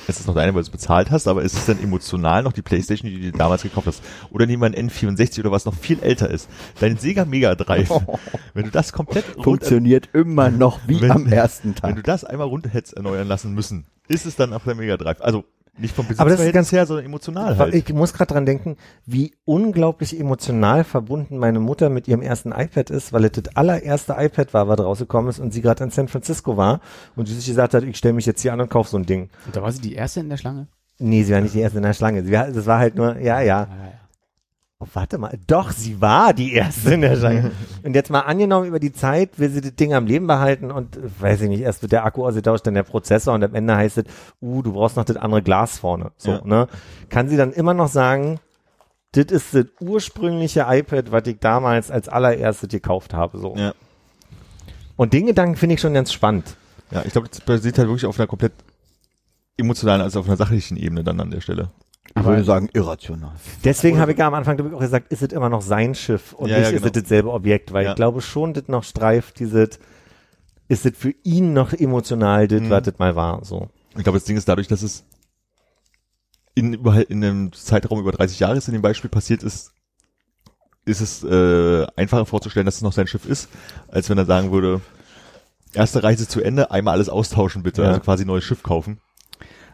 es 0.08 0.20
ist 0.20 0.28
noch 0.28 0.34
deine, 0.36 0.54
weil 0.54 0.62
du 0.62 0.68
es 0.68 0.70
bezahlt 0.70 1.12
hast, 1.12 1.28
aber 1.28 1.42
ist 1.42 1.54
es 1.56 1.66
dann 1.66 1.82
emotional 1.82 2.42
noch 2.44 2.54
die 2.54 2.62
Playstation, 2.62 3.10
die 3.10 3.18
du 3.18 3.22
dir 3.32 3.38
damals 3.38 3.64
gekauft 3.64 3.88
hast? 3.88 4.02
Oder 4.32 4.46
nehmen 4.46 4.62
wir 4.62 4.68
ein 4.80 4.90
N64 4.90 5.40
oder 5.42 5.52
was 5.52 5.66
noch 5.66 5.74
viel 5.76 6.00
älter 6.02 6.30
ist. 6.30 6.50
Dein 6.80 6.98
Sega 6.98 7.26
Mega 7.26 7.54
Drive. 7.56 7.90
Wenn 8.54 8.66
du 8.66 8.72
das 8.72 8.94
komplett 8.94 9.26
runter, 9.30 9.44
Funktioniert 9.44 10.10
immer 10.14 10.50
noch 10.50 10.80
wie 10.88 11.02
Wenn- 11.02 11.12
am 11.12 11.28
ersten 11.28 11.76
wenn 11.82 11.96
du 11.96 12.02
Tag. 12.02 12.04
das 12.06 12.24
einmal 12.24 12.48
runter 12.48 12.70
hättest 12.70 12.94
erneuern 12.96 13.28
lassen 13.28 13.54
müssen, 13.54 13.86
ist 14.08 14.26
es 14.26 14.36
dann 14.36 14.54
auf 14.54 14.64
der 14.64 14.76
Mega 14.76 14.98
Drive. 14.98 15.20
Also 15.22 15.44
nicht 15.78 15.96
vom 15.96 16.06
Aber 16.18 16.30
das 16.30 16.40
ist 16.40 16.54
ganz- 16.54 16.72
her, 16.72 16.86
sondern 16.86 17.06
emotional 17.06 17.58
halt. 17.58 17.74
Ich 17.74 17.92
muss 17.94 18.14
gerade 18.14 18.34
dran 18.34 18.46
denken, 18.46 18.78
wie 19.06 19.34
unglaublich 19.46 20.20
emotional 20.20 20.84
verbunden 20.84 21.38
meine 21.38 21.60
Mutter 21.60 21.90
mit 21.90 22.08
ihrem 22.08 22.22
ersten 22.22 22.52
iPad 22.52 22.90
ist, 22.92 23.12
weil 23.12 23.26
es 23.26 23.32
das 23.32 23.56
allererste 23.56 24.16
iPad 24.18 24.54
war, 24.54 24.68
was 24.68 24.80
rausgekommen 24.80 25.30
ist 25.30 25.40
und 25.40 25.52
sie 25.54 25.62
gerade 25.62 25.84
in 25.84 25.90
San 25.90 26.08
Francisco 26.08 26.58
war 26.58 26.80
und 27.16 27.28
sie 27.28 27.34
sich 27.36 27.48
gesagt 27.48 27.74
hat, 27.74 27.84
ich 27.84 27.98
stelle 27.98 28.14
mich 28.14 28.26
jetzt 28.26 28.42
hier 28.42 28.54
an 28.54 28.62
und 28.62 28.70
kauf 28.70 28.88
so 28.88 28.98
ein 28.98 29.06
Ding. 29.06 29.30
Und 29.46 29.56
da 29.56 29.62
war 29.64 29.72
sie 29.72 29.82
die 29.82 29.94
erste 29.96 30.20
in 30.20 30.30
der 30.30 30.38
Schlange? 30.38 30.68
Nee, 31.00 31.24
sie 31.24 31.34
war 31.34 31.42
nicht 31.42 31.56
die 31.56 31.60
erste 31.62 31.78
in 31.80 31.84
der 31.84 31.94
Schlange. 31.94 32.24
Sie 32.24 32.32
war, 32.32 32.48
das 32.52 32.66
war 32.68 32.78
halt 32.78 32.96
nur, 32.96 33.18
ja, 33.20 33.42
ja. 33.42 33.68
Oh, 34.84 34.88
warte 34.94 35.18
mal, 35.18 35.38
doch, 35.48 35.72
sie 35.72 36.02
war 36.02 36.34
die 36.34 36.54
erste 36.54 36.94
in 36.96 37.02
der 37.02 37.16
Schlange. 37.16 37.52
und 37.84 37.96
jetzt 37.96 38.10
mal 38.10 38.22
angenommen, 38.22 38.68
über 38.68 38.80
die 38.80 38.92
Zeit 38.92 39.40
will 39.40 39.50
sie 39.50 39.62
das 39.62 39.76
Ding 39.76 39.94
am 39.94 40.06
Leben 40.06 40.28
behalten 40.28 40.72
und, 40.72 40.98
äh, 40.98 41.02
weiß 41.20 41.42
ich 41.42 41.50
nicht, 41.50 41.62
erst 41.62 41.82
wird 41.82 41.94
der 41.94 42.06
Akku 42.06 42.26
ausgetauscht, 42.26 42.68
dann 42.68 42.74
der 42.74 42.84
Prozessor 42.84 43.34
und 43.34 43.44
am 43.44 43.56
Ende 43.56 43.76
heißt 43.76 44.00
es, 44.00 44.06
uh, 44.42 44.62
du 44.62 44.74
brauchst 44.74 44.98
noch 44.98 45.06
das 45.06 45.16
andere 45.16 45.42
Glas 45.42 45.78
vorne. 45.78 46.12
So, 46.18 46.32
Ja. 46.32 46.42
ne? 46.44 46.68
Kann 47.10 47.30
sie 47.30 47.38
dann 47.38 47.54
immer 47.54 47.74
noch 47.74 47.88
sagen, 47.88 48.40
das 49.14 49.26
ist 49.26 49.54
das 49.54 49.66
ursprüngliche 49.80 50.66
iPad, 50.68 51.12
was 51.12 51.28
ich 51.28 51.40
damals 51.40 51.92
als 51.92 52.10
allererstes 52.10 52.70
gekauft 52.70 53.14
habe, 53.14 53.38
so. 53.38 53.56
Ja. 53.56 53.74
Und 54.98 55.14
den 55.14 55.28
Gedanken 55.28 55.56
finde 55.56 55.76
ich 55.76 55.82
schon 55.82 55.94
ganz 55.94 56.12
spannend. 56.12 56.56
Ja, 56.92 57.04
ich 57.06 57.14
glaube, 57.14 57.30
das 57.30 57.42
basiert 57.42 57.78
halt 57.78 57.88
wirklich 57.88 58.06
auf 58.06 58.20
einer 58.20 58.28
komplett 58.28 58.54
emotionalen, 59.58 60.02
also 60.02 60.20
auf 60.20 60.28
einer 60.28 60.38
sachlichen 60.38 60.78
Ebene 60.78 61.04
dann 61.04 61.20
an 61.20 61.32
der 61.32 61.42
Stelle. 61.42 61.70
Ich 62.16 62.24
würde 62.24 62.44
sagen, 62.44 62.70
irrational. 62.74 63.32
Deswegen 63.64 64.00
habe 64.00 64.12
ich 64.12 64.18
ja 64.20 64.28
am 64.28 64.36
Anfang 64.36 64.60
ich, 64.60 64.74
auch 64.74 64.80
gesagt, 64.80 65.12
ist 65.12 65.24
es 65.24 65.32
immer 65.34 65.50
noch 65.50 65.62
sein 65.64 65.96
Schiff 65.96 66.34
und 66.34 66.50
Ja, 66.50 66.58
nicht 66.60 66.70
ja, 66.70 66.76
ist 66.76 66.84
genau. 66.84 66.94
es 66.96 67.02
dasselbe 67.04 67.32
Objekt, 67.34 67.74
weil 67.74 67.86
Ja. 67.86 67.90
ich 67.92 67.96
glaube 67.96 68.22
schon, 68.22 68.54
das 68.54 68.68
noch 68.68 68.84
streift, 68.84 69.40
dieses, 69.40 69.80
ist 70.68 70.86
es 70.86 70.96
für 70.96 71.14
ihn 71.24 71.54
noch 71.54 71.74
emotional, 71.74 72.48
das, 72.48 72.62
Mhm. 72.62 72.70
was 72.70 72.84
das 72.84 73.00
mal 73.00 73.16
war, 73.16 73.44
so. 73.44 73.70
Ich 73.98 74.04
glaube, 74.04 74.18
das 74.20 74.26
Ding 74.26 74.38
ist 74.38 74.48
dadurch, 74.48 74.68
dass 74.68 74.84
es 74.84 75.06
in, 76.56 76.74
in 76.76 77.24
einem 77.24 77.52
Zeitraum 77.54 78.00
über 78.00 78.12
30 78.12 78.40
Jahre 78.40 78.58
ist 78.58 78.68
in 78.68 78.74
dem 78.74 78.82
Beispiel 78.84 79.10
passiert 79.10 79.42
ist, 79.42 79.72
ist 80.86 81.02
es 81.02 81.24
äh, 81.24 81.88
einfacher 81.96 82.26
vorzustellen, 82.26 82.66
dass 82.66 82.76
es 82.76 82.82
noch 82.84 82.94
sein 82.94 83.08
Schiff 83.08 83.26
ist, 83.26 83.50
als 83.88 84.10
wenn 84.10 84.18
er 84.20 84.26
sagen 84.26 84.52
würde, 84.52 84.82
erste 85.74 86.04
Reise 86.04 86.28
zu 86.28 86.42
Ende, 86.42 86.70
einmal 86.70 86.94
alles 86.94 87.10
austauschen 87.10 87.64
bitte, 87.64 87.82
Ja. 87.82 87.88
also 87.90 88.02
quasi 88.02 88.24
neues 88.26 88.44
Schiff 88.44 88.62
kaufen. 88.62 89.00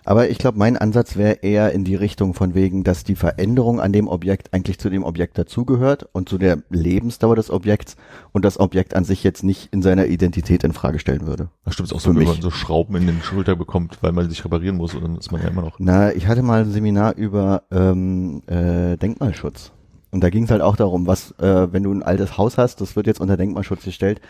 Aber 0.09 0.27
ich 0.27 0.39
glaube, 0.39 0.57
mein 0.57 0.75
Ansatz 0.75 1.17
wäre 1.17 1.33
eher 1.43 1.71
in 1.71 1.83
die 1.83 1.93
Richtung 1.93 2.33
von 2.33 2.55
wegen, 2.55 2.83
dass 2.83 3.03
die 3.03 3.13
Veränderung 3.13 3.79
an 3.79 3.93
dem 3.93 4.07
Objekt 4.07 4.55
eigentlich 4.55 4.79
zu 4.79 4.89
dem 4.89 5.03
Objekt 5.03 5.37
dazugehört 5.37 6.09
und 6.13 6.27
zu 6.27 6.39
der 6.39 6.63
Lebensdauer 6.71 7.35
des 7.35 7.51
Objekts 7.51 7.95
und 8.31 8.43
das 8.43 8.59
Objekt 8.59 8.95
an 8.95 9.03
sich 9.03 9.23
jetzt 9.23 9.43
nicht 9.43 9.71
in 9.71 9.83
seiner 9.83 10.07
Identität 10.07 10.63
in 10.63 10.73
Frage 10.73 10.97
stellen 10.97 11.27
würde. 11.27 11.49
Das 11.63 11.75
stimmt 11.75 11.93
auch 11.93 11.99
so, 11.99 12.15
wenn 12.15 12.25
man 12.25 12.41
so 12.41 12.49
Schrauben 12.49 12.95
in 12.95 13.05
den 13.05 13.21
Schulter 13.21 13.55
bekommt, 13.55 13.99
weil 14.01 14.11
man 14.11 14.27
sich 14.27 14.43
reparieren 14.43 14.77
muss 14.77 14.95
und 14.95 15.03
dann 15.03 15.15
ist 15.15 15.31
man 15.31 15.43
ja 15.43 15.49
immer 15.49 15.61
noch. 15.61 15.75
Na, 15.77 16.11
ich 16.11 16.25
hatte 16.25 16.41
mal 16.41 16.61
ein 16.61 16.71
Seminar 16.71 17.15
über 17.15 17.61
ähm, 17.69 18.41
äh, 18.47 18.97
Denkmalschutz. 18.97 19.71
Und 20.09 20.23
da 20.23 20.31
ging 20.31 20.45
es 20.45 20.49
halt 20.49 20.63
auch 20.63 20.75
darum, 20.75 21.05
was, 21.05 21.35
äh, 21.37 21.71
wenn 21.71 21.83
du 21.83 21.93
ein 21.93 22.01
altes 22.01 22.35
Haus 22.35 22.57
hast, 22.57 22.81
das 22.81 22.95
wird 22.95 23.05
jetzt 23.05 23.21
unter 23.21 23.37
Denkmalschutz 23.37 23.83
gestellt, 23.83 24.21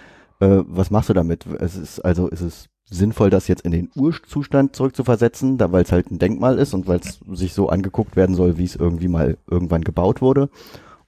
äh, 0.42 0.60
was 0.68 0.92
machst 0.92 1.08
du 1.08 1.14
damit? 1.14 1.46
Es 1.46 1.78
ist 1.78 2.02
also 2.02 2.28
ist 2.28 2.42
es 2.42 2.68
sinnvoll, 2.90 3.30
das 3.30 3.48
jetzt 3.48 3.62
in 3.64 3.72
den 3.72 3.90
Urzustand 3.96 4.76
zurückzuversetzen, 4.76 5.58
da 5.58 5.72
weil 5.72 5.84
es 5.84 5.92
halt 5.92 6.12
ein 6.12 6.20
Denkmal 6.20 6.58
ist 6.58 6.74
und 6.74 6.88
weil 6.88 7.00
es 7.00 7.20
sich 7.32 7.54
so 7.54 7.70
angeguckt 7.70 8.16
werden 8.16 8.36
soll, 8.36 8.58
wie 8.58 8.64
es 8.66 8.76
irgendwie 8.76 9.08
mal 9.08 9.38
irgendwann 9.50 9.84
gebaut 9.84 10.22
wurde? 10.22 10.50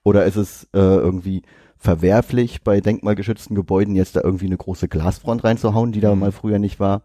Oder 0.04 0.26
ist 0.26 0.36
es 0.36 0.64
äh, 0.74 0.80
irgendwie 0.80 1.44
verwerflich, 1.78 2.64
bei 2.64 2.80
denkmalgeschützten 2.80 3.56
Gebäuden 3.56 3.96
jetzt 3.96 4.16
da 4.16 4.22
irgendwie 4.22 4.46
eine 4.46 4.58
große 4.58 4.88
Glasfront 4.88 5.44
reinzuhauen, 5.44 5.92
die 5.92 6.00
da 6.02 6.14
Mhm. 6.14 6.20
mal 6.20 6.32
früher 6.32 6.60
nicht 6.60 6.80
war? 6.80 7.02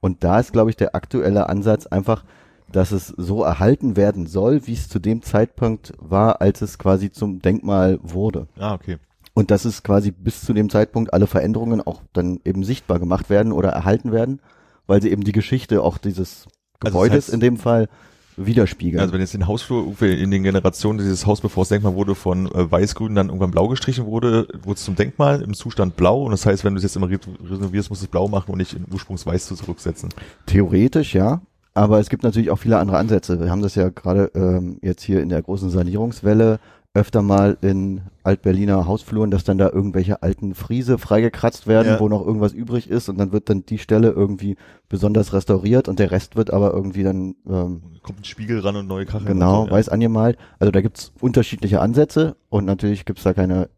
Und 0.00 0.24
da 0.24 0.38
ist, 0.40 0.52
glaube 0.52 0.70
ich, 0.70 0.76
der 0.76 0.94
aktuelle 0.94 1.48
Ansatz 1.48 1.86
einfach, 1.86 2.24
dass 2.70 2.90
es 2.92 3.08
so 3.08 3.42
erhalten 3.42 3.96
werden 3.96 4.26
soll, 4.26 4.66
wie 4.66 4.72
es 4.72 4.88
zu 4.88 4.98
dem 4.98 5.22
Zeitpunkt 5.22 5.92
war, 5.98 6.40
als 6.40 6.62
es 6.62 6.78
quasi 6.78 7.10
zum 7.10 7.40
Denkmal 7.40 7.98
wurde. 8.02 8.46
Ah, 8.58 8.74
okay. 8.74 8.98
Und 9.34 9.50
dass 9.50 9.64
es 9.64 9.82
quasi 9.82 10.10
bis 10.10 10.42
zu 10.42 10.52
dem 10.52 10.68
Zeitpunkt 10.68 11.14
alle 11.14 11.26
Veränderungen 11.26 11.80
auch 11.80 12.02
dann 12.12 12.40
eben 12.44 12.64
sichtbar 12.64 12.98
gemacht 12.98 13.30
werden 13.30 13.52
oder 13.52 13.70
erhalten 13.70 14.12
werden, 14.12 14.40
weil 14.86 15.00
sie 15.00 15.10
eben 15.10 15.24
die 15.24 15.32
Geschichte 15.32 15.82
auch 15.82 15.96
dieses 15.98 16.44
Also 16.44 16.48
das 16.80 16.90
Gebäudes 16.92 17.28
heißt- 17.28 17.34
in 17.34 17.40
dem 17.40 17.56
Fall 17.56 17.88
widerspiegeln. 18.36 19.00
Also 19.00 19.12
wenn 19.12 19.20
jetzt 19.20 19.34
den 19.34 19.46
Hausflur 19.46 19.94
in 20.02 20.30
den 20.30 20.42
Generationen 20.42 20.98
dieses 20.98 21.26
Haus, 21.26 21.40
bevor 21.40 21.62
es 21.64 21.68
Denkmal 21.68 21.94
wurde, 21.94 22.14
von 22.14 22.46
äh, 22.46 22.70
weiß-grün 22.70 23.14
dann 23.14 23.26
irgendwann 23.28 23.50
blau 23.50 23.68
gestrichen 23.68 24.06
wurde, 24.06 24.48
wurde 24.62 24.76
es 24.78 24.84
zum 24.84 24.94
Denkmal 24.96 25.42
im 25.42 25.52
Zustand 25.54 25.96
blau 25.96 26.24
und 26.24 26.30
das 26.30 26.46
heißt, 26.46 26.64
wenn 26.64 26.74
du 26.74 26.78
es 26.78 26.82
jetzt 26.82 26.96
immer 26.96 27.10
re- 27.10 27.18
renovierst, 27.44 27.90
musst 27.90 28.02
du 28.02 28.06
es 28.06 28.10
blau 28.10 28.28
machen 28.28 28.50
und 28.52 28.58
nicht 28.58 28.72
in 28.74 28.86
Ursprungsweiß 28.90 29.48
zurücksetzen. 29.48 30.08
Theoretisch 30.46 31.14
ja, 31.14 31.42
aber 31.74 32.00
es 32.00 32.08
gibt 32.08 32.22
natürlich 32.22 32.50
auch 32.50 32.58
viele 32.58 32.78
andere 32.78 32.98
Ansätze. 32.98 33.38
Wir 33.38 33.50
haben 33.50 33.62
das 33.62 33.74
ja 33.74 33.90
gerade 33.90 34.30
ähm, 34.34 34.78
jetzt 34.82 35.02
hier 35.02 35.20
in 35.22 35.28
der 35.28 35.42
großen 35.42 35.68
Sanierungswelle 35.70 36.58
öfter 36.94 37.22
mal 37.22 37.56
in 37.62 38.02
Altberliner 38.22 38.86
Hausfluren, 38.86 39.30
dass 39.30 39.44
dann 39.44 39.56
da 39.58 39.70
irgendwelche 39.70 40.22
alten 40.22 40.54
Friese 40.54 40.98
freigekratzt 40.98 41.66
werden, 41.66 41.88
Ja. 41.94 42.00
wo 42.00 42.08
noch 42.08 42.24
irgendwas 42.24 42.52
übrig 42.52 42.90
ist 42.90 43.08
und 43.08 43.16
dann 43.18 43.32
wird 43.32 43.48
dann 43.48 43.64
die 43.64 43.78
Stelle 43.78 44.10
irgendwie 44.10 44.56
besonders 44.90 45.32
restauriert 45.32 45.88
und 45.88 45.98
der 45.98 46.10
Rest 46.10 46.36
wird 46.36 46.52
aber 46.52 46.72
irgendwie 46.74 47.02
dann 47.02 47.34
ähm, 47.48 47.82
Kommt 48.02 48.20
ein 48.20 48.24
Spiegel 48.24 48.60
ran 48.60 48.76
und 48.76 48.88
neue 48.88 49.06
Kacheln. 49.06 49.26
genau 49.26 49.62
so, 49.62 49.66
ja. 49.68 49.72
weiß 49.72 49.88
angemalt. 49.88 50.36
Also 50.58 50.70
da 50.70 50.80
gibt's 50.82 51.12
unterschiedliche 51.20 51.80
Ansätze 51.80 52.36
und 52.50 52.66
natürlich 52.66 53.04
gibt's 53.06 53.22
da 53.22 53.32
keine 53.32 53.70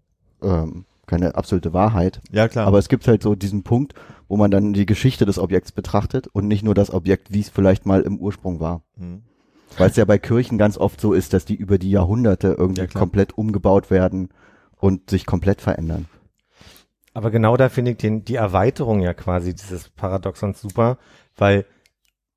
ähm, 0.42 0.84
keine 1.06 1.34
absolute 1.34 1.72
Wahrheit. 1.74 2.20
Ja, 2.32 2.48
klar. 2.48 2.66
Aber 2.66 2.78
es 2.78 2.88
gibt 2.88 3.06
halt 3.06 3.22
so 3.22 3.34
diesen 3.34 3.62
Punkt, 3.62 3.92
wo 4.26 4.38
man 4.38 4.50
dann 4.50 4.72
die 4.72 4.86
Geschichte 4.86 5.26
des 5.26 5.38
Objekts 5.38 5.70
betrachtet 5.70 6.26
und 6.28 6.48
nicht 6.48 6.64
nur 6.64 6.74
das 6.74 6.90
Objekt, 6.92 7.30
wie 7.32 7.40
es 7.40 7.50
vielleicht 7.50 7.84
mal 7.84 8.00
im 8.00 8.18
Ursprung 8.18 8.58
war. 8.58 8.82
Hm. 8.96 9.22
Weil 9.78 9.90
es 9.90 9.96
ja 9.96 10.04
bei 10.04 10.18
Kirchen 10.18 10.58
ganz 10.58 10.78
oft 10.78 11.00
so 11.00 11.12
ist, 11.12 11.32
dass 11.32 11.44
die 11.44 11.56
über 11.56 11.78
die 11.78 11.90
Jahrhunderte 11.90 12.54
irgendwie 12.58 12.82
Ja, 12.82 12.86
komplett 12.86 13.36
umgebaut 13.36 13.90
werden 13.90 14.28
und 14.76 15.10
sich 15.10 15.26
komplett 15.26 15.60
verändern. 15.60 16.06
Aber 17.12 17.30
genau 17.30 17.56
da 17.56 17.68
finde 17.68 17.92
ich 17.92 17.96
den, 17.96 18.24
die 18.24 18.34
Erweiterung 18.34 19.00
ja 19.00 19.14
quasi 19.14 19.54
dieses 19.54 19.88
Paradoxons 19.88 20.60
super, 20.60 20.98
weil 21.36 21.64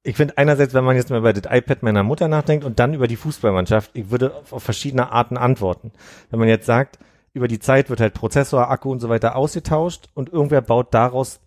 ich 0.03 0.15
finde 0.15 0.37
einerseits, 0.37 0.73
wenn 0.73 0.85
man 0.85 0.95
jetzt 0.95 1.09
mal 1.09 1.19
über 1.19 1.33
das 1.33 1.51
iPad 1.51 1.83
meiner 1.83 2.03
Mutter 2.03 2.27
nachdenkt 2.27 2.63
und 2.63 2.79
dann 2.79 2.93
über 2.93 3.07
die 3.07 3.17
Fußballmannschaft, 3.17 3.91
ich 3.93 4.09
würde 4.09 4.33
auf, 4.33 4.53
auf 4.53 4.63
verschiedene 4.63 5.11
Arten 5.11 5.35
antworten. 5.35 5.91
Wenn 6.29 6.39
man 6.39 6.47
jetzt 6.47 6.65
sagt, 6.65 6.99
über 7.33 7.47
die 7.47 7.59
Zeit 7.59 7.89
wird 7.89 7.99
halt 7.99 8.13
Prozessor, 8.13 8.69
Akku 8.69 8.91
und 8.91 8.99
so 8.99 9.09
weiter 9.09 9.35
ausgetauscht 9.35 10.07
und 10.13 10.31
irgendwer 10.31 10.61
baut 10.61 10.93
daraus 10.93 11.41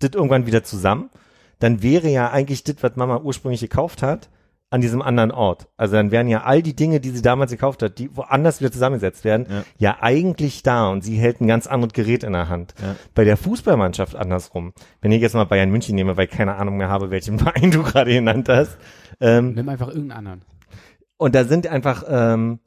das 0.00 0.10
irgendwann 0.12 0.46
wieder 0.46 0.62
zusammen, 0.62 1.10
dann 1.58 1.82
wäre 1.82 2.08
ja 2.08 2.30
eigentlich 2.30 2.64
das, 2.64 2.76
was 2.80 2.96
Mama 2.96 3.18
ursprünglich 3.18 3.60
gekauft 3.60 4.02
hat, 4.02 4.28
an 4.72 4.80
diesem 4.80 5.02
anderen 5.02 5.32
Ort. 5.32 5.66
Also 5.76 5.96
dann 5.96 6.12
wären 6.12 6.28
ja 6.28 6.42
all 6.44 6.62
die 6.62 6.76
Dinge, 6.76 7.00
die 7.00 7.10
sie 7.10 7.22
damals 7.22 7.50
gekauft 7.50 7.82
hat, 7.82 7.98
die 7.98 8.16
woanders 8.16 8.60
wieder 8.60 8.70
zusammengesetzt 8.70 9.24
werden, 9.24 9.46
Ja. 9.50 9.64
ja 9.78 9.96
eigentlich 10.00 10.62
da 10.62 10.88
und 10.90 11.02
sie 11.02 11.16
hält 11.16 11.40
ein 11.40 11.48
ganz 11.48 11.66
anderes 11.66 11.92
Gerät 11.92 12.22
in 12.22 12.32
der 12.32 12.48
Hand. 12.48 12.74
Ja. 12.80 12.94
Bei 13.14 13.24
der 13.24 13.36
Fußballmannschaft 13.36 14.14
andersrum. 14.14 14.72
Wenn 15.00 15.10
ich 15.10 15.20
jetzt 15.20 15.34
mal 15.34 15.44
Bayern 15.44 15.70
München 15.70 15.96
nehme, 15.96 16.16
weil 16.16 16.26
ich 16.26 16.30
keine 16.30 16.54
Ahnung 16.54 16.76
mehr 16.76 16.88
habe, 16.88 17.10
welchen 17.10 17.38
Verein 17.40 17.72
du 17.72 17.82
gerade 17.82 18.12
genannt 18.12 18.48
hast. 18.48 18.78
Ähm, 19.20 19.54
Nimm 19.54 19.68
einfach 19.68 19.88
irgendeinen 19.88 20.18
anderen. 20.18 20.42
und 21.16 21.34
da 21.34 21.44
sind 21.44 21.66
einfach 21.66 22.04
ähm, 22.08 22.60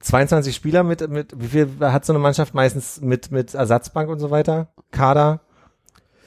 22 0.00 0.54
Spieler 0.54 0.82
mit, 0.84 1.08
mit, 1.10 1.34
wie 1.38 1.48
viel 1.48 1.68
hat 1.80 2.04
so 2.06 2.12
eine 2.12 2.20
Mannschaft 2.20 2.54
meistens 2.54 3.00
mit, 3.00 3.30
mit 3.32 3.52
Ersatzbank 3.52 4.08
und 4.08 4.18
so 4.20 4.30
weiter? 4.30 4.68
Kader? 4.92 5.40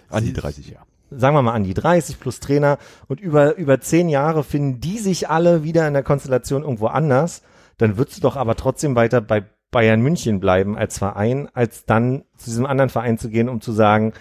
An 0.10 0.26
die 0.26 0.34
30, 0.34 0.70
ja. 0.70 0.80
Sagen 1.12 1.36
wir 1.36 1.42
mal 1.42 1.54
an 1.54 1.64
die 1.64 1.74
30 1.74 2.20
plus 2.20 2.40
Trainer 2.40 2.78
und 3.08 3.20
über, 3.20 3.56
über 3.58 3.80
zehn 3.82 4.10
Jahre 4.10 4.44
finden 4.44 4.80
die 4.80 4.98
sich 4.98 5.30
alle 5.30 5.64
wieder 5.64 5.88
in 5.88 5.94
der 5.94 6.04
Konstellation 6.04 6.64
irgendwo 6.64 6.88
anders, 6.88 7.42
dann 7.78 7.98
würdest 7.98 8.18
du 8.18 8.22
doch 8.22 8.36
aber 8.38 8.56
trotzdem 8.56 8.96
weiter 8.96 9.22
bei 9.22 9.44
Bayern 9.72 10.02
München 10.02 10.40
bleiben 10.40 10.78
als 10.78 10.98
Verein, 10.98 11.48
als 11.54 11.86
dann 11.86 12.24
zu 12.38 12.46
diesem 12.46 12.66
anderen 12.66 12.90
Verein 12.90 13.18
zu 13.18 13.30
gehen, 13.30 13.48
um 13.50 13.62
zu 13.62 13.72
sagen, 13.72 14.14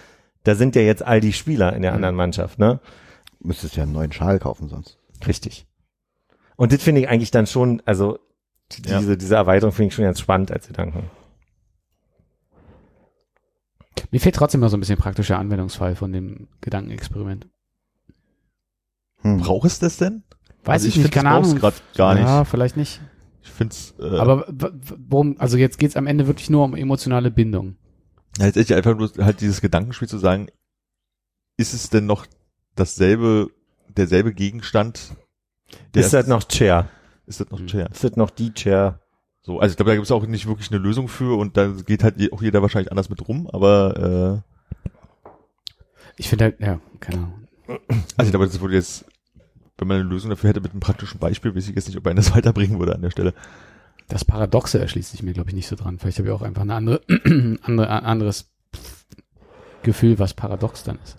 da 0.45 0.55
sind 0.55 0.77
ja 0.77 0.83
jetzt 0.83 1.03
all 1.05 1.21
die 1.21 1.33
Spieler 1.33 1.75
in 1.75 1.83
der 1.83 1.93
anderen 1.93 2.15
Mannschaft, 2.15 2.59
ne? 2.59 2.81
Müsstest 3.41 3.77
ja 3.77 3.83
einen 3.85 3.93
neuen 3.93 4.13
Schal 4.13 4.39
kaufen 4.39 4.69
sonst. 4.69 4.99
Richtig. 5.27 5.67
Und 6.57 6.73
das 6.73 6.83
finde 6.83 7.01
ich 7.01 7.09
eigentlich 7.09 7.31
dann 7.31 7.47
schon, 7.47 7.83
also 7.87 8.19
die- 8.73 8.89
Ja. 8.89 8.99
diese, 9.01 9.17
diese 9.17 9.35
Erweiterung 9.35 9.73
finde 9.73 9.89
ich 9.89 9.95
schon 9.95 10.05
ganz 10.05 10.21
spannend 10.21 10.53
als 10.53 10.69
Gedanken. 10.69 11.11
Mir 14.11 14.21
fehlt 14.21 14.35
trotzdem 14.37 14.61
noch 14.61 14.69
so 14.69 14.77
ein 14.77 14.81
bisschen 14.81 14.99
praktischer 14.99 15.39
Anwendungsfall 15.39 15.97
von 15.97 16.13
dem 16.13 16.49
Gedankenexperiment. 16.61 17.49
Hm. 19.23 19.39
Braucht 19.39 19.67
es 19.67 19.79
das 19.79 19.97
denn? 19.97 20.23
Weiß 20.65 20.83
Also 20.83 20.89
ich 20.89 20.97
ich 20.97 21.03
nicht, 21.05 21.13
keine 21.13 21.31
Ahnung. 21.31 21.57
grad 21.59 21.75
gar 21.97 22.15
nicht. 22.15 22.25
Ja, 22.25 22.45
vielleicht 22.45 22.77
nicht. 22.77 23.01
Ich 23.43 23.51
find's, 23.51 23.95
äh, 23.99 24.19
Aber 24.19 24.47
worum, 25.09 25.37
also 25.39 25.57
jetzt 25.57 25.79
geht's 25.79 25.97
am 25.97 26.07
Ende 26.07 26.27
wirklich 26.27 26.51
nur 26.51 26.65
um 26.65 26.75
emotionale 26.75 27.31
Bindung. 27.31 27.77
letztendlich 28.39 28.77
einfach 28.77 28.97
nur 28.97 29.11
halt 29.25 29.41
dieses 29.41 29.61
Gedankenspiel 29.61 30.09
zu 30.09 30.19
sagen, 30.19 30.49
ist 31.57 31.73
es 31.75 31.91
denn 31.91 32.07
noch 32.07 32.27
dasselbe, 32.75 33.51
derselbe 33.89 34.33
Gegenstand? 34.35 35.15
der 35.95 36.03
Ist 36.05 36.13
das 36.13 36.27
noch 36.27 36.45
Chair? 36.45 36.89
ist 37.27 37.41
das 37.41 37.51
noch 37.51 37.61
Hm. 37.61 37.67
Chair? 37.67 37.89
Ist 37.91 38.05
das 38.05 38.17
noch 38.17 38.31
die 38.31 38.53
Chair? 38.53 39.01
So, 39.43 39.59
also 39.59 39.73
ich 39.73 39.77
glaube, 39.77 39.91
da 39.91 39.95
gibt 39.95 40.05
es 40.05 40.13
auch 40.13 40.27
nicht 40.27 40.47
wirklich 40.47 40.71
eine 40.71 40.81
Lösung 40.81 41.09
für 41.09 41.39
und 41.39 41.57
da 41.57 41.69
geht 41.69 42.05
halt 42.05 42.33
auch 42.33 42.43
jeder 42.43 42.63
wahrscheinlich 42.63 42.91
anders 42.91 43.09
mit 43.09 43.27
rum, 43.27 43.49
aber 43.53 44.43
Ich 46.17 46.29
finde 46.29 46.45
halt, 46.45 46.61
ja, 46.61 46.79
keine 47.01 47.17
Ahnung. 47.17 47.49
äh, 47.67 47.79
also 48.19 48.29
ich 48.29 48.31
glaube, 48.31 48.47
das 48.47 48.61
wurde 48.61 48.75
jetzt, 48.75 49.07
wenn 49.79 49.89
man 49.89 50.01
eine 50.01 50.09
Lösung 50.09 50.29
dafür 50.29 50.51
hätte 50.51 50.61
mit 50.61 50.73
einem 50.73 50.81
praktischen 50.81 51.19
Beispiel, 51.19 51.55
weiß 51.55 51.69
ich 51.69 51.75
jetzt 51.75 51.89
nicht, 51.89 51.97
ob 51.97 52.07
einen 52.07 52.17
das 52.17 52.35
weiterbringen 52.37 52.79
würde 52.79 52.95
an 52.95 53.01
der 53.01 53.11
Stelle. 53.11 53.33
Das 54.09 54.25
Paradoxe 54.27 54.79
erschließt 54.79 55.13
sich 55.13 55.23
mir, 55.23 55.33
glaube 55.33 55.49
ich, 55.49 55.55
nicht 55.55 55.69
so 55.69 55.77
dran. 55.77 55.99
Vielleicht 55.99 56.19
habe 56.19 56.29
ich 56.29 56.35
auch 56.35 56.43
einfach 56.43 56.63
eine 56.63 56.75
andere, 56.75 57.01
andere, 57.63 57.89
ein 57.89 58.05
anderes 58.05 58.51
Gefühl, 59.83 60.19
was 60.19 60.35
paradox 60.35 60.85
dann 60.85 60.99
ist. 61.03 61.17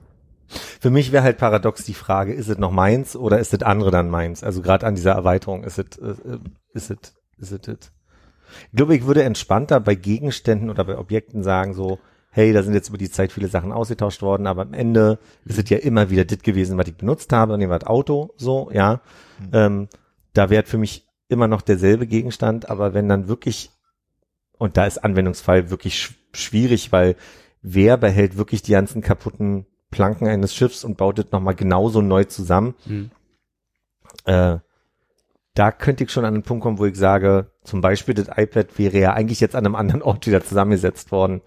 Für 0.80 0.92
mich 0.92 1.12
wäre 1.12 1.24
halt 1.24 1.38
paradox 1.38 1.84
die 1.86 1.94
Frage, 1.94 2.34
ist 2.34 2.50
es 2.50 2.58
noch 2.60 2.72
meins 2.72 3.16
oder 3.16 3.40
ist 3.40 3.54
es 3.54 3.64
andere 3.64 3.90
dann 3.90 4.10
meins? 4.10 4.44
Also 4.44 4.62
gerade 4.62 4.86
an 4.86 4.94
dieser 4.96 5.14
Erweiterung, 5.14 5.64
ist 5.64 5.80
es, 5.80 5.98
äh, 5.98 6.10
äh, 6.10 6.40
ist 6.74 6.92
es, 6.92 7.14
ist 7.38 7.68
es? 7.68 7.92
Ich 8.72 8.78
glaube, 8.78 8.96
ich 8.96 9.06
würde 9.06 9.24
entspannter 9.24 9.80
bei 9.80 9.96
Gegenständen 9.96 10.70
oder 10.70 10.84
bei 10.84 10.98
Objekten 10.98 11.44
sagen 11.44 11.74
so, 11.74 12.00
hey, 12.32 12.54
da 12.54 12.64
sind 12.64 12.74
jetzt 12.74 12.90
über 12.90 12.98
die 12.98 13.12
Zeit 13.12 13.32
viele 13.32 13.50
Sachen 13.50 13.72
ausgetauscht 13.72 14.22
worden, 14.22 14.48
aber 14.48 14.62
am 14.62 14.74
Ende 14.74 15.20
ist 15.46 15.60
es 15.60 15.70
ja 15.70 15.78
immer 15.78 16.10
wieder 16.10 16.24
das 16.24 16.40
gewesen, 16.40 16.78
was 16.78 16.88
ich 16.88 16.96
benutzt 16.96 17.34
habe, 17.34 17.58
nehmen 17.58 17.72
wir 17.72 17.80
das 17.80 17.90
Auto, 17.90 18.34
so, 18.38 18.70
ja. 18.74 19.02
Ähm, 19.52 19.90
da 20.34 20.50
wäre 20.50 20.64
für 20.64 20.78
mich 20.78 21.06
immer 21.28 21.48
noch 21.48 21.62
derselbe 21.62 22.08
Gegenstand, 22.08 22.70
aber 22.70 22.94
wenn 22.94 23.10
dann 23.10 23.28
wirklich, 23.28 23.72
und 24.58 24.78
da 24.78 24.86
ist 24.86 25.04
Anwendungsfall 25.04 25.70
wirklich 25.70 26.00
sch 26.00 26.14
schwierig, 26.34 26.94
weil 26.94 27.18
wer 27.62 27.98
behält 27.98 28.38
wirklich 28.38 28.62
die 28.62 28.72
ganzen 28.72 29.02
kaputten 29.02 29.66
Planken 29.90 30.28
eines 30.28 30.56
Schiffs 30.56 30.86
und 30.86 30.96
baut 30.96 31.20
es 31.20 31.32
nochmal 31.32 31.56
genauso 31.56 32.02
neu 32.02 32.24
zusammen? 32.24 32.76
Hm. 32.86 33.12
Äh, 34.24 34.60
da 35.54 35.72
könnte 35.72 36.04
ich 36.04 36.12
schon 36.12 36.26
an 36.26 36.34
den 36.34 36.44
Punkt 36.44 36.64
kommen, 36.64 36.80
wo 36.80 36.86
ich 36.86 36.96
sage, 36.96 37.52
zum 37.64 37.82
Beispiel 37.82 38.16
das 38.16 38.30
iPad 38.36 38.78
wäre 38.78 39.00
ja 39.00 39.14
eigentlich 39.14 39.42
jetzt 39.42 39.56
an 39.56 39.66
einem 39.66 39.76
anderen 39.76 40.02
Ort 40.02 40.26
wieder 40.28 40.44
zusammengesetzt 40.44 41.12
worden 41.12 41.42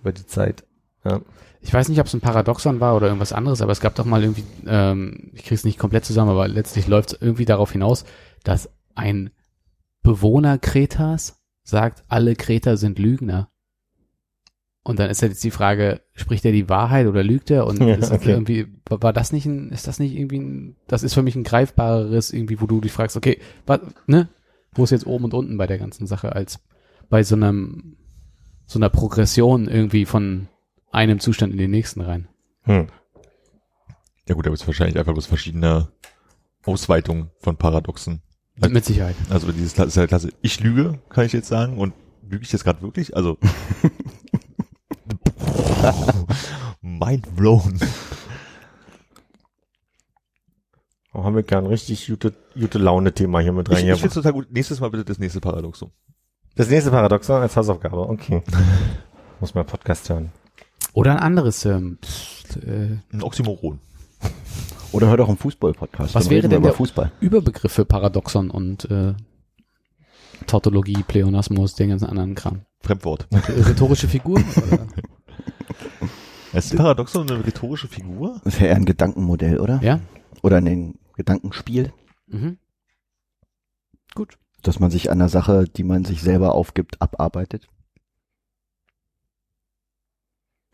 über 0.00 0.12
die 0.12 0.26
Zeit. 0.26 0.64
Ja. 1.04 1.20
Ich 1.60 1.72
weiß 1.72 1.88
nicht, 1.88 1.98
ob 2.00 2.06
es 2.06 2.14
ein 2.14 2.20
Paradoxon 2.20 2.80
war 2.80 2.94
oder 2.94 3.06
irgendwas 3.06 3.32
anderes, 3.32 3.62
aber 3.62 3.72
es 3.72 3.80
gab 3.80 3.94
doch 3.94 4.04
mal 4.04 4.22
irgendwie, 4.22 4.44
ähm, 4.66 5.30
ich 5.34 5.44
krieg's 5.44 5.64
nicht 5.64 5.78
komplett 5.78 6.04
zusammen, 6.04 6.30
aber 6.30 6.46
letztlich 6.46 6.86
läuft 6.86 7.12
es 7.12 7.22
irgendwie 7.22 7.46
darauf 7.46 7.72
hinaus, 7.72 8.04
dass 8.44 8.70
ein 8.94 9.30
Bewohner 10.02 10.58
Kretas 10.58 11.42
sagt, 11.64 12.04
alle 12.08 12.36
Kreter 12.36 12.76
sind 12.76 12.98
Lügner. 12.98 13.50
Und 14.88 14.98
dann 14.98 15.10
ist 15.10 15.20
ja 15.20 15.28
jetzt 15.28 15.44
die 15.44 15.50
Frage, 15.50 16.00
spricht 16.14 16.46
er 16.46 16.52
die 16.52 16.70
Wahrheit 16.70 17.06
oder 17.08 17.22
lügt 17.22 17.50
er? 17.50 17.66
Und 17.66 17.78
Ja, 17.78 17.94
ist 17.94 18.10
okay. 18.10 18.30
irgendwie, 18.30 18.68
war 18.88 19.12
das 19.12 19.32
nicht 19.32 19.44
ein, 19.44 19.68
ist 19.68 19.86
das 19.86 19.98
nicht 19.98 20.16
irgendwie 20.16 20.38
ein, 20.38 20.76
das 20.86 21.02
ist 21.02 21.12
für 21.12 21.20
mich 21.20 21.36
ein 21.36 21.44
greifbareres 21.44 22.32
irgendwie, 22.32 22.58
wo 22.58 22.66
du 22.66 22.80
dich 22.80 22.90
fragst, 22.90 23.14
okay, 23.14 23.38
was, 23.66 23.80
ne? 24.06 24.30
Wo 24.72 24.84
ist 24.84 24.90
jetzt 24.90 25.06
oben 25.06 25.26
und 25.26 25.34
unten 25.34 25.58
bei 25.58 25.66
der 25.66 25.76
ganzen 25.76 26.06
Sache 26.06 26.34
als 26.34 26.60
bei 27.10 27.22
so 27.22 27.34
einem, 27.36 27.98
so 28.64 28.78
einer 28.78 28.88
Progression 28.88 29.68
irgendwie 29.68 30.06
von 30.06 30.48
einem 30.90 31.20
Zustand 31.20 31.52
in 31.52 31.58
den 31.58 31.70
nächsten 31.70 32.00
rein. 32.00 32.28
Hm. 32.62 32.86
Ja 34.26 34.34
gut, 34.34 34.46
da 34.46 34.48
gibt 34.48 34.62
es 34.62 34.66
wahrscheinlich 34.66 34.98
einfach 34.98 35.12
bloß 35.12 35.26
verschiedene 35.26 35.88
Ausweitungen 36.64 37.30
von 37.40 37.58
Paradoxen. 37.58 38.22
Mit 38.56 38.86
Sicherheit. 38.86 39.16
Also 39.28 39.52
dieses 39.52 39.78
ist 39.78 39.96
ja 39.96 40.06
Klasse, 40.06 40.30
ich 40.40 40.60
lüge, 40.60 40.98
kann 41.10 41.26
ich 41.26 41.34
jetzt 41.34 41.48
sagen, 41.48 41.76
und 41.76 41.92
lüge 42.26 42.42
ich 42.42 42.52
jetzt 42.52 42.64
gerade 42.64 42.80
wirklich? 42.80 43.14
Also 43.14 43.36
mind 46.82 47.34
blown. 47.36 47.78
Oh, 51.12 51.24
haben 51.24 51.36
wir 51.36 51.42
gern 51.42 51.66
richtig 51.66 52.06
gute, 52.06 52.34
gute 52.54 52.78
Laune-Thema 52.78 53.40
hier 53.40 53.52
mit 53.52 53.68
Ich, 53.68 53.74
rein. 53.76 53.88
ich 53.88 54.00
finde 54.00 54.14
total 54.14 54.32
gut. 54.32 54.52
Nächstes 54.52 54.80
Mal 54.80 54.90
bitte 54.90 55.04
das 55.04 55.18
nächste 55.18 55.40
Paradoxum. 55.40 55.90
das 56.54 56.68
nächste 56.68 56.90
Paradoxon 56.90 57.40
als 57.42 57.56
Hausaufgabe, 57.56 57.98
okay. 58.08 58.42
Muss 59.40 59.54
mal 59.54 59.64
Podcast 59.64 60.08
hören. 60.10 60.32
Oder 60.92 61.12
ein 61.12 61.18
anderes, 61.18 61.64
ähm, 61.64 61.98
pst, 62.00 62.56
äh, 62.58 62.98
Ein 63.12 63.22
Oxymoron. 63.22 63.78
Oder 64.92 65.08
hör 65.08 65.16
doch 65.16 65.28
einen 65.28 65.36
Fußball-Podcast. 65.38 66.14
Was 66.14 66.30
wäre 66.30 66.48
denn 66.48 66.62
der- 66.62 66.72
Fußball? 66.72 67.12
Überbegriff 67.20 67.72
für 67.72 67.84
Paradoxon 67.84 68.50
und 68.50 68.90
äh, 68.90 69.14
Tautologie, 70.46 71.02
Pleonasmus, 71.06 71.74
den 71.74 71.90
ganzen 71.90 72.06
anderen 72.06 72.34
Kram. 72.34 72.62
Fremdwort. 72.80 73.26
Rhetorische 73.32 74.08
Figuren? 74.08 74.44
Ist 76.52 76.72
ein 76.72 76.78
Paradoxon 76.78 77.30
eine 77.30 77.44
rhetorische 77.46 77.88
Figur? 77.88 78.40
Das 78.44 78.54
ist 78.54 78.60
ja 78.60 78.68
eher 78.68 78.76
ein 78.76 78.84
Gedankenmodell, 78.86 79.60
oder? 79.60 79.80
Ja? 79.82 80.00
Oder 80.42 80.56
ein 80.58 80.94
Gedankenspiel, 81.16 81.92
Mhm. 82.26 82.58
Gut. 84.14 84.38
dass 84.62 84.80
man 84.80 84.90
sich 84.90 85.10
an 85.10 85.18
einer 85.20 85.28
Sache, 85.28 85.64
die 85.64 85.84
man 85.84 86.04
sich 86.04 86.22
selber 86.22 86.54
aufgibt, 86.54 87.00
abarbeitet. 87.02 87.68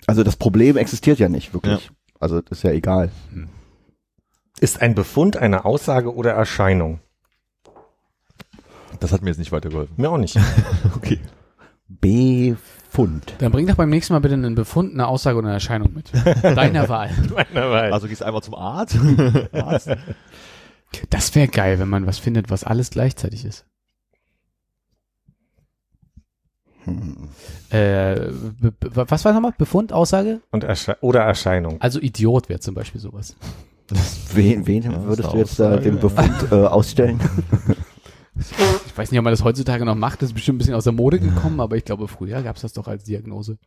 Also 0.06 0.22
das 0.22 0.36
Problem 0.36 0.76
existiert 0.76 1.18
ja 1.18 1.28
nicht 1.28 1.52
wirklich. 1.54 1.90
Also 2.20 2.40
das 2.40 2.58
ist 2.58 2.62
ja 2.64 2.70
egal. 2.70 3.10
Ist 4.60 4.80
ein 4.82 4.94
Befund 4.94 5.36
eine 5.36 5.64
Aussage 5.64 6.14
oder 6.14 6.32
Erscheinung? 6.32 7.00
Das 9.00 9.12
hat 9.12 9.22
mir 9.22 9.30
jetzt 9.30 9.38
nicht 9.38 9.52
weitergeholfen. 9.52 9.94
Mir 9.98 10.10
auch 10.10 10.18
nicht. 10.18 10.38
Okay. 10.96 11.18
Befund. 11.88 12.58
Dann 13.38 13.50
bring 13.52 13.66
doch 13.66 13.74
beim 13.76 13.90
nächsten 13.90 14.12
Mal 14.12 14.20
bitte 14.20 14.34
einen 14.34 14.54
Befund, 14.54 14.92
eine 14.92 15.06
Aussage 15.06 15.36
oder 15.36 15.48
eine 15.48 15.54
Erscheinung 15.54 15.92
mit. 15.94 16.10
Deiner 16.42 16.88
Wahl. 16.88 17.10
Also 17.92 18.08
gehst 18.08 18.22
einmal 18.22 18.42
zum 18.42 18.54
Arzt. 18.54 18.96
Arzt. 19.52 19.90
Das 21.10 21.34
wäre 21.34 21.48
geil, 21.48 21.78
wenn 21.78 21.88
man 21.88 22.06
was 22.06 22.18
findet, 22.18 22.50
was 22.50 22.64
alles 22.64 22.90
gleichzeitig 22.90 23.44
ist. 23.44 23.66
Hm. 26.84 27.28
Äh, 27.70 28.16
was 28.80 29.24
war 29.24 29.32
nochmal? 29.32 29.54
Befund, 29.56 29.92
Aussage? 29.92 30.40
Und 30.50 30.64
Ersche 30.64 30.96
oder 31.00 31.20
Erscheinung. 31.22 31.80
Also 31.80 31.98
Idiot 31.98 32.48
wäre 32.48 32.60
zum 32.60 32.74
Beispiel 32.74 33.00
sowas. 33.00 33.36
Wen, 34.34 34.66
wen 34.66 34.82
Ja, 34.82 35.04
würdest 35.04 35.32
du 35.32 35.36
jetzt 35.38 35.58
da 35.58 35.76
den. 35.76 35.98
Befund 35.98 36.52
äh, 36.52 36.54
ausstellen? 36.54 37.20
Ich 38.36 38.96
weiß 38.98 39.10
nicht, 39.10 39.18
ob 39.18 39.24
man 39.24 39.32
das 39.32 39.44
heutzutage 39.44 39.84
noch 39.84 39.94
macht, 39.94 40.22
das 40.22 40.30
ist 40.30 40.34
bestimmt 40.34 40.56
ein 40.56 40.58
bisschen 40.58 40.74
aus 40.74 40.84
der 40.84 40.92
Mode 40.92 41.20
gekommen, 41.20 41.60
aber 41.60 41.76
ich 41.76 41.84
glaube, 41.84 42.08
früher 42.08 42.42
gab 42.42 42.56
es 42.56 42.62
das 42.62 42.72
doch 42.72 42.88
als 42.88 43.04
Diagnose. 43.04 43.58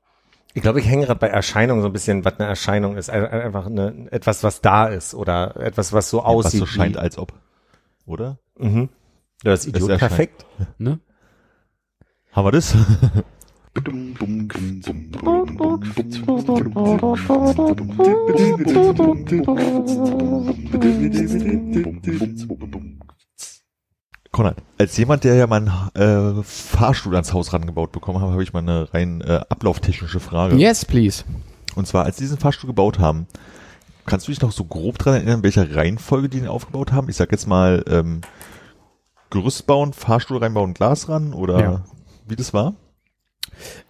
Ich 0.54 0.62
glaube, 0.62 0.80
ich 0.80 0.88
hänge 0.88 1.06
gerade 1.06 1.20
bei 1.20 1.28
Erscheinung 1.28 1.82
so 1.82 1.88
ein 1.88 1.94
bisschen, 1.94 2.26
was 2.26 2.40
eine 2.40 2.48
Erscheinung 2.50 2.98
ist. 2.98 3.10
Ein- 3.10 3.28
Einfach 3.28 3.68
eine, 3.68 4.12
etwas, 4.12 4.44
was 4.44 4.62
da 4.62 4.88
ist 4.88 5.14
oder 5.14 5.56
etwas, 5.58 5.94
was 5.94 6.10
so 6.10 6.18
Was 6.20 6.26
aussieht. 6.26 6.60
so 6.60 6.66
scheint, 6.66 6.98
als 6.98 7.18
ob. 7.18 7.34
Oder? 8.06 8.40
mhm. 8.58 8.90
Ja, 9.44 9.52
das 9.52 9.68
Idiot 9.68 9.90
erscheint. 9.90 10.10
perfekt. 10.10 10.46
Ne? 10.80 11.00
Haben 12.32 12.48
wir 12.48 12.52
das? 12.52 12.76
Konrad, 24.32 24.58
als 24.78 24.96
jemand, 24.98 25.24
der 25.24 25.36
ja 25.36 25.48
mal 25.48 25.68
einen 25.94 26.40
äh, 26.40 26.44
Fahrstuhl 26.44 27.14
ans 27.16 27.34
Haus 27.34 27.54
rangebaut 27.54 27.92
bekommen 27.92 28.22
hat, 28.22 28.30
habe 28.32 28.44
ich 28.44 28.54
mal 28.54 28.60
eine 28.60 28.94
rein 28.94 29.22
äh, 29.22 29.42
ablauftechnische 29.50 30.20
Frage. 30.20 30.56
Yes, 30.56 30.86
please. 30.86 31.24
Und 31.76 31.88
zwar, 31.88 32.06
als 32.06 32.18
sie 32.18 32.24
diesen 32.24 32.38
Fahrstuhl 32.38 32.68
gebaut 32.68 33.00
haben, 33.00 33.28
kannst 34.06 34.28
du 34.28 34.32
dich 34.32 34.42
noch 34.42 34.52
so 34.52 34.66
grob 34.66 34.98
dran 34.98 35.16
erinnern, 35.16 35.44
welcher 35.44 35.76
Reihenfolge 35.76 36.30
die 36.30 36.40
den 36.40 36.50
aufgebaut 36.50 36.92
haben? 36.92 37.10
Ich 37.10 37.16
sag 37.16 37.32
jetzt 37.32 37.48
mal 37.48 37.84
ähm, 37.90 38.22
Gerüst 39.30 39.68
bauen, 39.68 39.94
Fahrstuhl 39.94 40.38
reinbauen, 40.38 40.74
Glas 40.74 41.10
ran 41.10 41.34
oder 41.34 41.60
Ja. 41.60 41.84
wie 42.28 42.36
das 42.36 42.54
war? 42.54 42.74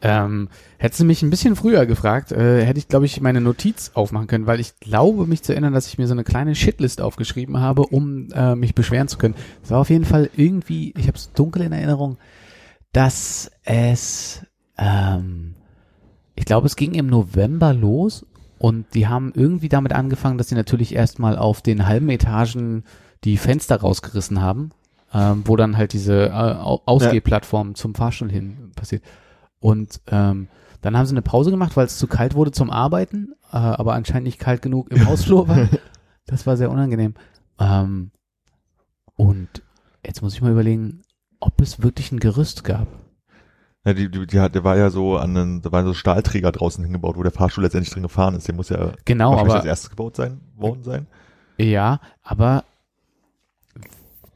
Ähm, 0.02 0.49
hättest 0.77 1.02
du 1.02 1.06
mich 1.06 1.22
ein 1.23 1.30
bisschen 1.30 1.56
früher 1.56 1.85
gefragt, 1.85 2.31
äh, 2.31 2.64
hätte 2.65 2.80
ich, 2.80 2.88
glaube 2.88 3.06
ich, 3.06 3.19
meine 3.22 3.41
Notiz 3.41 3.91
aufmachen 3.94 4.27
können, 4.27 4.48
weil 4.48 4.60
ich 4.60 4.80
glaube, 4.80 5.26
mich 5.26 5.44
zu 5.44 5.52
erinnern, 5.53 5.73
dass 5.73 5.88
ich 5.88 5.98
mir 5.98 6.07
so 6.07 6.14
eine 6.14 6.23
kleine 6.23 6.56
Shitlist 6.56 7.02
aufgeschrieben 7.02 7.60
habe, 7.60 7.84
um 7.84 8.30
äh, 8.34 8.56
mich 8.56 8.76
beschweren 8.76 9.07
zu 9.07 9.18
können. 9.18 9.35
Es 9.64 9.72
war 9.72 9.80
auf 9.80 9.89
jeden 9.89 10.06
Fall 10.06 10.30
irgendwie, 10.35 10.94
ich 10.98 11.07
habe 11.07 11.18
es 11.18 11.31
dunkel 11.34 11.64
in 11.64 11.72
Erinnerung, 11.72 12.18
dass 12.94 13.52
es, 13.64 14.41
ähm, 14.77 15.56
ich 16.35 16.45
glaube, 16.45 16.68
es 16.68 16.76
ging 16.76 16.94
im 16.94 17.07
November 17.07 17.73
los 17.73 18.26
und 18.60 18.94
die 18.94 19.07
haben 19.07 19.34
irgendwie 19.35 19.69
damit 19.69 19.94
angefangen, 19.94 20.38
dass 20.38 20.49
sie 20.49 20.56
natürlich 20.56 20.95
erstmal 20.95 21.38
auf 21.38 21.61
den 21.61 21.85
halben 21.88 22.10
Etagen 22.10 22.84
die 23.23 23.38
Fenster 23.38 23.77
rausgerissen 23.77 24.41
haben, 24.41 24.72
ähm, 25.14 25.44
wo 25.45 25.56
dann 25.56 25.77
halt 25.77 25.94
diese 25.94 26.27
äh, 26.27 26.31
Au- 26.31 26.81
Ausgehplattform 26.85 27.76
zum 27.76 27.95
Fahrstuhl 27.95 28.31
hin 28.31 28.72
passiert. 28.76 29.03
Und 29.59 30.01
ähm, 30.07 30.47
Dann 30.81 30.95
haben 30.95 31.05
sie 31.05 31.13
eine 31.13 31.21
Pause 31.21 31.49
gemacht, 31.51 31.75
weil 31.75 31.85
es 31.85 31.97
zu 31.97 32.07
kalt 32.07 32.35
wurde 32.35 32.51
zum 32.51 32.69
Arbeiten, 32.69 33.34
äh, 33.51 33.57
aber 33.57 33.93
anscheinend 33.93 34.25
nicht 34.25 34.39
kalt 34.39 34.61
genug 34.61 34.91
im 34.91 35.05
Hausflur 35.07 35.47
war. 35.47 35.67
Das 36.29 36.45
war 36.45 36.57
sehr 36.57 36.69
unangenehm. 36.69 37.13
Ähm, 37.57 38.11
und 39.15 39.47
jetzt 40.05 40.21
muss 40.21 40.34
ich 40.34 40.41
mal 40.41 40.51
überlegen, 40.51 41.03
ob 41.39 41.61
es 41.61 41.81
wirklich 41.81 42.11
ein 42.11 42.19
Gerüst 42.19 42.65
gab. 42.65 42.85
Ja, 43.85 43.93
die, 43.93 44.11
die, 44.11 44.27
die, 44.27 44.49
der 44.49 44.63
war 44.65 44.75
ja 44.75 44.89
so 44.89 45.15
an 45.17 45.38
einen, 45.38 45.61
da 45.61 45.71
waren 45.71 45.85
so 45.85 45.93
Stahlträger 45.93 46.51
draußen 46.51 46.84
hingebaut, 46.84 47.15
wo 47.15 47.23
der 47.23 47.31
Fahrstuhl 47.31 47.63
letztendlich 47.63 47.93
drin 47.93 48.03
gefahren 48.03 48.35
ist. 48.35 48.45
Der 48.45 48.55
muss 48.55 48.67
ja 48.67 48.91
Genau, 49.05 49.38
aber 49.38 49.55
als 49.55 49.63
erstes 49.63 49.89
gebaut 49.89 50.17
sein, 50.17 50.41
worden 50.57 50.84
sein. 50.84 51.07
Ja, 51.57 52.01
aber 52.23 52.65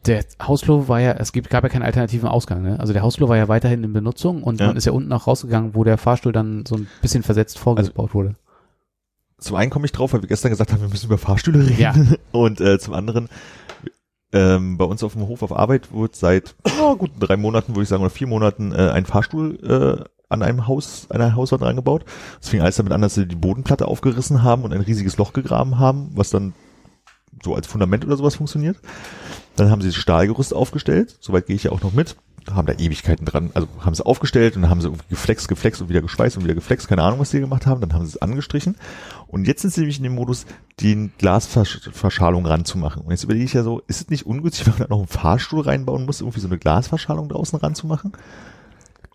der 0.06 0.26
Hausflur 0.42 0.88
war 0.88 1.00
ja, 1.00 1.12
es 1.14 1.32
gibt, 1.32 1.50
gab 1.50 1.64
ja 1.64 1.70
keinen 1.70 1.84
alternativen 1.84 2.28
Ausgang, 2.28 2.64
ne? 2.64 2.80
Also 2.80 2.94
der 2.94 3.04
Hausflur 3.04 3.30
war 3.30 3.38
ja 3.38 3.48
weiterhin 3.48 3.84
in 3.84 3.94
Benutzung 3.94 4.42
und 4.44 4.60
Ja. 4.60 4.68
man 4.68 4.78
ist 4.78 4.86
ja 4.86 4.92
unten 4.92 5.12
auch 5.14 5.28
rausgegangen, 5.28 5.76
wo 5.76 5.84
der 5.84 5.98
Fahrstuhl 5.98 6.32
dann 6.32 6.66
so 6.66 6.76
ein 6.76 6.88
bisschen 7.02 7.24
versetzt 7.24 7.60
vorgebaut 7.60 8.14
wurde. 8.14 8.36
Zum 9.38 9.56
einen 9.56 9.72
komme 9.72 9.86
ich 9.86 9.92
drauf, 9.92 10.14
weil 10.14 10.22
wir 10.22 10.28
gestern 10.30 10.50
gesagt 10.52 10.72
haben, 10.72 10.82
wir 10.82 10.90
müssen 10.90 11.08
über 11.08 11.18
Fahrstühle 11.18 11.60
reden. 11.68 11.80
Ja. 11.80 11.94
Und 12.32 12.62
äh, 12.62 12.78
zum 12.80 12.94
anderen, 12.94 13.28
ähm, 14.34 14.78
bei 14.78 14.86
uns 14.86 15.04
auf 15.04 15.14
dem 15.14 15.28
Hof 15.28 15.44
auf 15.44 15.56
Arbeit 15.56 15.94
wird 15.94 16.16
seit 16.16 16.56
oh, 16.82 16.96
guten 16.96 17.20
drei 17.20 17.38
Monaten, 17.38 17.74
würde 17.76 17.84
ich 17.84 17.90
sagen, 17.90 18.02
oder 18.02 18.12
vier 18.12 18.28
Monaten 18.28 18.72
äh, 18.72 18.90
ein 18.92 19.06
Fahrstuhl 19.06 19.60
äh, 19.64 20.10
an 20.30 20.44
einem 20.44 20.68
Haus, 20.68 21.08
an 21.10 21.22
einer 21.22 21.36
Hauswand 21.36 21.64
reingebaut. 21.64 22.06
Es 22.42 22.50
fing 22.50 22.62
alles 22.62 22.78
damit 22.78 22.94
an, 22.94 23.02
dass 23.02 23.16
sie 23.16 23.28
die 23.28 23.36
Bodenplatte 23.36 23.88
aufgerissen 23.88 24.44
haben 24.44 24.64
und 24.64 24.74
ein 24.74 24.82
riesiges 24.82 25.18
Loch 25.18 25.34
gegraben 25.34 25.78
haben, 25.78 26.12
was 26.14 26.30
dann 26.30 26.54
so 27.44 27.56
als 27.56 27.68
Fundament 27.68 28.06
oder 28.06 28.18
sowas 28.18 28.36
funktioniert. 28.36 28.78
Dann 29.56 29.70
haben 29.70 29.82
sie 29.82 29.90
das 29.90 29.96
Stahlgerüst 29.96 30.54
aufgestellt, 30.54 31.18
soweit 31.20 31.46
gehe 31.46 31.56
ich 31.56 31.64
ja 31.64 31.72
auch 31.72 31.82
noch 31.82 31.94
mit, 31.94 32.16
haben 32.50 32.66
da 32.66 32.74
Ewigkeiten 32.74 33.26
dran, 33.26 33.52
also 33.54 33.68
haben 33.80 33.94
sie 33.94 34.06
aufgestellt 34.06 34.56
und 34.56 34.70
haben 34.70 34.82
sie 34.82 34.88
irgendwie 34.88 35.10
geflext, 35.10 35.48
geflext 35.48 35.82
und 35.82 35.90
wieder 35.90 36.02
geschweißt 36.02 36.38
und 36.38 36.44
wieder 36.44 36.56
geflext, 36.56 36.88
keine 36.88 37.04
Ahnung, 37.04 37.20
was 37.20 37.32
die 37.32 37.40
gemacht 37.40 37.66
haben, 37.66 37.82
dann 37.82 37.94
haben 37.94 38.06
sie 38.06 38.12
es 38.12 38.22
angestrichen 38.22 38.76
und 39.28 39.48
jetzt 39.48 39.62
sind 39.62 39.74
sie 39.74 39.82
nämlich 39.82 39.98
in 39.98 40.04
dem 40.04 40.16
Modus, 40.16 40.46
die 40.80 41.10
Glasverschalung 41.18 42.46
ranzumachen. 42.46 43.04
Und 43.04 43.12
jetzt 43.12 43.24
überlege 43.24 43.46
ich 43.46 43.54
ja 43.54 43.64
so, 43.64 43.80
ist 43.88 44.02
es 44.02 44.10
nicht 44.10 44.26
ungünstig, 44.26 44.66
wenn 44.68 44.74
man 44.74 44.82
da 44.82 44.88
noch 44.90 45.00
einen 45.00 45.08
Fahrstuhl 45.08 45.62
reinbauen 45.62 46.06
muss, 46.06 46.22
irgendwie 46.22 46.40
so 46.40 46.48
eine 46.48 46.58
Glasverschalung 46.58 47.30
draußen 47.30 47.60
ranzumachen? 47.60 48.14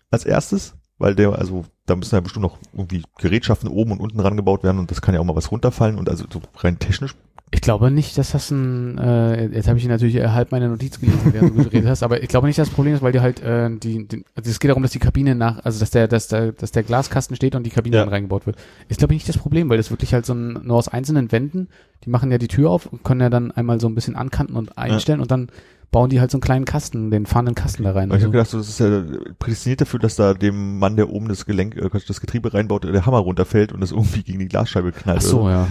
Als 0.09 0.25
erstes? 0.25 0.75
Weil 0.97 1.13
der, 1.13 1.33
also, 1.37 1.65
da 1.87 1.95
müssen 1.95 2.13
ja 2.13 2.21
bestimmt 2.21 2.43
noch 2.43 2.57
irgendwie 2.73 3.03
Gerätschaften 3.17 3.69
oben 3.69 3.91
und 3.93 3.99
unten 3.99 4.19
rangebaut 4.19 4.63
werden 4.63 4.77
und 4.77 4.91
das 4.91 5.01
kann 5.01 5.15
ja 5.15 5.21
auch 5.21 5.25
mal 5.25 5.35
was 5.35 5.51
runterfallen 5.51 5.97
und 5.97 6.09
also 6.09 6.25
so 6.31 6.41
rein 6.57 6.77
technisch 6.77 7.15
Ich 7.51 7.61
glaube 7.61 7.89
nicht, 7.89 8.17
dass 8.17 8.31
das 8.31 8.51
ein, 8.51 8.97
äh, 8.97 9.47
jetzt 9.47 9.69
habe 9.69 9.79
ich 9.79 9.87
natürlich 9.87 10.15
äh, 10.15 10.27
halb 10.27 10.51
meine 10.51 10.67
Notiz 10.67 10.99
gelesen, 10.99 11.33
während 11.33 11.57
du 11.57 11.63
geredet 11.69 11.89
hast, 11.89 12.03
aber 12.03 12.21
ich 12.21 12.27
glaube 12.27 12.47
nicht, 12.47 12.59
dass 12.59 12.67
das 12.67 12.75
Problem 12.75 12.93
ist, 12.93 13.01
weil 13.01 13.13
die 13.13 13.21
halt, 13.21 13.41
äh, 13.41 13.69
die, 13.69 14.05
die 14.05 14.25
also 14.35 14.51
es 14.51 14.59
geht 14.59 14.69
darum, 14.69 14.83
dass 14.83 14.91
die 14.91 14.99
Kabine 14.99 15.33
nach, 15.33 15.63
also 15.63 15.79
dass 15.79 15.89
der, 15.89 16.09
dass 16.09 16.27
der, 16.27 16.51
dass 16.51 16.71
der 16.71 16.83
Glaskasten 16.83 17.37
steht 17.37 17.55
und 17.55 17.63
die 17.63 17.69
Kabine 17.71 17.95
Ja. 17.95 18.03
dann 18.03 18.13
reingebaut 18.13 18.45
wird. 18.45 18.57
Ist 18.89 18.99
glaube 18.99 19.13
ich 19.13 19.21
nicht 19.21 19.29
das 19.29 19.37
Problem, 19.37 19.69
weil 19.69 19.77
das 19.77 19.89
wirklich 19.89 20.13
halt 20.13 20.25
so 20.25 20.33
ein, 20.33 20.59
nur 20.63 20.75
aus 20.75 20.89
einzelnen 20.89 21.31
Wänden, 21.31 21.69
die 22.03 22.09
machen 22.09 22.31
ja 22.31 22.37
die 22.37 22.49
Tür 22.49 22.69
auf 22.69 22.85
und 22.85 23.03
können 23.03 23.21
ja 23.21 23.29
dann 23.29 23.51
einmal 23.51 23.79
so 23.79 23.87
ein 23.87 23.95
bisschen 23.95 24.17
ankanten 24.17 24.57
und 24.57 24.77
einstellen 24.77 25.21
und 25.21 25.31
dann 25.31 25.49
bauen 25.91 26.09
die 26.09 26.19
halt 26.19 26.31
so 26.31 26.35
einen 26.35 26.41
kleinen 26.41 26.65
Kasten, 26.65 27.11
den 27.11 27.25
fahrenden 27.25 27.55
Kasten 27.55 27.83
da 27.83 27.91
rein. 27.93 28.09
Ich 28.09 28.15
habe 28.15 28.23
so. 28.23 28.31
gedacht, 28.31 28.49
so, 28.49 28.57
das 28.57 28.67
ist 28.67 28.79
ja 28.79 29.03
prädestiniert 29.39 29.81
dafür, 29.81 29.99
dass 29.99 30.15
da 30.15 30.33
dem 30.33 30.79
Mann, 30.79 30.97
der 30.97 31.09
oben 31.09 31.29
das 31.29 31.45
Gelenk, 31.45 31.76
äh, 31.77 31.89
das 32.07 32.21
Getriebe 32.21 32.53
reinbaut, 32.53 32.83
der 32.83 33.05
Hammer 33.05 33.19
runterfällt 33.19 33.71
und 33.71 33.81
das 33.81 33.91
irgendwie 33.91 34.23
gegen 34.23 34.39
die 34.39 34.47
Glasscheibe 34.47 34.91
knallt. 34.91 35.19
Ach 35.19 35.25
so, 35.25 35.41
oder 35.41 35.51
ja. 35.51 35.67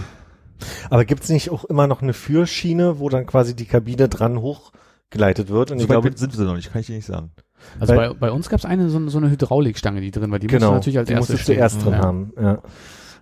Aber 0.89 1.05
gibt's 1.05 1.29
nicht 1.29 1.51
auch 1.51 1.65
immer 1.65 1.87
noch 1.87 2.01
eine 2.01 2.13
Führschiene, 2.13 2.99
wo 2.99 3.09
dann 3.09 3.25
quasi 3.25 3.55
die 3.55 3.65
Kabine 3.65 4.09
dran 4.09 4.41
hochgeleitet 4.41 5.49
wird? 5.49 5.71
Und 5.71 5.79
so. 5.79 5.83
ich 5.83 5.89
glaube, 5.89 6.11
sind 6.15 6.37
wir 6.37 6.45
noch 6.45 6.55
nicht, 6.55 6.71
kann 6.71 6.81
ich 6.81 6.87
dir 6.87 6.95
nicht 6.95 7.05
sagen. 7.05 7.31
Also 7.79 7.95
Weil- 7.95 8.09
bei, 8.09 8.15
bei 8.15 8.31
uns 8.31 8.49
gab 8.49 8.59
es 8.59 8.65
eine 8.65 8.89
so, 8.89 9.07
so 9.09 9.17
eine 9.17 9.29
Hydraulikstange, 9.29 10.01
die 10.01 10.11
drin 10.11 10.31
war. 10.31 10.39
Die 10.39 10.47
musst 10.47 10.53
genau, 10.53 10.69
du 10.69 10.75
natürlich 10.75 10.97
als 10.97 11.07
die 11.07 11.13
erstes 11.13 11.29
musstest 11.29 11.49
du 11.49 11.53
erst 11.53 11.85
drin 11.85 11.93
ja. 11.93 11.99
haben. 11.99 12.33
Ja. 12.39 12.61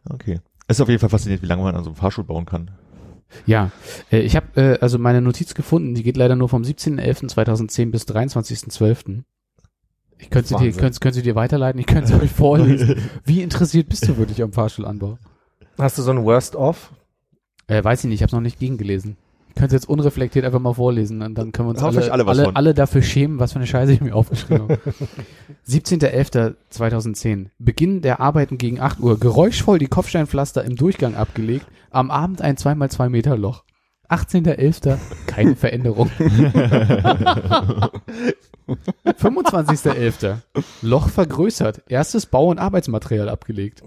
Okay. 0.09 0.39
Es 0.67 0.77
ist 0.77 0.81
auf 0.81 0.89
jeden 0.89 0.99
Fall 0.99 1.09
faszinierend, 1.09 1.43
wie 1.43 1.47
lange 1.47 1.63
man 1.63 1.75
an 1.75 1.83
so 1.83 1.91
einem 1.91 1.97
Fahrstuhl 1.97 2.23
bauen 2.23 2.45
kann. 2.45 2.71
Ja, 3.45 3.71
äh, 4.11 4.19
ich 4.19 4.35
habe 4.35 4.47
äh, 4.55 4.79
also 4.79 4.97
meine 4.97 5.21
Notiz 5.21 5.53
gefunden, 5.53 5.95
die 5.95 6.03
geht 6.03 6.17
leider 6.17 6.35
nur 6.35 6.49
vom 6.49 6.61
17.11.2010 6.63 7.91
bis 7.91 8.03
23.12. 8.03 9.23
Ich 10.25 10.31
könnte 10.31 10.49
sie, 10.49 10.55
dir, 10.55 10.65
Wahnsinn. 10.65 10.81
könnte, 10.81 10.99
könnte 10.99 11.15
sie 11.15 11.21
dir 11.21 11.35
weiterleiten, 11.35 11.79
ich 11.79 11.85
könnte 11.85 12.07
sie 12.07 12.15
euch 12.15 12.31
vorlesen. 12.31 12.95
Wie 13.25 13.41
interessiert 13.43 13.89
bist 13.89 14.07
du 14.07 14.17
wirklich 14.17 14.41
am 14.41 14.51
Fahrstuhlanbau? 14.51 15.19
Hast 15.77 15.97
du 15.97 16.01
so 16.01 16.11
ein 16.11 16.23
Worst-of? 16.25 16.91
Äh, 17.67 17.83
weiß 17.83 18.03
ich 18.03 18.09
nicht, 18.09 18.15
ich 18.15 18.21
habe 18.21 18.29
es 18.29 18.33
noch 18.33 18.41
nicht 18.41 18.59
gegengelesen. 18.59 19.17
Ich 19.49 19.55
könnte 19.55 19.75
es 19.75 19.83
jetzt 19.83 19.89
unreflektiert 19.89 20.43
einfach 20.43 20.59
mal 20.59 20.73
vorlesen 20.73 21.21
und 21.21 21.35
dann 21.35 21.51
können 21.51 21.69
wir 21.69 21.71
uns 21.71 21.83
alle, 21.83 22.11
alle 22.11 22.25
was 22.25 22.37
alle, 22.37 22.45
von. 22.47 22.55
alle 22.55 22.73
dafür 22.73 23.01
schämen, 23.01 23.39
was 23.39 23.53
für 23.53 23.59
eine 23.59 23.67
Scheiße 23.67 23.93
ich 23.93 24.01
mir 24.01 24.13
aufgeschrieben 24.15 24.63
habe. 24.63 24.79
17.11.2010. 25.69 27.47
Beginn 27.59 28.01
der 28.01 28.19
Arbeiten 28.19 28.57
gegen 28.57 28.79
8 28.81 28.99
Uhr. 28.99 29.19
Geräuschvoll 29.19 29.79
die 29.79 29.87
Kopfsteinpflaster 29.87 30.63
im 30.65 30.75
Durchgang 30.75 31.15
abgelegt. 31.15 31.67
Am 31.91 32.11
Abend 32.11 32.41
ein 32.41 32.57
2x2 32.57 33.09
Meter 33.09 33.37
Loch. 33.37 33.63
18.11. 34.09 34.97
Keine 35.27 35.55
Veränderung. 35.55 36.09
25.11. 38.67 40.37
Loch 40.81 41.09
vergrößert. 41.09 41.83
Erstes 41.87 42.25
Bau- 42.25 42.49
und 42.49 42.59
Arbeitsmaterial 42.59 43.29
abgelegt. 43.29 43.83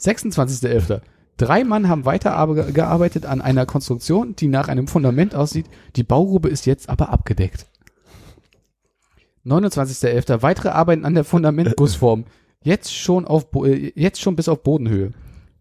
26.11. 0.00 1.00
Drei 1.36 1.62
Mann 1.64 1.88
haben 1.88 2.04
weiter 2.04 2.36
arbe- 2.36 2.72
gearbeitet 2.72 3.24
an 3.26 3.40
einer 3.40 3.64
Konstruktion, 3.66 4.34
die 4.34 4.48
nach 4.48 4.68
einem 4.68 4.88
Fundament 4.88 5.34
aussieht. 5.34 5.66
Die 5.96 6.02
Baugrube 6.02 6.48
ist 6.48 6.66
jetzt 6.66 6.88
aber 6.88 7.10
abgedeckt. 7.10 7.66
29.11. 9.46 10.42
Weitere 10.42 10.70
Arbeiten 10.70 11.04
an 11.04 11.14
der 11.14 11.24
Fundamentgussform. 11.24 12.24
Jetzt 12.62 12.92
schon 12.94 13.24
auf, 13.24 13.46
äh, 13.64 13.92
jetzt 13.94 14.20
schon 14.20 14.34
bis 14.36 14.48
auf 14.48 14.62
Bodenhöhe. 14.62 15.12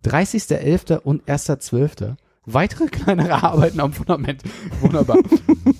30.11. 0.04 0.98
und 1.00 1.24
1.12. 1.26 2.16
Weitere 2.50 2.88
kleinere 2.88 3.44
Arbeiten 3.44 3.82
am 3.82 3.92
Fundament. 3.92 4.42
Wunderbar. 4.80 5.18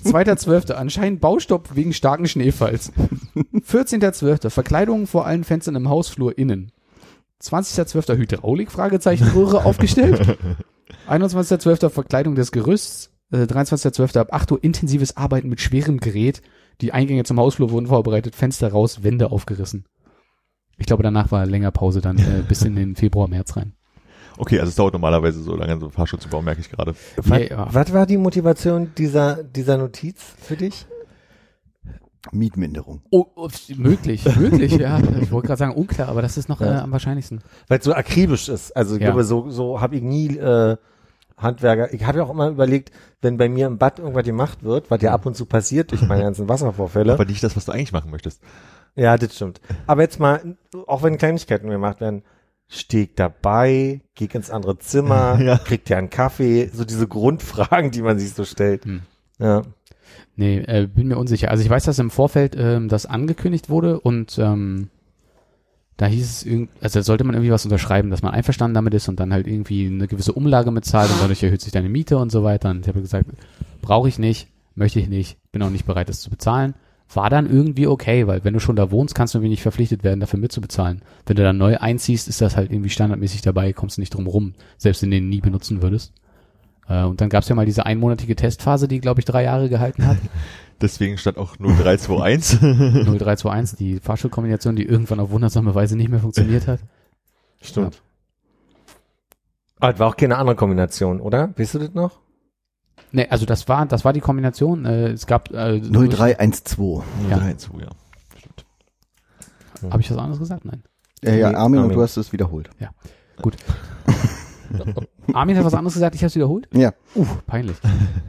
2.12. 0.04 0.72
Anscheinend 0.72 1.20
Baustopp 1.20 1.74
wegen 1.74 1.94
starken 1.94 2.28
Schneefalls. 2.28 2.92
14.12. 3.34 4.50
Verkleidungen 4.50 5.06
vor 5.06 5.26
allen 5.26 5.44
Fenstern 5.44 5.76
im 5.76 5.88
Hausflur 5.88 6.36
innen. 6.36 6.70
20.12. 7.42 8.18
Hydraulik, 8.18 8.70
Fragezeichen, 8.70 9.28
Röhre 9.28 9.64
aufgestellt. 9.64 10.38
21.12. 11.08 11.88
Verkleidung 11.88 12.34
des 12.34 12.52
Gerüsts. 12.52 13.10
Äh, 13.32 13.44
23.12. 13.44 14.18
ab 14.18 14.32
8 14.32 14.52
Uhr 14.52 14.62
intensives 14.62 15.16
Arbeiten 15.16 15.48
mit 15.48 15.62
schwerem 15.62 16.00
Gerät. 16.00 16.42
Die 16.82 16.92
Eingänge 16.92 17.24
zum 17.24 17.40
Hausflur 17.40 17.70
wurden 17.70 17.86
vorbereitet, 17.86 18.36
Fenster 18.36 18.68
raus, 18.68 19.02
Wände 19.02 19.30
aufgerissen. 19.30 19.86
Ich 20.76 20.86
glaube, 20.86 21.02
danach 21.02 21.32
war 21.32 21.46
länger 21.46 21.70
Pause 21.70 22.02
dann 22.02 22.18
äh, 22.18 22.44
bis 22.46 22.62
in 22.62 22.76
den 22.76 22.94
Februar, 22.94 23.26
März 23.26 23.56
rein. 23.56 23.72
Okay, 24.38 24.58
also 24.60 24.70
es 24.70 24.76
dauert 24.76 24.92
normalerweise 24.94 25.42
so 25.42 25.54
lange, 25.56 25.78
so 25.78 25.86
einen 25.86 25.92
Fahrstuhl 25.92 26.20
zu 26.20 26.28
bauen, 26.28 26.44
merke 26.44 26.60
ich 26.60 26.70
gerade. 26.70 26.94
Was, 27.16 27.48
ja. 27.48 27.66
was 27.70 27.92
war 27.92 28.06
die 28.06 28.16
Motivation 28.16 28.92
dieser, 28.96 29.42
dieser 29.42 29.76
Notiz 29.76 30.22
für 30.40 30.56
dich? 30.56 30.86
Mietminderung. 32.32 33.02
Oh, 33.10 33.26
oh, 33.36 33.48
möglich, 33.76 34.24
möglich, 34.36 34.72
ja. 34.76 34.98
Ich 35.20 35.30
wollte 35.30 35.46
gerade 35.48 35.58
sagen, 35.58 35.74
unklar, 35.74 36.08
aber 36.08 36.20
das 36.22 36.36
ist 36.36 36.48
noch 36.48 36.60
Ja. 36.60 36.78
äh, 36.78 36.80
am 36.80 36.92
wahrscheinlichsten. 36.92 37.40
Weil 37.68 37.78
es 37.78 37.84
so 37.84 37.94
akribisch 37.94 38.48
ist. 38.48 38.76
Also 38.76 38.96
ich 38.96 39.00
Ja. 39.00 39.08
glaube, 39.08 39.24
so, 39.24 39.48
so 39.50 39.80
habe 39.80 39.96
ich 39.96 40.02
nie 40.02 40.36
äh, 40.36 40.76
Handwerker. 41.36 41.94
Ich 41.94 42.04
habe 42.04 42.18
ja 42.18 42.24
auch 42.24 42.30
immer 42.30 42.48
überlegt, 42.48 42.90
wenn 43.22 43.36
bei 43.36 43.48
mir 43.48 43.66
im 43.68 43.78
Bad 43.78 43.98
irgendwas 44.00 44.24
gemacht 44.24 44.62
wird, 44.62 44.90
was 44.90 45.00
ja 45.02 45.12
ab 45.12 45.24
und 45.26 45.36
zu 45.36 45.46
passiert 45.46 45.92
durch 45.92 46.02
meine 46.02 46.22
ganzen 46.24 46.48
Wasservorfälle. 46.48 47.12
Aber 47.12 47.24
nicht 47.24 47.42
das, 47.42 47.56
was 47.56 47.64
du 47.64 47.72
eigentlich 47.72 47.92
machen 47.92 48.10
möchtest. 48.10 48.42
Ja, 48.96 49.16
das 49.16 49.34
stimmt. 49.36 49.60
Aber 49.86 50.02
jetzt 50.02 50.18
mal, 50.18 50.56
auch 50.86 51.02
wenn 51.04 51.16
Kleinigkeiten 51.16 51.70
gemacht 51.70 52.00
werden, 52.00 52.22
ich 52.68 53.14
dabei, 53.16 54.00
geh 54.14 54.26
ich 54.26 54.34
ins 54.34 54.50
andere 54.50 54.78
Zimmer, 54.78 55.40
Ja. 55.42 55.58
kriegt 55.58 55.88
ja 55.88 55.98
einen 55.98 56.10
Kaffee, 56.10 56.70
so 56.72 56.84
diese 56.84 57.08
Grundfragen, 57.08 57.90
die 57.90 58.02
man 58.02 58.18
sich 58.18 58.34
so 58.34 58.44
stellt. 58.44 58.84
Hm. 58.84 59.00
Ja. 59.38 59.62
Nee, 60.36 60.58
äh, 60.58 60.86
bin 60.86 61.08
mir 61.08 61.16
unsicher. 61.18 61.50
Also 61.50 61.64
ich 61.64 61.70
weiß, 61.70 61.84
dass 61.84 61.98
im 61.98 62.10
Vorfeld 62.10 62.54
ähm, 62.58 62.88
das 62.88 63.06
angekündigt 63.06 63.68
wurde 63.70 63.98
und 64.00 64.38
ähm, 64.38 64.88
da 65.96 66.06
hieß 66.06 66.24
es, 66.24 66.46
irgend, 66.46 66.70
also 66.80 67.00
sollte 67.02 67.24
man 67.24 67.34
irgendwie 67.34 67.50
was 67.50 67.64
unterschreiben, 67.64 68.10
dass 68.10 68.22
man 68.22 68.32
einverstanden 68.32 68.74
damit 68.74 68.94
ist 68.94 69.08
und 69.08 69.18
dann 69.18 69.32
halt 69.32 69.48
irgendwie 69.48 69.86
eine 69.86 70.06
gewisse 70.06 70.32
Umlage 70.32 70.70
mitzahlt 70.70 71.10
und 71.10 71.20
dadurch 71.20 71.42
erhöht 71.42 71.60
sich 71.60 71.72
deine 71.72 71.88
Miete 71.88 72.18
und 72.18 72.30
so 72.30 72.44
weiter. 72.44 72.70
Und 72.70 72.82
ich 72.82 72.88
habe 72.88 73.00
gesagt, 73.00 73.26
brauche 73.82 74.08
ich 74.08 74.18
nicht, 74.18 74.48
möchte 74.76 75.00
ich 75.00 75.08
nicht, 75.08 75.38
bin 75.50 75.60
auch 75.62 75.70
nicht 75.70 75.86
bereit, 75.86 76.08
das 76.08 76.20
zu 76.20 76.30
bezahlen. 76.30 76.74
War 77.12 77.30
dann 77.30 77.50
irgendwie 77.50 77.86
okay, 77.86 78.26
weil 78.26 78.44
wenn 78.44 78.52
du 78.52 78.60
schon 78.60 78.76
da 78.76 78.90
wohnst, 78.90 79.14
kannst 79.14 79.32
du 79.32 79.38
irgendwie 79.38 79.50
nicht 79.50 79.62
verpflichtet 79.62 80.04
werden, 80.04 80.20
dafür 80.20 80.38
mitzubezahlen. 80.38 81.02
Wenn 81.24 81.36
du 81.36 81.42
dann 81.42 81.56
neu 81.56 81.78
einziehst, 81.78 82.28
ist 82.28 82.40
das 82.40 82.56
halt 82.56 82.70
irgendwie 82.70 82.90
standardmäßig 82.90 83.40
dabei, 83.40 83.72
kommst 83.72 83.96
du 83.96 84.02
nicht 84.02 84.14
drum 84.14 84.26
rum, 84.26 84.54
selbst 84.76 85.02
wenn 85.02 85.10
du 85.10 85.16
den 85.16 85.28
nie 85.28 85.40
benutzen 85.40 85.80
würdest. 85.80 86.12
Äh, 86.88 87.04
und 87.04 87.20
dann 87.20 87.28
gab 87.28 87.42
es 87.42 87.48
ja 87.48 87.54
mal 87.54 87.66
diese 87.66 87.86
einmonatige 87.86 88.36
Testphase, 88.36 88.88
die, 88.88 89.00
glaube 89.00 89.20
ich, 89.20 89.24
drei 89.24 89.44
Jahre 89.44 89.68
gehalten 89.68 90.06
hat. 90.06 90.18
Deswegen 90.80 91.18
stand 91.18 91.38
auch 91.38 91.56
0321. 91.56 92.60
0321, 92.60 93.78
die 93.78 94.00
Fahrstuhlkombination, 94.00 94.76
die 94.76 94.84
irgendwann 94.84 95.20
auf 95.20 95.30
wundersame 95.30 95.74
Weise 95.74 95.96
nicht 95.96 96.08
mehr 96.08 96.20
funktioniert 96.20 96.68
hat. 96.68 96.80
Stimmt. 97.60 98.00
Aber 99.80 99.92
das 99.92 100.00
war 100.00 100.08
auch 100.08 100.16
keine 100.16 100.36
andere 100.36 100.56
Kombination, 100.56 101.20
oder? 101.20 101.50
Weißt 101.56 101.74
du 101.74 101.78
das 101.78 101.94
noch? 101.94 102.20
Nee, 103.12 103.26
also 103.28 103.46
das 103.46 103.68
war, 103.68 103.86
das 103.86 104.04
war 104.04 104.12
die 104.12 104.20
Kombination. 104.20 104.84
Äh, 104.84 105.08
es 105.08 105.26
gab 105.26 105.50
äh, 105.50 105.80
0312. 105.80 107.04
Ja. 107.30 107.36
0312, 107.38 107.82
ja. 107.82 107.88
Stimmt. 108.36 108.66
Habe 109.92 110.02
ich 110.02 110.10
was 110.10 110.18
anderes 110.18 110.38
gesagt? 110.38 110.64
Nein. 110.64 110.82
Äh, 111.22 111.38
ja, 111.40 111.50
Nee, 111.50 111.56
Armin, 111.56 111.78
und 111.78 111.84
Armin. 111.84 111.96
du 111.96 112.02
hast 112.02 112.16
es 112.16 112.32
wiederholt. 112.32 112.70
Armin 115.32 115.56
hat 115.56 115.64
was 115.64 115.74
anderes 115.74 115.94
gesagt, 115.94 116.14
ich 116.14 116.20
habe 116.22 116.28
es 116.28 116.34
wiederholt. 116.34 116.68
Ja. 116.72 116.92
Uh, 117.14 117.26
peinlich. 117.46 117.76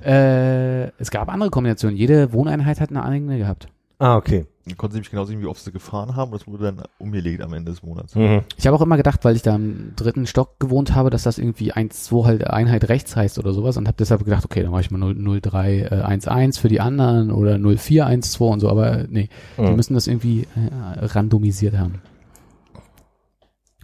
äh, 0.06 0.88
es 1.00 1.12
gab 1.12 1.30
andere 1.30 1.50
Kombinationen. 1.50 1.98
Jede 1.98 2.32
Wohneinheit 2.34 2.80
hat 2.80 2.90
eine 2.90 3.04
eigene 3.04 3.38
gehabt. 3.38 3.68
Ah, 4.00 4.16
okay. 4.16 4.46
Dann 4.66 4.78
konnten 4.78 4.94
sie 4.94 5.00
mich 5.00 5.10
genau 5.10 5.26
sehen, 5.26 5.42
wie 5.42 5.46
oft 5.48 5.62
sie 5.64 5.72
gefahren 5.72 6.16
haben. 6.16 6.32
Das 6.32 6.48
wurde 6.48 6.66
dann 6.66 6.84
umgelegt 7.00 7.42
am 7.42 7.54
Ende 7.54 7.72
des 7.72 7.82
Monats. 7.84 8.16
Mhm. 8.16 8.42
Ich 8.56 8.66
habe 8.68 8.78
auch 8.78 8.82
immer 8.82 8.98
gedacht, 8.98 9.26
weil 9.26 9.36
ich 9.36 9.42
da 9.42 9.56
im 9.56 9.94
dritten 9.96 10.26
Stock 10.28 10.60
gewohnt 10.60 10.94
habe, 10.96 11.10
dass 11.10 11.24
das 11.24 11.38
irgendwie 11.40 11.74
1-2 11.74 12.24
halt 12.26 12.48
Einheit 12.48 12.88
rechts 12.88 13.16
heißt 13.16 13.40
oder 13.40 13.52
sowas 13.54 13.78
und 13.78 13.88
habe 13.88 13.98
deshalb 13.98 14.24
gedacht, 14.24 14.46
okay, 14.46 14.62
dann 14.62 14.72
mache 14.72 14.82
ich 14.82 14.92
mal 14.92 15.00
0311 15.00 16.58
für 16.60 16.68
die 16.70 16.80
anderen 16.82 17.32
oder 17.32 17.58
0412 17.58 18.40
und 18.42 18.60
so, 18.60 18.70
aber 18.70 19.06
nee, 19.10 19.30
die 19.58 19.62
Mhm. 19.64 19.76
müssen 19.76 19.96
das 19.96 20.08
irgendwie 20.08 20.42
äh, 20.56 21.06
randomisiert 21.06 21.78
haben. 21.78 22.02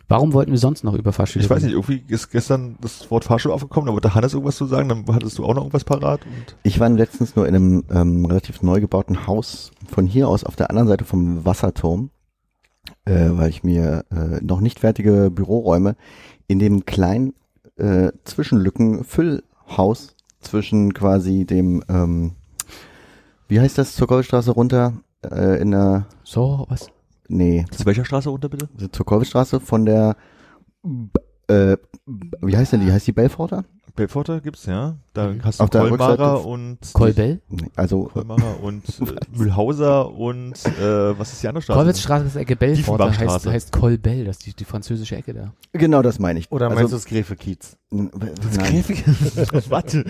Warum 0.07 0.33
wollten 0.33 0.51
wir 0.51 0.59
sonst 0.59 0.83
noch 0.83 0.93
über 0.93 1.11
Fahrstühle 1.11 1.43
Ich 1.43 1.49
weiß 1.49 1.63
nicht, 1.63 1.73
irgendwie 1.73 2.03
ist 2.07 2.29
gestern 2.29 2.77
das 2.79 3.09
Wort 3.09 3.25
Fahrstuhl 3.25 3.51
aufgekommen, 3.51 3.87
da 3.87 3.93
wollte 3.93 4.13
Hannes 4.13 4.33
irgendwas 4.33 4.55
zu 4.55 4.65
sagen, 4.65 4.87
dann 4.89 5.05
hattest 5.13 5.37
du 5.39 5.45
auch 5.45 5.55
noch 5.55 5.63
irgendwas 5.63 5.83
parat. 5.83 6.21
Und 6.25 6.55
Ich 6.63 6.79
war 6.79 6.89
letztens 6.89 7.35
nur 7.35 7.47
in 7.47 7.55
einem 7.55 7.83
ähm, 7.89 8.25
relativ 8.25 8.61
neu 8.61 8.79
gebauten 8.79 9.25
Haus 9.25 9.71
von 9.89 10.05
hier 10.05 10.27
aus 10.27 10.43
auf 10.43 10.55
der 10.55 10.69
anderen 10.69 10.87
Seite 10.87 11.05
vom 11.05 11.43
Wasserturm, 11.43 12.11
äh, 13.05 13.29
weil 13.31 13.49
ich 13.49 13.63
mir 13.63 14.05
äh, 14.11 14.43
noch 14.43 14.61
nicht 14.61 14.79
fertige 14.79 15.31
Büroräume 15.31 15.95
in 16.47 16.59
dem 16.59 16.85
kleinen 16.85 17.33
äh, 17.77 18.11
Zwischenlücken-Füllhaus 18.25 20.15
zwischen 20.41 20.93
quasi 20.93 21.45
dem, 21.45 21.83
ähm, 21.89 22.33
wie 23.47 23.59
heißt 23.59 23.77
das, 23.77 23.95
zur 23.95 24.07
Goldstraße 24.07 24.51
runter, 24.51 24.93
äh, 25.23 25.59
in 25.59 25.71
der, 25.71 26.05
So, 26.23 26.65
was? 26.69 26.91
Nee, 27.27 27.65
zu 27.71 27.85
welcher 27.85 28.05
Straße 28.05 28.29
runter 28.29 28.49
bitte? 28.49 28.67
zur 28.91 29.05
Kolbstraße 29.05 29.59
von 29.59 29.85
der, 29.85 30.15
äh, 31.47 31.77
wie 32.41 32.57
heißt 32.57 32.73
denn 32.73 32.81
die? 32.81 32.91
Heißt 32.91 33.07
die 33.07 33.11
Belforter? 33.11 33.63
Belforter 33.95 34.41
gibt's, 34.41 34.65
ja. 34.65 34.97
Da 35.13 35.27
Mhm. 35.29 35.41
hast 35.45 35.59
du 35.59 35.63
Auf 35.63 35.69
Kolmarer 35.69 36.45
und 36.45 36.79
Kolbell? 36.91 37.39
Nee, 37.47 37.69
Also, 37.77 38.03
Kolmarer 38.03 38.59
und 38.61 38.83
äh, 38.99 39.15
Mühlhauser 39.37 40.11
und 40.11 40.53
äh, 40.65 41.17
was 41.17 41.31
ist 41.31 41.41
die 41.43 41.47
andere 41.47 41.61
Straße? 41.61 41.79
Kolwitzstraße 41.79 42.25
ist 42.25 42.35
Ecke 42.35 42.57
Belfort, 42.57 42.99
heißt, 43.17 43.45
heißt 43.47 43.71
Kolbell, 43.71 44.25
das 44.25 44.37
ist 44.37 44.45
die, 44.47 44.53
die 44.53 44.65
französische 44.65 45.15
Ecke 45.15 45.33
da. 45.33 45.53
genau 45.71 46.01
das 46.01 46.19
meine 46.19 46.39
ich. 46.39 46.51
Oder 46.51 46.65
also, 46.65 46.75
meinst 46.75 46.91
du 46.91 46.97
das 46.97 47.05
Gräfe-Kiez? 47.05 47.71
n- 47.71 47.77
w- 47.77 47.84
Das 47.91 48.57
nein, 48.57 48.83
Warte, 49.69 50.05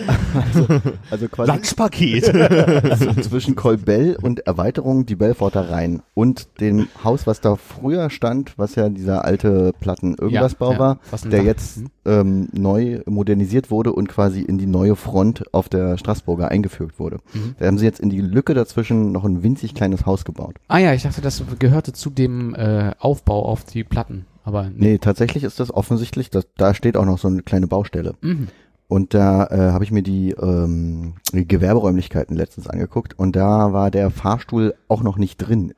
also 1.12 1.28
quasi 1.28 1.52
Lunchpaket. 1.52 2.34
also 2.90 3.14
zwischen 3.22 3.56
Kolbell 3.56 4.18
und 4.22 4.48
Erweiterung 4.48 5.06
die 5.06 5.16
Belforter 5.16 5.70
rein 5.70 6.02
und 6.14 6.62
dem 6.62 6.88
Haus, 7.04 7.28
was 7.28 7.42
da 7.42 7.58
früher 7.58 8.10
stand, 8.10 8.58
was 8.58 8.76
ja 8.76 8.88
dieser 8.88 9.26
alte 9.26 9.74
Platten 9.78 10.16
irgendwas 10.16 10.56
Ja, 10.60 10.72
ja, 10.72 10.80
war, 10.80 11.00
was 11.12 11.26
ein 11.26 11.32
der 11.32 11.44
jetzt 11.44 11.78
hm. 11.78 11.90
ähm, 12.06 12.48
neu 12.54 13.02
modernisiert 13.08 13.70
wurde 13.70 13.92
und 13.92 14.08
quasi 14.08 14.42
in 14.42 14.58
die 14.58 14.68
neue 14.68 14.96
Front 14.96 15.54
auf 15.54 15.68
der 15.68 15.98
Straßburger 15.98 16.50
eingefügt 16.50 16.98
wurde. 16.98 17.18
Mhm. 17.34 17.56
Da 17.60 17.68
haben 17.68 17.78
sie 17.78 17.86
jetzt 17.86 18.00
in 18.00 18.10
die 18.10 18.22
Lücke 18.22 18.54
dazwischen 18.54 19.12
noch 19.12 19.26
ein 19.26 19.44
winzig 19.44 19.76
kleines 19.76 20.06
Haus 20.06 20.24
gebaut. 20.24 20.56
Ah 20.70 20.78
ja, 20.78 20.94
ich 20.94 21.04
dachte, 21.04 21.22
das 21.22 21.44
gehörte 21.60 21.92
zu 21.92 22.10
dem 22.10 22.56
äh, 22.56 22.92
Aufbau 23.00 23.46
auf 23.46 23.66
die 23.66 23.84
Platten, 23.84 24.26
aber 24.46 24.70
nee. 24.74 24.98
Tatsächlich 25.00 25.44
ist 25.44 25.60
das 25.60 25.72
offensichtlich, 25.74 26.30
dass, 26.30 26.48
da 26.56 26.74
steht 26.74 26.96
auch 26.96 27.06
noch 27.06 27.18
so 27.18 27.28
eine 27.28 27.42
kleine 27.42 27.68
Baustelle. 27.68 28.14
Mhm. 28.22 28.48
Und 28.88 29.14
da 29.16 29.48
äh, 29.48 29.72
habe 29.72 29.84
ich 29.84 29.92
mir 29.92 30.04
die, 30.04 30.32
ähm, 30.32 31.16
die 31.34 31.48
Gewerberäumlichkeiten 31.48 32.36
letztens 32.38 32.68
angeguckt 32.70 33.18
und 33.18 33.36
da 33.36 33.74
war 33.74 33.90
der 33.92 34.12
Fahrstuhl 34.12 34.76
auch 34.88 35.02
noch 35.02 35.18
nicht 35.18 35.38
drin. 35.38 35.74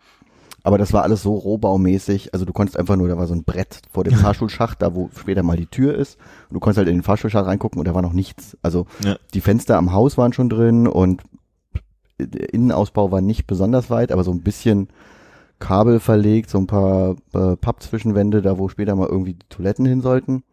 Aber 0.64 0.78
das 0.78 0.92
war 0.92 1.04
alles 1.04 1.24
so 1.24 1.34
rohbaumäßig, 1.34 2.34
also 2.34 2.44
du 2.44 2.52
konntest 2.52 2.78
einfach 2.78 2.98
nur, 2.98 3.08
da 3.08 3.18
war 3.18 3.26
so 3.26 3.34
ein 3.34 3.46
Brett 3.46 3.80
vor 3.90 4.04
dem 4.04 4.14
Fahrstuhlschacht, 4.18 4.82
da 4.82 4.94
wo 4.94 5.10
später 5.18 5.42
mal 5.42 5.56
die 5.56 5.68
Tür 5.68 5.96
ist. 5.96 6.18
Und 6.50 6.56
du 6.56 6.60
konntest 6.60 6.80
halt 6.80 6.90
in 6.90 6.96
den 6.98 7.04
Fahrstuhlschacht 7.04 7.46
reingucken 7.46 7.80
und 7.80 7.88
da 7.88 7.96
war 7.96 8.02
noch 8.02 8.12
nichts. 8.12 8.58
Also 8.62 8.86
Ja. 9.06 9.16
die 9.34 9.40
Fenster 9.42 9.78
am 9.78 9.94
Haus 9.94 10.18
waren 10.18 10.34
schon 10.34 10.50
drin 10.50 10.86
und 10.88 11.24
der 12.20 12.54
Innenausbau 12.54 13.12
war 13.12 13.22
nicht 13.22 13.48
besonders 13.48 13.90
weit, 13.90 14.12
aber 14.12 14.26
so 14.26 14.32
ein 14.32 14.42
bisschen 14.42 14.90
Kabel 15.60 16.00
verlegt, 16.00 16.50
so 16.50 16.58
ein 16.58 16.68
paar 16.68 17.16
äh, 17.34 17.56
Pappzwischenwände, 17.56 18.42
da 18.42 18.58
wo 18.58 18.70
später 18.70 18.96
mal 18.96 19.08
irgendwie 19.08 19.34
die 19.34 19.50
Toiletten 19.50 19.86
hin 19.86 20.02
sollten. 20.02 20.44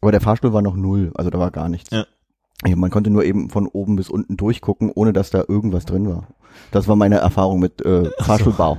Aber 0.00 0.12
der 0.12 0.20
Fahrstuhl 0.20 0.52
war 0.52 0.62
noch 0.62 0.76
null, 0.76 1.12
also 1.14 1.30
da 1.30 1.38
war 1.38 1.50
gar 1.50 1.68
nichts. 1.68 1.90
Ja. 1.90 2.06
Ja, 2.66 2.76
man 2.76 2.90
konnte 2.90 3.10
nur 3.10 3.24
eben 3.24 3.50
von 3.50 3.66
oben 3.66 3.96
bis 3.96 4.08
unten 4.08 4.36
durchgucken, 4.36 4.90
ohne 4.94 5.12
dass 5.12 5.30
da 5.30 5.44
irgendwas 5.46 5.84
drin 5.84 6.08
war. 6.08 6.28
Das 6.70 6.88
war 6.88 6.96
meine 6.96 7.16
Erfahrung 7.16 7.60
mit 7.60 7.84
äh, 7.84 8.10
Fahrstuhlbau. 8.20 8.78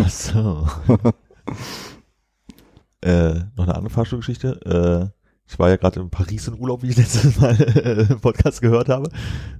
Ach 0.00 0.08
so. 0.08 0.66
äh, 3.02 3.34
noch 3.56 3.64
eine 3.64 3.74
andere 3.74 3.90
Fahrstuhlgeschichte. 3.90 5.12
Äh, 5.48 5.52
ich 5.52 5.58
war 5.58 5.68
ja 5.70 5.76
gerade 5.76 6.00
in 6.00 6.10
Paris 6.10 6.48
in 6.48 6.58
Urlaub, 6.58 6.82
wie 6.82 6.88
ich 6.88 6.96
letztes 6.96 7.40
Mal 7.40 7.60
äh, 7.60 8.12
im 8.12 8.20
Podcast 8.20 8.60
gehört 8.60 8.88
habe. 8.88 9.10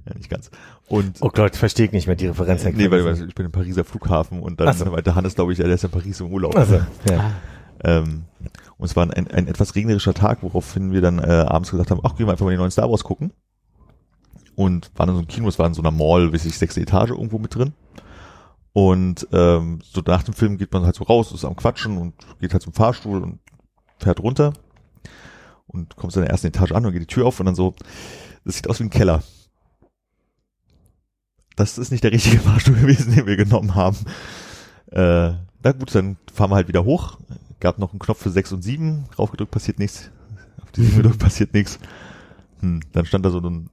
Ja, 0.07 0.15
nicht 0.15 0.29
ganz. 0.29 0.51
Und 0.87 1.17
Oh 1.21 1.29
Gott, 1.29 1.55
verstehe 1.55 1.87
ich 1.87 1.91
nicht 1.91 2.07
mehr 2.07 2.15
die 2.15 2.27
Referenz. 2.27 2.63
Herr 2.63 2.71
nee, 2.71 2.89
weil, 2.91 3.03
weil 3.05 3.27
ich 3.27 3.35
bin 3.35 3.45
im 3.45 3.51
Pariser 3.51 3.83
Flughafen 3.83 4.41
und 4.41 4.59
dann 4.59 4.75
so. 4.75 4.85
meinte 4.85 5.15
Hannes, 5.15 5.35
glaube 5.35 5.51
ich, 5.51 5.57
der 5.57 5.67
ist 5.67 5.83
in 5.83 5.89
Paris 5.89 6.19
im 6.19 6.31
Urlaub. 6.31 6.55
Also, 6.55 6.79
ja. 7.09 7.31
Ähm, 7.83 8.25
und 8.77 8.85
es 8.85 8.95
war 8.95 9.03
ein, 9.03 9.27
ein 9.27 9.47
etwas 9.47 9.75
regnerischer 9.75 10.13
Tag, 10.13 10.43
woraufhin 10.43 10.91
wir 10.91 11.01
dann 11.01 11.19
äh, 11.19 11.45
abends 11.47 11.71
gesagt 11.71 11.91
haben, 11.91 12.01
ach, 12.03 12.15
gehen 12.15 12.27
wir 12.27 12.31
einfach 12.31 12.45
mal 12.45 12.51
die 12.51 12.57
neuen 12.57 12.71
Star 12.71 12.89
Wars 12.89 13.03
gucken. 13.03 13.31
Und 14.55 14.91
waren 14.95 15.09
in 15.09 15.15
so 15.15 15.19
einem 15.19 15.27
Kino, 15.27 15.47
es 15.47 15.57
war 15.57 15.67
in 15.67 15.73
so 15.73 15.81
einer 15.81 15.91
Mall, 15.91 16.33
weiß 16.33 16.45
ich, 16.45 16.57
sechste 16.57 16.81
Etage 16.81 17.11
irgendwo 17.11 17.39
mit 17.39 17.55
drin. 17.55 17.73
Und 18.73 19.27
ähm, 19.31 19.79
so 19.83 20.01
nach 20.05 20.23
dem 20.23 20.33
Film 20.33 20.57
geht 20.57 20.73
man 20.73 20.83
halt 20.83 20.95
so 20.95 21.03
raus, 21.05 21.31
ist 21.31 21.45
am 21.45 21.55
Quatschen 21.55 21.97
und 21.97 22.13
geht 22.39 22.53
halt 22.53 22.61
zum 22.61 22.73
Fahrstuhl 22.73 23.23
und 23.23 23.39
fährt 23.97 24.21
runter. 24.21 24.53
Und 25.69 25.95
kommst 25.95 26.17
in 26.17 26.23
der 26.23 26.31
ersten 26.31 26.47
Etage 26.47 26.71
an 26.71 26.85
und 26.85 26.91
geht 26.91 27.01
die 27.01 27.07
Tür 27.07 27.25
auf 27.25 27.39
und 27.39 27.45
dann 27.45 27.55
so, 27.55 27.75
das 28.43 28.55
sieht 28.55 28.69
aus 28.69 28.79
wie 28.79 28.85
ein 28.85 28.89
Keller. 28.89 29.23
Das 31.55 31.77
ist 31.77 31.91
nicht 31.91 32.03
der 32.03 32.11
richtige 32.11 32.39
Fahrstuhl 32.41 32.75
gewesen, 32.75 33.15
den 33.15 33.27
wir 33.27 33.37
genommen 33.37 33.75
haben. 33.75 33.97
Äh, 34.91 35.33
na 35.61 35.71
gut, 35.77 35.93
dann 35.93 36.17
fahren 36.33 36.51
wir 36.51 36.55
halt 36.55 36.67
wieder 36.67 36.85
hoch. 36.85 37.17
Gab 37.59 37.77
noch 37.77 37.91
einen 37.91 37.99
Knopf 37.99 38.21
für 38.21 38.29
6 38.31 38.53
und 38.53 38.61
7. 38.63 39.05
Raufgedrückt 39.17 39.51
passiert 39.51 39.79
nichts. 39.79 40.09
Auf 40.63 40.71
die 40.71 40.83
7 40.83 40.97
gedrückt 40.97 41.19
passiert 41.19 41.53
nichts. 41.53 41.79
Hm, 42.61 42.79
dann 42.93 43.05
stand 43.05 43.25
da 43.25 43.29
so 43.29 43.39
ein 43.39 43.69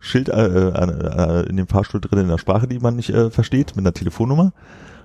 Schild 0.00 0.28
äh, 0.28 0.68
äh, 0.68 1.48
in 1.48 1.56
dem 1.56 1.68
Fahrstuhl 1.68 2.00
drin 2.00 2.18
in 2.18 2.28
der 2.28 2.38
Sprache, 2.38 2.66
die 2.66 2.80
man 2.80 2.96
nicht 2.96 3.10
äh, 3.10 3.30
versteht, 3.30 3.76
mit 3.76 3.84
einer 3.84 3.94
Telefonnummer. 3.94 4.52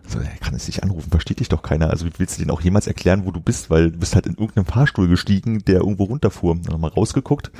So, 0.05 0.19
er 0.19 0.37
kann 0.39 0.53
es 0.55 0.67
nicht 0.67 0.83
anrufen, 0.83 1.09
versteht 1.09 1.39
dich 1.39 1.49
doch 1.49 1.61
keiner. 1.61 1.89
Also 1.89 2.05
wie 2.05 2.11
willst 2.17 2.37
du 2.37 2.41
denen 2.41 2.51
auch 2.51 2.61
jemals 2.61 2.87
erklären, 2.87 3.25
wo 3.25 3.31
du 3.31 3.39
bist? 3.39 3.69
Weil 3.69 3.91
du 3.91 3.97
bist 3.97 4.15
halt 4.15 4.25
in 4.25 4.33
irgendeinem 4.33 4.65
Fahrstuhl 4.65 5.07
gestiegen, 5.07 5.63
der 5.65 5.79
irgendwo 5.79 6.05
runterfuhr. 6.05 6.55
Dann 6.55 6.73
haben 6.73 6.81
wir 6.81 6.93
rausgeguckt. 6.93 7.51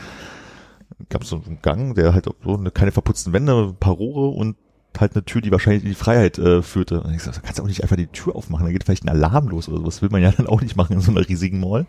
Gab 1.09 1.25
so 1.25 1.41
einen 1.45 1.61
Gang, 1.61 1.95
der 1.95 2.13
halt 2.13 2.29
so 2.43 2.57
eine, 2.57 2.71
keine 2.71 2.91
verputzten 2.91 3.33
Wände, 3.33 3.53
ein 3.53 3.75
paar 3.75 3.93
Rohre 3.93 4.29
und 4.29 4.55
halt 4.99 5.13
eine 5.13 5.25
Tür, 5.25 5.41
die 5.41 5.51
wahrscheinlich 5.51 5.83
in 5.83 5.89
die 5.89 5.95
Freiheit 5.95 6.37
äh, 6.37 6.61
führte. 6.61 7.01
Und 7.01 7.13
ich 7.13 7.21
so, 7.21 7.31
kannst 7.31 7.59
du 7.59 7.63
auch 7.63 7.67
nicht 7.67 7.83
einfach 7.83 7.97
die 7.97 8.07
Tür 8.07 8.35
aufmachen, 8.35 8.65
da 8.65 8.71
geht 8.71 8.83
vielleicht 8.83 9.03
ein 9.03 9.09
Alarm 9.09 9.47
los 9.49 9.69
oder 9.69 9.79
sowas. 9.79 10.01
Will 10.01 10.09
man 10.09 10.21
ja 10.21 10.31
dann 10.31 10.47
auch 10.47 10.61
nicht 10.61 10.75
machen 10.75 10.93
in 10.93 11.01
so 11.01 11.11
einer 11.11 11.27
riesigen 11.27 11.59
Mall. 11.59 11.85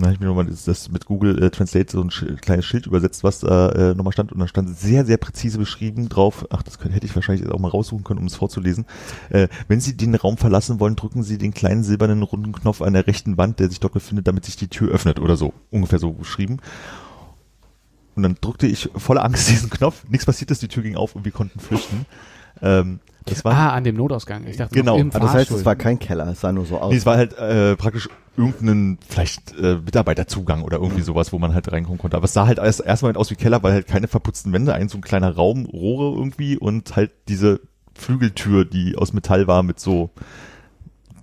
Dann 0.00 0.08
habe 0.08 0.14
ich 0.14 0.20
mir 0.20 0.26
nochmal 0.26 0.46
das, 0.46 0.64
das 0.64 0.90
mit 0.90 1.04
Google 1.04 1.42
äh, 1.42 1.50
Translate 1.50 1.90
so 1.90 2.00
ein 2.00 2.10
Sch 2.10 2.24
kleines 2.40 2.64
Schild 2.64 2.86
übersetzt, 2.86 3.22
was 3.22 3.40
da 3.40 3.68
äh, 3.70 3.94
nochmal 3.94 4.12
stand. 4.12 4.32
Und 4.32 4.38
da 4.38 4.48
stand 4.48 4.76
sehr, 4.78 5.04
sehr 5.04 5.18
präzise 5.18 5.58
beschrieben 5.58 6.08
drauf. 6.08 6.46
Ach, 6.50 6.62
das 6.62 6.78
könnte, 6.78 6.96
hätte 6.96 7.06
ich 7.06 7.14
wahrscheinlich 7.14 7.48
auch 7.50 7.58
mal 7.58 7.68
raussuchen 7.68 8.02
können, 8.02 8.20
um 8.20 8.26
es 8.26 8.34
vorzulesen. 8.34 8.86
Äh, 9.28 9.48
wenn 9.68 9.80
Sie 9.80 9.96
den 9.96 10.14
Raum 10.14 10.38
verlassen 10.38 10.80
wollen, 10.80 10.96
drücken 10.96 11.22
Sie 11.22 11.36
den 11.36 11.52
kleinen 11.52 11.82
silbernen 11.82 12.22
runden 12.22 12.52
Knopf 12.52 12.80
an 12.80 12.94
der 12.94 13.06
rechten 13.06 13.36
Wand, 13.36 13.60
der 13.60 13.68
sich 13.68 13.80
dort 13.80 13.92
befindet, 13.92 14.26
damit 14.26 14.46
sich 14.46 14.56
die 14.56 14.68
Tür 14.68 14.90
öffnet 14.90 15.20
oder 15.20 15.36
so. 15.36 15.52
Ungefähr 15.70 15.98
so 15.98 16.12
beschrieben. 16.12 16.60
Und 18.16 18.22
dann 18.22 18.36
drückte 18.40 18.66
ich 18.66 18.88
voller 18.96 19.24
Angst 19.24 19.48
diesen 19.50 19.68
Knopf. 19.68 20.04
Nichts 20.08 20.24
passiert 20.24 20.50
ist, 20.50 20.62
die 20.62 20.68
Tür 20.68 20.82
ging 20.82 20.96
auf 20.96 21.14
und 21.14 21.24
wir 21.24 21.32
konnten 21.32 21.60
flüchten. 21.60 22.06
Ähm, 22.62 23.00
das 23.26 23.44
war 23.44 23.54
ah, 23.54 23.70
an 23.70 23.84
dem 23.84 23.96
Notausgang. 23.96 24.46
Ich 24.46 24.56
dachte, 24.56 24.74
Genau. 24.74 24.96
im 24.96 25.10
Aber 25.10 25.20
das 25.20 25.34
heißt, 25.34 25.50
es 25.50 25.64
war 25.64 25.76
kein 25.76 25.98
Keller, 25.98 26.28
es 26.28 26.40
sah 26.40 26.52
nur 26.52 26.66
so 26.66 26.78
aus. 26.78 26.90
Nee, 26.90 26.98
es 26.98 27.06
war 27.06 27.16
halt 27.16 27.36
äh, 27.38 27.76
praktisch 27.76 28.08
irgendein 28.36 28.98
vielleicht 29.06 29.56
äh, 29.58 29.76
Mitarbeiterzugang 29.76 30.62
oder 30.62 30.78
irgendwie 30.78 31.02
sowas, 31.02 31.32
wo 31.32 31.38
man 31.38 31.54
halt 31.54 31.70
reinkommen 31.70 31.98
konnte. 31.98 32.16
Aber 32.16 32.24
es 32.24 32.32
sah 32.32 32.46
halt 32.46 32.58
erst 32.58 32.80
erstmal 32.80 33.16
aus 33.16 33.30
wie 33.30 33.34
Keller, 33.34 33.62
weil 33.62 33.72
halt 33.72 33.86
keine 33.86 34.08
verputzten 34.08 34.52
Wände, 34.52 34.72
ein 34.72 34.88
so 34.88 34.98
ein 34.98 35.02
kleiner 35.02 35.34
Raum, 35.34 35.66
Rohre 35.66 36.16
irgendwie 36.16 36.56
und 36.56 36.96
halt 36.96 37.10
diese 37.28 37.60
Flügeltür, 37.94 38.64
die 38.64 38.96
aus 38.96 39.12
Metall 39.12 39.46
war 39.46 39.62
mit 39.62 39.78
so, 39.78 40.10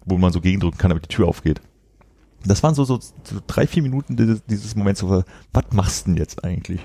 wo 0.05 0.17
man 0.17 0.31
so 0.31 0.41
gegendrücken 0.41 0.77
kann, 0.77 0.89
damit 0.89 1.05
die 1.05 1.15
Tür 1.15 1.27
aufgeht. 1.27 1.61
Das 2.45 2.61
waren 2.63 2.75
so, 2.75 2.85
so, 2.85 2.99
so 2.99 3.39
drei, 3.47 3.65
vier 3.65 3.81
Minuten 3.83 4.15
dieses, 4.15 4.45
dieses 4.45 4.75
Moments, 4.75 4.99
so, 4.99 5.23
was 5.53 5.63
machst 5.71 6.05
du 6.05 6.11
denn 6.11 6.17
jetzt 6.17 6.43
eigentlich? 6.43 6.81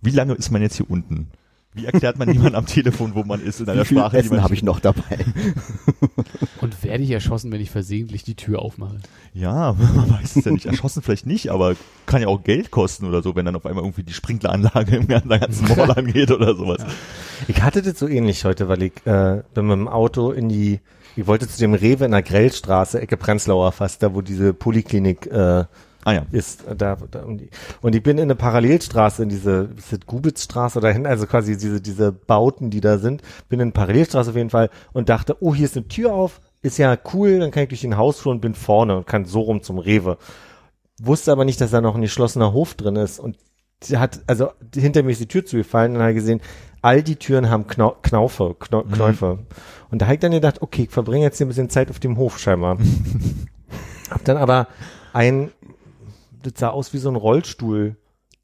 Wie 0.00 0.10
lange 0.10 0.32
ist 0.34 0.50
man 0.50 0.62
jetzt 0.62 0.76
hier 0.76 0.90
unten? 0.90 1.28
Wie 1.76 1.84
erklärt 1.84 2.18
man 2.18 2.32
jemand 2.32 2.54
am 2.54 2.64
Telefon, 2.66 3.14
wo 3.14 3.22
man 3.22 3.40
ist 3.40 3.60
in 3.60 3.68
einer 3.68 3.82
Wie 3.82 3.86
viel 3.86 3.98
Sprache, 3.98 4.16
die 4.16 4.24
Essen 4.26 4.42
habe 4.42 4.54
ich 4.54 4.62
noch 4.62 4.80
dabei? 4.80 5.18
Und 6.60 6.82
werde 6.82 7.04
ich 7.04 7.10
erschossen, 7.10 7.52
wenn 7.52 7.60
ich 7.60 7.70
versehentlich 7.70 8.24
die 8.24 8.34
Tür 8.34 8.60
aufmache? 8.62 8.96
Ja, 9.34 9.74
man 9.94 10.10
weiß 10.10 10.36
es 10.36 10.44
ja 10.46 10.52
nicht. 10.52 10.66
Erschossen 10.66 11.02
vielleicht 11.02 11.26
nicht, 11.26 11.50
aber 11.50 11.76
kann 12.06 12.22
ja 12.22 12.28
auch 12.28 12.42
Geld 12.42 12.70
kosten 12.70 13.06
oder 13.06 13.22
so, 13.22 13.36
wenn 13.36 13.44
dann 13.44 13.56
auf 13.56 13.66
einmal 13.66 13.84
irgendwie 13.84 14.02
die 14.04 14.14
Sprinkleranlage 14.14 14.96
im 14.96 15.06
ganzen- 15.06 15.28
ganzen 15.28 15.68
Mall 15.68 15.90
angeht 15.96 16.30
oder 16.30 16.54
sowas. 16.56 16.84
Ich 17.48 17.62
hatte 17.62 17.82
das 17.82 17.98
so 17.98 18.08
ähnlich 18.08 18.44
heute, 18.44 18.68
weil 18.68 18.82
ich 18.82 18.92
äh, 19.04 19.42
bin 19.54 19.66
mit 19.66 19.76
dem 19.76 19.88
Auto 19.88 20.30
in 20.32 20.48
die, 20.48 20.80
ich 21.14 21.26
wollte 21.26 21.46
zu 21.46 21.58
dem 21.58 21.74
Rewe 21.74 22.06
in 22.06 22.12
der 22.12 22.22
Grellstraße, 22.22 23.00
Ecke 23.00 23.16
Prenzlauer 23.18 23.72
fast, 23.72 24.02
da 24.02 24.14
wo 24.14 24.22
diese 24.22 24.54
Poliklinik 24.54 25.26
äh, 25.26 25.64
Ah 26.06 26.12
ja. 26.12 26.26
ist, 26.30 26.64
äh, 26.68 26.76
da, 26.76 26.96
da 27.10 27.24
um 27.24 27.36
die. 27.36 27.50
Und 27.80 27.96
ich 27.96 28.02
bin 28.02 28.16
in 28.16 28.22
eine 28.22 28.36
Parallelstraße, 28.36 29.24
in 29.24 29.28
diese, 29.28 29.70
ist 29.76 29.92
das 29.92 29.98
Gubitzstraße 30.06 30.78
oder 30.78 30.92
hin, 30.92 31.04
also 31.04 31.26
quasi 31.26 31.58
diese, 31.58 31.80
diese 31.80 32.12
Bauten, 32.12 32.70
die 32.70 32.80
da 32.80 32.98
sind, 32.98 33.22
bin 33.48 33.58
in 33.58 33.64
eine 33.64 33.72
Parallelstraße 33.72 34.30
auf 34.30 34.36
jeden 34.36 34.50
Fall 34.50 34.70
und 34.92 35.08
dachte, 35.08 35.36
oh, 35.40 35.52
hier 35.52 35.64
ist 35.64 35.76
eine 35.76 35.88
Tür 35.88 36.12
auf, 36.12 36.40
ist 36.62 36.78
ja 36.78 36.96
cool, 37.12 37.40
dann 37.40 37.50
kann 37.50 37.64
ich 37.64 37.70
durch 37.70 37.80
den 37.80 37.96
Hausflur 37.96 38.32
und 38.32 38.40
bin 38.40 38.54
vorne 38.54 38.98
und 38.98 39.08
kann 39.08 39.24
so 39.24 39.40
rum 39.40 39.64
zum 39.64 39.78
Rewe. 39.78 40.16
Wusste 41.02 41.32
aber 41.32 41.44
nicht, 41.44 41.60
dass 41.60 41.72
da 41.72 41.80
noch 41.80 41.96
ein 41.96 42.02
geschlossener 42.02 42.52
Hof 42.52 42.74
drin 42.74 42.94
ist 42.94 43.18
und 43.18 43.36
hat, 43.92 44.20
also 44.28 44.52
hinter 44.76 45.02
mir 45.02 45.10
ist 45.10 45.20
die 45.20 45.26
Tür 45.26 45.44
zugefallen 45.44 45.96
und 45.96 46.02
habe 46.02 46.14
gesehen, 46.14 46.40
all 46.82 47.02
die 47.02 47.16
Türen 47.16 47.50
haben 47.50 47.66
Knau 47.66 47.96
Knaufe, 48.00 48.54
Knau 48.60 48.84
Knäufe. 48.84 49.40
Und 49.90 50.02
da 50.02 50.06
habe 50.06 50.14
ich 50.14 50.20
dann 50.20 50.30
gedacht, 50.30 50.62
okay, 50.62 50.84
ich 50.84 50.90
verbringe 50.90 51.24
jetzt 51.24 51.38
hier 51.38 51.46
ein 51.46 51.48
bisschen 51.48 51.68
Zeit 51.68 51.90
auf 51.90 51.98
dem 51.98 52.16
Hof 52.16 52.38
scheinbar. 52.38 52.78
hab 54.10 54.24
dann 54.24 54.36
aber 54.36 54.68
ein, 55.12 55.50
das 56.50 56.58
sah 56.58 56.68
aus 56.70 56.92
wie 56.92 56.98
so 56.98 57.08
ein 57.10 57.16
Rollstuhl. 57.16 57.96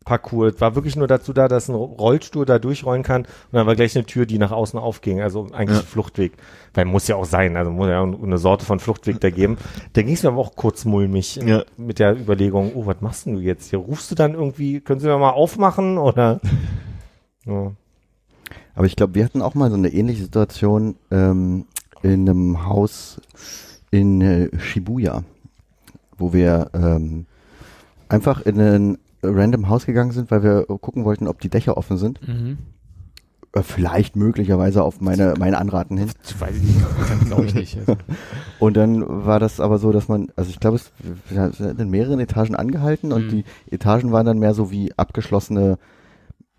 Parcours. 0.05 0.61
War 0.61 0.75
wirklich 0.75 0.97
nur 0.97 1.07
dazu 1.07 1.33
da, 1.33 1.47
dass 1.47 1.69
ein 1.69 1.77
Rollstuhl 1.77 2.45
da 2.45 2.59
durchrollen 2.59 3.05
kann 3.05 3.23
und 3.23 3.29
dann 3.53 3.69
war 3.69 3.77
gleich 3.77 3.95
eine 3.97 4.05
Tür, 4.05 4.27
die 4.27 4.37
nach 4.37 4.51
außen 4.51 4.77
aufging. 4.77 5.21
Also 5.21 5.47
eigentlich 5.53 5.79
Ja. 5.79 5.85
Fluchtweg. 5.85 6.33
Weil 6.75 6.87
muss 6.87 7.07
ja 7.07 7.15
auch 7.15 7.25
sein, 7.25 7.57
also 7.57 7.71
muss 7.71 7.87
ja 7.87 8.01
auch 8.01 8.23
eine 8.23 8.39
Sorte 8.39 8.65
von 8.65 8.81
Fluchtweg 8.81 9.21
da 9.21 9.31
geben. 9.31 9.59
Da 9.93 10.03
ging 10.03 10.15
es 10.15 10.25
mir 10.25 10.31
aber 10.31 10.39
auch 10.41 10.57
kurz 10.57 10.85
mulmig 10.85 11.37
Ja. 11.37 11.63
mit 11.77 12.01
der 12.01 12.17
Überlegung, 12.19 12.73
oh, 12.75 12.85
was 12.87 13.01
machst 13.01 13.27
denn 13.27 13.35
du 13.35 13.41
jetzt 13.41 13.71
hier? 13.71 13.79
Rufst 13.79 14.11
du 14.11 14.17
dann 14.17 14.35
irgendwie, 14.35 14.81
können 14.81 14.99
Sie 14.99 15.07
mir 15.07 15.17
mal 15.19 15.31
aufmachen 15.31 15.99
oder? 15.99 16.41
Ja. 17.47 17.73
Aber 18.75 18.87
ich 18.87 18.97
glaube, 18.97 19.15
wir 19.15 19.25
hatten 19.25 19.41
auch 19.43 19.55
mal 19.55 19.71
so 19.71 19.77
eine 19.77 19.89
ähnliche 19.93 20.23
Situation 20.25 20.97
ähm, 21.13 21.67
in 22.03 22.29
einem 22.29 22.67
Haus 22.67 23.21
in 23.93 24.21
äh, 24.21 24.49
Shibuya, 24.59 25.23
wo 26.19 26.33
wir 26.33 26.71
ähm, 26.75 27.27
einfach 28.13 28.41
in 28.43 28.61
ein 28.61 28.99
random 29.23 29.69
Haus 29.69 29.87
gegangen 29.87 30.13
sind, 30.13 30.31
weil 30.31 30.43
wir 30.43 30.65
gucken 30.67 31.05
wollten, 31.05 31.29
ob 31.29 31.41
die 31.41 31.49
Dächer 31.49 31.77
offen 31.77 31.97
sind. 31.97 32.21
Mhm. 32.27 32.59
Äh, 33.55 33.63
Vielleicht 33.63 34.17
möglicherweise 34.17 34.83
auf 34.83 35.01
meine, 35.01 35.35
meine 35.39 35.59
Anraten 35.59 35.97
hin. 35.97 36.11
Das 36.23 36.41
weiß 36.41 36.57
ich 36.57 36.63
nicht. 36.63 37.27
Glaube 37.27 37.45
ich 37.47 37.55
nicht. 37.55 37.79
Also, 37.79 37.97
Und 38.59 38.77
dann 38.77 39.05
war 39.27 39.39
das 39.41 39.61
aber 39.61 39.79
so, 39.79 39.93
dass 39.93 40.09
man, 40.09 40.29
also 40.37 40.51
ich 40.51 40.59
glaube, 40.61 40.77
es 40.79 40.91
sind 41.59 41.81
in 41.81 41.91
mehreren 41.91 42.19
Etagen 42.21 42.55
angehalten 42.57 43.13
und 43.13 43.27
Mhm. 43.27 43.29
die 43.31 43.45
Etagen 43.71 44.11
waren 44.13 44.27
dann 44.27 44.39
mehr 44.39 44.55
so 44.55 44.71
wie 44.71 44.93
abgeschlossene 44.97 45.79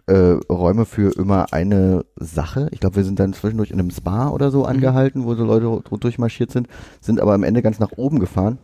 äh, 0.05 0.35
Räume 0.51 0.85
für 0.85 1.15
immer 1.17 1.53
eine 1.53 2.03
Sache. 2.17 2.67
Ich 2.71 2.81
glaube, 2.81 2.97
wir 2.97 3.05
sind 3.05 3.19
dann 3.19 3.31
zwischendurch 3.34 3.71
in 3.71 3.80
einem 3.80 3.89
Spa 3.89 4.27
oder 4.30 4.51
so 4.51 4.65
angehalten, 4.65 5.23
wo 5.23 5.34
so 5.34 5.45
Leute 5.45 5.81
durchmarschiert 5.97 6.51
sind, 6.51 6.67
sind 6.99 7.21
aber 7.21 7.34
am 7.34 7.43
Ende 7.43 7.61
ganz 7.61 7.80
nach 7.80 7.93
oben 7.95 8.19
gefahren. 8.19 8.57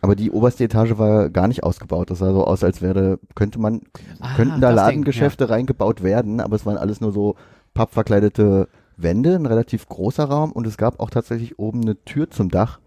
Aber 0.00 0.14
die 0.14 0.30
oberste 0.30 0.64
Etage 0.64 0.96
war 0.98 1.28
gar 1.28 1.48
nicht 1.48 1.64
ausgebaut. 1.64 2.10
Das 2.10 2.18
sah 2.20 2.32
so 2.32 2.44
aus, 2.44 2.62
als 2.62 2.80
wäre, 2.82 3.18
könnte 3.34 3.58
man, 3.58 3.80
Ah, 4.20 4.34
könnten 4.36 4.60
da 4.60 4.68
das 4.72 4.76
Ding, 4.76 5.00
Ladengeschäfte 5.02 5.50
reingebaut 5.50 6.02
werden, 6.02 6.40
aber 6.40 6.54
es 6.56 6.64
waren 6.66 6.76
alles 6.76 7.00
nur 7.00 7.12
so 7.12 7.34
pappverkleidete 7.74 8.68
Wände, 8.96 9.34
ein 9.34 9.46
relativ 9.46 9.88
großer 9.88 10.24
Raum 10.24 10.52
und 10.52 10.66
es 10.66 10.76
gab 10.76 11.00
auch 11.00 11.10
tatsächlich 11.10 11.58
oben 11.58 11.82
eine 11.82 11.96
Tür 12.04 12.30
zum 12.30 12.48
Dach, 12.50 12.80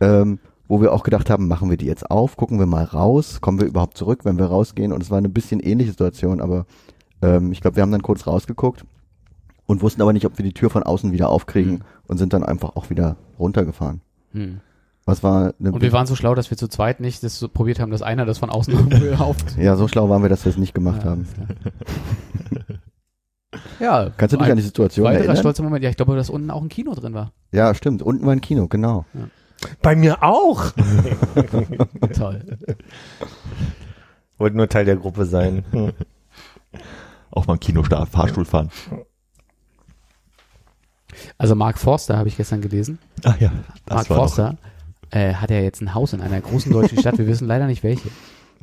ähm, 0.00 0.38
wo 0.68 0.80
wir 0.80 0.92
auch 0.92 1.02
gedacht 1.04 1.30
haben, 1.30 1.46
machen 1.48 1.70
wir 1.70 1.76
die 1.76 1.86
jetzt 1.86 2.10
auf, 2.10 2.36
gucken 2.36 2.58
wir 2.58 2.66
mal 2.66 2.84
raus, 2.84 3.40
kommen 3.40 3.60
wir 3.60 3.66
überhaupt 3.66 3.96
zurück, 3.96 4.24
wenn 4.24 4.38
wir 4.38 4.46
rausgehen 4.46 4.92
und 4.92 5.02
es 5.02 5.10
war 5.10 5.18
eine 5.18 5.28
bisschen 5.28 5.60
ähnliche 5.60 5.90
Situation, 5.92 6.40
aber 6.40 6.66
ähm, 7.22 7.52
ich 7.52 7.60
glaube, 7.60 7.76
wir 7.76 7.82
haben 7.82 7.92
dann 7.92 8.02
kurz 8.02 8.26
rausgeguckt 8.26 8.84
und 9.66 9.82
wussten 9.82 10.02
aber 10.02 10.12
nicht, 10.12 10.26
ob 10.26 10.38
wir 10.38 10.44
die 10.44 10.54
Tür 10.54 10.70
von 10.70 10.82
außen 10.82 11.12
wieder 11.12 11.28
aufkriegen 11.28 11.72
Mhm. 11.74 11.80
und 12.08 12.16
sind 12.18 12.32
dann 12.32 12.42
einfach 12.44 12.74
auch 12.76 12.90
wieder 12.90 13.16
runtergefahren. 13.38 14.00
Ja. 14.32 14.46
Was 15.06 15.22
war 15.22 15.54
eine 15.60 15.70
Und 15.72 15.82
wir 15.82 15.92
waren 15.92 16.06
so 16.06 16.16
schlau, 16.16 16.34
dass 16.34 16.50
wir 16.50 16.58
zu 16.58 16.66
zweit 16.66 16.98
nicht 16.98 17.22
das 17.22 17.38
so 17.38 17.48
probiert 17.48 17.78
haben, 17.78 17.92
dass 17.92 18.02
einer 18.02 18.26
das 18.26 18.38
von 18.38 18.50
außen 18.50 19.14
auf. 19.20 19.36
ja, 19.56 19.76
so 19.76 19.86
schlau 19.86 20.08
waren 20.08 20.20
wir, 20.22 20.28
dass 20.28 20.44
wir 20.44 20.50
es 20.50 20.58
nicht 20.58 20.74
gemacht 20.74 21.04
haben. 21.04 21.26
Ja. 23.80 24.10
Kannst 24.16 24.34
du 24.34 24.36
dich 24.36 24.46
ein 24.46 24.52
an 24.52 24.56
die 24.58 24.62
Situation 24.62 25.04
Weiterer 25.04 25.20
erinnern? 25.20 25.36
stolzer 25.38 25.62
Moment. 25.62 25.82
Ja, 25.82 25.88
ich 25.88 25.96
glaube, 25.96 26.14
dass 26.14 26.28
unten 26.28 26.50
auch 26.50 26.60
ein 26.60 26.68
Kino 26.68 26.94
drin 26.94 27.14
war. 27.14 27.32
Ja, 27.52 27.74
stimmt. 27.74 28.02
Unten 28.02 28.26
war 28.26 28.32
ein 28.32 28.40
Kino, 28.42 28.68
genau. 28.68 29.06
Bei 29.80 29.96
mir 29.96 30.22
auch. 30.22 30.72
Toll. 32.14 32.58
Wollte 34.36 34.56
nur 34.56 34.68
Teil 34.68 34.84
der 34.84 34.96
Gruppe 34.96 35.24
sein. 35.24 35.64
Auch 37.30 37.46
mal 37.46 37.54
im 37.54 37.60
Kinostart, 37.60 38.08
Fahrstuhl 38.10 38.44
fahren. 38.44 38.70
Also 41.38 41.54
Mark 41.54 41.78
Forster 41.78 42.18
habe 42.18 42.28
ich 42.28 42.36
gestern 42.36 42.60
gelesen. 42.60 42.98
Ach 43.24 43.40
ja, 43.40 43.52
das 43.86 43.96
Mark 43.96 44.10
war 44.10 44.16
doch 44.16 44.22
Forster 44.22 44.56
äh, 45.16 45.34
hat 45.34 45.50
ja 45.50 45.60
jetzt 45.60 45.80
ein 45.80 45.94
Haus 45.94 46.12
in 46.12 46.20
einer 46.20 46.40
großen 46.40 46.70
deutschen 46.70 46.98
Stadt. 46.98 47.16
Wir 47.18 47.26
wissen 47.26 47.46
leider 47.46 47.66
nicht 47.66 47.82
welche. 47.82 48.08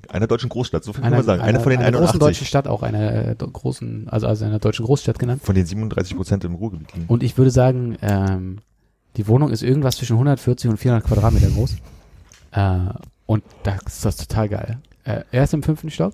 einer 0.10 0.28
deutschen 0.28 0.50
Großstadt, 0.50 0.84
so 0.84 0.94
viel 0.94 1.02
kann 1.02 1.12
man 1.12 1.24
sagen. 1.24 1.42
Einer, 1.42 1.60
von 1.60 1.72
den 1.72 1.80
einer 1.80 1.98
großen 1.98 2.16
81, 2.16 2.20
deutschen 2.20 2.48
Stadt, 2.48 2.68
auch 2.68 2.84
einer 2.84 3.30
äh, 3.30 3.36
großen, 3.36 4.08
also, 4.10 4.28
also 4.28 4.46
einer 4.46 4.60
deutschen 4.60 4.86
Großstadt 4.86 5.18
genannt. 5.18 5.42
von 5.44 5.56
den 5.56 5.66
37 5.66 6.16
Prozent 6.16 6.44
im 6.44 6.56
Ruhrgebiet 6.56 6.94
liegen. 6.94 7.06
Und 7.08 7.24
ich 7.24 7.38
würde 7.38 7.52
sagen, 7.52 7.98
ähm, 8.02 8.60
die 9.18 9.28
Wohnung 9.28 9.50
ist 9.50 9.64
irgendwas 9.64 9.98
zwischen 9.98 10.14
140 10.14 10.70
und 10.70 10.78
400 10.78 11.08
Quadratmeter 11.08 11.48
groß. 11.48 11.76
Äh, 12.52 12.80
und 13.26 13.44
das 13.64 13.82
ist 13.88 14.06
das 14.06 14.18
total 14.18 14.50
geil. 14.50 14.78
Äh, 15.06 15.22
er 15.32 15.44
ist 15.44 15.54
im 15.54 15.64
fünften 15.64 15.90
Stock. 15.90 16.14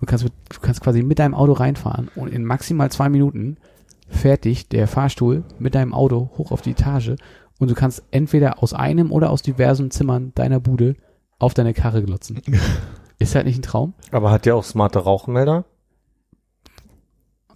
Du 0.00 0.06
kannst, 0.06 0.24
mit, 0.24 0.32
du 0.50 0.60
kannst 0.60 0.82
quasi 0.82 1.02
mit 1.02 1.18
deinem 1.18 1.34
Auto 1.34 1.52
reinfahren 1.52 2.10
und 2.14 2.28
in 2.28 2.44
maximal 2.44 2.90
zwei 2.90 3.08
Minuten 3.08 3.56
fertig 4.08 4.68
der 4.68 4.86
Fahrstuhl 4.86 5.44
mit 5.58 5.74
deinem 5.74 5.94
Auto 5.94 6.30
hoch 6.36 6.52
auf 6.52 6.60
die 6.60 6.72
Etage 6.72 7.14
und 7.64 7.70
du 7.70 7.74
kannst 7.74 8.02
entweder 8.10 8.62
aus 8.62 8.72
einem 8.74 9.10
oder 9.10 9.30
aus 9.30 9.42
diversen 9.42 9.90
Zimmern 9.90 10.32
deiner 10.34 10.60
Bude 10.60 10.96
auf 11.38 11.54
deine 11.54 11.72
Karre 11.74 12.02
glotzen. 12.02 12.40
ist 13.18 13.34
halt 13.34 13.46
nicht 13.46 13.58
ein 13.58 13.62
Traum? 13.62 13.94
Aber 14.12 14.30
hat 14.30 14.44
der 14.46 14.54
auch 14.56 14.64
smarte 14.64 14.98
Rauchmelder? 14.98 15.64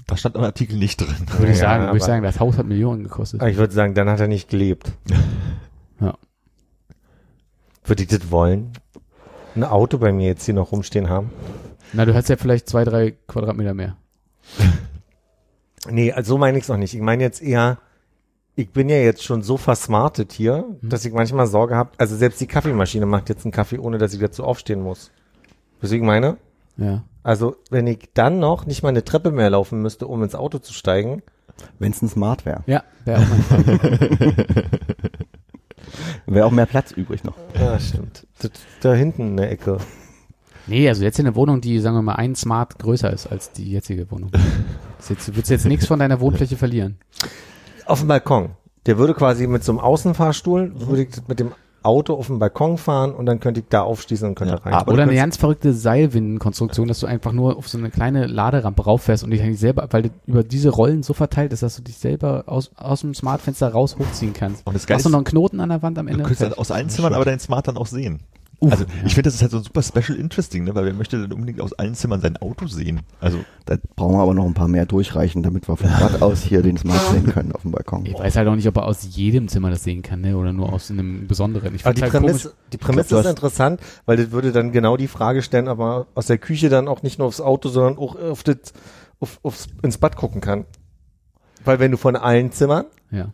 Das 0.07 0.21
stand 0.21 0.37
im 0.37 0.43
Artikel 0.43 0.79
nicht 0.79 0.99
drin. 1.03 1.27
Würde 1.37 1.53
ich 1.53 1.59
Ja, 1.59 1.69
sagen, 1.69 1.85
würde 1.85 1.99
ich 1.99 2.03
sagen, 2.05 2.23
das 2.23 2.41
Haus 2.41 2.57
hat 2.57 2.67
Millionen 2.67 3.05
gekostet. 3.05 3.43
Ah, 3.43 3.49
Ich 3.49 3.59
würde 3.59 3.75
sagen, 3.75 3.93
dann 3.95 4.09
hat 4.09 4.21
er 4.21 4.29
nicht 4.29 4.49
gelebt. 4.49 4.93
Ja. 6.01 6.15
Würde 7.85 8.03
ich 8.05 8.09
das 8.09 8.31
wollen? 8.31 8.73
Ein 9.57 9.65
Auto 9.65 9.99
bei 9.99 10.13
mir 10.13 10.29
jetzt 10.29 10.45
hier 10.45 10.55
noch 10.55 10.71
rumstehen 10.71 11.09
haben? 11.09 11.31
Na, 11.93 12.05
du 12.05 12.15
hast 12.15 12.29
ja 12.29 12.37
vielleicht 12.37 12.69
zwei, 12.69 12.85
drei 12.85 13.11
Quadratmeter 13.27 13.75
mehr. 13.75 13.97
Nee, 15.91 16.13
also 16.13 16.35
so 16.35 16.39
meine 16.39 16.59
ich 16.59 16.65
es 16.65 16.69
noch 16.69 16.77
nicht. 16.77 16.93
Ich 16.95 17.01
meine 17.01 17.23
jetzt 17.23 17.41
eher, 17.41 17.79
ich 18.59 18.71
bin 18.71 18.89
ja 18.89 18.97
jetzt 18.97 19.23
schon 19.23 19.43
so 19.43 19.57
versmartet 19.57 20.33
hier, 20.33 20.65
dass 20.83 21.05
ich 21.05 21.13
manchmal 21.13 21.47
Sorge 21.47 21.77
habe, 21.77 21.91
also 21.97 22.17
selbst 22.17 22.41
die 22.41 22.49
Kaffeemaschine 22.49 23.07
macht 23.07 23.29
jetzt 23.29 23.45
einen 23.45 23.53
Kaffee, 23.53 23.79
ohne 23.79 23.99
dass 23.99 24.13
ich 24.13 24.19
dazu 24.19 24.43
aufstehen 24.43 24.83
muss. 24.83 25.13
Wisst 25.81 25.93
ihr, 25.93 26.01
ich 26.01 26.05
meine? 26.05 26.39
Ja. 26.77 27.05
Also 27.23 27.55
wenn 27.71 27.87
ich 27.87 28.09
dann 28.15 28.41
noch 28.41 28.67
nicht 28.67 28.83
mal 28.83 28.89
eine 28.89 29.05
Treppe 29.05 29.31
mehr 29.31 29.49
laufen 29.49 29.81
müsste, 29.81 30.09
um 30.09 30.25
ins 30.25 30.35
Auto 30.35 30.59
zu 30.59 30.75
steigen, 30.75 31.23
Wenn 31.79 31.93
es 31.93 32.03
ein 32.03 32.09
Smart 32.09 32.45
wäre. 32.47 32.65
Ja, 32.67 32.83
wäre 33.05 33.21
auch. 33.21 33.27
Wäre 36.27 36.47
auch 36.47 36.51
mehr 36.51 36.67
Platz 36.67 36.91
übrig 36.91 37.23
noch. 37.25 37.37
ja 37.55 37.79
stimmt, 37.79 38.27
das, 38.41 38.51
da 38.81 38.93
hinten 38.93 39.29
in 39.29 39.37
der 39.37 39.53
Ecke. 39.53 39.79
Nee, 40.67 40.89
also 40.89 41.05
jetzt 41.05 41.19
in 41.19 41.27
eine 41.27 41.37
Wohnung, 41.37 41.61
die, 41.61 41.79
sagen 41.79 41.97
wir 41.97 42.03
mal, 42.03 42.17
ein 42.17 42.35
Smart 42.35 42.79
größer 42.79 43.13
ist 43.13 43.29
als 43.29 43.53
die 43.53 43.71
jetzige 43.71 44.11
Wohnung. 44.11 44.31
Jetzt, 45.09 45.35
willst 45.35 45.49
du 45.49 45.55
jetzt 45.55 45.65
nichts 45.65 45.87
von 45.87 46.01
deiner 46.01 46.21
Wohnfläche 46.21 46.57
verlieren. 46.57 46.99
Auf 47.89 47.99
dem 48.01 48.09
Balkon. 48.09 48.51
Der 48.87 48.99
würde 48.99 49.15
quasi 49.15 49.47
mit 49.47 49.65
so 49.65 49.73
einem 49.73 49.81
Außenfahrstuhl, 49.81 50.73
würde 50.77 51.03
ich 51.03 51.09
mit 51.27 51.41
dem 51.41 51.53
Auto 51.83 52.15
auf 52.15 52.27
den 52.27 52.39
Balkon 52.39 52.77
fahren 52.77 53.13
und 53.15 53.27
dann 53.27 53.39
könnte 53.41 53.61
ich 53.61 53.67
da 53.69 53.83
aufschließen 53.83 54.29
und 54.29 54.35
könnte 54.35 54.55
Ja, 54.55 54.61
rein. 54.61 54.75
aber- 54.75 54.89
Oder 54.93 54.97
du 54.97 55.03
eine 55.05 55.13
kannst- 55.13 55.21
ganz 55.23 55.37
verrückte 55.39 55.73
Seilwindenkonstruktion, 55.73 56.89
dass 56.89 57.01
du 57.01 57.07
einfach 57.07 57.33
nur 57.33 57.57
auf 57.57 57.69
so 57.69 57.79
eine 57.79 57.91
kleine 57.91 58.27
Laderampe 58.27 58.83
rauffährst 58.83 59.25
und 59.25 59.31
dich 59.31 59.43
eigentlich 59.43 59.61
selber, 59.61 59.87
weil 59.91 60.03
du 60.03 60.11
über 60.27 60.43
diese 60.43 60.71
Rollen 60.71 61.03
so 61.03 61.13
verteilt 61.15 61.53
ist, 61.53 61.63
dass 61.63 61.77
du 61.77 61.83
dich 61.83 61.97
selber 61.97 62.45
aus, 62.47 62.71
aus 62.77 63.03
dem 63.03 63.15
Smartfenster 63.15 63.69
raus 63.73 63.97
hochziehen 63.99 64.33
kannst. 64.33 64.67
Und 64.67 64.75
das 64.75 64.83
Hast 64.83 65.05
du 65.05 65.09
ist, 65.09 65.13
noch 65.13 65.19
einen 65.19 65.25
Knoten 65.25 65.61
an 65.61 65.69
der 65.69 65.83
Wand 65.83 65.99
am 65.99 66.07
du 66.07 66.13
Ende? 66.13 66.25
könntest 66.25 66.43
dann 66.43 66.49
Fertig. 66.49 66.61
aus 66.61 66.71
allen 66.71 66.89
Zimmern 66.91 67.15
aber 67.15 67.25
deinen 67.25 67.41
Smart 67.41 67.69
dann 67.69 67.77
auch 67.77 67.87
sehen. 67.87 68.21
Uff, 68.61 68.73
also 68.73 68.85
ja. 68.85 68.91
ich 69.07 69.15
finde, 69.15 69.29
das 69.29 69.35
ist 69.35 69.43
halt 69.43 69.53
so 69.53 69.59
ein 69.59 69.63
super 69.63 69.83
special 69.83 70.19
interesting, 70.19 70.65
ne? 70.65 70.75
weil 70.75 70.85
wer 70.85 70.93
möchte 70.93 71.21
denn 71.21 71.33
unbedingt 71.33 71.61
aus 71.61 71.73
allen 71.75 71.95
Zimmern 71.95 72.21
sein 72.21 72.37
Auto 72.39 72.67
sehen? 72.67 73.03
Also 73.21 73.39
Da 73.67 73.77
brauchen 73.95 74.17
wir 74.17 74.23
aber 74.23 74.35
noch 74.35 74.47
ein 74.47 74.55
paar 74.55 74.67
mehr 74.67 74.85
durchreichen, 74.85 75.45
damit 75.45 75.69
wir 75.69 75.77
vom 75.77 75.89
Bad 75.89 76.21
aus 76.23 76.43
hier 76.43 76.63
den 76.63 76.77
Smart 76.77 77.01
sehen 77.13 77.27
können 77.27 77.53
auf 77.53 77.63
dem 77.63 77.71
Balkon. 77.71 78.05
Ich 78.05 78.15
weiß 78.19 78.35
halt 78.35 78.49
auch 78.49 78.57
nicht, 78.57 78.67
ob 78.67 78.77
er 78.77 78.87
aus 78.87 79.07
jedem 79.15 79.47
Zimmer 79.47 79.71
das 79.71 79.85
sehen 79.85 80.03
kann, 80.03 80.23
ne? 80.23 80.37
oder 80.37 80.53
nur 80.53 80.73
aus 80.73 80.91
einem 80.91 81.29
besonderen. 81.29 81.73
Ich 81.77 81.87
Aber 81.87 81.95
die 81.95 82.03
halt 82.03 82.11
Prämisse, 82.11 82.53
die 82.73 82.79
Prämisse 82.79 83.09
glaub, 83.11 83.25
ist 83.25 83.31
interessant, 83.31 83.81
weil 84.07 84.17
das 84.17 84.33
würde 84.33 84.51
dann 84.51 84.73
genau 84.73 84.97
die 84.97 85.09
Frage 85.09 85.43
stellen, 85.43 85.69
aber 85.69 86.09
aus 86.17 86.27
der 86.27 86.39
Küche 86.39 86.69
dann 86.69 86.89
auch 86.89 87.03
nicht 87.03 87.21
nur 87.21 87.29
aufs 87.29 87.41
Auto, 87.41 87.69
sondern 87.69 87.97
auch 87.97 88.17
auf 88.17 88.43
das, 88.43 88.57
auf, 89.21 89.39
aufs, 89.45 89.69
ins 89.83 89.99
Bad 89.99 90.17
gucken 90.17 90.41
kann. 90.41 90.65
weil 91.65 91.79
wenn 91.79 91.93
du 91.93 91.97
von 91.97 92.17
allen 92.17 92.51
Zimmern 92.51 92.87
Ja. 93.13 93.29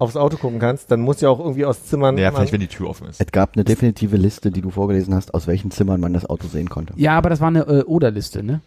Aufs 0.00 0.16
Auto 0.16 0.36
gucken 0.36 0.58
kannst, 0.58 0.90
dann 0.90 1.00
muss 1.00 1.20
ja 1.20 1.28
auch 1.28 1.38
irgendwie 1.38 1.64
aus 1.64 1.84
Zimmern. 1.86 2.14
Naja, 2.16 2.30
man- 2.30 2.36
vielleicht, 2.38 2.52
wenn 2.52 2.60
die 2.60 2.66
Tür 2.68 2.88
offen 2.88 3.06
ist. 3.08 3.20
Es 3.20 3.30
gab 3.32 3.54
eine 3.54 3.64
definitive 3.64 4.16
Liste, 4.16 4.50
die 4.50 4.60
du 4.62 4.70
vorgelesen 4.70 5.14
hast, 5.14 5.34
aus 5.34 5.46
welchen 5.46 5.70
Zimmern 5.70 6.00
man 6.00 6.12
das 6.12 6.24
Auto 6.26 6.48
sehen 6.48 6.68
konnte. 6.68 6.94
Ja, 6.96 7.16
aber 7.18 7.28
das 7.30 7.40
war 7.40 7.48
eine 7.48 7.60
äh, 7.66 7.82
Oder-Liste, 7.84 8.42
ne? 8.42 8.60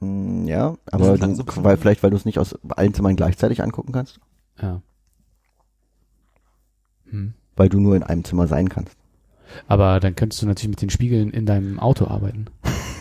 Mm, 0.00 0.46
Ja, 0.46 0.74
aber 0.90 1.18
du, 1.18 1.34
so 1.34 1.44
weil, 1.56 1.76
vielleicht, 1.76 2.02
weil 2.02 2.10
du 2.10 2.16
es 2.16 2.24
nicht 2.24 2.38
aus 2.38 2.56
allen 2.70 2.94
Zimmern 2.94 3.16
gleichzeitig 3.16 3.62
angucken 3.62 3.92
kannst, 3.92 4.20
Ja. 4.62 4.80
Hm. 7.10 7.34
weil 7.56 7.68
du 7.68 7.80
nur 7.80 7.96
in 7.96 8.02
einem 8.02 8.24
Zimmer 8.24 8.46
sein 8.46 8.68
kannst. 8.68 8.96
Aber 9.66 9.98
dann 9.98 10.14
könntest 10.14 10.40
du 10.42 10.46
natürlich 10.46 10.70
mit 10.70 10.82
den 10.82 10.90
Spiegeln 10.90 11.30
in 11.30 11.44
deinem 11.46 11.80
Auto 11.80 12.06
arbeiten. 12.06 12.46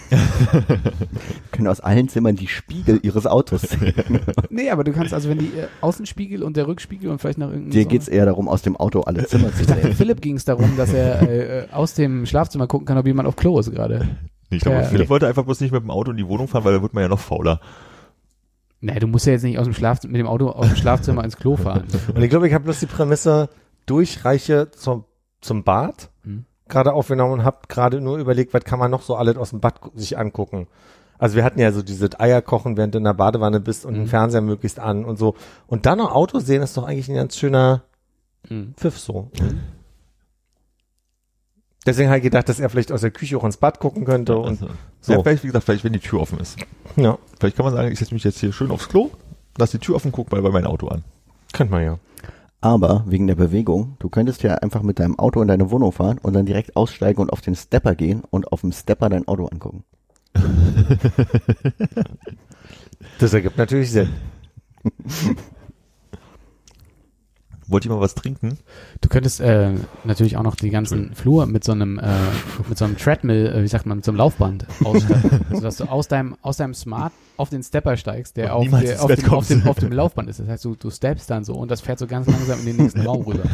Können 1.52 1.68
aus 1.68 1.80
allen 1.80 2.10
Zimmern 2.10 2.36
die 2.36 2.48
Spiegel 2.48 3.00
ihres 3.04 3.26
Autos 3.28 3.62
sehen. 3.62 3.94
Nee, 4.50 4.70
aber 4.72 4.84
du 4.84 4.92
kannst 4.92 5.14
also, 5.14 5.30
wenn 5.30 5.38
die 5.38 5.48
äh, 5.48 5.68
Außenspiegel 5.82 6.44
und 6.44 6.58
der 6.58 6.68
Rückspiegel 6.68 7.10
und 7.10 7.20
vielleicht 7.20 7.38
noch 7.38 7.50
irgendein 7.50 7.72
Dir 7.72 7.84
so 7.84 7.90
geht's 7.90 8.08
eher 8.08 8.26
darum, 8.26 8.48
aus 8.48 8.62
dem 8.62 8.76
Auto 8.76 9.02
alle 9.02 9.26
Zimmer 9.28 9.54
zu 9.54 9.62
Ich 9.62 9.68
dachte, 9.68 9.84
sehen. 9.84 9.96
Philipp 9.96 10.22
ging 10.22 10.36
es 10.36 10.46
darum, 10.46 10.76
dass 10.76 10.92
er 10.92 11.22
äh, 11.22 11.60
äh, 11.60 11.72
aus 11.72 11.94
dem 11.94 12.26
Schlafzimmer 12.26 12.68
gucken 12.68 12.86
kann, 12.86 12.98
ob 12.98 13.06
jemand 13.06 13.28
auf 13.28 13.36
Klo 13.36 13.60
ist 13.60 13.72
gerade. 13.72 14.08
Ich 14.50 14.62
glaube. 14.62 14.86
Philipp 14.86 15.10
wollte 15.10 15.28
einfach 15.28 15.46
bloß 15.46 15.62
nicht 15.62 15.72
mit 15.72 15.84
dem 15.84 15.92
Auto 15.92 16.12
in 16.12 16.18
die 16.18 16.28
Wohnung 16.28 16.48
fahren, 16.48 16.64
weil 16.66 16.74
da 16.74 16.82
wird 16.82 16.94
man 16.94 17.04
ja 17.04 17.08
noch 17.08 17.20
fauler. 17.20 17.60
Nee, 18.82 18.98
du 19.00 19.08
musst 19.08 19.26
ja 19.26 19.34
jetzt 19.34 19.44
nicht 19.44 19.60
aus 19.60 19.66
dem 19.66 19.74
Schlaf 19.74 20.04
mit 20.04 20.16
dem 20.16 20.28
Auto 20.28 20.50
aus 20.50 20.68
dem 20.68 20.76
Schlafzimmer 20.76 21.24
ins 21.24 21.38
Klo 21.38 21.58
fahren. 21.58 21.84
Und 22.14 22.22
ich 22.22 22.30
glaube, 22.30 22.48
ich 22.48 22.54
habe 22.54 22.64
bloß 22.64 22.80
die 22.80 22.86
Prämisse 22.86 23.50
durchreiche 23.86 24.72
zum, 24.72 25.04
zum 25.42 25.64
Bad. 25.64 26.09
Gerade 26.70 26.94
aufgenommen 26.94 27.34
und 27.34 27.44
habe 27.44 27.58
gerade 27.68 28.00
nur 28.02 28.18
überlegt, 28.18 28.54
was 28.54 28.64
kann 28.64 28.80
man 28.80 28.90
noch 28.92 29.02
so 29.02 29.16
alles 29.16 29.38
aus 29.38 29.50
dem 29.52 29.60
Bad 29.60 29.80
sich 29.96 30.18
angucken. 30.18 30.68
Also 31.18 31.36
wir 31.36 31.44
hatten 31.44 31.60
ja 31.60 31.72
so 31.74 31.82
dieses 31.82 32.18
Eierkochen, 32.20 32.78
während 32.78 32.94
du 32.94 33.00
in 33.00 33.04
der 33.04 33.14
Badewanne 33.14 33.60
bist 33.60 33.86
und 33.86 33.94
den 33.96 34.04
Mhm. 34.04 34.08
Fernseher 34.08 34.42
möglichst 34.42 34.80
an 34.80 35.04
und 35.04 35.18
so. 35.18 35.36
Und 35.68 35.86
dann 35.86 35.98
noch 35.98 36.14
Auto 36.16 36.40
sehen 36.40 36.62
ist 36.62 36.78
doch 36.78 36.84
eigentlich 36.86 37.10
ein 37.10 37.16
ganz 37.16 37.36
schöner 37.38 37.84
Hm. 38.48 38.74
Pfiff 38.78 38.98
so. 38.98 39.30
Deswegen 41.86 42.10
habe 42.10 42.20
ich 42.20 42.24
gedacht, 42.24 42.48
dass 42.48 42.60
er 42.60 42.70
vielleicht 42.70 42.92
aus 42.92 43.02
der 43.02 43.12
Küche 43.12 43.38
auch 43.38 43.44
ins 43.44 43.58
Bad 43.58 43.80
gucken 43.80 44.06
könnte 44.06 44.38
und 44.38 44.48
Also, 44.48 44.68
so. 45.02 45.14
Ja, 45.14 45.22
vielleicht, 45.24 45.44
wie 45.44 45.48
gesagt, 45.48 45.66
vielleicht, 45.66 45.84
wenn 45.84 45.94
die 45.94 46.00
Tür 46.00 46.22
offen 46.22 46.40
ist. 46.40 46.58
ja, 46.96 47.18
Vielleicht 47.40 47.56
kann 47.58 47.66
man 47.66 47.74
sagen, 47.74 47.92
ich 47.92 48.00
setze 48.00 48.14
mich 48.14 48.24
jetzt 48.24 48.40
hier 48.40 48.52
schön 48.54 48.72
aufs 48.72 48.90
Klo, 48.90 49.10
lass 49.58 49.72
die 49.72 49.80
Tür 49.80 49.96
offen, 49.96 50.12
guck 50.12 50.32
mal 50.32 50.42
bei 50.42 50.50
meinem 50.52 50.68
Auto 50.68 50.88
an. 50.88 51.04
könnte 51.54 51.74
man 51.74 51.84
ja. 51.84 52.00
Aber 52.62 53.06
wegen 53.08 53.28
der 53.28 53.36
Bewegung, 53.36 53.96
du 54.00 54.10
könntest 54.10 54.44
ja 54.44 54.56
einfach 54.56 54.82
mit 54.82 55.00
deinem 55.00 55.18
Auto 55.18 55.42
in 55.42 55.48
deine 55.48 55.72
Wohnung 55.72 55.92
fahren 55.92 56.20
und 56.22 56.34
dann 56.34 56.46
direkt 56.46 56.76
aussteigen 56.76 57.22
und 57.22 57.32
auf 57.32 57.42
den 57.42 57.56
Stepper 57.56 57.96
gehen 57.96 58.24
und 58.30 58.52
auf 58.52 58.62
dem 58.62 58.72
Stepper 58.74 59.10
dein 59.10 59.28
Auto 59.28 59.46
angucken. 59.46 59.84
Das 63.20 63.34
ergibt 63.34 63.58
natürlich 63.58 63.92
Sinn. 63.92 64.10
Wollt 67.70 67.86
ihr 67.86 67.92
mal 67.92 68.02
was 68.02 68.16
trinken? 68.16 68.58
Du 69.02 69.10
könntest 69.10 69.40
äh, 69.42 69.74
natürlich 70.04 70.38
auch 70.38 70.44
noch 70.44 70.56
die 70.56 70.72
ganzen 70.72 71.14
Flur 71.14 71.46
mit 71.46 71.64
so 71.64 71.72
einem 71.72 72.00
äh, 72.00 72.10
mit 72.68 72.78
so 72.78 72.86
einem 72.86 72.98
Treadmill, 72.98 73.48
äh, 73.48 73.64
wie 73.64 73.68
sagt 73.68 73.86
man, 73.86 73.98
mit 73.98 74.06
so 74.06 74.12
einem 74.12 74.18
Laufband 74.18 74.66
ausstatten, 74.84 75.46
sodass 75.54 75.78
du 75.78 75.86
aus 75.86 76.08
deinem 76.08 76.36
aus 76.42 76.58
deinem 76.58 76.74
Smart 76.74 77.14
auf 77.40 77.50
den 77.50 77.64
Stepper 77.64 77.96
steigst, 77.96 78.36
der, 78.36 78.54
auf, 78.54 78.68
der 78.68 79.02
auf, 79.02 79.16
dem, 79.16 79.32
auf, 79.32 79.48
dem, 79.48 79.66
auf 79.66 79.80
dem 79.80 79.94
Laufband 79.94 80.30
ist. 80.30 80.42
Das 80.42 80.48
heißt, 80.50 80.66
du, 80.66 80.76
du 80.76 80.90
steppst 80.90 81.30
dann 81.30 81.46
so 81.46 81.54
und 81.54 81.72
das 81.72 81.80
fährt 81.80 81.98
so 81.98 82.06
ganz 82.06 82.28
langsam 82.28 82.60
in 82.60 82.66
den 82.66 82.76
nächsten 82.76 83.02
Raum 83.02 83.24
rüber. 83.24 83.44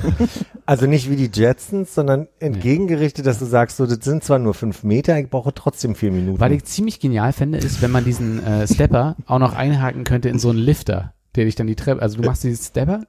Also 0.67 0.87
nicht 0.87 1.11
wie 1.11 1.15
die 1.15 1.29
Jetsons, 1.31 1.93
sondern 1.93 2.27
entgegengerichtet, 2.39 3.27
dass 3.27 3.37
du 3.37 3.45
sagst, 3.45 3.77
so, 3.77 3.85
das 3.85 3.99
sind 4.01 4.23
zwar 4.23 4.39
nur 4.39 4.55
fünf 4.55 4.81
Meter, 4.81 5.19
ich 5.19 5.29
brauche 5.29 5.53
trotzdem 5.53 5.93
vier 5.93 6.11
Minuten. 6.11 6.39
Was 6.39 6.51
ich 6.51 6.63
ziemlich 6.63 6.99
genial 6.99 7.33
fände, 7.33 7.59
ist, 7.59 7.83
wenn 7.83 7.91
man 7.91 8.03
diesen 8.03 8.43
äh, 8.43 8.67
Stepper 8.67 9.15
auch 9.27 9.37
noch 9.37 9.53
einhaken 9.53 10.05
könnte 10.05 10.29
in 10.29 10.39
so 10.39 10.49
einen 10.49 10.57
Lifter, 10.57 11.13
der 11.35 11.45
dich 11.45 11.53
dann 11.53 11.67
die 11.67 11.75
Treppe, 11.75 12.01
also 12.01 12.17
du 12.19 12.23
machst 12.23 12.43
diesen 12.43 12.63
Stepper 12.63 13.03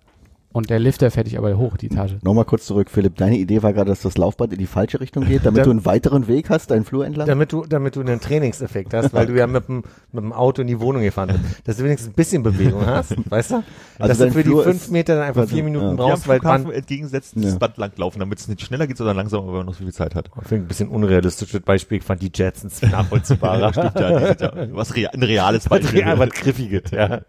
und 0.57 0.71
der 0.71 0.79
Lifter 0.79 1.11
fährt 1.11 1.27
dich 1.27 1.37
aber 1.37 1.57
hoch, 1.59 1.77
die 1.77 1.87
Etage. 1.87 2.15
Nochmal 2.23 2.47
kurz 2.47 2.65
zurück, 2.65 2.89
Philipp. 2.91 3.17
Deine 3.17 3.37
Idee 3.37 3.63
war 3.63 3.75
gerade, 3.75 3.91
dass 3.91 4.01
das 4.01 4.17
Laufband 4.17 4.55
in 4.55 4.59
die 4.59 4.67
falsche 4.67 5.01
Richtung 5.01 5.27
geht, 5.27 5.45
damit 5.45 5.61
Da- 5.61 5.65
du 5.65 5.71
einen 5.71 5.85
weiteren 5.85 6.29
Weg 6.29 6.49
hast, 6.49 6.71
deinen 6.71 6.85
Flur 6.87 7.05
entlang? 7.05 7.27
damit 7.27 7.53
du, 7.53 7.67
damit 7.67 7.95
du 7.97 8.01
einen 8.01 8.21
Trainingseffekt 8.21 8.95
hast, 8.95 9.13
weil 9.13 9.27
du 9.27 9.37
ja 9.37 9.47
mit 9.47 9.69
dem, 9.69 9.85
mit 10.13 10.25
dem 10.25 10.33
Auto 10.33 10.63
in 10.63 10.69
die 10.69 10.81
Wohnung 10.81 11.03
gefahren 11.03 11.29
bist. 11.43 11.69
Dass 11.69 11.77
du 11.77 11.85
wenigstens 11.85 12.11
ein 12.13 12.15
bisschen 12.15 12.43
Bewegung 12.43 12.87
hast, 12.87 13.15
weißt 13.31 13.51
du? 13.51 13.55
Also 13.99 14.09
dass 14.09 14.19
du 14.19 14.33
für 14.33 14.43
Flur 14.45 14.65
die 14.65 14.71
fünf 14.71 14.89
Meter 14.91 15.17
dann 15.17 15.25
einfach 15.25 15.47
vier 15.47 15.63
Minuten 15.63 15.89
ja. 15.89 15.95
Brauchst, 15.95 16.27
weil 16.27 16.41
man, 16.43 16.71
entgegensetzt 16.73 17.35
Ja. 17.37 17.43
das 17.43 17.59
Band 17.59 17.77
langlaufen, 17.77 18.21
damit 18.21 18.39
es 18.39 18.49
nicht 18.49 18.63
schneller 18.63 18.87
geht, 18.87 18.97
sondern 18.97 19.17
langsamer, 19.17 19.47
weil 19.49 19.55
man 19.59 19.67
noch 19.67 19.75
so 19.75 19.85
viel 19.85 19.93
Zeit 19.93 20.15
hat. 20.15 20.31
ich 20.41 20.49
finde 20.49 20.65
ein 20.65 20.69
bisschen 20.69 20.89
unrealistisches 20.89 21.61
Beispiel, 21.61 21.99
ich 21.99 22.05
fand 22.05 22.23
die 22.23 22.31
Jetsons 22.35 22.81
nachvollziehbarer. 22.91 23.73
Stimmt 23.73 24.01
ja, 24.01 24.75
was 24.75 24.93
ein 24.93 25.23
reales 25.23 25.65
Was 25.71 25.81
Beispiel. 25.81 26.01
real, 26.01 26.19
was 26.19 26.31
Griffiges, 26.31 26.91
ja. 26.93 27.21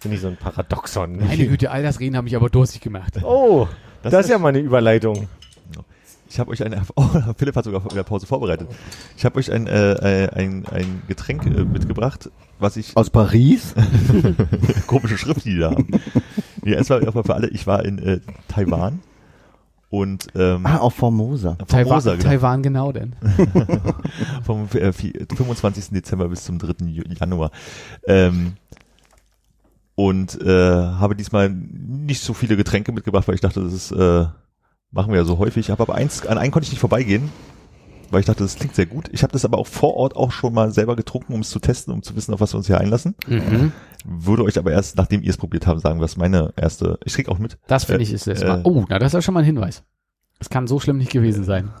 Finde 0.00 0.16
ich 0.16 0.20
so 0.22 0.28
ein 0.28 0.36
Paradoxon. 0.36 1.16
Meine 1.16 1.46
Güte, 1.48 1.70
all 1.70 1.82
das 1.82 1.98
Reden 2.00 2.16
habe 2.16 2.28
ich 2.28 2.36
aber 2.36 2.48
durstig 2.50 2.80
gemacht. 2.80 3.14
Oh, 3.22 3.66
das, 4.02 4.12
Das 4.12 4.26
ist 4.26 4.30
ja 4.30 4.38
mal 4.38 4.48
eine 4.50 4.60
Überleitung. 4.60 5.28
Ich 6.30 6.38
habe 6.38 6.50
euch 6.50 6.62
ein, 6.62 6.78
oh, 6.94 7.04
Philipp 7.38 7.56
hat 7.56 7.64
sogar 7.64 7.82
in 7.88 7.94
der 7.96 8.02
Pause 8.02 8.26
vorbereitet. 8.26 8.68
Ich 9.16 9.24
habe 9.24 9.38
euch 9.38 9.50
ein, 9.50 9.66
äh, 9.66 10.24
äh, 10.24 10.28
ein, 10.34 10.66
ein 10.66 11.02
Getränk 11.08 11.46
äh, 11.46 11.64
mitgebracht, 11.64 12.30
was 12.58 12.76
ich, 12.76 12.94
Aus 12.96 13.08
Paris? 13.10 13.74
komische 14.86 15.16
Schrift, 15.16 15.44
die 15.46 15.54
die 15.54 15.58
da 15.60 15.70
haben. 15.70 15.88
Ja, 16.64 16.74
erstmal 16.76 17.02
erstmal 17.02 17.24
für 17.24 17.34
alle, 17.34 17.48
ich 17.48 17.66
war 17.66 17.82
in 17.84 17.98
äh, 17.98 18.20
Taiwan 18.46 19.00
und 19.90 20.26
ähm, 20.34 20.66
Ah, 20.66 20.76
auf 20.78 20.96
Formosa. 20.96 21.54
Taiwan, 21.66 21.86
Formosa, 22.02 22.10
genau. 22.16 22.24
Taiwan 22.28 22.62
genau 22.62 22.92
denn. 22.92 23.16
vom 24.44 24.64
äh, 24.74 24.90
vi- 24.92 25.34
25. 25.34 25.88
Dezember 25.90 26.28
bis 26.28 26.44
zum 26.44 26.58
3. 26.58 26.72
Ju- 26.84 27.04
Januar. 27.18 27.50
Ähm, 28.06 28.52
und 29.98 30.40
äh, 30.40 30.46
habe 30.46 31.16
diesmal 31.16 31.50
nicht 31.50 32.22
so 32.22 32.32
viele 32.32 32.56
Getränke 32.56 32.92
mitgebracht, 32.92 33.26
weil 33.26 33.34
ich 33.34 33.40
dachte, 33.40 33.64
das 33.64 33.72
ist, 33.72 33.90
äh, 33.90 34.26
machen 34.92 35.10
wir 35.10 35.16
ja 35.16 35.24
so 35.24 35.38
häufig. 35.38 35.70
Habe 35.70 35.82
aber 35.82 35.96
eins, 35.96 36.24
an 36.24 36.38
einen 36.38 36.52
konnte 36.52 36.66
ich 36.66 36.70
nicht 36.70 36.78
vorbeigehen, 36.78 37.30
weil 38.12 38.20
ich 38.20 38.26
dachte, 38.26 38.44
das 38.44 38.54
klingt 38.54 38.76
sehr 38.76 38.86
gut. 38.86 39.08
Ich 39.10 39.24
habe 39.24 39.32
das 39.32 39.44
aber 39.44 39.58
auch 39.58 39.66
vor 39.66 39.96
Ort 39.96 40.14
auch 40.14 40.30
schon 40.30 40.54
mal 40.54 40.70
selber 40.70 40.94
getrunken, 40.94 41.32
um 41.32 41.40
es 41.40 41.50
zu 41.50 41.58
testen, 41.58 41.92
um 41.92 42.04
zu 42.04 42.14
wissen, 42.14 42.32
auf 42.32 42.38
was 42.40 42.54
wir 42.54 42.58
uns 42.58 42.68
hier 42.68 42.78
einlassen. 42.78 43.16
Mhm. 43.26 43.72
Würde 44.04 44.44
euch 44.44 44.56
aber 44.56 44.70
erst, 44.70 44.96
nachdem 44.96 45.20
ihr 45.24 45.30
es 45.30 45.36
probiert 45.36 45.66
habt, 45.66 45.80
sagen, 45.80 46.00
was 46.00 46.16
meine 46.16 46.52
erste. 46.54 47.00
Ich 47.04 47.12
trinke 47.14 47.32
auch 47.32 47.40
mit. 47.40 47.58
Das 47.66 47.82
finde 47.82 48.02
Äh, 48.02 48.04
ich 48.04 48.12
ist 48.12 48.28
das 48.28 48.40
äh. 48.42 48.60
Oh, 48.62 48.84
na, 48.88 49.00
das 49.00 49.08
ist 49.08 49.14
ja 49.14 49.22
schon 49.22 49.34
mal 49.34 49.40
ein 49.40 49.46
Hinweis. 49.46 49.82
Es 50.38 50.48
kann 50.48 50.68
so 50.68 50.78
schlimm 50.78 50.98
nicht 50.98 51.10
gewesen 51.10 51.42
sein. 51.42 51.72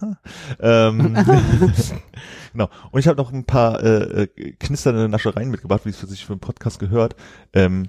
Ähm, 0.60 1.14
genau. 2.52 2.68
Und 2.90 2.98
ich 2.98 3.06
habe 3.06 3.16
noch 3.16 3.32
ein 3.32 3.44
paar 3.44 3.80
äh, 3.80 4.24
äh, 4.24 4.52
knisternde 4.58 5.08
Naschereien 5.08 5.50
mitgebracht, 5.50 5.82
wie 5.84 5.90
es 5.90 5.96
für 5.96 6.08
sich 6.08 6.26
für 6.26 6.32
einen 6.32 6.40
Podcast 6.40 6.80
gehört. 6.80 7.14
Ähm, 7.52 7.88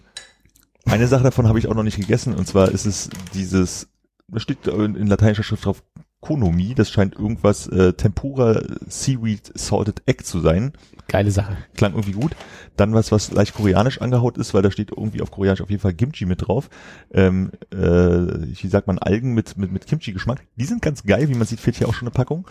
eine 0.85 1.07
Sache 1.07 1.23
davon 1.23 1.47
habe 1.47 1.59
ich 1.59 1.67
auch 1.67 1.75
noch 1.75 1.83
nicht 1.83 1.99
gegessen, 1.99 2.33
und 2.35 2.47
zwar 2.47 2.69
ist 2.69 2.85
es 2.85 3.09
dieses, 3.33 3.89
da 4.27 4.39
steht 4.39 4.67
in, 4.67 4.95
in 4.95 5.07
lateinischer 5.07 5.43
Schrift 5.43 5.65
drauf, 5.65 5.83
Konomi, 6.21 6.75
das 6.75 6.91
scheint 6.91 7.15
irgendwas 7.15 7.67
äh, 7.67 7.93
Tempura 7.93 8.61
Seaweed 8.87 9.57
Salted 9.57 10.01
Egg 10.05 10.23
zu 10.25 10.41
sein. 10.41 10.73
Geile 11.07 11.31
Sache. 11.31 11.57
Klang 11.75 11.93
irgendwie 11.93 12.11
gut. 12.11 12.35
Dann 12.75 12.93
was, 12.93 13.11
was 13.11 13.31
leicht 13.31 13.55
koreanisch 13.55 14.01
angehaut 14.01 14.37
ist, 14.37 14.53
weil 14.53 14.61
da 14.61 14.69
steht 14.69 14.91
irgendwie 14.91 15.21
auf 15.21 15.31
koreanisch 15.31 15.61
auf 15.61 15.69
jeden 15.69 15.81
Fall 15.81 15.93
Kimchi 15.93 16.25
mit 16.25 16.47
drauf. 16.47 16.69
Ähm, 17.11 17.51
äh, 17.71 17.77
wie 17.77 18.67
sagt 18.67 18.87
man, 18.87 18.99
Algen 18.99 19.33
mit, 19.33 19.57
mit, 19.57 19.71
mit 19.71 19.87
Kimchi-Geschmack. 19.87 20.45
Die 20.57 20.65
sind 20.65 20.81
ganz 20.81 21.03
geil, 21.03 21.29
wie 21.29 21.35
man 21.35 21.47
sieht, 21.47 21.61
fehlt 21.61 21.77
hier 21.77 21.87
auch 21.87 21.93
schon 21.93 22.07
eine 22.07 22.13
Packung. 22.13 22.47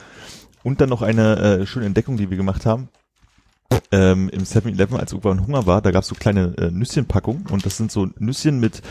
Und 0.62 0.80
dann 0.80 0.88
noch 0.88 1.02
eine 1.02 1.36
äh, 1.36 1.66
schöne 1.66 1.86
Entdeckung, 1.86 2.16
die 2.16 2.30
wir 2.30 2.36
gemacht 2.38 2.64
haben. 2.64 2.88
Ähm, 3.90 4.28
Im 4.28 4.42
7-Eleven, 4.42 4.98
als 4.98 5.12
irgendwann 5.12 5.46
Hunger 5.46 5.66
war, 5.66 5.80
da 5.80 5.90
gab 5.90 6.02
es 6.02 6.08
so 6.08 6.14
kleine 6.14 6.54
äh, 6.58 6.70
Nüsschenpackungen 6.70 7.46
und 7.46 7.64
das 7.64 7.76
sind 7.76 7.90
so 7.90 8.08
Nüsschen 8.18 8.60
mit 8.60 8.82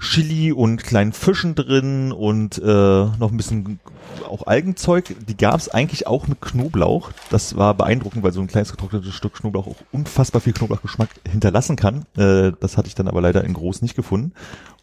Chili 0.00 0.52
und 0.52 0.84
kleinen 0.84 1.12
Fischen 1.12 1.54
drin 1.54 2.12
und 2.12 2.58
äh, 2.58 2.64
noch 2.64 3.30
ein 3.30 3.36
bisschen 3.36 3.80
auch 4.28 4.46
Algenzeug. 4.46 5.14
Die 5.26 5.36
gab 5.36 5.58
es 5.58 5.68
eigentlich 5.68 6.06
auch 6.06 6.28
mit 6.28 6.40
Knoblauch. 6.40 7.10
Das 7.30 7.56
war 7.56 7.74
beeindruckend, 7.74 8.22
weil 8.22 8.32
so 8.32 8.40
ein 8.40 8.46
kleines 8.46 8.70
getrocknetes 8.70 9.14
Stück 9.14 9.34
Knoblauch 9.34 9.66
auch 9.66 9.76
unfassbar 9.92 10.40
viel 10.40 10.52
Knoblauchgeschmack 10.52 11.08
hinterlassen 11.28 11.76
kann. 11.76 12.04
Äh, 12.16 12.52
das 12.60 12.76
hatte 12.76 12.88
ich 12.88 12.94
dann 12.94 13.08
aber 13.08 13.20
leider 13.20 13.42
in 13.44 13.54
groß 13.54 13.82
nicht 13.82 13.96
gefunden. 13.96 14.32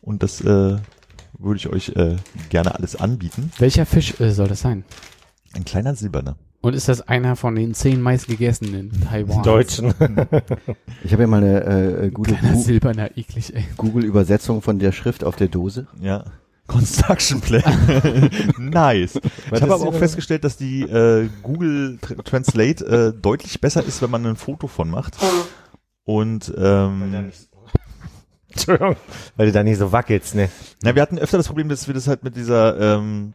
Und 0.02 0.24
das 0.24 0.42
äh, 0.42 0.78
würde 1.38 1.58
ich 1.58 1.68
euch 1.68 1.90
äh, 1.90 2.18
gerne 2.50 2.76
alles 2.76 2.96
anbieten. 2.96 3.52
Welcher 3.60 3.86
Fisch 3.86 4.20
äh, 4.20 4.32
soll 4.32 4.48
das 4.48 4.62
sein? 4.62 4.84
Ein 5.54 5.66
kleiner 5.66 5.96
silberner. 5.96 6.36
Und 6.64 6.76
ist 6.76 6.88
das 6.88 7.02
einer 7.02 7.36
von 7.36 7.56
den 7.56 7.74
zehn 7.74 8.02
meistgegessenen 8.02 8.90
in 8.90 9.02
Taiwan? 9.02 9.44
Deutschen. 9.44 9.94
Ich 11.04 11.12
habe 11.12 11.24
ja 11.24 11.28
mal 11.28 11.44
eine 11.44 12.06
äh, 12.06 12.10
gute 12.10 12.36
Kleiner 12.36 12.56
silberner, 12.56 13.18
eklig, 13.18 13.54
ey. 13.54 13.66
Google-Übersetzung 13.76 14.62
von 14.62 14.80
der 14.80 14.94
Schrift 14.94 15.26
auf 15.26 15.36
der 15.36 15.50
Dose. 15.50 15.88
Ja. 16.00 16.24
Construction 16.68 17.42
Plan. 17.42 17.64
nice. 18.58 19.20
Ich 19.52 19.62
habe 19.62 19.74
aber 19.74 19.86
auch 19.90 19.94
festgestellt, 19.94 20.46
dass 20.46 20.56
die 20.56 20.84
äh, 20.84 21.28
Google 21.42 21.98
Tr 22.02 22.24
Translate 22.24 22.86
äh, 22.86 23.22
deutlich 23.22 23.60
besser 23.60 23.84
ist, 23.84 24.02
wenn 24.02 24.12
man 24.12 24.26
ein 24.26 24.38
Foto 24.38 24.68
von 24.68 24.90
macht. 24.90 25.18
Und 26.06 26.54
ähm, 26.58 27.34
Entschuldigung, 28.50 28.96
weil 29.36 29.48
du 29.48 29.52
da 29.52 29.64
nicht 29.64 29.80
so 29.80 29.92
wackelst, 29.92 30.36
ne? 30.36 30.48
na, 30.82 30.96
wir 30.96 31.02
hatten 31.02 31.20
öfter 31.20 31.36
das 31.36 31.48
Problem, 31.48 31.68
dass 31.68 31.88
wir 31.88 31.94
das 31.94 32.08
halt 32.08 32.24
mit 32.24 32.38
dieser 32.38 32.80
ähm, 32.80 33.34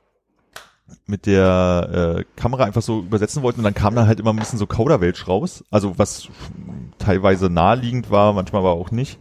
mit 1.07 1.27
der 1.27 2.17
äh, 2.19 2.25
Kamera 2.41 2.65
einfach 2.65 2.83
so 2.83 3.01
übersetzen 3.01 3.43
wollten 3.43 3.61
und 3.61 3.65
dann 3.65 3.75
kam 3.75 3.95
da 3.95 4.07
halt 4.07 4.21
immer 4.21 4.31
ein 4.33 4.37
bisschen 4.39 4.59
so 4.59 4.67
Kauderwelsch 4.67 5.27
raus. 5.29 5.65
Also 5.71 5.99
was 5.99 6.29
teilweise 6.99 7.51
naheliegend 7.51 8.11
war, 8.11 8.33
manchmal 8.33 8.61
aber 8.61 8.73
auch 8.73 8.91
nicht. 8.91 9.19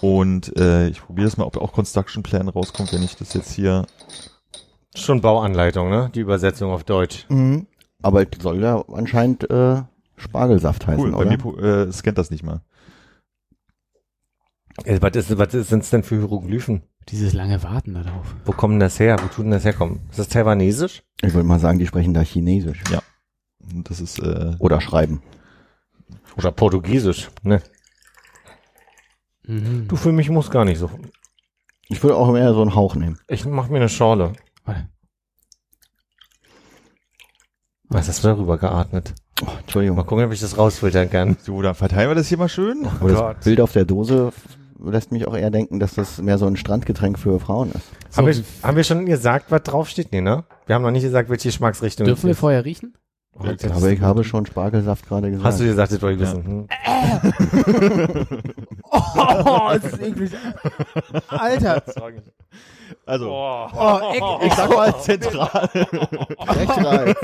Und 0.00 0.56
äh, 0.56 0.88
ich 0.88 1.00
probiere 1.02 1.26
das 1.26 1.36
mal, 1.36 1.44
ob 1.44 1.56
auch 1.56 1.72
Construction 1.72 2.22
Plan 2.22 2.48
rauskommt, 2.48 2.92
wenn 2.92 3.02
ich 3.02 3.16
das 3.16 3.32
jetzt 3.34 3.52
hier. 3.52 3.86
Schon 4.94 5.20
Bauanleitung, 5.20 5.90
ne? 5.90 6.10
Die 6.14 6.20
Übersetzung 6.20 6.70
auf 6.70 6.84
Deutsch. 6.84 7.26
Mhm. 7.28 7.66
Aber 8.02 8.22
es 8.22 8.28
soll 8.40 8.60
ja 8.62 8.82
anscheinend 8.92 9.50
äh, 9.50 9.82
Spargelsaft 10.16 10.86
heißen, 10.86 11.02
Cool, 11.04 11.10
bei 11.12 11.18
oder? 11.18 11.30
mir 11.30 11.38
pro- 11.38 11.56
äh, 11.58 11.90
scannt 11.92 12.18
das 12.18 12.30
nicht 12.30 12.44
mal. 12.44 12.62
Äh, 14.84 14.98
Was, 15.00 15.16
ist, 15.16 15.36
was 15.38 15.50
sind's 15.68 15.90
denn 15.90 16.04
für 16.04 16.16
Hieroglyphen? 16.18 16.82
Dieses 17.10 17.32
lange 17.32 17.62
Warten 17.62 17.94
darauf. 17.94 18.34
Wo 18.44 18.52
kommen 18.52 18.78
das 18.80 19.00
her? 19.00 19.16
Wo 19.20 19.28
tut 19.28 19.44
denn 19.44 19.50
das 19.52 19.64
herkommen? 19.64 20.00
Ist 20.10 20.18
das 20.18 20.28
taiwanesisch? 20.28 21.02
Ich 21.22 21.32
würde 21.32 21.48
mal 21.48 21.58
sagen, 21.58 21.78
die 21.78 21.86
sprechen 21.86 22.12
da 22.12 22.20
Chinesisch. 22.20 22.82
Und 23.72 23.88
Das 23.90 24.00
ist 24.00 24.18
äh, 24.18 24.54
Oder 24.58 24.80
schreiben. 24.80 25.22
Oder 26.36 26.52
portugiesisch? 26.52 27.30
Ne? 27.42 27.62
Mhm. 29.46 29.88
Du, 29.88 29.96
für 29.96 30.12
mich 30.12 30.28
muss 30.28 30.50
gar 30.50 30.64
nicht 30.64 30.78
so. 30.78 30.90
Ich 31.88 32.02
würde 32.02 32.16
auch 32.16 32.34
eher 32.36 32.52
so 32.52 32.60
einen 32.60 32.74
Hauch 32.74 32.94
nehmen. 32.94 33.18
Ich 33.28 33.46
mach 33.46 33.68
mir 33.68 33.78
eine 33.78 33.88
Schorle. 33.88 34.34
Warte. 34.64 34.88
Was 37.88 38.08
hast 38.08 38.22
du 38.22 38.28
darüber 38.28 38.58
geatmet? 38.58 39.14
Oh, 39.42 39.46
Entschuldigung. 39.60 39.96
Mal 39.96 40.04
gucken, 40.04 40.26
ob 40.26 40.32
ich 40.32 40.40
das 40.40 40.58
rausfiltern 40.58 41.08
kann. 41.08 41.38
so, 41.40 41.62
dann 41.62 41.74
verteilen 41.74 42.10
wir 42.10 42.14
das 42.14 42.28
hier 42.28 42.36
mal 42.36 42.50
schön. 42.50 42.86
Aber 42.86 43.32
das 43.34 43.44
Bild 43.44 43.62
auf 43.62 43.72
der 43.72 43.86
Dose 43.86 44.32
lässt 44.82 45.12
mich 45.12 45.26
auch 45.26 45.36
eher 45.36 45.50
denken, 45.50 45.80
dass 45.80 45.94
das 45.94 46.20
mehr 46.20 46.38
so 46.38 46.46
ein 46.46 46.56
Strandgetränk 46.56 47.18
für 47.18 47.38
Frauen 47.40 47.72
ist. 47.72 47.90
So, 48.10 48.18
haben, 48.18 48.26
wir, 48.26 48.44
haben 48.62 48.76
wir 48.76 48.84
schon 48.84 49.06
gesagt, 49.06 49.50
was 49.50 49.62
draufsteht? 49.62 50.12
Nee, 50.12 50.20
ne? 50.20 50.44
Wir 50.66 50.74
haben 50.74 50.82
noch 50.82 50.90
nicht 50.90 51.02
gesagt, 51.02 51.28
welche 51.30 51.48
Geschmacksrichtung 51.48 52.06
dürfen 52.06 52.26
wir 52.26 52.34
vorher 52.34 52.64
riechen? 52.64 52.94
Oh, 53.40 53.46
Aber 53.76 53.88
ich 53.90 54.00
habe 54.00 54.24
schon 54.24 54.44
Spargelsaft 54.46 55.06
gerade 55.08 55.30
gesagt. 55.30 55.46
Hast 55.46 55.60
du 55.60 55.64
gesagt, 55.64 55.92
das 55.92 56.02
wollte 56.02 56.16
ich 56.16 56.20
wissen. 56.28 56.44
Hm? 56.44 56.66
Oh, 58.90 59.70
das 59.72 59.84
ist 59.92 60.02
eklig. 60.02 60.32
Alter. 61.28 61.82
Also, 63.06 63.30
Oh, 63.30 64.12
ek, 64.14 64.22
ich 64.46 64.52
sag 64.54 64.68
mal 64.70 64.94
zentral. 65.00 65.68
Echt 65.72 66.84
rein. 66.84 67.14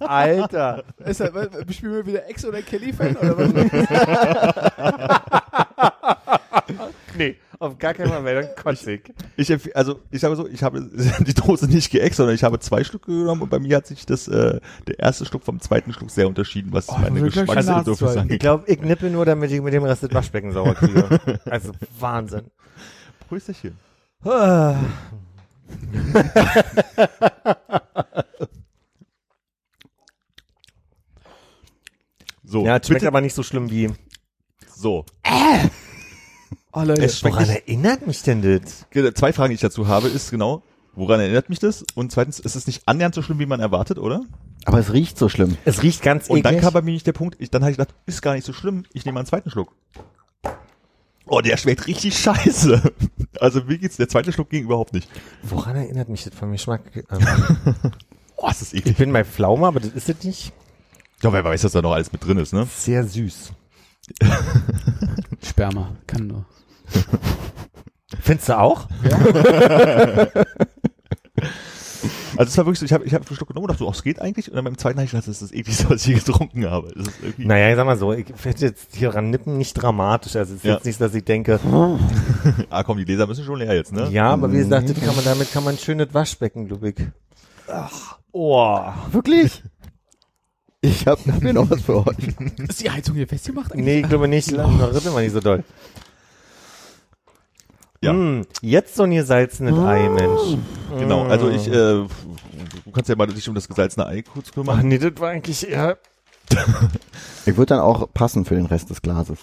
Alter. 0.00 0.82
Ist 1.04 1.20
das, 1.20 1.32
was, 1.34 1.48
spielen 1.74 1.94
wir 1.94 2.06
wieder 2.06 2.28
Ex 2.28 2.44
oder 2.44 2.62
Kelly-Fan 2.62 3.16
oder 3.16 3.38
was? 3.38 3.52
Nee, 7.16 7.36
auf 7.60 7.78
gar 7.78 7.92
keinen 7.94 8.08
Fall 8.10 8.22
mehr, 8.22 8.42
dann 8.42 8.54
kotzig. 8.54 9.12
Ich 9.36 9.50
empf- 9.50 9.72
also 9.72 10.00
ich 10.10 10.20
sage 10.20 10.36
so, 10.36 10.46
ich 10.46 10.62
habe 10.62 10.80
die 11.20 11.34
Dose 11.34 11.66
nicht 11.66 11.90
geäxt, 11.90 12.18
sondern 12.18 12.34
ich 12.34 12.44
habe 12.44 12.58
zwei 12.60 12.84
Stück 12.84 13.06
genommen 13.06 13.42
und 13.42 13.50
bei 13.50 13.58
mir 13.58 13.76
hat 13.78 13.86
sich 13.86 14.06
das 14.06 14.28
äh, 14.28 14.60
der 14.86 14.98
erste 14.98 15.24
Schluck 15.26 15.42
vom 15.44 15.60
zweiten 15.60 15.92
Schluck 15.92 16.10
sehr 16.10 16.28
unterschieden, 16.28 16.72
was 16.72 16.86
meine 16.88 17.16
wirklich 17.16 17.34
Geschmacksbedürfnisse 17.34 18.04
Nasenzeug. 18.04 18.14
Ich 18.14 18.20
angeht. 18.20 18.40
glaube, 18.40 18.64
ich 18.70 18.80
nippe 18.80 19.10
nur, 19.10 19.24
damit 19.26 19.50
ich 19.50 19.60
mit 19.60 19.72
dem 19.74 19.82
Rest 19.84 20.02
das 20.04 20.12
Waschbecken 20.14 20.52
sauber 20.52 20.74
kriege. 20.74 21.40
Also 21.46 21.72
Wahnsinn. 21.98 22.50
Prösterchen. 23.28 23.76
So, 32.44 32.64
Ja, 32.64 32.74
schmeckt 32.76 32.88
bitte, 32.88 33.08
aber 33.08 33.20
nicht 33.20 33.34
so 33.34 33.42
schlimm 33.42 33.70
wie. 33.70 33.90
so. 34.74 35.04
Oh, 36.80 36.84
Leute. 36.84 37.04
Es 37.04 37.18
schmeckt 37.18 37.36
Woran 37.36 37.48
erinnert 37.48 38.06
mich 38.06 38.22
denn 38.22 38.42
das? 38.42 38.86
zwei 39.14 39.32
Fragen, 39.32 39.50
die 39.50 39.54
ich 39.56 39.60
dazu 39.60 39.88
habe, 39.88 40.08
ist 40.08 40.30
genau, 40.30 40.62
woran 40.94 41.18
erinnert 41.20 41.48
mich 41.48 41.58
das? 41.58 41.84
Und 41.94 42.12
zweitens, 42.12 42.38
ist 42.38 42.54
es 42.54 42.66
nicht 42.66 42.82
annähernd 42.86 43.14
so 43.14 43.22
schlimm, 43.22 43.38
wie 43.38 43.46
man 43.46 43.60
erwartet, 43.60 43.98
oder? 43.98 44.22
Aber 44.64 44.78
es 44.78 44.92
riecht 44.92 45.18
so 45.18 45.28
schlimm. 45.28 45.56
Es 45.64 45.82
riecht 45.82 46.02
ganz 46.02 46.28
Und 46.28 46.44
dann 46.44 46.54
eklig. 46.54 46.64
kam 46.64 46.72
bei 46.74 46.82
mir 46.82 46.92
nicht 46.92 47.06
der 47.06 47.12
Punkt, 47.12 47.36
ich, 47.40 47.50
dann 47.50 47.62
habe 47.62 47.72
ich 47.72 47.78
gedacht, 47.78 47.94
ist 48.06 48.22
gar 48.22 48.34
nicht 48.34 48.44
so 48.44 48.52
schlimm, 48.52 48.84
ich 48.92 49.04
nehme 49.04 49.14
mal 49.14 49.20
einen 49.20 49.26
zweiten 49.26 49.50
Schluck. 49.50 49.74
Oh, 51.26 51.40
der 51.40 51.56
schmeckt 51.56 51.86
richtig 51.86 52.16
scheiße. 52.18 52.82
Also 53.40 53.62
mir 53.62 53.78
geht's, 53.78 53.96
der 53.96 54.08
zweite 54.08 54.32
Schluck 54.32 54.50
ging 54.50 54.64
überhaupt 54.64 54.92
nicht. 54.94 55.08
Woran 55.44 55.76
erinnert 55.76 56.08
mich 56.08 56.24
das 56.24 56.34
vom 56.34 56.50
Geschmack? 56.50 56.80
Ähm, 57.08 57.18
Oh, 58.36 58.48
ist 58.48 58.62
das 58.62 58.72
ich 58.72 58.80
eklig. 58.80 58.96
bin 58.96 59.12
bei 59.12 59.24
Pflaume, 59.24 59.64
aber 59.66 59.78
das 59.78 59.90
ist 59.90 60.08
es 60.08 60.24
nicht. 60.24 60.52
Ja, 61.22 61.32
wer 61.32 61.44
weiß, 61.44 61.62
dass 61.62 61.72
da 61.72 61.82
noch 61.82 61.92
alles 61.92 62.10
mit 62.10 62.24
drin 62.24 62.38
ist, 62.38 62.52
ne? 62.52 62.66
Sehr 62.76 63.04
süß. 63.06 63.52
Sperma. 65.44 65.96
Kann 66.06 66.26
nur. 66.26 66.46
Findest 68.20 68.48
du 68.48 68.58
auch? 68.58 68.88
Also 72.36 72.50
es 72.50 72.58
war 72.58 72.66
wirklich 72.66 72.78
so, 72.78 72.84
ich 72.86 72.92
habe 72.92 73.04
ich 73.04 73.12
hab 73.14 73.26
einen 73.26 73.36
Schluck 73.36 73.48
genommen 73.48 73.64
und 73.64 73.72
dachte, 73.72 73.84
oh, 73.84 73.90
es 73.90 74.04
geht 74.04 74.20
eigentlich. 74.20 74.48
Und 74.48 74.54
dann 74.54 74.64
beim 74.64 74.78
zweiten 74.78 74.98
habe 74.98 75.06
ich 75.06 75.10
gedacht, 75.10 75.26
das 75.26 75.42
ist 75.42 75.50
das 75.50 75.52
ekligste, 75.52 75.90
was 75.90 76.02
ich 76.02 76.06
je 76.06 76.14
getrunken 76.14 76.70
habe. 76.70 76.92
Das 76.94 77.08
ist 77.08 77.14
irgendwie, 77.20 77.46
Naja, 77.46 77.70
ich 77.70 77.74
sag 77.76 77.84
mal 77.84 77.98
so, 77.98 78.12
ich 78.12 78.26
finde 78.36 78.60
jetzt 78.60 78.94
hier 78.94 79.12
ran 79.12 79.30
nippen 79.30 79.58
nicht 79.58 79.74
dramatisch. 79.74 80.36
Also 80.36 80.52
es 80.52 80.58
ist 80.58 80.64
Ja. 80.64 80.74
jetzt 80.74 80.84
nicht, 80.84 81.00
dass 81.00 81.14
ich 81.14 81.24
denke, 81.24 81.58
ah 82.70 82.84
komm, 82.84 82.98
die 82.98 83.04
Gläser 83.04 83.26
müssen 83.26 83.44
schon 83.44 83.58
leer 83.58 83.74
jetzt, 83.74 83.92
ne? 83.92 84.08
ja, 84.12 84.30
aber 84.30 84.52
wie 84.52 84.58
gesagt, 84.58 84.88
das 84.88 85.00
kann 85.00 85.16
man 85.16 85.24
damit 85.24 85.52
kann 85.52 85.64
man 85.64 85.74
ein 85.74 85.78
schönes 85.78 86.14
Waschbecken, 86.14 86.68
Lubik. 86.68 87.10
Ach, 87.66 88.18
oh. 88.30 88.82
Wirklich? 89.10 89.64
Ich 90.80 91.08
habe 91.08 91.20
hab 91.32 91.42
mir 91.42 91.52
noch 91.54 91.68
was 91.68 91.82
für 91.82 92.06
euch. 92.06 92.16
Ist 92.68 92.80
die 92.80 92.90
Heizung 92.90 93.16
hier 93.16 93.26
festgemacht? 93.26 93.72
eigentlich? 93.72 93.84
Nee, 93.84 94.00
ich 94.02 94.08
glaube 94.08 94.28
nicht, 94.28 94.52
noch 94.52 94.94
rippen 94.94 95.12
wir 95.12 95.22
nicht 95.22 95.32
so 95.32 95.40
doll. 95.40 95.64
Ja. 98.00 98.12
Mm, 98.12 98.46
jetzt 98.62 98.94
so 98.94 99.02
ein 99.02 99.10
gesalzenes 99.10 99.76
Ei, 99.76 100.08
Mensch. 100.08 100.58
Genau, 100.98 101.24
also 101.24 101.50
ich, 101.50 101.66
äh, 101.66 101.72
du 101.72 102.08
kannst 102.92 103.08
ja 103.08 103.16
mal 103.16 103.26
dich 103.26 103.48
um 103.48 103.54
das 103.54 103.68
gesalzene 103.68 104.06
Ei 104.06 104.22
kurz 104.22 104.48
Ach 104.50 104.54
kümmern. 104.54 104.86
nee, 104.86 104.98
das 104.98 105.12
war 105.18 105.30
eigentlich 105.30 105.68
eher... 105.68 105.98
Ich 107.44 107.56
würde 107.56 107.74
dann 107.74 107.80
auch 107.80 108.08
passen 108.12 108.44
für 108.44 108.54
den 108.54 108.66
Rest 108.66 108.90
des 108.90 109.02
Glases. 109.02 109.38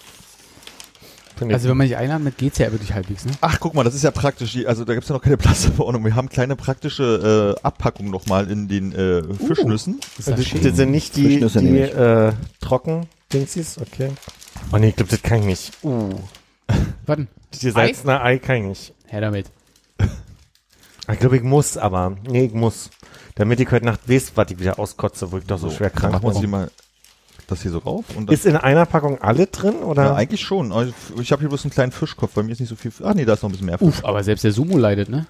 Also 1.40 1.68
wenn 1.68 1.76
man 1.76 1.86
sich 1.86 1.96
einatmet, 1.96 2.38
geht's 2.38 2.58
ja 2.58 2.72
wirklich 2.72 2.94
halbwegs, 2.94 3.26
ne? 3.26 3.32
Ach, 3.42 3.60
guck 3.60 3.74
mal, 3.74 3.84
das 3.84 3.94
ist 3.94 4.02
ja 4.02 4.10
praktisch. 4.10 4.56
Also 4.64 4.84
da 4.84 4.94
gibt's 4.94 5.08
ja 5.08 5.14
noch 5.14 5.22
keine 5.22 5.36
Plastikverordnung. 5.36 6.04
Wir 6.04 6.16
haben 6.16 6.28
kleine 6.28 6.56
praktische 6.56 7.56
äh, 7.58 7.60
Abpackungen 7.62 8.10
nochmal 8.10 8.50
in 8.50 8.68
den 8.68 8.92
äh, 8.92 9.22
Fischnüssen. 9.34 10.00
das, 10.16 10.26
das 10.26 10.76
sind 10.76 10.90
nicht 10.90 11.14
die, 11.16 11.24
Frischnüsse 11.24 11.60
die 11.60 11.78
äh, 11.78 12.32
trocken 12.60 13.06
Dingsies, 13.32 13.78
okay. 13.78 14.12
Oh 14.72 14.78
nee, 14.78 14.88
ich 14.90 14.96
glaube, 14.96 15.10
das 15.10 15.22
kann 15.22 15.40
ich 15.40 15.46
nicht. 15.46 15.72
Uh. 15.82 16.14
Warten. 17.06 17.28
Das 17.56 17.74
gesalzene 17.74 18.20
Ei 18.20 18.38
kann 18.38 18.56
ich 18.56 18.62
nicht. 18.64 18.94
Her 19.06 19.20
damit. 19.20 19.50
Ich 21.08 21.20
glaube, 21.20 21.36
ich 21.36 21.44
muss, 21.44 21.76
aber 21.78 22.16
nee, 22.26 22.46
ich 22.46 22.52
muss. 22.52 22.90
Damit 23.36 23.60
ich 23.60 23.70
heute 23.70 23.84
Nacht 23.86 24.08
weiß, 24.08 24.32
was 24.34 24.50
ich 24.50 24.58
wieder 24.58 24.76
auskotze, 24.80 25.30
wo 25.30 25.38
ich 25.38 25.44
doch 25.44 25.56
so, 25.56 25.70
schwer 25.70 25.90
dann 25.90 25.98
krank 26.00 26.12
machen 26.14 26.22
wir 26.24 26.28
uns 26.30 26.38
hier 26.38 26.42
bin. 26.48 26.50
mal 26.50 26.70
das 27.46 27.62
hier 27.62 27.70
so 27.70 27.78
rauf. 27.78 28.04
Ist 28.28 28.44
in 28.44 28.56
einer 28.56 28.86
Packung 28.86 29.20
alle 29.22 29.46
drin, 29.46 29.76
oder? 29.84 30.04
ja, 30.06 30.14
eigentlich 30.16 30.40
schon. 30.40 30.72
Ich 31.20 31.30
habe 31.30 31.38
hier 31.42 31.48
bloß 31.48 31.64
einen 31.64 31.70
kleinen 31.70 31.92
Fischkopf. 31.92 32.32
Bei 32.34 32.42
mir 32.42 32.50
ist 32.50 32.58
nicht 32.58 32.70
so 32.70 32.74
viel. 32.74 32.90
Ach 33.04 33.14
nee, 33.14 33.24
da 33.24 33.34
ist 33.34 33.42
noch 33.44 33.50
ein 33.50 33.52
bisschen 33.52 33.66
mehr 33.66 33.78
Fisch. 33.78 33.86
Uff, 33.86 34.04
aber 34.04 34.24
selbst 34.24 34.42
der 34.42 34.50
Sumo 34.50 34.78
leidet, 34.78 35.08
ne? 35.08 35.26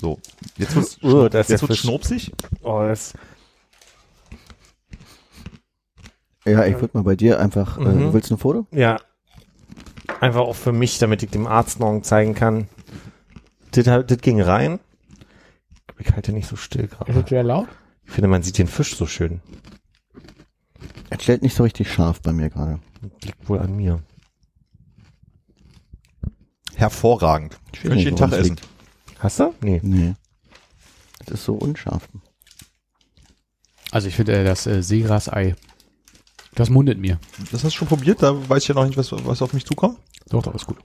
So, 0.00 0.18
jetzt 0.58 0.74
wird's, 0.74 0.98
Oh, 1.00 1.28
jetzt 1.32 1.48
wird's 1.50 1.64
Fisch. 1.64 1.80
schnurpsig. 1.82 2.32
oh, 2.62 2.80
das, 2.80 3.12
Ja, 6.44 6.64
ich 6.66 6.74
würde 6.80 6.90
mal 6.94 7.04
bei 7.04 7.14
dir 7.14 7.38
einfach, 7.38 7.78
Mhm. 7.78 8.08
äh, 8.08 8.12
willst 8.14 8.30
du 8.30 8.34
ein 8.34 8.38
Foto? 8.38 8.66
ja. 8.72 8.98
Einfach 10.20 10.40
auch 10.40 10.56
für 10.56 10.72
mich, 10.72 10.98
damit 10.98 11.22
ich 11.22 11.30
dem 11.30 11.46
Arzt 11.46 11.80
morgen 11.80 12.02
zeigen 12.04 12.34
kann. 12.34 12.68
Das, 13.72 13.84
das 13.84 14.18
ging 14.18 14.40
rein. 14.40 14.78
Ich 15.98 16.12
halte 16.12 16.32
nicht 16.32 16.48
so 16.48 16.56
still 16.56 16.88
gerade. 16.88 17.24
sehr 17.28 17.42
laut? 17.42 17.68
Ich 18.04 18.12
finde, 18.12 18.28
man 18.28 18.42
sieht 18.42 18.58
den 18.58 18.66
Fisch 18.66 18.96
so 18.96 19.06
schön. 19.06 19.40
Er 21.10 21.20
stellt 21.20 21.42
nicht 21.42 21.54
so 21.54 21.62
richtig 21.62 21.92
scharf 21.92 22.20
bei 22.20 22.32
mir 22.32 22.50
gerade. 22.50 22.80
Liegt 23.22 23.48
wohl 23.48 23.58
an 23.58 23.76
mir. 23.76 24.02
Hervorragend. 26.74 27.58
Ich 27.72 27.80
weiß 27.80 27.82
Könnte 27.82 27.98
ich 27.98 28.04
jeden 28.04 28.16
Tag 28.16 28.32
essen. 28.32 28.56
Hast 29.18 29.40
du? 29.40 29.54
Nee. 29.60 29.80
Nee. 29.82 30.14
Das 31.26 31.40
ist 31.40 31.44
so 31.44 31.54
unscharf. 31.54 32.08
Also 33.90 34.08
ich 34.08 34.16
finde 34.16 34.32
äh, 34.32 34.44
das 34.44 34.66
äh, 34.66 34.82
Seegras-Ei, 34.82 35.54
das 36.54 36.70
mundet 36.70 36.98
mir. 36.98 37.18
Das 37.50 37.64
hast 37.64 37.74
du 37.74 37.78
schon 37.78 37.88
probiert? 37.88 38.22
Da 38.22 38.48
weiß 38.48 38.62
ich 38.62 38.68
ja 38.68 38.74
noch 38.74 38.86
nicht, 38.86 38.96
was, 38.96 39.12
was 39.12 39.42
auf 39.42 39.52
mich 39.52 39.64
zukommt. 39.64 39.98
Doch, 40.28 40.42
doch, 40.42 40.54
ist 40.54 40.66
gut. 40.66 40.78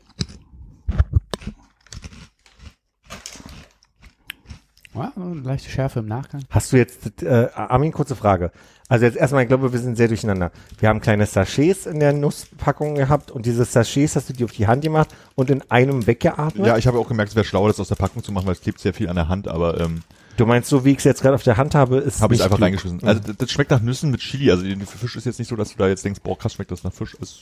Ja, 4.94 5.14
leichte 5.44 5.70
Schärfe 5.70 6.00
im 6.00 6.08
Nachgang. 6.08 6.42
Hast 6.50 6.74
du 6.74 6.78
jetzt, 6.78 7.22
äh, 7.22 7.50
Armin, 7.54 7.92
kurze 7.92 8.16
Frage. 8.16 8.52
Also 8.90 9.06
jetzt 9.06 9.18
erstmal, 9.18 9.44
ich 9.44 9.48
glaube, 9.48 9.72
wir 9.72 9.80
sind 9.80 9.96
sehr 9.96 10.08
durcheinander. 10.08 10.52
Wir 10.80 10.90
haben 10.90 11.02
kleine 11.02 11.26
Sachets 11.26 11.86
in 11.86 12.00
der 12.00 12.14
Nusspackung 12.14 12.96
gehabt 12.96 13.30
und 13.30 13.46
diese 13.46 13.66
Sachets 13.66 14.16
hast 14.16 14.30
du 14.30 14.34
dir 14.34 14.46
auf 14.46 14.54
die 14.54 14.66
Hand 14.66 14.82
gemacht 14.82 15.10
und 15.36 15.50
in 15.50 15.62
einem 15.70 16.08
weggeatmet? 16.08 16.66
Ja, 16.66 16.78
ich 16.78 16.88
habe 16.88 16.98
auch 16.98 17.08
gemerkt, 17.08 17.30
es 17.30 17.36
wäre 17.36 17.46
schlauer, 17.46 17.68
das 17.68 17.80
aus 17.80 17.90
der 17.90 17.96
Packung 17.96 18.24
zu 18.24 18.32
machen, 18.32 18.48
weil 18.48 18.54
es 18.54 18.62
klebt 18.62 18.80
sehr 18.80 18.94
viel 18.94 19.10
an 19.10 19.18
der 19.18 19.28
Hand, 19.28 19.48
aber 19.48 19.80
ähm, 19.80 20.02
Du 20.38 20.46
meinst, 20.46 20.70
so 20.70 20.86
wie 20.86 20.92
ich 20.92 21.00
es 21.00 21.04
jetzt 21.04 21.22
gerade 21.22 21.34
auf 21.36 21.42
der 21.44 21.58
Hand 21.58 21.74
habe, 21.74 21.98
ist 21.98 22.22
habe 22.22 22.36
ich 22.36 22.44
einfach 22.44 22.58
klug. 22.58 22.66
reingeschmissen. 22.66 23.04
Also 23.04 23.22
das, 23.22 23.38
das 23.38 23.52
schmeckt 23.52 23.72
nach 23.72 23.82
Nüssen 23.82 24.12
mit 24.12 24.22
Chili. 24.22 24.52
Also 24.52 24.64
der 24.64 24.78
Fisch 24.86 25.16
ist 25.16 25.26
jetzt 25.26 25.40
nicht 25.40 25.48
so, 25.48 25.56
dass 25.56 25.72
du 25.72 25.78
da 25.78 25.88
jetzt 25.88 26.06
denkst, 26.06 26.22
boah, 26.24 26.38
krass 26.38 26.54
schmeckt 26.54 26.70
das 26.72 26.84
nach 26.84 26.94
Fisch. 26.94 27.18
Es, 27.20 27.42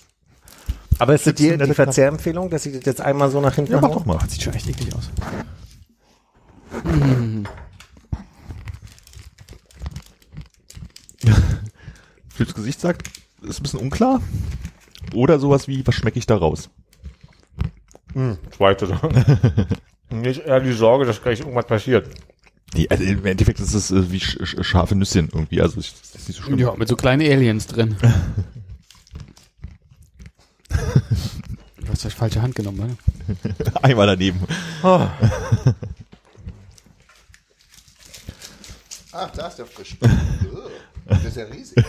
Aber 0.97 1.13
ist 1.13 1.27
das 1.27 1.35
die, 1.35 1.51
eine 1.51 1.65
die 1.65 1.73
Verzehrempfehlung, 1.73 2.49
dass 2.49 2.65
ich 2.65 2.73
das 2.73 2.85
jetzt 2.85 3.01
einmal 3.01 3.29
so 3.29 3.41
nach 3.41 3.53
hinten 3.53 3.73
ja, 3.73 3.81
mach 3.81 3.91
doch 3.91 4.05
mal. 4.05 4.17
Sieht 4.29 4.43
schon 4.43 4.53
echt 4.53 4.69
eklig 4.69 4.95
aus. 4.95 5.11
Philipps 12.29 12.53
Gesicht 12.55 12.79
sagt, 12.79 13.09
ist 13.41 13.59
ein 13.59 13.63
bisschen 13.63 13.79
unklar. 13.79 14.21
Oder 15.13 15.39
sowas 15.39 15.67
wie, 15.67 15.85
was 15.85 15.95
schmecke 15.95 16.19
ich 16.19 16.25
da 16.25 16.37
raus? 16.37 16.69
Hm, 18.13 18.37
zweite. 18.55 18.87
Nicht 20.09 20.41
eher 20.45 20.61
die 20.61 20.71
Sorge, 20.71 21.05
dass 21.05 21.21
gleich 21.21 21.41
irgendwas 21.41 21.65
passiert. 21.65 22.09
Die, 22.75 22.91
also 22.91 23.03
Im 23.03 23.25
Endeffekt 23.25 23.59
ist 23.59 23.73
es 23.73 23.89
äh, 23.91 24.11
wie 24.11 24.19
sch 24.19 24.37
sch 24.43 24.65
scharfe 24.65 24.95
Nüsschen 24.95 25.29
irgendwie, 25.31 25.61
also 25.61 25.79
ich, 25.79 25.93
das 25.93 26.15
ist 26.15 26.27
nicht 26.27 26.37
so 26.37 26.43
schlimm. 26.43 26.59
Ja, 26.59 26.75
mit 26.75 26.89
so 26.89 26.95
kleinen 26.95 27.21
Aliens 27.21 27.67
drin. 27.67 27.95
du 30.69 30.75
hast 31.89 32.03
die 32.03 32.09
falsche 32.09 32.41
Hand 32.41 32.55
genommen, 32.55 32.77
ne? 32.77 32.97
Einmal 33.81 34.07
daneben. 34.07 34.41
Ach, 34.83 35.09
da 39.31 39.47
ist 39.47 39.59
der 39.59 39.65
Fisch. 39.65 39.95
das 41.05 41.23
ist 41.23 41.37
ja 41.37 41.45
riesig. 41.45 41.81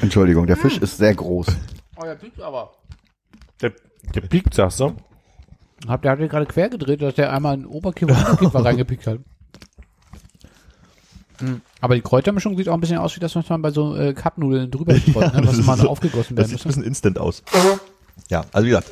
Entschuldigung, 0.00 0.46
der 0.46 0.56
Fisch 0.56 0.78
ist 0.78 0.96
sehr 0.96 1.14
groß. 1.14 1.48
Oh, 1.96 2.04
der 2.04 2.14
piekt 2.14 2.40
aber. 2.40 2.72
Der, 3.60 3.74
der 4.14 4.22
piekt, 4.22 4.54
sagst 4.54 4.80
du? 4.80 4.96
Hab, 5.88 6.02
der 6.02 6.12
hat 6.12 6.20
ja 6.20 6.26
gerade 6.26 6.46
quer 6.46 6.68
gedreht, 6.68 7.00
dass 7.02 7.14
der 7.14 7.32
einmal 7.32 7.54
in 7.54 7.66
Oberkiefer 7.66 8.12
und 8.18 8.18
Unterkiefer 8.24 8.64
reingepickt 8.64 9.06
hat. 9.06 9.18
Hm. 11.38 11.62
Aber 11.80 11.94
die 11.94 12.02
Kräutermischung 12.02 12.56
sieht 12.56 12.68
auch 12.68 12.74
ein 12.74 12.80
bisschen 12.80 12.98
aus, 12.98 13.16
wie 13.16 13.20
das, 13.20 13.34
was 13.34 13.48
man 13.48 13.62
bei 13.62 13.70
so 13.70 13.96
äh, 13.96 14.12
Cup-Nudeln 14.12 14.70
drüber 14.70 14.94
streut, 14.98 15.32
ne? 15.34 15.40
was 15.46 15.56
das 15.56 15.64
mal 15.66 15.74
ist 15.74 15.80
so- 15.82 15.88
aufgegossen 15.88 16.36
Das 16.36 16.48
werden 16.50 16.58
sieht 16.58 16.66
ein 16.66 16.68
muss. 16.68 16.76
bisschen 16.76 16.84
instant 16.84 17.18
aus. 17.18 17.42
Ja, 18.28 18.44
also 18.52 18.66
wie 18.66 18.70
gesagt, 18.70 18.90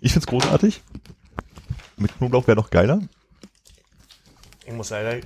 ich 0.00 0.12
find's 0.12 0.26
großartig. 0.26 0.80
Mit 1.96 2.16
Knoblauch 2.16 2.46
wäre 2.46 2.56
noch 2.56 2.70
geiler. 2.70 3.00
Ich 4.64 4.72
muss 4.72 4.90
leider. 4.90 5.20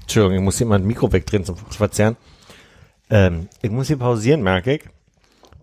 Entschuldigung, 0.00 0.36
ich 0.38 0.42
muss 0.42 0.56
hier 0.58 0.66
mal 0.66 0.76
ein 0.76 0.86
Mikro 0.86 1.12
wegdrehen 1.12 1.44
zum 1.44 1.56
Verzehren. 1.56 2.16
Ähm, 3.10 3.48
ich 3.60 3.70
muss 3.70 3.86
hier 3.88 3.98
pausieren, 3.98 4.42
merke 4.42 4.76
ich. 4.76 4.84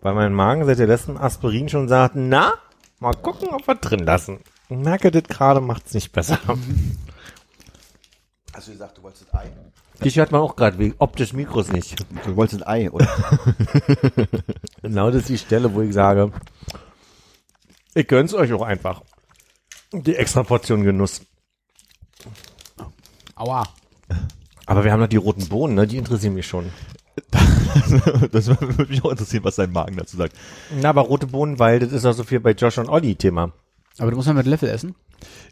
Weil 0.02 0.14
mein 0.14 0.34
Magen 0.34 0.66
seit 0.66 0.80
der 0.80 0.88
letzten 0.88 1.18
Aspirin 1.18 1.68
schon 1.70 1.88
sagt, 1.90 2.16
na, 2.16 2.54
mal 3.04 3.14
gucken, 3.14 3.50
ob 3.50 3.68
wir 3.68 3.76
drin 3.76 4.00
lassen. 4.00 4.40
Ich 4.70 4.78
merke, 4.78 5.12
das 5.12 5.24
gerade 5.24 5.62
macht's 5.62 5.94
nicht 5.94 6.12
besser. 6.12 6.40
Hast 8.54 8.68
du 8.68 8.72
gesagt, 8.72 8.98
du 8.98 9.04
wolltest 9.04 9.34
Ei? 9.34 9.52
Dich 10.04 10.18
hört 10.18 10.32
man 10.32 10.42
auch 10.42 10.56
gerade 10.56 10.78
wegen 10.80 10.96
optisch 10.98 11.34
Mikros 11.34 11.72
nicht. 11.72 11.96
Du 12.26 12.36
wolltest 12.36 12.64
ein 12.64 12.68
Ei, 12.68 12.92
oder? 12.92 13.08
Genau 14.82 15.12
das 15.12 15.22
ist 15.22 15.30
die 15.30 15.38
Stelle, 15.38 15.74
wo 15.74 15.82
ich 15.82 15.94
sage, 15.94 16.32
ich 17.96 18.06
gönn's 18.08 18.34
euch 18.34 18.52
auch 18.52 18.64
einfach. 18.64 19.02
Die 19.94 20.16
extra 20.16 20.44
Portion 20.44 20.84
Genuss. 20.84 21.22
Aua. 23.36 23.64
Aber 24.66 24.84
wir 24.84 24.92
haben 24.92 25.00
noch 25.00 25.08
die 25.08 25.18
roten 25.18 25.48
Bohnen, 25.48 25.76
ne? 25.76 25.88
Die 25.88 25.98
interessieren 25.98 26.34
mich 26.34 26.48
schon. 26.48 26.72
das 28.32 28.48
würde 28.48 28.88
mich 28.90 29.04
auch 29.04 29.12
interessieren, 29.12 29.44
was 29.44 29.56
dein 29.56 29.72
Magen 29.72 29.98
dazu 29.98 30.18
sagt. 30.18 30.36
Na, 30.82 30.90
aber 30.90 31.02
rote 31.02 31.28
Bohnen, 31.28 31.60
weil 31.60 31.80
das 31.80 31.92
ist 31.92 32.06
auch 32.06 32.14
so 32.14 32.24
viel 32.24 32.40
bei 32.40 32.52
Josh 32.52 32.78
und 32.78 32.90
Olli 32.90 33.16
Thema. 33.16 33.52
Aber 34.00 34.10
du 34.12 34.18
musst 34.18 34.28
mal 34.28 34.34
mit 34.34 34.48
Löffel 34.48 34.70
essen. 34.70 34.96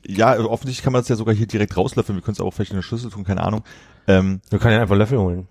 Ja, 0.05 0.37
offensichtlich 0.39 0.83
kann 0.83 0.93
man 0.93 1.01
das 1.01 1.09
ja 1.09 1.15
sogar 1.15 1.35
hier 1.35 1.45
direkt 1.47 1.77
rauslöffeln. 1.77 2.17
Wir 2.17 2.23
können 2.23 2.33
es 2.33 2.39
aber 2.39 2.49
auch 2.49 2.53
vielleicht 2.53 2.71
in 2.71 2.77
der 2.77 2.83
Schüssel 2.83 3.11
tun, 3.11 3.23
keine 3.23 3.43
Ahnung. 3.43 3.63
Ähm, 4.07 4.41
Du 4.49 4.57
kannst 4.57 4.73
ja 4.73 4.81
einfach 4.81 4.97
Löffel 4.97 5.19
holen. 5.19 5.47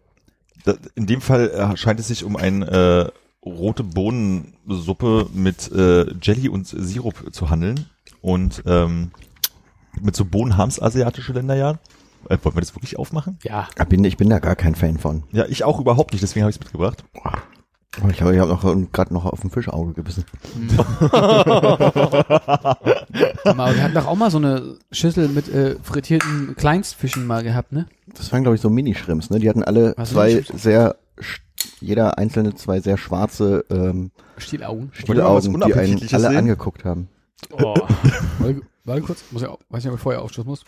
da, 0.64 0.74
in 0.96 1.06
dem 1.06 1.20
Fall 1.20 1.50
äh, 1.50 1.76
scheint 1.76 2.00
es 2.00 2.08
sich 2.08 2.24
um 2.24 2.36
ein 2.36 2.62
äh, 2.62 3.06
rote 3.44 3.84
Bohnensuppe 3.84 5.28
mit 5.32 5.70
äh, 5.72 6.06
Jelly 6.20 6.48
und 6.48 6.66
Sirup 6.66 7.32
zu 7.32 7.48
handeln. 7.50 7.86
Und 8.20 8.62
ähm, 8.66 9.12
mit 10.00 10.14
so 10.16 10.24
Bohnen 10.24 10.56
haben's 10.56 10.80
asiatische 10.82 11.32
Länder 11.32 11.54
ja. 11.54 11.78
Äh, 12.28 12.38
wollen 12.42 12.56
wir 12.56 12.60
das 12.60 12.74
wirklich 12.74 12.98
aufmachen? 12.98 13.38
Ja. 13.42 13.68
Ich 13.78 13.84
bin, 13.86 14.04
ich 14.04 14.16
bin 14.16 14.28
da 14.28 14.38
gar 14.38 14.56
kein 14.56 14.74
Fan 14.74 14.98
von. 14.98 15.24
Ja, 15.32 15.46
ich 15.46 15.64
auch 15.64 15.80
überhaupt 15.80 16.12
nicht, 16.12 16.22
deswegen 16.22 16.44
habe 16.44 16.50
ich 16.50 16.56
es 16.56 16.60
mitgebracht. 16.60 17.04
Ich 17.96 18.22
habe 18.22 18.34
ich 18.34 18.40
hab 18.40 18.48
noch 18.48 18.62
gerade 18.92 19.12
noch 19.12 19.24
auf 19.26 19.40
dem 19.40 19.50
Fischauge 19.50 19.94
gebissen. 19.94 20.24
Aber 23.44 23.44
wir 23.74 23.82
hatten 23.82 23.94
doch 23.94 24.06
auch 24.06 24.14
mal 24.16 24.30
so 24.30 24.38
eine 24.38 24.76
Schüssel 24.92 25.28
mit 25.28 25.48
äh, 25.48 25.76
frittierten 25.82 26.54
Kleinstfischen 26.56 27.26
mal 27.26 27.42
gehabt, 27.42 27.72
ne? 27.72 27.86
Das 28.14 28.32
waren, 28.32 28.42
glaube 28.42 28.54
ich, 28.54 28.60
so 28.62 28.70
Minischrimps, 28.70 29.30
ne? 29.30 29.40
Die 29.40 29.48
hatten 29.48 29.64
alle 29.64 29.94
Was 29.96 30.10
zwei 30.10 30.40
sehr, 30.54 30.96
jeder 31.80 32.16
einzelne 32.18 32.54
zwei 32.54 32.80
sehr 32.80 32.96
schwarze 32.96 33.64
ähm, 33.70 34.12
Stielaugen. 34.38 34.90
Stielaugen, 34.92 35.60
die 35.60 35.74
einen 35.74 36.00
alle 36.12 36.28
sehen? 36.28 36.36
angeguckt 36.36 36.84
haben. 36.84 37.08
Oh. 37.52 37.74
warte, 38.38 38.62
warte 38.84 39.02
kurz. 39.02 39.24
Muss 39.32 39.42
auch- 39.44 39.58
weiß 39.68 39.82
nicht, 39.84 39.92
ob 39.92 39.98
ich 39.98 40.02
vorher 40.02 40.22
aufstoßen 40.22 40.48
muss. 40.48 40.64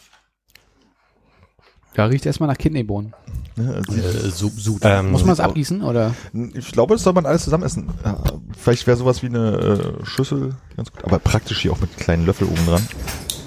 Ja, 1.97 2.07
riecht 2.07 2.25
erstmal 2.25 2.49
nach 2.49 2.57
Kidneybohnen. 2.57 3.15
Ne, 3.57 3.75
also 3.75 3.93
Äh, 3.93 4.31
so, 4.31 4.51
so. 4.57 4.79
Ähm, 4.81 5.11
muss 5.11 5.25
man 5.25 5.35
es 5.35 5.41
abgießen 5.41 5.83
oder? 5.83 6.15
Ich 6.55 6.73
glaube, 6.73 6.95
das 6.95 7.03
soll 7.03 7.13
man 7.13 7.27
alles 7.27 7.45
zusammen 7.45 7.65
essen. 7.65 7.91
Ja, 8.05 8.19
vielleicht 8.59 8.87
wäre 8.87 8.97
sowas 8.97 9.23
wie 9.23 9.27
eine 9.27 9.99
äh, 10.01 10.07
Schüssel 10.07 10.55
ganz 10.77 10.91
gut, 10.91 11.05
aber 11.05 11.19
praktisch 11.19 11.61
hier 11.61 11.73
auch 11.73 11.81
mit 11.81 11.95
kleinen 11.99 12.25
Löffel 12.25 12.47
oben 12.49 12.65
dran. 12.67 12.89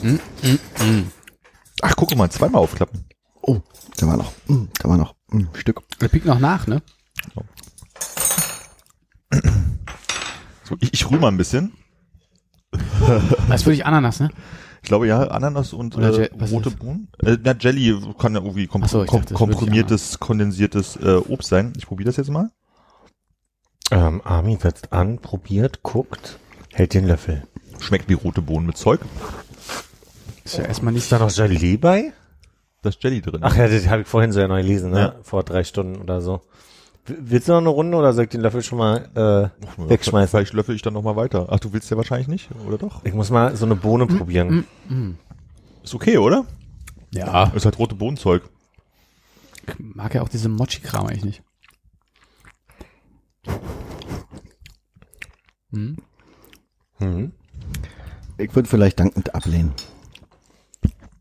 Mm, 0.03 0.47
mm, 0.47 0.83
mm. 0.83 1.11
Ach, 1.81 1.95
guck 1.95 2.15
mal, 2.15 2.29
zweimal 2.29 2.61
aufklappen. 2.61 3.05
Oh, 3.41 3.61
da 3.97 4.07
war 4.07 4.17
noch, 4.17 4.31
mm, 4.47 4.65
da 4.79 4.89
war 4.89 4.97
noch 4.97 5.15
mm, 5.31 5.37
ein 5.37 5.49
Stück. 5.55 5.81
Der 5.99 6.07
piekt 6.07 6.27
noch 6.27 6.39
nach, 6.39 6.67
ne? 6.67 6.83
So, 10.63 10.75
ich, 10.79 10.93
ich 10.93 11.09
rühre 11.09 11.21
mal 11.21 11.27
ein 11.29 11.37
bisschen. 11.37 11.73
Das 13.47 13.61
ist 13.61 13.65
wirklich 13.65 13.85
Ananas, 13.85 14.19
ne? 14.19 14.29
Ich 14.85 14.89
glaube 14.89 15.07
ja, 15.07 15.19
Ananas 15.29 15.73
und 15.73 15.97
äh, 15.97 16.29
rote 16.51 16.69
Bohnen. 16.69 17.07
Äh, 17.23 17.37
na, 17.43 17.55
Jelly 17.59 17.99
kann 18.19 18.35
ja 18.35 18.39
irgendwie 18.39 18.67
kom 18.67 18.85
so, 18.85 19.03
kom 19.05 19.21
dachte, 19.21 19.33
das 19.33 19.37
komprimiertes, 19.39 20.19
kondensiertes 20.19 20.95
äh, 20.97 21.15
Obst 21.27 21.49
sein. 21.49 21.73
Ich 21.75 21.87
probiere 21.87 22.05
das 22.05 22.17
jetzt 22.17 22.29
mal. 22.29 22.51
Ähm, 23.89 24.21
Armin 24.23 24.59
setzt 24.59 24.93
an, 24.93 25.17
probiert, 25.17 25.81
guckt, 25.81 26.37
hält 26.71 26.93
den 26.93 27.07
Löffel. 27.07 27.47
Schmeckt 27.79 28.09
wie 28.09 28.13
rote 28.13 28.43
Bohnen 28.43 28.67
mit 28.67 28.77
Zeug. 28.77 28.99
Ist 30.43 30.59
ja 30.59 30.65
erstmal 30.65 30.93
nicht. 30.93 31.05
Ist 31.05 31.11
da 31.11 31.17
noch 31.17 31.33
Gelee 31.33 31.77
bei? 31.77 32.13
Da 32.83 32.89
ist 32.89 33.03
Jelly 33.03 33.21
drin. 33.21 33.39
Ach 33.41 33.57
ja, 33.57 33.67
das 33.67 33.87
habe 33.87 34.03
ich 34.03 34.07
vorhin 34.07 34.31
so 34.31 34.39
ja 34.39 34.47
neu 34.47 34.61
gelesen, 34.61 34.91
ne? 34.91 34.99
Ja. 34.99 35.15
Vor 35.23 35.41
drei 35.41 35.63
Stunden 35.63 35.99
oder 35.99 36.21
so. 36.21 36.41
Willst 37.07 37.47
du 37.47 37.51
noch 37.51 37.59
eine 37.59 37.69
Runde 37.69 37.97
oder 37.97 38.13
soll 38.13 38.23
ich 38.23 38.31
den 38.31 38.41
Löffel 38.41 38.63
schon 38.63 38.79
mal 38.79 39.09
äh, 39.13 39.87
wegschmeißen? 39.89 40.29
Vielleicht 40.29 40.53
löffel 40.53 40.75
ich 40.75 40.81
dann 40.81 40.93
nochmal 40.93 41.15
weiter. 41.15 41.47
Ach, 41.51 41.59
du 41.59 41.71
willst 41.71 41.91
ja 41.91 41.97
wahrscheinlich 41.97 42.27
nicht, 42.27 42.49
oder 42.65 42.79
doch? 42.79 43.05
Ich 43.05 43.13
muss 43.13 43.29
mal 43.29 43.55
so 43.55 43.65
eine 43.65 43.75
Bohne 43.75 44.07
probieren. 44.07 44.65
Ist 45.83 45.93
okay, 45.93 46.17
oder? 46.17 46.45
Ja. 47.13 47.51
Ist 47.55 47.65
halt 47.65 47.77
rote 47.77 47.93
Bohnenzeug. 47.93 48.43
Ich 49.67 49.75
mag 49.77 50.15
ja 50.15 50.23
auch 50.23 50.29
diese 50.29 50.49
Mochi-Kram 50.49 51.05
eigentlich 51.05 51.25
nicht. 51.25 51.43
Hm? 55.71 55.97
Mhm. 56.99 57.31
Ich 58.37 58.55
würde 58.55 58.67
vielleicht 58.67 58.99
dankend 58.99 59.35
ablehnen. 59.35 59.73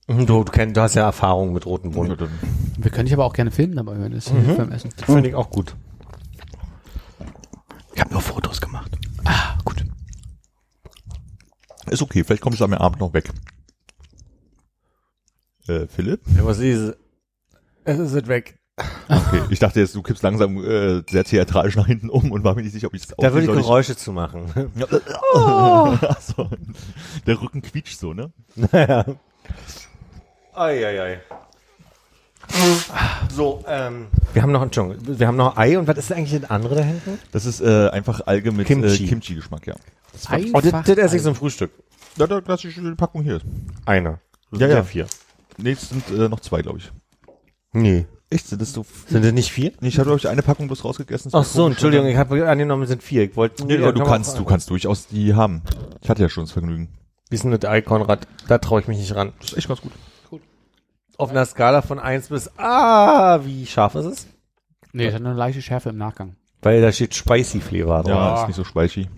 Mhm, 0.07 0.27
Du, 0.27 0.45
du, 0.45 0.53
kenn, 0.53 0.75
du 0.75 0.81
hast 0.81 0.95
ja 0.95 1.03
Erfahrung 1.03 1.53
mit 1.53 1.65
roten 1.67 1.93
Bohnen. 1.93 2.17
Wir 2.79 2.91
können 2.91 3.07
dich 3.07 3.15
aber 3.15 3.25
auch 3.25 3.33
gerne 3.33 3.51
filmen 3.51 3.77
dabei, 3.77 3.99
wenn 3.99 4.13
es 4.13 4.29
hilft 4.29 4.57
beim 4.57 4.73
Essen. 4.73 4.91
Das 4.97 5.07
finde 5.07 5.29
ich 5.29 5.35
auch 5.35 5.51
gut. 5.51 5.75
Ich 7.95 8.01
habe 8.01 8.13
nur 8.13 8.21
Fotos 8.21 8.61
gemacht. 8.61 8.91
Ah, 9.25 9.57
gut. 9.65 9.85
Ist 11.91 12.03
okay, 12.03 12.25
vielleicht 12.25 12.43
kommt 12.43 12.57
es 12.57 12.63
am 12.63 12.75
Abend 12.75 13.01
noch 13.01 13.13
weg. 13.15 13.31
Äh, 15.69 15.87
Philipp? 15.87 16.21
Ja, 16.37 16.45
was 16.45 16.59
ist 16.59 16.97
es? 17.87 17.99
ist 17.99 18.15
jetzt 18.15 18.29
weg. 18.29 18.59
Okay, 19.09 19.43
ich 19.51 19.61
dachte 19.61 19.79
jetzt, 19.79 19.95
du 19.95 20.03
kippst 20.03 20.23
langsam 20.23 20.57
äh, 20.65 21.03
sehr 21.09 21.25
theatralisch 21.25 21.77
nach 21.77 21.87
hinten 21.87 22.11
um 22.11 22.33
und 22.33 22.43
war 22.43 22.55
mir 22.57 22.63
nicht 22.63 22.73
sicher, 22.73 22.89
ob 22.89 22.95
ich 22.95 23.03
es 23.03 23.09
Da 23.17 23.33
würde 23.33 23.47
ich 23.47 23.53
Geräusche 23.53 23.97
zu 23.97 24.13
machen. 24.13 24.47
Ja, 24.75 24.87
oh. 25.35 25.97
so, 26.21 26.51
der 27.27 27.41
Rücken 27.41 27.63
quietscht 27.63 28.01
so, 28.01 28.13
ne? 28.15 28.33
naja. 28.73 29.05
Ei, 30.55 30.87
ei, 30.87 31.03
ei. 31.03 31.21
So, 33.31 33.65
ähm. 33.67 34.07
Wir 34.33 34.43
haben 34.43 34.53
noch, 34.53 34.63
Entschuldigung, 34.63 35.19
wir 35.19 35.27
haben 35.27 35.37
noch 35.37 35.57
Ei 35.57 35.79
und 35.79 35.87
was 35.89 35.97
ist 35.99 36.13
eigentlich 36.13 36.41
das 36.41 36.51
andere 36.51 36.77
da 36.77 36.83
hinten? 36.83 37.19
Das 37.33 37.47
ist 37.47 37.61
äh, 37.61 37.89
einfach 37.89 38.27
Alge 38.27 38.53
mit 38.53 38.67
Kimchi. 38.67 39.05
Äh, 39.05 39.09
Kimchi-Geschmack, 39.09 39.67
ja. 39.67 39.75
Oh, 40.53 40.61
das, 40.61 40.71
das 40.85 40.97
esse 40.97 41.17
ich 41.17 41.23
so 41.23 41.31
ein 41.31 41.35
Frühstück. 41.35 41.73
Da, 42.17 42.27
da, 42.27 42.41
das 42.41 42.65
ist 42.65 42.77
die 42.77 42.95
Packung 42.95 43.23
hier. 43.23 43.41
Eine. 43.85 44.21
Das 44.51 44.61
Ja, 44.61 44.69
ja. 44.69 44.85
vier. 44.85 45.07
Nee, 45.57 45.73
es 45.73 45.89
sind 45.89 46.09
äh, 46.11 46.29
noch 46.29 46.41
zwei, 46.41 46.63
glaube 46.63 46.79
ich. 46.79 46.93
Nee. 47.73 48.07
Echt? 48.31 48.49
Sind 48.49 48.63
das 48.63 48.73
so? 48.73 48.87
Sind 49.09 49.25
das 49.25 49.33
nicht 49.33 49.51
vier? 49.51 49.73
Nee, 49.81 49.89
ich 49.89 49.99
habe, 49.99 50.07
glaube 50.07 50.19
ich, 50.19 50.29
eine 50.29 50.43
Packung 50.43 50.67
bloß 50.69 50.85
rausgegessen. 50.85 51.31
Ach 51.35 51.45
so, 51.45 51.67
Entschuldigung, 51.67 52.07
ich 52.07 52.17
habe 52.17 52.49
angenommen, 52.49 52.85
es 52.85 52.89
sind 52.91 53.03
vier. 53.03 53.25
Ich 53.25 53.37
wollte 53.37 53.65
Nee, 53.65 53.77
ja, 53.77 53.83
aber 53.83 53.93
du 53.93 54.05
kannst, 54.05 54.39
du 54.39 54.45
kannst 54.45 54.71
durchaus 54.71 55.09
die 55.09 55.35
haben. 55.35 55.63
Ich 56.03 56.09
hatte 56.09 56.23
ja 56.23 56.29
schon 56.29 56.45
das 56.45 56.53
Vergnügen. 56.53 56.89
Wie 57.31 57.35
ist 57.37 57.45
denn 57.45 57.51
das 57.51 57.69
Ei, 57.69 57.81
Konrad? 57.83 58.29
Da 58.49 58.59
traue 58.59 58.81
ich 58.81 58.89
mich 58.89 58.99
nicht 58.99 59.15
ran. 59.15 59.33
Das 59.41 59.53
ist 59.53 59.59
echt 59.59 59.69
ganz 59.69 59.81
gut. 59.81 59.93
Auf 61.19 61.31
einer 61.31 61.45
Skala 61.47 61.83
von 61.83 61.99
eins 61.99 62.29
bis, 62.29 62.51
ah, 62.59 63.41
wie 63.45 63.67
scharf 63.67 63.95
ist 63.95 64.05
es? 64.07 64.27
Nee, 64.93 65.07
es 65.07 65.15
hat 65.15 65.21
eine 65.21 65.35
leichte 65.35 65.63
Schärfe 65.63 65.91
im 65.91 65.97
Nachgang. 65.99 66.37
Weil 66.63 66.81
da 66.81 66.91
steht 66.93 67.15
Spicy 67.15 67.61
Flavor 67.61 68.03
drauf. 68.03 68.07
Ja, 68.09 68.41
ist 68.43 68.47
nicht 68.49 68.57
so 68.57 68.65
spicy. 68.65 69.09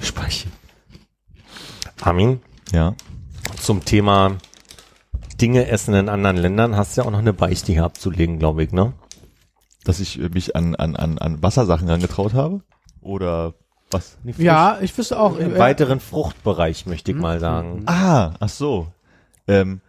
Spicy. 0.00 0.48
Armin, 2.00 2.40
Ja. 2.72 2.94
zum 3.60 3.84
Thema 3.84 4.36
Dinge 5.40 5.68
essen 5.68 5.94
in 5.94 6.08
anderen 6.08 6.36
Ländern 6.36 6.76
hast 6.76 6.96
du 6.96 7.00
ja 7.00 7.06
auch 7.06 7.10
noch 7.12 7.18
eine 7.18 7.32
Beichte 7.32 7.72
hier 7.72 7.84
abzulegen, 7.84 8.38
glaube 8.38 8.64
ich, 8.64 8.72
ne? 8.72 8.92
Dass 9.84 9.98
ich 10.00 10.18
mich 10.18 10.54
an, 10.54 10.74
an, 10.76 10.94
an, 10.96 11.18
an 11.18 11.42
Wassersachen 11.42 11.88
rangetraut 11.88 12.34
habe? 12.34 12.60
Oder 13.00 13.54
Was? 13.90 14.16
Ja, 14.38 14.78
ich 14.80 14.96
wüsste 14.96 15.18
auch. 15.18 15.36
Im 15.38 15.56
äh, 15.56 15.58
weiteren 15.58 15.98
Fruchtbereich, 16.00 16.86
möchte 16.86 17.10
ich 17.10 17.16
mal 17.16 17.40
sagen. 17.40 17.82
Ah, 17.86 18.34
ach 18.38 18.48
so. 18.48 18.88
Ähm, 19.48 19.80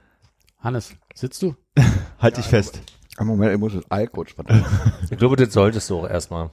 Hannes, 0.60 0.94
sitzt 1.14 1.42
du? 1.42 1.56
halt 2.20 2.38
dich 2.38 2.46
fest. 2.46 2.82
Am 3.18 3.28
Moment, 3.28 3.54
ich 3.54 3.60
muss 3.60 3.74
das 3.74 3.90
Alkohol 3.90 4.26
warte. 4.38 4.66
Ich 5.10 5.18
glaube, 5.18 5.36
das 5.36 5.54
solltest 5.54 5.90
du 5.90 6.00
auch 6.00 6.10
erstmal. 6.10 6.50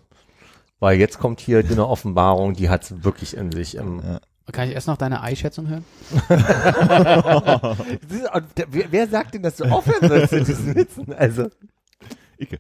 Weil 0.78 0.98
jetzt 0.98 1.18
kommt 1.18 1.40
hier 1.40 1.58
eine 1.58 1.86
Offenbarung, 1.86 2.54
die 2.54 2.70
hat's 2.70 3.04
wirklich 3.04 3.36
in 3.36 3.52
sich. 3.52 3.76
Ähm, 3.76 4.18
Kann 4.50 4.68
ich 4.68 4.74
erst 4.74 4.86
noch 4.86 4.96
deine 4.96 5.20
Einschätzung 5.20 5.68
hören? 5.68 5.84
wer, 8.90 9.08
sagt 9.08 9.34
denn, 9.34 9.42
dass 9.42 9.56
du 9.56 9.64
aufhören 9.64 10.08
sollst 10.08 10.32
mit 10.32 10.48
diesen 10.48 10.74
Witzen? 10.74 11.12
Also, 11.12 11.48
Icke. 12.40 12.58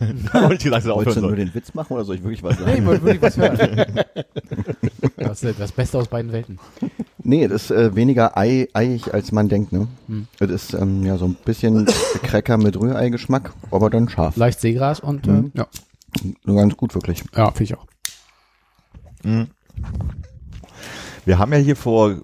Ich 0.00 0.58
gesagt, 0.58 0.64
dass 0.64 0.84
er 0.86 0.94
Wolltest 0.94 1.16
du 1.16 1.20
nur 1.20 1.30
soll. 1.30 1.36
den 1.36 1.54
Witz 1.54 1.74
machen 1.74 1.92
oder 1.94 2.04
soll 2.04 2.16
ich 2.16 2.22
wirklich 2.22 2.42
was 2.42 2.58
Nee, 2.58 2.64
sagen? 2.64 2.78
ich 2.78 2.84
wollte 2.86 3.02
wirklich 3.04 3.22
was 3.22 3.36
hören. 3.36 3.86
Das 5.16 5.42
ist 5.42 5.58
das 5.60 5.72
Beste 5.72 5.98
aus 5.98 6.08
beiden 6.08 6.32
Welten. 6.32 6.58
Nee, 7.22 7.46
das 7.48 7.64
ist 7.64 7.70
äh, 7.70 7.94
weniger 7.94 8.36
Ei, 8.36 8.68
eiig, 8.74 9.12
als 9.14 9.30
man 9.32 9.48
denkt, 9.48 9.72
ne? 9.72 9.86
Hm. 10.08 10.26
Das 10.38 10.50
ist 10.50 10.74
ähm, 10.74 11.04
ja 11.04 11.16
so 11.16 11.26
ein 11.26 11.36
bisschen 11.44 11.86
Cracker 12.22 12.58
mit 12.58 12.78
Rührei-Geschmack, 12.78 13.52
aber 13.70 13.88
dann 13.88 14.08
scharf. 14.08 14.36
Leicht 14.36 14.60
Seegras 14.60 15.00
und 15.00 15.26
äh, 15.26 15.30
Mhm. 15.30 15.52
ja, 15.54 15.66
Nur 16.44 16.56
ganz 16.56 16.76
gut, 16.76 16.94
wirklich. 16.94 17.22
ja 17.36 17.46
finde 17.52 17.64
ich 17.64 17.74
auch. 17.76 17.86
Mhm. 19.22 19.48
Wir 21.24 21.38
haben 21.38 21.52
ja 21.52 21.58
hier 21.58 21.76
vor 21.76 22.16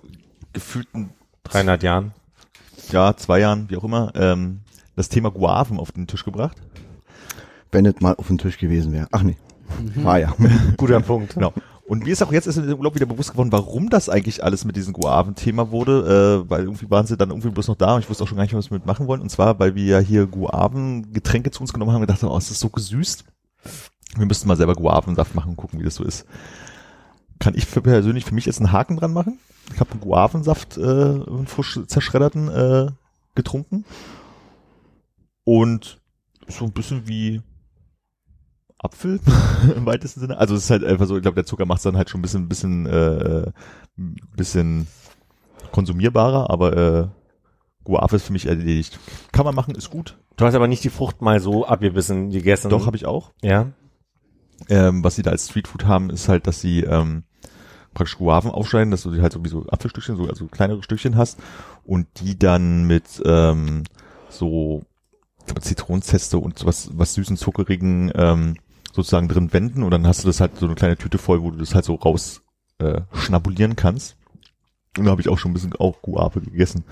gefühlten 0.52 1.10
300 1.44 1.82
Jahren. 1.82 2.12
ja, 2.90 3.16
zwei 3.16 3.38
Jahren, 3.40 3.70
wie 3.70 3.76
auch 3.76 3.84
immer, 3.84 4.12
ähm, 4.16 4.60
das 4.96 5.08
Thema 5.08 5.30
Guaven 5.30 5.78
auf 5.78 5.92
den 5.92 6.06
Tisch 6.08 6.24
gebracht. 6.24 6.56
Wenn 7.70 7.86
es 7.86 8.00
mal 8.00 8.14
auf 8.14 8.28
dem 8.28 8.38
Tisch 8.38 8.58
gewesen 8.58 8.92
wäre. 8.92 9.08
Ach 9.10 9.22
nee, 9.22 9.36
war 9.96 10.18
ja. 10.18 10.34
Guter 10.76 11.00
Punkt. 11.02 11.34
Genau. 11.34 11.52
Und 11.86 12.04
mir 12.04 12.12
ist 12.12 12.22
auch 12.22 12.32
jetzt 12.32 12.46
erst 12.46 12.58
im 12.58 12.74
Urlaub 12.74 12.94
wieder 12.94 13.06
bewusst 13.06 13.32
geworden, 13.32 13.50
warum 13.50 13.88
das 13.88 14.10
eigentlich 14.10 14.44
alles 14.44 14.66
mit 14.66 14.76
diesem 14.76 14.92
Guaven-Thema 14.92 15.70
wurde, 15.70 16.44
äh, 16.44 16.50
weil 16.50 16.64
irgendwie 16.64 16.90
waren 16.90 17.06
sie 17.06 17.16
dann 17.16 17.30
irgendwie 17.30 17.48
bloß 17.48 17.68
noch 17.68 17.76
da 17.76 17.94
und 17.94 18.00
ich 18.00 18.10
wusste 18.10 18.24
auch 18.24 18.28
schon 18.28 18.36
gar 18.36 18.44
nicht, 18.44 18.54
was 18.54 18.70
wir 18.70 18.76
mit 18.76 18.86
machen 18.86 19.06
wollen. 19.06 19.22
Und 19.22 19.30
zwar, 19.30 19.58
weil 19.58 19.74
wir 19.74 19.84
ja 19.84 19.98
hier 19.98 20.26
Guaven-Getränke 20.26 21.50
zu 21.50 21.62
uns 21.62 21.72
genommen 21.72 21.92
haben 21.92 22.02
und 22.02 22.06
gedacht 22.06 22.22
haben, 22.22 22.30
oh, 22.30 22.36
ist 22.36 22.50
das 22.50 22.60
so 22.60 22.68
gesüßt. 22.68 23.24
Wir 24.16 24.26
müssten 24.26 24.48
mal 24.48 24.56
selber 24.56 24.74
Guavensaft 24.74 25.34
machen 25.34 25.50
und 25.50 25.56
gucken, 25.56 25.80
wie 25.80 25.84
das 25.84 25.94
so 25.94 26.04
ist. 26.04 26.26
Kann 27.38 27.54
ich 27.54 27.64
für 27.64 27.80
persönlich 27.80 28.26
für 28.26 28.34
mich 28.34 28.44
jetzt 28.44 28.60
einen 28.60 28.72
Haken 28.72 28.96
dran 28.96 29.12
machen? 29.12 29.38
Ich 29.72 29.80
habe 29.80 29.92
einen 29.92 30.00
Guavensaft, 30.00 30.76
äh, 30.76 30.82
einen 30.82 31.46
frisch 31.46 31.80
zerschredderten, 31.86 32.48
äh, 32.48 32.86
getrunken. 33.34 33.86
Und 35.44 36.00
so 36.48 36.66
ein 36.66 36.72
bisschen 36.72 37.08
wie 37.08 37.40
Apfel 38.78 39.20
im 39.76 39.86
weitesten 39.86 40.20
Sinne. 40.20 40.38
Also 40.38 40.54
es 40.54 40.64
ist 40.64 40.70
halt 40.70 40.84
einfach 40.84 41.06
so, 41.06 41.16
ich 41.16 41.22
glaube, 41.22 41.34
der 41.34 41.46
Zucker 41.46 41.66
macht 41.66 41.78
es 41.78 41.84
dann 41.84 41.96
halt 41.96 42.10
schon 42.10 42.20
ein 42.20 42.22
bisschen, 42.22 42.48
bisschen, 42.48 42.86
äh, 42.86 43.50
bisschen 44.36 44.86
konsumierbarer, 45.72 46.50
aber 46.50 46.76
äh, 46.76 47.08
Guave 47.84 48.16
ist 48.16 48.24
für 48.24 48.32
mich 48.32 48.46
erledigt. 48.46 48.98
Kann 49.32 49.44
man 49.44 49.54
machen, 49.54 49.74
ist 49.74 49.90
gut. 49.90 50.18
Du 50.36 50.44
hast 50.44 50.54
aber 50.54 50.68
nicht 50.68 50.84
die 50.84 50.90
Frucht 50.90 51.22
mal 51.22 51.40
so 51.40 51.66
abgebissen 51.66 52.30
gegessen. 52.30 52.70
Doch, 52.70 52.86
habe 52.86 52.96
ich 52.96 53.06
auch. 53.06 53.32
Ja. 53.42 53.72
Ähm, 54.68 55.02
was 55.02 55.16
sie 55.16 55.22
da 55.22 55.30
als 55.30 55.48
Streetfood 55.48 55.86
haben, 55.86 56.10
ist 56.10 56.28
halt, 56.28 56.46
dass 56.46 56.60
sie 56.60 56.80
ähm, 56.80 57.24
praktisch 57.94 58.18
Guaven 58.18 58.50
aufschneiden, 58.50 58.90
dass 58.90 59.02
du 59.02 59.10
die 59.10 59.22
halt 59.22 59.32
so 59.32 59.44
wie 59.44 59.48
so 59.48 59.66
Apfelstückchen, 59.66 60.16
so 60.16 60.26
also 60.28 60.46
kleinere 60.46 60.82
Stückchen 60.82 61.16
hast 61.16 61.38
und 61.84 62.06
die 62.20 62.38
dann 62.38 62.84
mit 62.84 63.22
ähm, 63.24 63.84
so 64.28 64.82
Zitronenzeste 65.60 66.38
und 66.38 66.58
sowas 66.58 66.90
was 66.92 67.14
süßen, 67.14 67.36
zuckerigen 67.36 68.12
ähm, 68.14 68.56
sozusagen 68.92 69.28
drin 69.28 69.52
wenden 69.52 69.82
und 69.82 69.90
dann 69.90 70.06
hast 70.06 70.24
du 70.24 70.26
das 70.26 70.40
halt 70.40 70.56
so 70.56 70.66
eine 70.66 70.74
kleine 70.74 70.96
Tüte 70.96 71.18
voll, 71.18 71.42
wo 71.42 71.50
du 71.50 71.58
das 71.58 71.74
halt 71.74 71.84
so 71.84 71.94
raus 71.94 72.42
äh, 72.78 73.02
schnabulieren 73.12 73.76
kannst. 73.76 74.16
Und 74.96 75.04
da 75.04 75.10
habe 75.10 75.20
ich 75.20 75.28
auch 75.28 75.38
schon 75.38 75.50
ein 75.50 75.54
bisschen 75.54 75.74
auch 75.76 76.02
Guave 76.02 76.40
gegessen. 76.40 76.84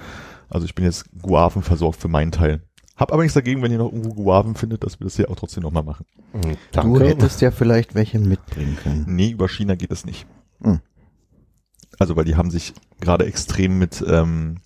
Also 0.49 0.67
ich 0.67 0.75
bin 0.75 0.85
jetzt 0.85 1.07
Guaven 1.21 1.63
versorgt 1.63 2.01
für 2.01 2.09
meinen 2.09 2.31
Teil. 2.31 2.63
Hab 2.97 3.13
aber 3.13 3.23
nichts 3.23 3.35
dagegen, 3.35 3.63
wenn 3.63 3.73
ihr 3.73 3.79
noch 3.79 3.93
irgendwo 3.93 4.15
Guaven 4.15 4.55
findet, 4.55 4.85
dass 4.85 5.01
wir 5.01 5.05
das 5.05 5.17
hier 5.17 5.31
auch 5.31 5.37
trotzdem 5.37 5.63
nochmal 5.63 5.83
machen. 5.83 6.07
Mhm, 6.33 6.57
Du 6.73 7.01
hättest 7.01 7.41
ja 7.41 7.51
vielleicht 7.51 7.95
welche 7.95 8.19
mitbringen 8.19 8.77
können. 8.83 9.05
Nee, 9.07 9.31
über 9.31 9.49
China 9.49 9.75
geht 9.75 9.91
es 9.91 10.07
nicht. 10.07 10.27
Hm. 10.63 10.81
Also 11.99 12.17
weil 12.17 12.25
die 12.25 12.37
haben 12.37 12.51
sich 12.51 12.75
gerade 13.01 13.27
extrem 13.27 13.79
mit 13.79 14.05
ähm, 14.07 14.59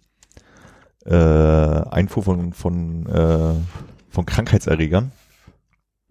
äh, 1.05 1.15
Einfuhr 1.15 2.23
von 2.23 2.53
von 2.53 3.07
äh, 3.07 3.55
von 4.11 4.27
Krankheitserregern. 4.27 5.13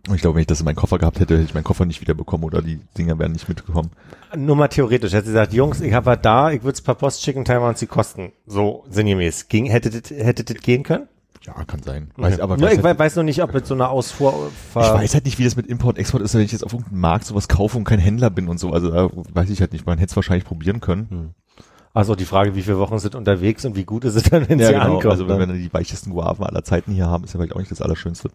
Und 0.08 0.16
ich 0.16 0.22
glaube, 0.22 0.36
wenn 0.36 0.42
ich 0.42 0.48
das 0.48 0.60
in 0.60 0.66
meinen 0.66 0.76
Koffer 0.76 0.98
gehabt 0.98 1.20
hätte, 1.20 1.36
hätte 1.36 1.46
ich 1.46 1.54
meinen 1.54 1.64
Koffer 1.64 1.86
nicht 1.86 2.02
wiederbekommen 2.02 2.46
oder 2.46 2.62
die 2.62 2.80
Dinger 2.98 3.20
wären 3.20 3.34
nicht 3.34 3.48
mitgekommen. 3.50 3.92
Nur 4.36 4.56
mal 4.56 4.68
theoretisch. 4.70 5.14
Hätte 5.14 5.28
sie 5.28 5.34
gesagt, 5.34 5.54
Jungs, 5.54 5.82
ich 5.82 5.94
habe 5.94 6.06
was 6.06 6.20
da, 6.22 6.52
ich 6.52 6.64
würde 6.64 6.76
es 6.76 6.82
per 6.82 6.96
Post 6.96 7.22
schicken, 7.22 7.46
teilen 7.46 7.62
wir 7.62 7.68
uns 7.68 7.80
die 7.80 7.88
Kosten. 7.88 8.32
So 8.48 8.86
sinngemäß. 8.90 9.50
Ging, 9.50 9.66
hätte 9.66 9.90
das, 9.90 10.10
hätte 10.10 10.44
das 10.44 10.64
gehen 10.64 10.84
können? 10.84 11.08
Ja, 11.46 11.54
kann 11.66 11.82
sein. 11.84 12.12
Weiß, 12.18 12.40
aber 12.40 12.58
Nur, 12.58 12.70
ich 12.70 12.78
halt, 12.78 12.84
wei- 12.84 13.00
weiß 13.00 13.16
noch 13.16 13.24
nicht, 13.24 13.42
ob 13.44 13.54
mit 13.54 13.66
so 13.66 13.74
einer 13.74 13.90
Ausfuhr... 13.90 14.52
ich 14.72 14.76
weiß 14.76 15.14
halt 15.14 15.26
nicht, 15.26 15.40
wie 15.40 15.46
das 15.46 15.56
mit 15.56 15.68
Import, 15.68 15.98
Export 15.98 16.22
ist, 16.24 16.34
wenn 16.34 16.42
ich 16.42 16.52
jetzt 16.52 16.64
auf 16.64 16.74
irgendeinem 16.74 17.00
Markt 17.02 17.26
sowas 17.26 17.48
kaufe 17.48 17.78
und 17.78 17.86
kein 17.86 18.00
Händler 18.00 18.30
bin 18.30 18.48
und 18.48 18.60
so. 18.60 18.72
Also 18.72 18.92
da 18.92 19.10
weiß 19.34 19.50
ich 19.50 19.62
halt 19.62 19.74
nicht. 19.74 19.86
Man 19.86 19.98
hätte 20.00 20.12
es 20.12 20.16
wahrscheinlich 20.16 20.46
probieren 20.46 20.80
können. 20.80 21.34
Also 21.94 22.16
die 22.16 22.26
Frage, 22.26 22.56
wie 22.56 22.62
viele 22.62 22.78
Wochen 22.78 23.00
sind 23.00 23.16
unterwegs 23.16 23.66
und 23.66 23.76
wie 23.76 23.84
gut 23.86 24.06
ist 24.06 24.16
es 24.16 24.24
dann, 24.24 24.48
wenn 24.48 24.60
sie 24.60 24.76
ankommen. 24.76 25.10
Also 25.10 25.28
wenn 25.28 25.40
wir 25.40 25.48
die 25.48 25.74
weichesten 25.74 26.12
Guaven 26.14 26.46
aller 26.46 26.64
Zeiten 26.64 26.92
hier 26.92 27.08
haben, 27.08 27.24
ist 27.24 27.34
ja 27.34 27.40
vielleicht 27.40 27.56
auch 27.56 27.60
nicht 27.60 27.72
das 27.72 27.82
Allerschönste. 27.82 28.30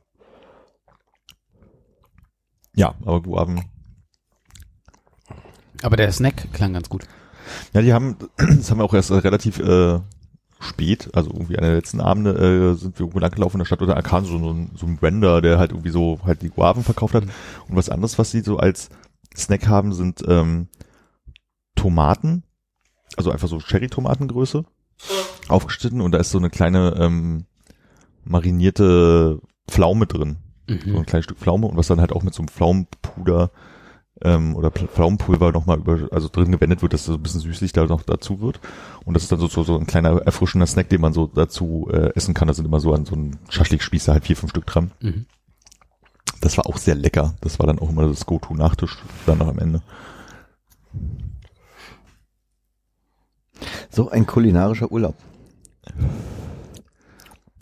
Ja, 2.75 2.95
aber 3.05 3.23
Guaven. 3.23 3.65
Aber 5.83 5.97
der 5.97 6.11
Snack 6.13 6.53
klang 6.53 6.73
ganz 6.73 6.89
gut. 6.89 7.07
Ja, 7.73 7.83
die 7.83 7.93
haben, 7.93 8.17
das 8.37 8.71
haben 8.71 8.79
wir 8.79 8.85
auch 8.85 8.95
erst 8.95 9.11
relativ 9.11 9.59
äh, 9.59 10.01
spät, 10.61 11.11
also 11.13 11.31
irgendwie 11.31 11.59
einer 11.59 11.69
der 11.69 11.77
letzten 11.77 12.01
Abende 12.01 12.31
äh, 12.33 12.75
sind 12.75 12.99
wir 12.99 13.03
irgendwo 13.03 13.19
langgelaufen 13.19 13.57
in 13.57 13.61
der 13.61 13.67
Stadt 13.67 13.83
oder 13.83 14.01
kam 14.03 14.25
so, 14.25 14.39
so, 14.39 14.51
ein, 14.51 14.71
so 14.75 14.87
ein 14.87 14.99
Render, 15.01 15.43
der 15.43 15.59
halt 15.59 15.73
irgendwie 15.73 15.91
so 15.91 16.21
halt 16.25 16.43
die 16.43 16.51
Guaven 16.51 16.83
verkauft 16.83 17.15
hat. 17.15 17.25
Und 17.25 17.77
was 17.77 17.91
anderes, 17.91 18.19
was 18.19 18.31
sie 18.31 18.41
so 18.41 18.57
als 18.57 18.89
Snack 19.37 19.67
haben, 19.69 19.93
sind 19.93 20.23
ähm, 20.27 20.69
Tomaten, 21.75 22.45
also 23.17 23.31
einfach 23.31 23.49
so 23.49 23.59
Cherry-Tomatengröße, 23.59 24.65
aufgeschnitten 25.49 26.01
und 26.01 26.13
da 26.13 26.19
ist 26.19 26.31
so 26.31 26.39
eine 26.39 26.51
kleine 26.51 26.95
ähm, 26.99 27.45
marinierte 28.25 29.41
Pflaume 29.69 30.07
drin. 30.07 30.39
So 30.69 30.75
Mhm. 30.91 30.97
ein 30.97 31.07
kleines 31.07 31.25
Stück 31.25 31.39
Pflaume 31.39 31.67
und 31.67 31.77
was 31.77 31.89
dann 31.89 32.01
halt 32.01 32.13
auch 32.13 32.23
mit 32.23 32.33
so 32.35 32.41
einem 32.43 32.49
Pflaumenpuder 32.49 33.51
ähm, 34.23 34.55
oder 34.57 34.71
Pflaumenpulver 34.71 35.53
nochmal 35.53 35.79
über, 35.79 36.09
also 36.13 36.29
drin 36.29 36.53
gewendet 36.53 36.81
wird, 36.83 36.93
dass 36.95 37.05
so 37.05 37.15
ein 37.15 37.23
bisschen 37.23 37.41
süßlich 37.41 37.73
da 37.73 37.85
noch 37.85 38.03
dazu 38.03 38.41
wird. 38.41 38.61
Und 39.05 39.15
das 39.15 39.25
ist 39.25 39.33
dann 39.33 39.41
so, 39.41 39.49
so, 39.49 39.63
so 39.65 39.77
ein 39.79 39.87
kleiner 39.87 40.23
erfrischender 40.23 40.67
Snack, 40.67 40.89
den 40.89 41.01
man 41.01 41.13
so 41.13 41.27
dazu 41.27 41.89
äh, 41.93 42.15
essen 42.15 42.33
kann. 42.33 42.49
Da 42.49 42.55
sind 42.55 42.65
immer 42.65 42.81
so 42.81 42.95
an 42.95 43.05
so 43.05 43.15
einem 43.15 43.39
Schaschlikspieß 43.51 44.09
halt 44.09 44.25
vier, 44.25 44.37
fünf 44.37 44.51
Stück 44.51 44.67
dran. 44.67 44.93
Mhm. 45.01 45.27
Das 46.41 46.57
war 46.57 46.67
auch 46.67 46.77
sehr 46.79 46.95
lecker. 46.95 47.35
Das 47.41 47.59
war 47.59 47.67
dann 47.67 47.79
auch 47.79 47.91
immer 47.91 48.07
das 48.07 48.25
Go-To-Nachtisch 48.27 48.99
dann 49.27 49.39
noch 49.39 49.49
am 49.49 49.59
Ende. 49.59 49.83
So 53.91 54.11
ein 54.11 54.27
kulinarischer 54.27 54.91
Urlaub. 54.91 55.17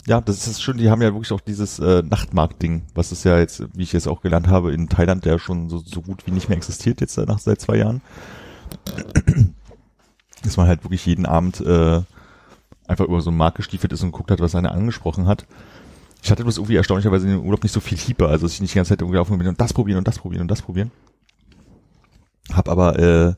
Ja, 0.05 0.19
das 0.19 0.47
ist 0.47 0.61
schön. 0.61 0.77
Die 0.77 0.89
haben 0.89 1.01
ja 1.01 1.13
wirklich 1.13 1.31
auch 1.31 1.39
dieses 1.39 1.79
äh, 1.79 2.03
Nachtmarkt-Ding, 2.03 2.83
was 2.93 3.11
es 3.11 3.23
ja 3.23 3.39
jetzt, 3.39 3.63
wie 3.73 3.83
ich 3.83 3.93
jetzt 3.93 4.07
auch 4.07 4.21
gelernt 4.21 4.47
habe, 4.47 4.73
in 4.73 4.89
Thailand, 4.89 5.23
der 5.23 5.39
schon 5.39 5.69
so, 5.69 5.77
so 5.79 6.01
gut 6.01 6.27
wie 6.27 6.31
nicht 6.31 6.49
mehr 6.49 6.57
existiert 6.57 6.99
jetzt 6.99 7.17
nach 7.17 7.39
seit 7.39 7.61
zwei 7.61 7.77
Jahren. 7.77 8.01
Dass 10.43 10.57
man 10.57 10.67
halt 10.67 10.83
wirklich 10.83 11.05
jeden 11.05 11.25
Abend 11.25 11.61
äh, 11.61 12.01
einfach 12.85 13.05
über 13.05 13.21
so 13.21 13.29
einen 13.29 13.37
Markt 13.37 13.57
gestiefelt 13.57 13.93
ist 13.93 14.03
und 14.03 14.11
geguckt 14.11 14.29
hat, 14.29 14.41
was 14.41 14.55
einer 14.55 14.73
angesprochen 14.73 15.25
hat. 15.25 15.45
Ich 16.21 16.31
hatte 16.31 16.43
bloß 16.43 16.57
irgendwie 16.57 16.75
erstaunlicherweise 16.75 17.27
in 17.27 17.33
dem 17.37 17.45
Urlaub 17.45 17.63
nicht 17.63 17.71
so 17.73 17.79
viel 17.79 17.97
Hieber, 17.97 18.29
also 18.29 18.45
dass 18.45 18.53
ich 18.53 18.61
nicht 18.61 18.73
die 18.73 18.77
ganze 18.77 18.89
Zeit 18.89 19.01
irgendwie 19.01 19.17
laufen 19.17 19.37
bin 19.37 19.47
und 19.47 19.59
das 19.59 19.73
probieren 19.73 19.99
und 19.99 20.07
das 20.07 20.19
probieren 20.19 20.41
und 20.41 20.51
das 20.51 20.61
probieren. 20.61 20.91
Hab 22.51 22.67
aber 22.67 22.99
äh, 22.99 23.33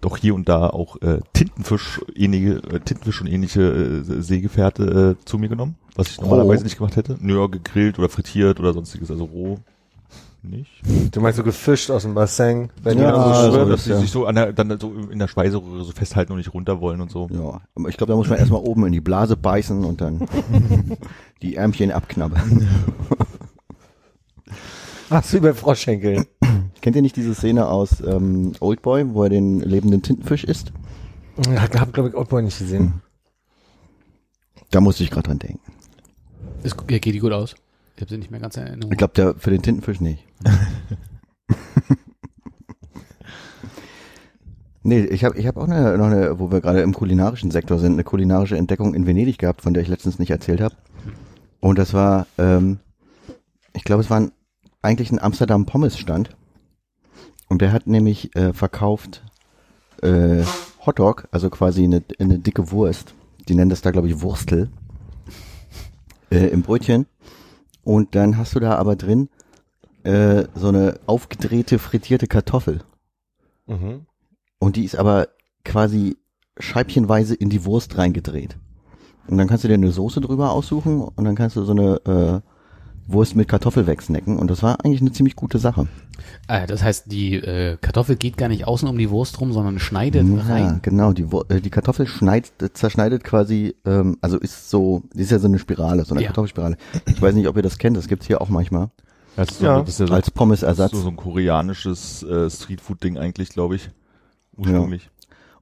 doch 0.00 0.16
hier 0.16 0.34
und 0.34 0.48
da 0.48 0.68
auch 0.68 1.00
äh, 1.02 1.20
Tintenfisch 1.32 2.00
ähnliche, 2.14 2.62
äh, 2.70 2.80
Tintenfisch 2.80 3.20
und 3.20 3.26
ähnliche 3.26 3.62
äh, 3.62 4.22
Seegefährte 4.22 5.16
äh, 5.20 5.24
zu 5.24 5.38
mir 5.38 5.48
genommen, 5.48 5.76
was 5.96 6.08
ich 6.08 6.20
normalerweise 6.20 6.64
nicht 6.64 6.78
gemacht 6.78 6.96
hätte. 6.96 7.16
Nö, 7.20 7.48
gegrillt 7.48 7.98
oder 7.98 8.08
frittiert 8.08 8.60
oder 8.60 8.72
sonstiges, 8.72 9.10
also 9.10 9.24
roh 9.24 9.58
nicht. 10.42 10.70
Du 11.12 11.20
meinst 11.20 11.36
so 11.36 11.42
gefischt 11.44 11.90
aus 11.90 12.02
dem 12.02 12.14
Bassin, 12.14 12.70
wenn 12.82 12.98
Ja, 12.98 13.06
die 13.06 13.12
dann 13.12 13.14
so 13.14 13.30
also 13.30 13.52
schwimmen? 13.52 13.70
das 13.70 13.80
dass 13.80 13.84
sie 13.84 13.90
ja. 13.90 13.98
sich 13.98 14.10
so 14.10 14.26
an 14.26 14.34
der, 14.36 14.52
dann 14.52 14.78
so 14.80 14.92
in 15.10 15.18
der 15.18 15.28
Speiseröhre 15.28 15.84
so 15.84 15.92
festhalten 15.92 16.32
und 16.32 16.38
nicht 16.38 16.54
runter 16.54 16.80
wollen 16.80 17.00
und 17.00 17.10
so. 17.10 17.28
Ja, 17.30 17.60
aber 17.74 17.88
ich 17.88 17.96
glaube, 17.96 18.12
da 18.12 18.16
muss 18.16 18.28
man 18.28 18.38
erstmal 18.38 18.62
oben 18.62 18.86
in 18.86 18.92
die 18.92 19.00
Blase 19.00 19.36
beißen 19.36 19.84
und 19.84 20.00
dann 20.00 20.26
die 21.42 21.56
Ärmchen 21.56 21.90
abknabbern. 21.90 22.68
Ach 25.10 25.24
so, 25.24 25.36
über 25.38 25.54
Froschschenkeln. 25.54 26.24
Kennt 26.80 26.96
ihr 26.96 27.02
nicht 27.02 27.16
diese 27.16 27.34
Szene 27.34 27.68
aus 27.68 28.00
ähm, 28.00 28.52
Oldboy, 28.60 29.14
wo 29.14 29.24
er 29.24 29.30
den 29.30 29.60
lebenden 29.60 30.02
Tintenfisch 30.02 30.44
isst? 30.44 30.72
Hab, 31.56 31.78
hab 31.78 31.92
glaube 31.92 32.10
ich, 32.10 32.14
Oldboy 32.14 32.42
nicht 32.42 32.58
gesehen. 32.58 33.02
Da 34.70 34.80
musste 34.80 35.02
ich 35.02 35.10
gerade 35.10 35.28
dran 35.28 35.38
denken. 35.38 35.60
Ist, 36.62 36.76
ja, 36.88 36.98
geht 36.98 37.14
die 37.14 37.18
gut 37.18 37.32
aus? 37.32 37.54
Ich 37.96 38.02
habe 38.02 38.10
sie 38.10 38.18
nicht 38.18 38.30
mehr 38.30 38.40
ganz 38.40 38.56
in 38.56 38.62
Erinnerung. 38.62 38.92
Ich 38.92 38.98
glaube, 38.98 39.14
der 39.14 39.34
für 39.34 39.50
den 39.50 39.62
Tintenfisch 39.62 40.00
nicht. 40.00 40.24
Nee, 44.82 45.04
ich 45.04 45.24
habe 45.24 45.38
ich 45.38 45.46
hab 45.46 45.58
auch 45.58 45.68
eine, 45.68 45.98
noch 45.98 46.06
eine, 46.06 46.38
wo 46.38 46.50
wir 46.50 46.60
gerade 46.60 46.80
im 46.80 46.94
kulinarischen 46.94 47.50
Sektor 47.50 47.78
sind, 47.78 47.92
eine 47.92 48.04
kulinarische 48.04 48.56
Entdeckung 48.56 48.94
in 48.94 49.06
Venedig 49.06 49.36
gehabt, 49.36 49.60
von 49.60 49.74
der 49.74 49.82
ich 49.82 49.88
letztens 49.88 50.18
nicht 50.18 50.30
erzählt 50.30 50.60
habe. 50.60 50.74
Und 51.60 51.78
das 51.78 51.92
war, 51.92 52.26
ähm, 52.38 52.78
ich 53.74 53.84
glaube, 53.84 54.02
es 54.02 54.08
war 54.08 54.20
ein, 54.20 54.32
eigentlich 54.80 55.12
ein 55.12 55.20
Amsterdam 55.20 55.66
Pommes 55.66 55.98
Stand. 55.98 56.30
Und 57.50 57.60
der 57.60 57.72
hat 57.72 57.86
nämlich 57.86 58.34
äh, 58.36 58.54
verkauft 58.54 59.22
äh, 60.02 60.42
Hotdog, 60.86 61.28
also 61.30 61.50
quasi 61.50 61.84
eine, 61.84 62.02
eine 62.18 62.38
dicke 62.38 62.70
Wurst. 62.70 63.14
Die 63.48 63.54
nennen 63.54 63.68
das 63.68 63.82
da, 63.82 63.90
glaube 63.90 64.08
ich, 64.08 64.22
Wurstel. 64.22 64.70
Äh, 66.30 66.46
Im 66.46 66.62
Brötchen. 66.62 67.06
Und 67.82 68.14
dann 68.14 68.38
hast 68.38 68.54
du 68.54 68.60
da 68.60 68.76
aber 68.76 68.94
drin 68.94 69.28
äh, 70.04 70.44
so 70.54 70.68
eine 70.68 71.00
aufgedrehte, 71.06 71.80
frittierte 71.80 72.28
Kartoffel. 72.28 72.82
Mhm. 73.66 74.06
Und 74.60 74.76
die 74.76 74.84
ist 74.84 74.94
aber 74.94 75.28
quasi 75.64 76.16
scheibchenweise 76.56 77.34
in 77.34 77.50
die 77.50 77.64
Wurst 77.64 77.98
reingedreht. 77.98 78.56
Und 79.26 79.38
dann 79.38 79.48
kannst 79.48 79.64
du 79.64 79.68
dir 79.68 79.74
eine 79.74 79.90
Soße 79.90 80.20
drüber 80.20 80.52
aussuchen 80.52 81.02
und 81.02 81.24
dann 81.24 81.34
kannst 81.34 81.56
du 81.56 81.64
so 81.64 81.72
eine 81.72 82.42
äh, 82.44 82.59
Wurst 83.06 83.34
mit 83.36 83.48
Kartoffel 83.48 83.86
wegsnacken. 83.86 84.38
Und 84.38 84.50
das 84.50 84.62
war 84.62 84.84
eigentlich 84.84 85.00
eine 85.00 85.12
ziemlich 85.12 85.36
gute 85.36 85.58
Sache. 85.58 85.88
Ah, 86.46 86.66
das 86.66 86.82
heißt, 86.82 87.10
die 87.10 87.34
äh, 87.34 87.76
Kartoffel 87.80 88.16
geht 88.16 88.36
gar 88.36 88.48
nicht 88.48 88.66
außen 88.66 88.86
um 88.88 88.98
die 88.98 89.10
Wurst 89.10 89.40
rum, 89.40 89.52
sondern 89.52 89.78
schneidet 89.78 90.26
Ja, 90.28 90.42
rein. 90.42 90.78
genau. 90.82 91.12
Die, 91.12 91.26
äh, 91.48 91.60
die 91.60 91.70
Kartoffel 91.70 92.06
schneidet, 92.06 92.52
zerschneidet 92.74 93.24
quasi, 93.24 93.74
ähm, 93.84 94.16
also 94.20 94.38
ist 94.38 94.70
so, 94.70 95.02
ist 95.14 95.30
ja 95.30 95.38
so 95.38 95.48
eine 95.48 95.58
Spirale, 95.58 96.04
so 96.04 96.14
eine 96.14 96.22
Ja. 96.22 96.28
Kartoffelspirale. 96.28 96.76
Ich 97.06 97.20
weiß 97.20 97.34
nicht, 97.34 97.48
ob 97.48 97.56
ihr 97.56 97.62
das 97.62 97.78
kennt, 97.78 97.96
das 97.96 98.06
gibt's 98.08 98.26
hier 98.26 98.40
auch 98.40 98.48
manchmal. 98.48 98.90
Das 99.36 99.48
ist, 99.50 99.58
so, 99.60 99.64
Ja. 99.64 99.80
das 99.80 99.88
ist 99.90 100.00
ja 100.00 100.06
so, 100.08 100.14
Als 100.14 100.30
Pommesersatz. 100.30 100.92
so, 100.92 100.98
so 101.00 101.08
ein 101.08 101.16
koreanisches 101.16 102.22
äh, 102.22 102.50
Streetfood-Ding 102.50 103.16
eigentlich, 103.16 103.48
glaube 103.50 103.76
ich. 103.76 103.90
Ursprünglich. 104.56 105.08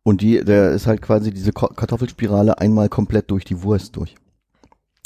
Und 0.02 0.23
die, 0.23 0.43
der 0.44 0.70
ist 0.73 0.86
halt 0.86 1.02
quasi 1.02 1.32
diese 1.32 1.52
Kartoffelspirale 1.52 2.59
einmal 2.59 2.89
komplett 2.89 3.31
durch 3.31 3.44
die 3.44 3.62
Wurst 3.62 3.94
durch. 3.97 4.15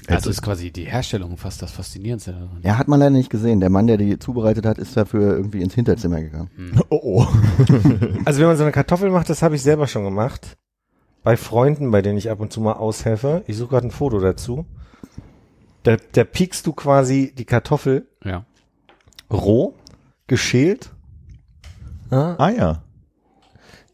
Also 0.09 0.31
ist 0.31 0.43
quasi 0.43 0.71
die 0.73 0.85
Herstellung 0.85 1.37
fast 1.37 1.63
das 1.63 1.71
Faszinierendste 1.73 2.33
daran. 2.33 2.59
Ja, 2.63 2.77
hat 2.79 2.89
man 2.89 2.99
leider 3.01 3.11
nicht 3.11 3.31
gesehen. 3.31 3.61
Der 3.61 3.71
Mann, 3.71 3.87
der 3.87 3.97
die 3.99 4.19
zubereitet 4.19 4.67
hat, 4.67 4.79
ist 4.79 4.97
dafür 4.97 5.37
irgendwie 5.37 5.63
ins 5.63 5.75
Hinterzimmer 5.75 6.21
gegangen. 6.21 6.51
Oh 6.91 7.01
oh. 7.03 7.27
Also 8.25 8.41
wenn 8.41 8.47
man 8.49 8.57
so 8.57 8.63
eine 8.65 8.73
Kartoffel 8.73 9.11
macht, 9.11 9.29
das 9.31 9.43
habe 9.43 9.55
ich 9.55 9.63
selber 9.63 9.87
schon 9.87 10.05
gemacht. 10.05 10.57
Bei 11.23 11.37
Freunden, 11.37 11.91
bei 11.93 12.03
denen 12.03 12.19
ich 12.19 12.31
ab 12.31 12.41
und 12.41 12.53
zu 12.53 12.61
mal 12.61 12.73
aushelfe. 12.73 13.45
Ich 13.47 13.57
suche 13.57 13.71
gerade 13.71 13.87
ein 13.87 13.91
Foto 13.93 14.19
dazu. 14.19 14.67
Da, 15.85 15.97
da 16.13 16.25
piekst 16.25 16.67
du 16.67 16.73
quasi 16.73 17.33
die 17.37 17.45
Kartoffel 17.45 18.09
Ja. 18.25 18.45
roh, 19.33 19.75
geschält. 20.27 20.91
Ja, 22.11 22.37
Ah 22.39 22.51
ja. 22.51 22.83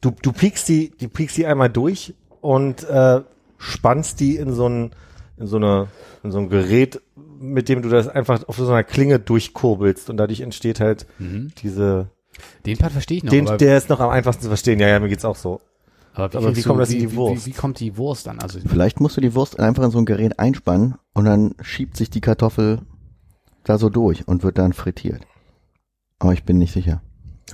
du, 0.01 0.11
du 0.23 0.33
piekst 0.33 0.69
die, 0.69 0.91
die 0.99 1.09
piekst 1.09 1.37
die 1.37 1.47
einmal 1.47 1.71
durch 1.71 2.15
und 2.41 2.83
äh, 2.89 3.21
spannst 3.59 4.21
die 4.21 4.37
in 4.37 4.53
so 4.53 4.69
ein, 4.69 4.91
in 5.39 5.47
so 5.47 5.57
eine, 5.57 5.89
in 6.23 6.31
so 6.31 6.39
ein 6.39 6.49
Gerät, 6.49 7.01
mit 7.41 7.69
dem 7.69 7.83
du 7.83 7.89
das 7.89 8.09
einfach 8.09 8.47
auf 8.49 8.57
so 8.57 8.67
einer 8.69 8.85
Klinge 8.85 9.19
durchkurbelst 9.21 10.11
und 10.11 10.17
dadurch 10.17 10.41
entsteht 10.41 10.81
halt 10.81 11.07
Mhm. 11.19 11.53
diese, 11.63 12.11
Den 12.67 12.79
Part 12.79 12.93
verstehe 12.93 13.19
ich 13.19 13.25
noch. 13.25 13.31
den, 13.31 13.47
der 13.59 13.77
ist 13.79 13.89
noch 13.89 14.01
am 14.01 14.11
einfachsten 14.11 14.43
zu 14.43 14.49
verstehen. 14.49 14.81
Ja, 14.81 14.89
ja, 14.89 14.99
mir 15.01 15.09
geht's 15.09 15.25
auch 15.25 15.37
so. 15.37 15.61
aber 16.15 16.33
wie, 16.33 16.37
aber 16.39 16.57
wie 16.57 16.63
kommt 16.63 16.77
du- 16.79 16.81
das 16.83 16.91
in 16.91 16.99
die 16.99 17.13
wie- 17.13 17.17
Wurst? 17.17 17.47
Wie, 17.47 17.51
wie 17.51 17.55
kommt 17.55 17.79
die 17.81 17.97
Wurst 17.97 18.27
dann? 18.27 18.41
Also 18.41 18.59
Vielleicht 18.67 19.01
musst 19.01 19.17
du 19.17 19.21
die 19.21 19.35
Wurst 19.35 19.59
einfach 19.61 19.85
in 19.85 19.91
so 19.91 19.99
ein 19.99 20.05
Gerät 20.07 20.39
einspannen 20.41 20.97
und 21.15 21.25
dann 21.25 21.55
schiebt 21.61 21.97
sich 21.97 22.11
die 22.11 22.21
Kartoffel 22.21 22.81
da 23.65 23.79
so 23.79 23.89
durch 23.91 24.27
und 24.27 24.43
wird 24.43 24.59
dann 24.59 24.73
frittiert. 24.73 25.21
Aber 26.19 26.33
ich 26.33 26.43
bin 26.45 26.59
nicht 26.59 26.73
sicher. 26.73 27.03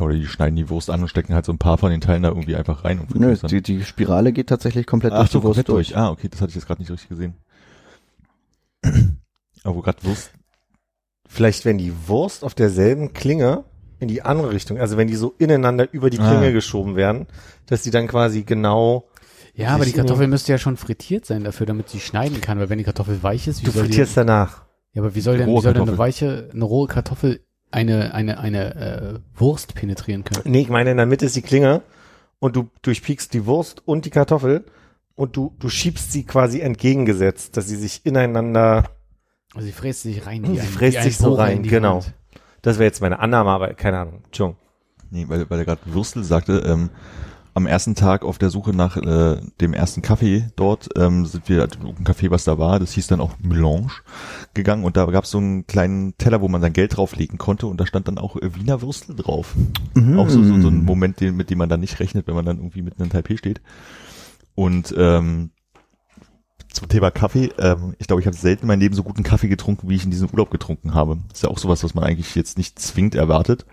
Oder 0.00 0.14
die 0.14 0.26
schneiden 0.26 0.56
die 0.56 0.68
Wurst 0.70 0.90
an 0.90 1.02
und 1.02 1.08
stecken 1.08 1.34
halt 1.34 1.44
so 1.44 1.52
ein 1.52 1.58
paar 1.58 1.78
von 1.78 1.90
den 1.90 2.00
Teilen 2.00 2.22
da 2.24 2.30
irgendwie 2.30 2.56
einfach 2.56 2.84
rein. 2.84 2.98
Und 2.98 3.14
Nö, 3.14 3.36
die, 3.48 3.62
die 3.62 3.84
Spirale 3.84 4.32
geht 4.32 4.48
tatsächlich 4.48 4.86
komplett 4.86 5.12
Ach 5.12 5.18
durch 5.20 5.30
so, 5.30 5.38
die 5.40 5.44
Wurst 5.44 5.68
durch. 5.68 5.88
durch. 5.88 5.96
Ah, 5.96 6.10
okay, 6.10 6.28
das 6.28 6.40
hatte 6.40 6.50
ich 6.50 6.56
jetzt 6.56 6.66
gerade 6.66 6.80
nicht 6.80 6.90
richtig 6.90 7.08
gesehen. 7.10 7.34
Aber 9.62 9.82
gerade 9.82 10.02
Wurst. 10.04 10.30
Vielleicht, 11.26 11.64
wenn 11.64 11.78
die 11.78 11.92
Wurst 12.06 12.44
auf 12.44 12.54
derselben 12.54 13.12
Klinge 13.12 13.64
in 13.98 14.08
die 14.08 14.22
andere 14.22 14.52
Richtung, 14.52 14.78
also 14.78 14.96
wenn 14.96 15.08
die 15.08 15.16
so 15.16 15.34
ineinander 15.38 15.88
über 15.92 16.10
die 16.10 16.18
Ah. 16.18 16.28
Klinge 16.30 16.52
geschoben 16.52 16.96
werden, 16.96 17.26
dass 17.66 17.82
die 17.82 17.90
dann 17.90 18.06
quasi 18.06 18.42
genau, 18.42 19.08
ja, 19.54 19.68
aber 19.68 19.84
die? 19.84 19.92
Kartoffel 19.92 20.26
müsste 20.26 20.52
ja 20.52 20.58
schon 20.58 20.76
frittiert 20.76 21.26
sein 21.26 21.44
dafür, 21.44 21.66
damit 21.66 21.88
sie 21.88 22.00
schneiden 22.00 22.40
kann, 22.40 22.58
weil 22.58 22.68
wenn 22.70 22.78
die 22.78 22.84
Kartoffel 22.84 23.22
weich 23.22 23.46
ist, 23.46 23.62
wie 23.62 23.66
du 23.66 23.70
soll 23.70 23.84
die, 23.84 23.88
frittierst 23.88 24.16
danach. 24.16 24.64
Ja, 24.92 25.02
aber 25.02 25.14
wie 25.14 25.20
soll 25.20 25.38
denn, 25.38 25.48
wie 25.48 25.60
soll 25.60 25.74
denn 25.74 25.82
eine 25.82 25.98
weiche, 25.98 26.50
eine 26.52 26.64
rohe 26.64 26.88
Kartoffel 26.88 27.40
eine, 27.70 28.14
eine, 28.14 28.38
eine 28.38 28.74
äh, 28.74 29.18
Wurst 29.40 29.74
penetrieren 29.74 30.24
können? 30.24 30.42
Nee, 30.44 30.62
ich 30.62 30.68
meine, 30.68 30.90
in 30.90 30.96
der 30.96 31.06
Mitte 31.06 31.26
ist 31.26 31.36
die 31.36 31.42
Klinge 31.42 31.82
und 32.38 32.54
du 32.56 32.68
durchpiekst 32.82 33.32
die 33.32 33.46
Wurst 33.46 33.82
und 33.86 34.04
die 34.04 34.10
Kartoffel 34.10 34.64
und 35.16 35.36
du, 35.36 35.54
du 35.58 35.68
schiebst 35.68 36.12
sie 36.12 36.24
quasi 36.24 36.60
entgegengesetzt, 36.60 37.56
dass 37.56 37.68
sie 37.68 37.76
sich 37.76 38.04
ineinander, 38.04 38.84
Also 39.54 39.66
sie 39.66 39.72
fräst 39.72 40.02
sich 40.02 40.26
rein. 40.26 40.44
Sie 40.44 40.58
fräst 40.58 41.02
sich 41.02 41.16
so 41.16 41.34
rein, 41.34 41.62
genau. 41.62 41.96
Wand. 41.96 42.14
das 42.62 42.78
wäre 42.78 42.86
jetzt 42.86 43.00
meine 43.00 43.18
Annahme, 43.18 43.50
aber 43.50 43.74
keine 43.74 43.98
Ahnung, 43.98 44.22
Entschuldigung. 44.24 44.60
Nee, 45.10 45.26
weil, 45.28 45.48
weil 45.48 45.60
er 45.60 45.64
gerade 45.64 45.80
Würstel 45.86 46.24
sagte, 46.24 46.58
ähm, 46.66 46.90
am 47.56 47.66
ersten 47.66 47.94
Tag 47.94 48.24
auf 48.24 48.38
der 48.38 48.50
Suche 48.50 48.72
nach 48.72 48.96
äh, 48.96 49.40
dem 49.60 49.74
ersten 49.74 50.02
Kaffee 50.02 50.48
dort 50.56 50.88
ähm, 50.96 51.24
sind 51.24 51.48
wir 51.48 51.60
halt 51.60 51.78
ein 51.80 52.04
Café, 52.04 52.30
was 52.30 52.42
da 52.42 52.58
war, 52.58 52.80
das 52.80 52.92
hieß 52.92 53.06
dann 53.06 53.20
auch 53.20 53.38
Melange, 53.38 53.92
gegangen 54.54 54.82
und 54.82 54.96
da 54.96 55.06
gab 55.06 55.22
es 55.22 55.30
so 55.30 55.38
einen 55.38 55.64
kleinen 55.68 56.18
Teller, 56.18 56.40
wo 56.40 56.48
man 56.48 56.60
sein 56.60 56.72
Geld 56.72 56.96
drauflegen 56.96 57.38
konnte 57.38 57.68
und 57.68 57.80
da 57.80 57.86
stand 57.86 58.08
dann 58.08 58.18
auch 58.18 58.34
äh, 58.36 58.56
Wiener 58.56 58.82
Würstel 58.82 59.14
drauf. 59.14 59.54
Auch 60.16 60.28
so, 60.28 60.42
so, 60.42 60.60
so 60.60 60.68
ein 60.68 60.84
Moment, 60.84 61.20
den, 61.20 61.36
mit 61.36 61.50
dem 61.50 61.58
man 61.58 61.68
dann 61.68 61.78
nicht 61.78 62.00
rechnet, 62.00 62.26
wenn 62.26 62.34
man 62.34 62.44
dann 62.44 62.56
irgendwie 62.58 62.82
mitten 62.82 63.02
in 63.02 63.10
Taipei 63.10 63.36
steht. 63.36 63.60
Und 64.54 64.94
ähm, 64.96 65.50
zum 66.72 66.88
Thema 66.88 67.10
Kaffee, 67.10 67.52
ähm, 67.58 67.94
ich 67.98 68.06
glaube, 68.06 68.20
ich 68.20 68.26
habe 68.26 68.36
selten 68.36 68.62
in 68.62 68.68
meinem 68.68 68.80
Leben 68.80 68.94
so 68.94 69.02
guten 69.02 69.22
Kaffee 69.22 69.48
getrunken, 69.48 69.88
wie 69.88 69.96
ich 69.96 70.04
in 70.04 70.10
diesem 70.10 70.28
Urlaub 70.30 70.50
getrunken 70.50 70.94
habe. 70.94 71.18
Ist 71.32 71.42
ja 71.42 71.50
auch 71.50 71.58
sowas, 71.58 71.84
was 71.84 71.94
man 71.94 72.04
eigentlich 72.04 72.34
jetzt 72.34 72.58
nicht 72.58 72.78
zwingend 72.78 73.14
erwartet. 73.14 73.64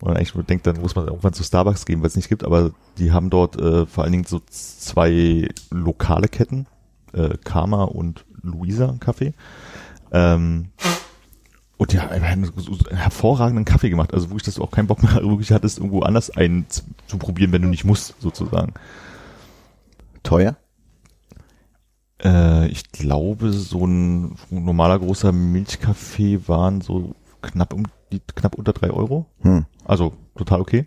Und 0.00 0.16
eigentlich 0.16 0.34
nur 0.34 0.44
denkt, 0.44 0.66
dann 0.66 0.80
muss 0.80 0.94
man 0.94 1.06
irgendwann 1.06 1.34
zu 1.34 1.44
Starbucks 1.44 1.84
gehen, 1.84 2.00
weil 2.00 2.08
es 2.08 2.16
nicht 2.16 2.30
gibt, 2.30 2.44
aber 2.44 2.70
die 2.96 3.12
haben 3.12 3.28
dort 3.28 3.60
äh, 3.60 3.84
vor 3.84 4.04
allen 4.04 4.12
Dingen 4.12 4.24
so 4.24 4.40
zwei 4.48 5.48
lokale 5.70 6.28
Ketten, 6.28 6.66
äh, 7.12 7.36
Karma 7.44 7.84
und 7.84 8.24
Luisa 8.42 8.96
Kaffee. 8.98 9.34
Ähm, 10.10 10.70
und 11.76 11.92
die 11.92 12.00
haben 12.00 12.10
einen 12.10 12.50
hervorragenden 12.90 13.64
Kaffee 13.64 13.90
gemacht, 13.90 14.14
also 14.14 14.28
wirklich, 14.28 14.44
dass 14.44 14.54
du 14.54 14.62
auch 14.62 14.70
keinen 14.70 14.86
Bock 14.86 15.02
mehr 15.02 15.16
wirklich 15.22 15.52
hattest, 15.52 15.78
irgendwo 15.78 16.00
anders 16.00 16.30
einen 16.30 16.68
zu, 16.68 16.82
zu 17.06 17.18
probieren, 17.18 17.52
wenn 17.52 17.62
du 17.62 17.68
nicht 17.68 17.84
musst, 17.84 18.14
sozusagen. 18.20 18.72
Teuer? 20.22 20.56
Äh, 22.22 22.68
ich 22.68 22.90
glaube, 22.92 23.52
so 23.52 23.86
ein 23.86 24.36
normaler 24.50 24.98
großer 24.98 25.32
Milchkaffee 25.32 26.46
waren 26.48 26.80
so 26.80 27.14
knapp 27.42 27.72
um 27.72 27.84
die 28.12 28.20
knapp 28.34 28.56
unter 28.56 28.72
drei 28.72 28.90
Euro. 28.90 29.26
Hm. 29.40 29.64
Also 29.84 30.12
total 30.36 30.60
okay. 30.60 30.86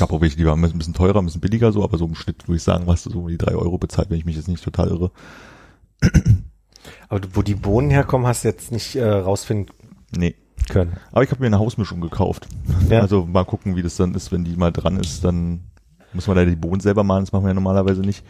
Auch 0.00 0.20
welche, 0.20 0.36
die 0.36 0.46
waren 0.46 0.64
ein 0.64 0.78
bisschen 0.78 0.94
teurer, 0.94 1.18
ein 1.20 1.26
bisschen 1.26 1.40
billiger 1.42 1.70
so, 1.70 1.84
aber 1.84 1.98
so 1.98 2.06
im 2.06 2.14
Schnitt 2.14 2.48
würde 2.48 2.56
ich 2.56 2.62
sagen, 2.62 2.86
was 2.86 3.02
du 3.02 3.10
so 3.10 3.20
um 3.20 3.28
die 3.28 3.36
drei 3.36 3.54
Euro 3.54 3.76
bezahlt, 3.76 4.08
wenn 4.08 4.16
ich 4.18 4.24
mich 4.24 4.36
jetzt 4.36 4.48
nicht 4.48 4.64
total 4.64 4.88
irre. 4.88 5.10
Aber 7.08 7.20
du- 7.20 7.28
wo 7.34 7.42
die 7.42 7.54
Bohnen 7.54 7.90
herkommen, 7.90 8.26
hast 8.26 8.44
du 8.44 8.48
jetzt 8.48 8.72
nicht 8.72 8.96
äh, 8.96 9.04
rausfinden 9.06 9.74
Nee. 10.16 10.34
können. 10.70 10.96
Aber 11.12 11.22
ich 11.24 11.30
habe 11.30 11.40
mir 11.40 11.46
eine 11.48 11.58
Hausmischung 11.58 12.00
gekauft. 12.00 12.48
Ja. 12.88 13.00
Also 13.00 13.26
mal 13.26 13.44
gucken, 13.44 13.76
wie 13.76 13.82
das 13.82 13.96
dann 13.96 14.14
ist, 14.14 14.32
wenn 14.32 14.44
die 14.44 14.56
mal 14.56 14.72
dran 14.72 14.98
ist, 14.98 15.22
dann 15.24 15.60
muss 16.14 16.26
man 16.26 16.36
leider 16.36 16.50
die 16.50 16.56
Bohnen 16.56 16.80
selber 16.80 17.04
machen, 17.04 17.22
das 17.24 17.32
machen 17.32 17.44
wir 17.44 17.48
ja 17.48 17.54
normalerweise 17.54 18.00
nicht. 18.02 18.24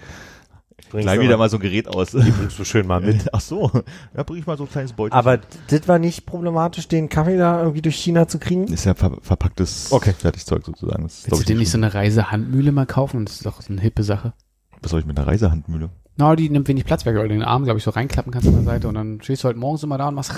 Bringst 0.91 1.05
Gleich 1.07 1.21
wieder 1.21 1.31
mal- 1.39 1.45
mal 1.45 1.49
so 1.49 1.57
ein 1.57 1.61
Gerät 1.63 1.89
aus. 1.89 2.11
Die 2.11 2.31
bringst 2.31 2.59
du 2.59 2.65
schön 2.65 2.87
mal 2.87 3.01
mit. 3.01 3.27
Ach 3.33 3.41
so, 3.41 3.71
ja, 4.17 4.23
bring 4.25 4.41
ich 4.41 4.47
mal 4.47 4.59
so 4.59 4.65
ein 4.65 4.69
kleines 4.71 4.93
Beutel. 4.93 5.17
Aber 5.17 5.39
das 5.69 5.89
war 5.89 5.99
nicht 5.99 6.27
problematisch, 6.27 6.87
den 6.89 7.09
Kaffee 7.09 7.39
da 7.39 7.61
irgendwie 7.61 7.81
durch 7.83 7.97
China 7.97 8.29
zu 8.29 8.39
kriegen? 8.39 8.65
ist 8.65 8.85
ja 8.85 8.95
ver 8.95 9.17
verpacktes 9.23 9.91
Okay. 9.91 10.13
Fertigzeug 10.13 10.65
sozusagen. 10.67 11.05
Das 11.05 11.25
Willst 11.25 11.33
du 11.33 11.41
ich, 11.41 11.47
dir 11.47 11.57
nicht 11.57 11.71
so 11.71 11.79
eine 11.79 11.95
Reisehandmühle 11.95 12.73
mal 12.73 12.87
kaufen? 12.87 13.25
Das 13.25 13.37
ist 13.37 13.47
doch 13.47 13.63
so 13.63 13.73
eine 13.73 13.81
hippe 13.81 14.03
Sache. 14.03 14.35
Was 14.83 14.91
soll 14.91 15.01
ich 15.01 15.07
mit 15.07 15.17
einer 15.19 15.27
Reisehandmühle? 15.29 15.89
Na, 16.19 16.37
die 16.37 16.51
nimmt 16.51 16.69
wenig 16.69 16.85
Platz 16.85 17.07
weg, 17.07 17.15
weil 17.17 17.23
du 17.29 17.35
den 17.35 17.43
Arm, 17.43 17.65
glaube 17.65 17.79
ich, 17.79 17.85
so 17.85 17.91
reinklappen 17.91 18.31
kannst 18.33 18.47
an 18.49 18.55
der 18.55 18.65
Seite 18.65 18.89
und 18.89 18.95
dann 18.95 19.21
stehst 19.23 19.45
du 19.45 19.47
halt 19.49 19.57
morgens 19.57 19.83
immer 19.83 19.97
da 19.97 20.09
und 20.09 20.15
machst. 20.17 20.33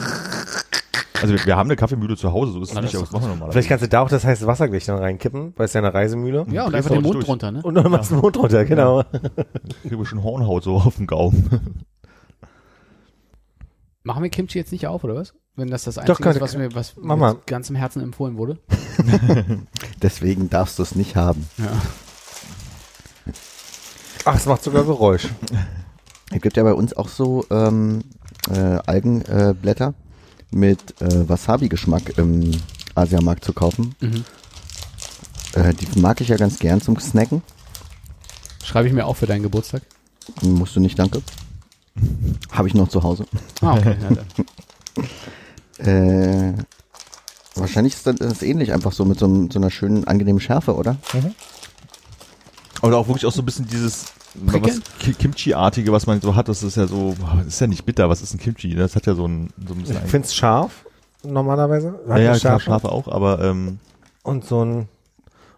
Also 1.24 1.34
wir, 1.34 1.46
wir 1.46 1.56
haben 1.56 1.68
eine 1.68 1.76
Kaffeemühle 1.76 2.16
zu 2.16 2.32
Hause, 2.32 2.52
so 2.52 2.60
ist 2.60 2.68
es 2.70 2.74
nicht, 2.74 2.88
das 2.92 2.94
aber 2.96 3.02
das 3.04 3.12
machen 3.12 3.22
wir 3.22 3.28
normalerweise. 3.28 3.52
Vielleicht 3.52 3.68
kannst 3.70 3.84
du 3.84 3.88
da 3.88 4.00
auch 4.00 4.10
das 4.10 4.24
heiße 4.24 4.46
Wasser 4.46 4.68
gleich 4.68 4.84
dann 4.84 4.98
reinkippen, 4.98 5.54
weil 5.56 5.64
es 5.64 5.72
ja 5.72 5.80
eine 5.80 5.94
Reisemühle. 5.94 6.44
Ja, 6.50 6.66
und 6.66 6.74
einfach 6.74 6.90
den 6.90 6.98
auch 6.98 7.02
Mund 7.02 7.14
durch. 7.14 7.28
runter, 7.28 7.50
ne? 7.50 7.62
Und 7.62 7.74
dann 7.76 7.90
machst 7.90 8.10
du 8.10 8.16
den 8.16 8.20
Mund 8.20 8.36
runter, 8.36 8.64
genau. 8.66 9.04
kriege 9.82 10.02
ich 10.02 10.08
schon 10.08 10.22
Hornhaut 10.22 10.64
so 10.64 10.76
auf 10.76 10.96
dem 10.96 11.06
Gaumen. 11.06 11.48
Machen 14.02 14.22
wir 14.22 14.28
Kimchi 14.28 14.58
jetzt 14.58 14.70
nicht 14.70 14.86
auf, 14.86 15.02
oder 15.02 15.14
was? 15.14 15.32
Wenn 15.56 15.68
das 15.68 15.84
das 15.84 15.94
Doch, 15.94 16.02
Einzige 16.02 16.22
kann- 16.24 16.34
ist, 16.36 16.40
was 16.42 16.56
mir 16.56 16.74
was 16.74 16.94
mach 17.00 17.16
mal. 17.16 17.34
mit 17.34 17.46
ganzem 17.46 17.74
Herzen 17.74 18.02
empfohlen 18.02 18.36
wurde. 18.36 18.58
Deswegen 20.02 20.50
darfst 20.50 20.78
du 20.78 20.82
es 20.82 20.94
nicht 20.94 21.16
haben. 21.16 21.48
Ja. 21.56 21.72
Ach, 24.26 24.36
es 24.36 24.44
macht 24.44 24.62
sogar 24.62 24.84
Geräusch. 24.84 25.28
Es 26.34 26.42
gibt 26.42 26.58
ja 26.58 26.64
bei 26.64 26.74
uns 26.74 26.94
auch 26.94 27.08
so 27.08 27.46
ähm, 27.50 28.02
äh, 28.50 28.58
Algenblätter 28.84 29.50
äh, 29.50 29.54
Blätter 29.54 29.94
mit 30.54 31.00
äh, 31.00 31.28
Wasabi-Geschmack 31.28 32.16
im 32.16 32.50
Asiamarkt 32.94 33.44
zu 33.44 33.52
kaufen. 33.52 33.94
Mhm. 34.00 34.24
Äh, 35.54 35.74
die 35.74 35.98
mag 35.98 36.20
ich 36.20 36.28
ja 36.28 36.36
ganz 36.36 36.58
gern 36.58 36.80
zum 36.80 36.98
Snacken. 36.98 37.42
Schreibe 38.64 38.88
ich 38.88 38.94
mir 38.94 39.06
auch 39.06 39.16
für 39.16 39.26
deinen 39.26 39.42
Geburtstag. 39.42 39.82
Musst 40.42 40.74
du 40.76 40.80
nicht, 40.80 40.98
danke. 40.98 41.22
Habe 42.50 42.68
ich 42.68 42.74
noch 42.74 42.88
zu 42.88 43.02
Hause. 43.02 43.26
Ah, 43.60 43.76
okay. 43.76 43.96
Äh, 45.78 46.52
wahrscheinlich 47.56 47.94
ist 47.94 48.06
das, 48.06 48.14
das 48.14 48.42
ähnlich, 48.42 48.72
einfach 48.72 48.92
so 48.92 49.04
mit 49.04 49.18
so, 49.18 49.48
so 49.50 49.58
einer 49.58 49.72
schönen, 49.72 50.04
angenehmen 50.04 50.40
Schärfe, 50.40 50.76
oder? 50.76 50.98
Oder 52.80 52.98
auch 52.98 53.08
wirklich 53.08 53.26
auch 53.26 53.32
so 53.32 53.42
ein 53.42 53.44
bisschen 53.44 53.66
dieses 53.66 54.04
was 54.34 54.80
Kimchi-artige, 55.18 55.92
was 55.92 56.06
man 56.06 56.20
so 56.20 56.34
hat, 56.34 56.48
das 56.48 56.62
ist 56.62 56.76
ja 56.76 56.86
so, 56.86 57.14
ist 57.46 57.60
ja 57.60 57.66
nicht 57.66 57.84
bitter, 57.86 58.08
was 58.08 58.22
ist 58.22 58.34
ein 58.34 58.38
Kimchi? 58.38 58.68
ne? 58.68 58.76
Das 58.76 58.96
hat 58.96 59.06
ja 59.06 59.14
so 59.14 59.26
ein, 59.26 59.50
so 59.66 59.74
ein 59.74 59.80
bisschen 59.80 59.96
Ich 60.04 60.10
finde 60.10 60.26
es 60.26 60.34
scharf, 60.34 60.84
normalerweise. 61.22 61.98
Hat 62.08 62.18
ja, 62.18 62.32
ja, 62.32 62.38
klar. 62.38 62.60
Schafe 62.60 62.90
auch, 62.90 63.08
aber 63.08 63.40
ähm, 63.42 63.78
Und 64.22 64.44
so 64.44 64.64
ein, 64.64 64.88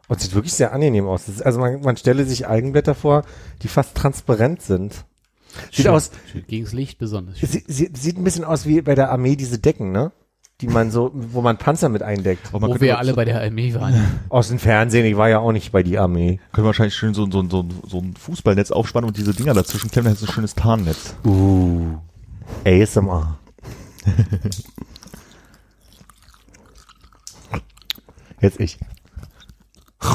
und 0.08 0.20
sieht 0.20 0.34
wirklich 0.34 0.52
sehr 0.52 0.72
angenehm 0.72 1.06
aus. 1.06 1.24
Also 1.42 1.58
man, 1.58 1.80
man 1.80 1.96
stelle 1.96 2.24
sich 2.24 2.46
Algenblätter 2.46 2.94
vor, 2.94 3.24
die 3.62 3.68
fast 3.68 3.96
transparent 3.96 4.62
sind. 4.62 5.04
Sieht 5.72 5.84
Schön. 5.84 5.88
aus, 5.88 6.10
Schön. 6.30 6.44
Gegens 6.46 6.72
Licht 6.72 6.98
besonders. 6.98 7.38
Schön. 7.38 7.48
sie, 7.48 7.64
sie, 7.66 7.90
sieht 7.94 8.18
ein 8.18 8.24
bisschen 8.24 8.44
aus 8.44 8.66
wie 8.66 8.82
bei 8.82 8.94
der 8.94 9.10
Armee 9.10 9.36
diese 9.36 9.58
Decken, 9.58 9.90
ne? 9.90 10.12
Die 10.62 10.68
man 10.68 10.90
so, 10.90 11.10
wo 11.12 11.42
man 11.42 11.58
Panzer 11.58 11.90
mit 11.90 12.02
eindeckt. 12.02 12.50
man 12.52 12.62
Wo 12.62 12.80
wir 12.80 12.92
mal- 12.94 12.98
alle 12.98 13.12
bei 13.12 13.26
der 13.26 13.42
Armee 13.42 13.74
waren. 13.74 13.94
Aus 14.30 14.48
dem 14.48 14.58
Fernsehen, 14.58 15.04
ich 15.04 15.16
war 15.16 15.28
ja 15.28 15.38
auch 15.40 15.52
nicht 15.52 15.70
bei 15.70 15.82
die 15.82 15.98
Armee. 15.98 16.40
können 16.52 16.64
wir 16.64 16.68
wahrscheinlich 16.68 16.94
schön 16.94 17.12
so, 17.12 17.30
so, 17.30 17.46
so, 17.48 17.66
so 17.86 17.98
ein 17.98 18.14
Fußballnetz 18.16 18.70
aufspannen 18.70 19.06
und 19.08 19.18
diese 19.18 19.34
Dinger 19.34 19.52
dazwischen 19.52 19.90
klemmen, 19.90 20.06
dann 20.06 20.14
ist 20.14 20.22
ein 20.26 20.32
schönes 20.32 20.54
Tarnnetz. 20.54 21.14
Uh. 21.26 21.98
ASMR. 22.64 23.36
Jetzt 28.40 28.60
ich. 28.60 28.78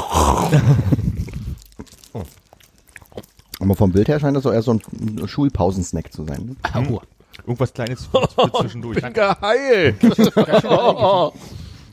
Aber 3.60 3.76
vom 3.76 3.92
Bild 3.92 4.08
her 4.08 4.18
scheint 4.18 4.36
das 4.36 4.42
so 4.42 4.50
eher 4.50 4.62
so 4.62 4.72
ein 4.74 5.28
Schulpausensnack 5.28 6.12
zu 6.12 6.24
sein. 6.24 6.46
Ne? 6.46 6.56
Aua. 6.72 7.02
Irgendwas 7.38 7.72
Kleines 7.72 8.06
für, 8.06 8.26
für 8.28 8.52
zwischendurch. 8.60 9.00
geheilt. 9.12 10.02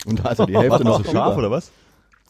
Und 0.05 0.23
da 0.23 0.31
ist 0.31 0.39
ja 0.39 0.45
die 0.45 0.57
Hälfte 0.57 0.83
noch 0.83 1.03
so 1.03 1.11
scharf 1.11 1.37
oder 1.37 1.51
was? 1.51 1.71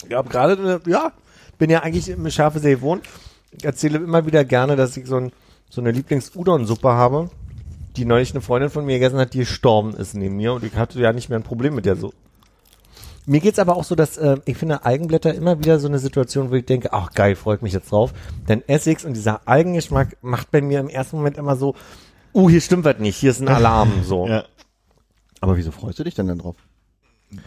Ich 0.08 0.14
habe 0.14 0.30
gerade, 0.30 0.82
ja, 0.88 1.12
bin 1.58 1.70
ja 1.70 1.82
eigentlich 1.82 2.10
im 2.10 2.30
Scharfe 2.30 2.60
See 2.60 2.82
wohnt. 2.82 3.04
Ich 3.52 3.66
erzähle 3.66 3.98
immer 3.98 4.26
wieder 4.26 4.46
gerne, 4.46 4.76
dass 4.76 4.96
ich 4.96 5.06
so, 5.08 5.18
ein, 5.18 5.32
so 5.70 5.82
eine 5.82 5.92
Lieblings-Udon-Suppe 5.92 6.90
habe, 6.90 7.30
die 7.98 8.06
neulich 8.06 8.32
eine 8.32 8.42
Freundin 8.42 8.70
von 8.70 8.86
mir 8.86 8.94
gegessen 8.94 9.20
hat, 9.20 9.34
die 9.34 9.40
gestorben 9.40 9.94
ist 9.94 10.16
neben 10.16 10.38
mir 10.38 10.54
und 10.54 10.64
ich 10.64 10.76
hatte 10.76 11.00
ja 11.00 11.12
nicht 11.12 11.30
mehr 11.30 11.40
ein 11.40 11.44
Problem 11.44 11.76
mit 11.76 11.86
der 11.86 11.96
so. 11.96 12.14
Mir 13.26 13.42
geht's 13.42 13.60
aber 13.60 13.76
auch 13.76 13.84
so, 13.84 13.94
dass 13.94 14.18
äh, 14.18 14.38
ich 14.46 14.58
finde 14.58 14.86
Algenblätter 14.86 15.34
immer 15.36 15.60
wieder 15.60 15.80
so 15.80 15.88
eine 15.88 16.00
Situation, 16.00 16.50
wo 16.50 16.56
ich 16.56 16.66
denke, 16.66 16.94
ach 16.94 17.12
geil, 17.12 17.36
freut 17.36 17.62
mich 17.62 17.74
jetzt 17.74 17.92
drauf. 17.92 18.12
Denn 18.48 18.68
Essex 18.68 19.06
und 19.06 19.14
dieser 19.14 19.48
Algengeschmack 19.48 20.18
macht 20.22 20.50
bei 20.50 20.62
mir 20.62 20.80
im 20.80 20.90
ersten 20.90 21.18
Moment 21.18 21.38
immer 21.38 21.56
so, 21.56 21.76
uh, 22.34 22.50
hier 22.50 22.62
stimmt 22.62 22.86
was 22.86 23.00
nicht, 23.00 23.18
hier 23.18 23.32
ist 23.32 23.42
ein 23.42 23.48
Alarm, 23.48 24.04
so. 24.04 24.28
Ja. 24.28 24.46
Aber 25.42 25.58
wieso 25.58 25.72
freust 25.72 26.00
du 26.00 26.04
dich 26.04 26.16
denn 26.16 26.28
dann 26.28 26.40
drauf? 26.40 26.56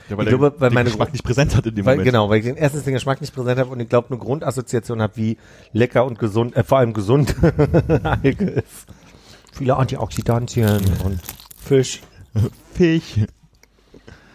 ja 0.09 0.17
weil 0.17 0.27
Ich 0.27 0.29
glaube, 0.31 0.51
der, 0.51 0.61
weil 0.61 0.71
den 0.71 0.75
meine 0.75 0.91
Geschmack 0.91 1.13
nicht 1.13 1.25
präsent 1.25 1.57
hat 1.57 1.67
in 1.67 1.75
dem 1.75 1.85
Weil, 1.85 1.97
Moment. 1.97 2.07
genau, 2.07 2.31
weil 2.31 2.39
ich 2.39 2.45
den 2.45 2.57
erstens 2.57 2.85
den 2.85 2.95
Geschmack 2.95 3.21
nicht 3.21 3.35
präsent 3.35 3.59
habe 3.59 3.71
und 3.71 3.81
ich 3.81 3.89
glaube 3.89 4.09
eine 4.11 4.19
Grundassoziation 4.19 5.03
habe, 5.03 5.17
wie 5.17 5.39
lecker 5.73 6.05
und 6.05 6.19
gesund, 6.19 6.57
äh, 6.57 6.65
vor 6.65 6.79
allem 6.79 6.93
gesund 6.93 7.35
Alge 8.03 8.45
ist. 8.45 8.87
Viele 9.53 9.77
Antioxidantien 9.77 10.81
und 11.05 11.21
Fisch. 11.57 12.01
Fisch. 12.75 13.19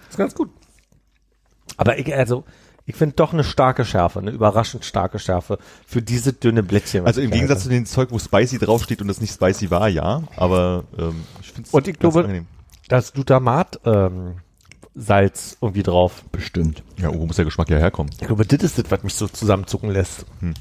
Ist 0.09 0.17
ganz 0.17 0.35
gut. 0.35 0.49
Aber 1.77 1.97
ich, 1.97 2.13
also, 2.13 2.43
ich 2.89 2.95
finde 2.95 3.15
doch 3.17 3.33
eine 3.33 3.43
starke 3.43 3.83
Schärfe, 3.83 4.19
eine 4.19 4.31
überraschend 4.31 4.85
starke 4.85 5.19
Schärfe 5.19 5.59
für 5.85 6.01
diese 6.01 6.31
dünne 6.31 6.63
Blättchen. 6.63 7.05
Also 7.05 7.19
im 7.19 7.31
Gegensatz 7.31 7.63
zu 7.63 7.69
dem 7.69 7.85
Zeug, 7.85 8.11
wo 8.11 8.17
Spicy 8.17 8.59
draufsteht 8.59 9.01
und 9.01 9.09
das 9.09 9.19
nicht 9.19 9.33
Spicy 9.33 9.69
war, 9.69 9.89
ja. 9.89 10.23
Aber 10.37 10.85
ähm, 10.97 11.25
ich 11.41 11.51
finde 11.51 11.69
Und 11.73 11.87
ich 11.87 11.99
glaube- 11.99 12.45
das 12.87 13.11
Glutamat, 13.11 13.81
ähm, 13.85 14.35
Salz 14.95 15.57
irgendwie 15.61 15.83
drauf. 15.83 16.23
Bestimmt. 16.31 16.81
Ja, 16.97 17.13
wo 17.13 17.25
muss 17.25 17.35
der 17.35 17.43
Geschmack 17.45 17.69
ja 17.69 17.77
herkommen? 17.77 18.11
Ich 18.21 18.25
glaube, 18.25 18.45
das 18.45 18.63
ist 18.63 18.79
das, 18.79 18.89
was 18.89 19.03
mich 19.03 19.13
so 19.13 19.27
zusammenzucken 19.27 19.91
lässt. 19.91 20.25
Hm. 20.39 20.53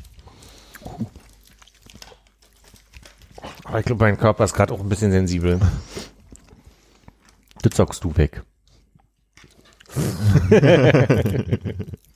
Aber 3.65 3.79
ich 3.79 3.87
glaube, 3.87 4.05
mein 4.05 4.19
Körper 4.19 4.45
ist 4.45 4.53
gerade 4.55 4.75
auch 4.75 4.81
ein 4.81 4.89
bisschen 4.89 5.13
sensibel. 5.13 5.61
Das 7.63 7.73
zockst 7.75 8.03
du 8.03 8.17
weg. 8.17 8.43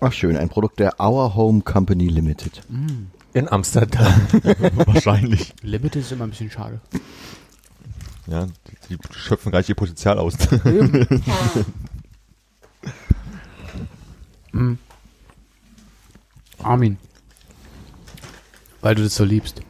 Ach 0.00 0.12
schön, 0.12 0.36
ein 0.36 0.48
Produkt 0.48 0.80
der 0.80 0.98
Our 0.98 1.34
Home 1.34 1.60
Company 1.60 2.08
Limited. 2.08 2.62
In 3.34 3.52
Amsterdam. 3.52 4.14
Wahrscheinlich. 4.86 5.52
Limited 5.62 6.02
ist 6.02 6.12
immer 6.12 6.24
ein 6.24 6.30
bisschen 6.30 6.50
schade. 6.50 6.80
Ja, 8.26 8.46
die, 8.46 8.96
die 8.96 8.98
schöpfen 9.14 9.50
gleich 9.50 9.68
ihr 9.68 9.74
Potenzial 9.74 10.18
aus. 10.18 10.34
Armin, 16.62 16.98
weil 18.80 18.94
du 18.94 19.02
das 19.02 19.14
so 19.14 19.24
liebst, 19.24 19.60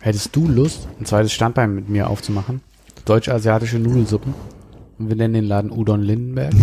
hättest 0.00 0.34
du 0.36 0.48
Lust, 0.48 0.88
ein 0.98 1.06
zweites 1.06 1.32
Standbein 1.32 1.74
mit 1.74 1.88
mir 1.88 2.08
aufzumachen? 2.08 2.60
Deutsch-asiatische 3.04 3.78
Nudelsuppen. 3.78 4.34
Und 4.98 5.08
wir 5.08 5.16
nennen 5.16 5.34
den 5.34 5.44
Laden 5.44 5.70
Udon 5.70 6.02
Lindenberg. 6.02 6.54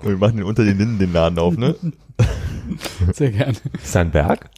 Und 0.00 0.08
wir 0.08 0.16
machen 0.16 0.36
den 0.36 0.44
unter 0.44 0.64
den 0.64 0.78
Linden 0.78 0.98
den 0.98 1.12
Laden 1.12 1.38
auf, 1.38 1.56
ne? 1.56 1.74
Sehr 3.12 3.30
gerne. 3.30 3.56
Ist 3.82 3.94
da 3.94 4.00
ein 4.00 4.10
Berg? 4.10 4.50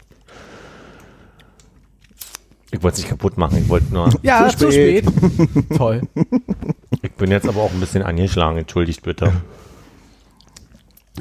Ich 2.73 2.83
wollte 2.83 2.95
es 2.97 3.03
nicht 3.03 3.11
kaputt 3.11 3.39
machen, 3.39 3.59
ich 3.59 3.69
wollte 3.69 3.95
nur. 3.95 4.13
Ja, 4.23 4.49
Zu 4.49 4.73
spät. 4.73 5.07
Toll. 5.77 6.03
Ich 7.03 7.13
bin 7.13 7.31
jetzt 7.31 7.49
aber 7.49 7.61
auch 7.61 7.71
ein 7.73 7.79
bisschen 7.79 8.03
angeschlagen, 8.03 8.59
entschuldigt 8.59 9.03
bitte. 9.03 9.33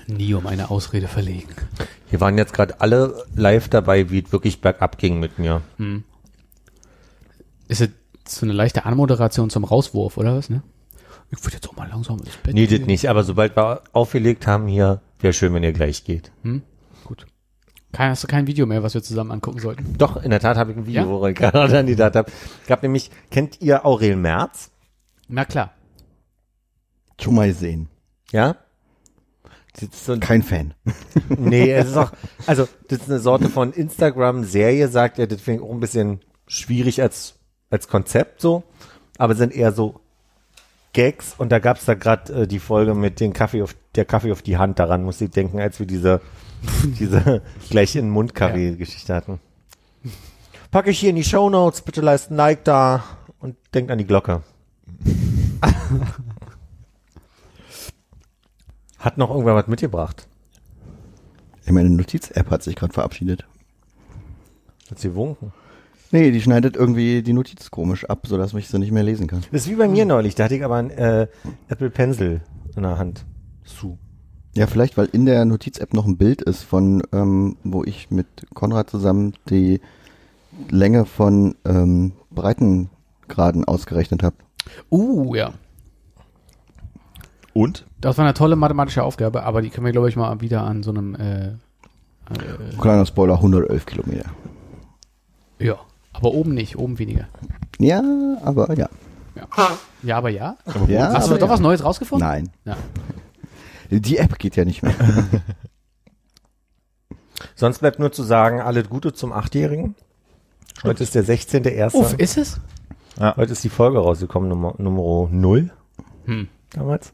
Nie 0.08 0.34
um 0.34 0.48
eine 0.48 0.72
Ausrede 0.72 1.08
verlegen. 1.08 1.54
Hier 2.10 2.20
waren 2.20 2.40
jetzt 2.40 2.54
gerade 2.54 2.82
alle 2.82 3.24
live 3.36 3.70
dabei, 3.70 4.10
wie 4.10 4.24
es 4.24 4.32
wirklich 4.32 4.62
bergab 4.62 4.98
ging 4.98 5.20
mit 5.20 5.38
mir. 5.38 5.62
Ist 7.68 7.82
es 7.82 7.90
so 8.28 8.46
eine 8.46 8.54
leichte 8.54 8.86
Anmoderation 8.86 9.50
zum 9.50 9.64
Rauswurf, 9.64 10.18
oder 10.18 10.38
was, 10.38 10.50
ne? 10.50 10.64
Ich 11.32 11.44
würde 11.44 11.56
jetzt 11.56 11.68
auch 11.70 11.76
mal 11.76 11.88
langsam 11.90 12.20
ins 12.20 12.38
Bett 12.38 12.54
Nee, 12.54 12.68
das 12.68 12.82
nicht, 12.82 13.10
aber 13.10 13.24
sobald 13.24 13.56
wir 13.58 13.82
aufgelegt 13.92 14.46
haben 14.46 14.68
hier, 14.68 15.02
wäre 15.20 15.34
schön, 15.34 15.54
wenn 15.54 15.64
ihr 15.64 15.74
gleich 15.74 16.04
geht. 16.04 16.32
Gut. 17.06 17.26
Kein, 17.92 18.12
hast 18.12 18.24
du 18.24 18.28
kein 18.28 18.46
Video 18.48 18.66
mehr, 18.66 18.84
was 18.84 18.94
wir 18.94 19.02
zusammen 19.04 19.32
angucken 19.32 19.60
sollten? 19.60 19.96
Doch, 19.98 20.18
in 20.22 20.30
der 20.32 20.40
Tat 20.40 20.58
habe 20.58 20.72
ich 20.72 20.78
ein 20.78 20.86
Video, 20.86 21.02
Ja? 21.04 21.08
wo 21.08 21.26
ich 21.28 21.36
gerade 21.36 21.78
an 21.80 21.86
die 21.88 21.96
Tat 21.96 22.16
habe. 22.16 22.32
Gab 22.68 22.84
nämlich, 22.84 23.10
kennt 23.32 23.62
ihr 23.62 23.86
Aurel 23.86 24.16
Merz? 24.16 24.72
Na 25.28 25.46
klar. 25.46 25.74
Schon 27.20 27.36
mal 27.36 27.52
sehen. 27.54 27.90
Ja? 28.32 28.56
So 29.92 30.14
ein 30.14 30.20
Kein 30.20 30.44
Fan. 30.44 30.74
Nee, 31.30 31.72
es 31.72 31.88
ist 31.90 31.98
auch, 31.98 32.12
also 32.46 32.68
das 32.90 33.00
ist 33.00 33.10
eine 33.10 33.20
Sorte 33.20 33.50
von 33.50 33.72
Instagram-Serie, 33.74 34.88
sagt 34.88 35.18
er, 35.20 35.26
das 35.26 35.42
finde 35.42 35.64
ich 35.64 35.68
auch 35.70 35.74
ein 35.74 35.80
bisschen 35.80 36.20
schwierig 36.48 37.02
als, 37.02 37.40
als 37.74 37.88
Konzept 37.88 38.40
so, 38.40 38.64
aber 39.18 39.36
sind 39.36 39.52
eher 39.54 39.72
so 39.74 40.00
Gags 40.94 41.34
und 41.38 41.52
da 41.52 41.58
gab's 41.58 41.86
da 41.86 41.96
gerade 41.96 42.44
äh, 42.44 42.48
die 42.48 42.60
Folge 42.60 42.94
mit 42.94 43.20
dem 43.20 43.34
Kaffee 43.34 43.64
auf 43.64 43.76
der 43.96 44.06
Kaffee 44.06 44.32
auf 44.32 44.44
die 44.44 44.58
Hand, 44.58 44.78
daran 44.78 45.04
muss 45.04 45.20
ich 45.20 45.32
denken, 45.32 45.60
als 45.60 45.80
wir 45.80 45.88
diese, 45.88 46.22
diese 47.00 47.42
gleich 47.70 47.96
in 47.96 48.06
den 48.06 48.12
Mund 48.12 48.36
Kaffee-Geschichte 48.36 49.14
hatten. 49.14 49.40
Packe 50.70 50.92
ich 50.92 51.00
hier 51.00 51.10
in 51.10 51.16
die 51.16 51.24
Show 51.24 51.50
Notes, 51.50 51.82
bitte 51.82 52.02
lasst 52.02 52.30
ein 52.30 52.36
Like 52.36 52.64
da 52.64 53.04
und 53.40 53.56
denkt 53.74 53.90
an 53.90 53.98
die 53.98 54.06
Glocke. 54.06 54.44
Hat 59.00 59.18
noch 59.18 59.32
irgendwer 59.32 59.56
was 59.56 59.68
mitgebracht? 59.68 60.28
Meine 61.66 61.90
Notiz-App 61.90 62.52
hat 62.52 62.62
sich 62.62 62.76
gerade 62.76 62.94
verabschiedet. 62.94 63.46
Hat 64.92 65.00
sie 65.00 65.16
wunken? 65.16 65.54
Nee, 66.14 66.30
die 66.30 66.42
schneidet 66.42 66.76
irgendwie 66.76 67.24
die 67.24 67.34
Notiz 67.34 67.72
komisch 67.72 68.06
ab, 68.06 68.28
sodass 68.28 68.54
ich 68.54 68.68
sie 68.68 68.78
nicht 68.78 68.92
mehr 68.92 69.02
lesen 69.02 69.26
kann. 69.26 69.42
Das 69.52 69.64
ist 69.64 69.72
wie 69.72 69.76
bei 69.76 69.88
mir 69.88 70.06
neulich, 70.06 70.36
da 70.36 70.44
hatte 70.44 70.54
ich 70.54 70.64
aber 70.64 70.76
ein 70.76 70.92
äh, 70.92 71.26
Apple 71.70 71.90
Pencil 71.90 72.42
in 72.76 72.84
der 72.84 73.00
Hand. 73.00 73.26
Su. 73.64 73.98
Ja, 74.54 74.68
vielleicht, 74.68 74.96
weil 74.96 75.08
in 75.08 75.26
der 75.26 75.44
Notiz-App 75.46 75.96
noch 75.96 76.06
ein 76.06 76.18
Bild 76.18 76.44
ist 76.44 76.62
von, 76.62 77.02
ähm, 77.12 77.58
wo 77.64 77.84
ich 77.84 78.12
mit 78.12 78.28
Konrad 78.54 78.92
zusammen 78.92 79.34
die 79.50 79.82
Länge 80.70 81.06
von 81.06 81.56
ähm, 81.66 82.12
Breitengraden 82.30 83.66
ausgerechnet 83.66 84.22
habe. 84.22 84.36
Uh, 84.92 85.34
ja. 85.34 85.56
Und? 87.54 87.88
Das 88.00 88.20
war 88.20 88.26
eine 88.26 88.36
tolle 88.36 88.56
mathematische 88.56 89.02
Aufgabe, 89.02 89.42
aber 89.46 89.64
die 89.64 89.72
können 89.72 89.86
wir, 89.86 89.92
glaube 89.92 90.10
ich, 90.10 90.16
mal 90.16 90.42
wieder 90.42 90.62
an 90.62 90.84
so 90.84 90.92
einem, 90.92 91.16
äh, 91.16 91.48
äh, 91.48 91.56
Kleiner 92.80 93.08
Spoiler, 93.08 93.38
111 93.38 93.88
Kilometer. 93.88 94.30
ja. 95.58 95.80
Aber 96.24 96.36
oben 96.36 96.54
nicht, 96.54 96.78
oben 96.78 97.00
weniger. 97.00 97.28
Ja, 97.80 98.02
aber 98.46 98.78
ja. 98.78 98.88
Ja, 99.36 99.78
ja 100.04 100.18
aber 100.18 100.30
ja. 100.30 100.56
ja 100.88 101.12
Hast 101.12 101.30
du 101.30 101.34
doch 101.34 101.48
ja. 101.48 101.50
was 101.50 101.60
Neues 101.60 101.84
rausgefunden? 101.84 102.26
Nein. 102.26 102.50
Ja. 102.64 102.78
Die 103.90 104.18
App 104.18 104.40
geht 104.40 104.56
ja 104.56 104.64
nicht 104.64 104.84
mehr. 104.84 104.96
Sonst 107.56 107.80
bleibt 107.80 108.00
nur 108.00 108.14
zu 108.14 108.24
sagen, 108.24 108.62
alles 108.62 108.88
Gute 108.88 109.12
zum 109.12 109.34
Achtjährigen. 109.34 109.96
Heute 110.84 111.04
ist 111.04 111.14
der 111.14 111.26
16.01. 111.26 111.94
Uff, 111.94 112.14
ist 112.14 112.38
es? 112.38 112.62
Heute 113.20 113.52
ist 113.52 113.66
die 113.66 113.70
Folge 113.70 114.00
rausgekommen, 114.00 114.48
Nummer, 114.48 114.76
Nummer 114.78 115.28
0. 115.30 115.72
Hm. 116.24 116.48
Damals. 116.70 117.12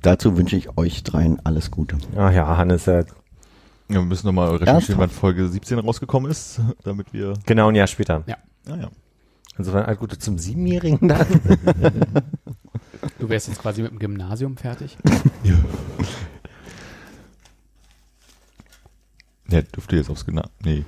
Dazu 0.00 0.38
wünsche 0.38 0.56
ich 0.56 0.78
euch 0.78 1.02
dreien 1.02 1.38
alles 1.44 1.70
Gute. 1.70 1.98
Ach 2.16 2.32
ja, 2.32 2.56
Hannes, 2.56 2.86
äh, 2.86 3.04
Ja, 3.88 3.94
wir 3.96 4.02
müssen 4.02 4.26
nochmal 4.26 4.48
recherchieren, 4.50 4.74
Ernsthaft? 4.76 4.98
wann 4.98 5.10
Folge 5.10 5.48
17 5.48 5.78
rausgekommen 5.78 6.30
ist, 6.30 6.60
damit 6.84 7.12
wir, 7.12 7.34
genau 7.46 7.68
ein 7.68 7.74
Jahr 7.74 7.86
später. 7.86 8.22
Ja. 8.26 8.36
naja. 8.66 8.90
Insofern 9.56 9.84
alles 9.86 9.98
Gute 9.98 10.18
zum 10.18 10.38
Siebenjährigen 10.38 11.08
dann. 11.08 11.26
Du 13.18 13.28
wärst 13.28 13.48
jetzt 13.48 13.60
quasi 13.60 13.82
mit 13.82 13.90
dem 13.90 13.98
Gymnasium 13.98 14.56
fertig. 14.56 14.96
Ja, 19.50 19.62
dürfte 19.62 19.96
jetzt 19.96 20.10
aufs 20.10 20.24
Gymnasium, 20.26 20.52
nee, 20.64 20.84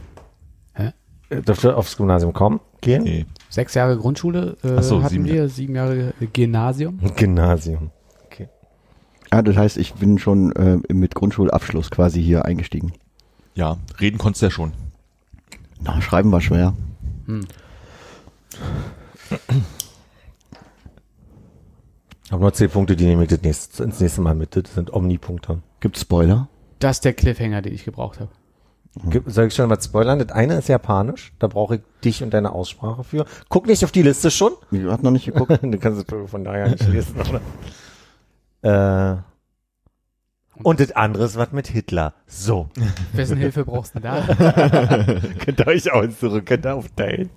Äh, 0.74 1.42
Dürfte 1.42 1.76
aufs 1.76 1.96
Gymnasium 1.96 2.32
kommen, 2.32 2.60
gehen. 2.80 3.04
nee. 3.04 3.24
Sechs 3.48 3.74
Jahre 3.74 3.96
Grundschule 3.96 4.56
äh, 4.62 4.82
so, 4.82 4.98
hatten 5.02 5.10
sieben 5.14 5.24
wir, 5.24 5.48
sieben 5.48 5.76
Jahre 5.76 6.12
Gymnasium. 6.32 6.98
Gymnasium. 7.16 7.90
Ah, 9.30 9.42
das 9.42 9.56
heißt, 9.56 9.76
ich 9.76 9.94
bin 9.94 10.18
schon 10.18 10.52
äh, 10.52 10.78
mit 10.92 11.14
Grundschulabschluss 11.14 11.90
quasi 11.90 12.22
hier 12.22 12.44
eingestiegen. 12.44 12.92
Ja, 13.54 13.78
reden 14.00 14.18
konntest 14.18 14.42
du 14.42 14.46
ja 14.46 14.50
schon. 14.50 14.72
Na, 15.80 16.00
schreiben 16.02 16.32
war 16.32 16.40
schwer. 16.40 16.74
Hm. 17.26 17.46
Ich 22.24 22.32
habe 22.32 22.42
nur 22.42 22.52
zehn 22.52 22.70
Punkte, 22.70 22.96
die 22.96 23.06
nehme 23.06 23.22
ich 23.22 23.28
das 23.28 23.42
nächste, 23.42 23.84
ins 23.84 24.00
nächste 24.00 24.20
Mal 24.20 24.34
mit. 24.34 24.56
Das 24.56 24.74
sind 24.74 24.92
Omni-Punkte. 24.92 25.62
Gibt's 25.80 26.00
Spoiler? 26.00 26.48
Das 26.80 26.96
ist 26.96 27.04
der 27.04 27.12
Cliffhanger, 27.12 27.62
den 27.62 27.74
ich 27.74 27.84
gebraucht 27.84 28.20
habe. 28.20 28.30
Soll 29.26 29.46
ich 29.46 29.54
schon 29.54 29.70
was 29.70 29.84
spoilern? 29.84 30.18
Das 30.18 30.30
eine 30.30 30.58
ist 30.58 30.68
japanisch. 30.68 31.32
Da 31.38 31.46
brauche 31.46 31.76
ich 31.76 31.80
dich 32.04 32.24
und 32.24 32.34
deine 32.34 32.50
Aussprache 32.50 33.04
für. 33.04 33.24
Guck 33.48 33.66
nicht 33.66 33.84
auf 33.84 33.92
die 33.92 34.02
Liste 34.02 34.32
schon. 34.32 34.52
Ich 34.72 34.84
hab 34.84 35.02
noch 35.04 35.12
nicht 35.12 35.26
geguckt. 35.26 35.58
du 35.62 35.78
kannst 35.78 36.10
es 36.10 36.30
von 36.30 36.44
daher 36.44 36.70
nicht 36.70 36.88
lesen, 36.88 37.14
oder? 37.30 37.40
Äh, 38.62 39.16
und 40.62 40.80
das 40.80 40.92
andere 40.92 41.24
ist 41.24 41.36
was 41.36 41.52
mit 41.52 41.68
Hitler. 41.68 42.14
So. 42.26 42.68
Wessen 43.12 43.38
Hilfe 43.38 43.64
brauchst 43.64 43.94
du 43.94 44.00
da? 44.00 44.22
Könnt 45.44 45.60
ihr 45.60 45.66
euch 45.66 45.90
aussuchen, 45.90 46.44
könnt 46.44 46.66
ihr 46.66 46.74
aufteilen. 46.74 47.30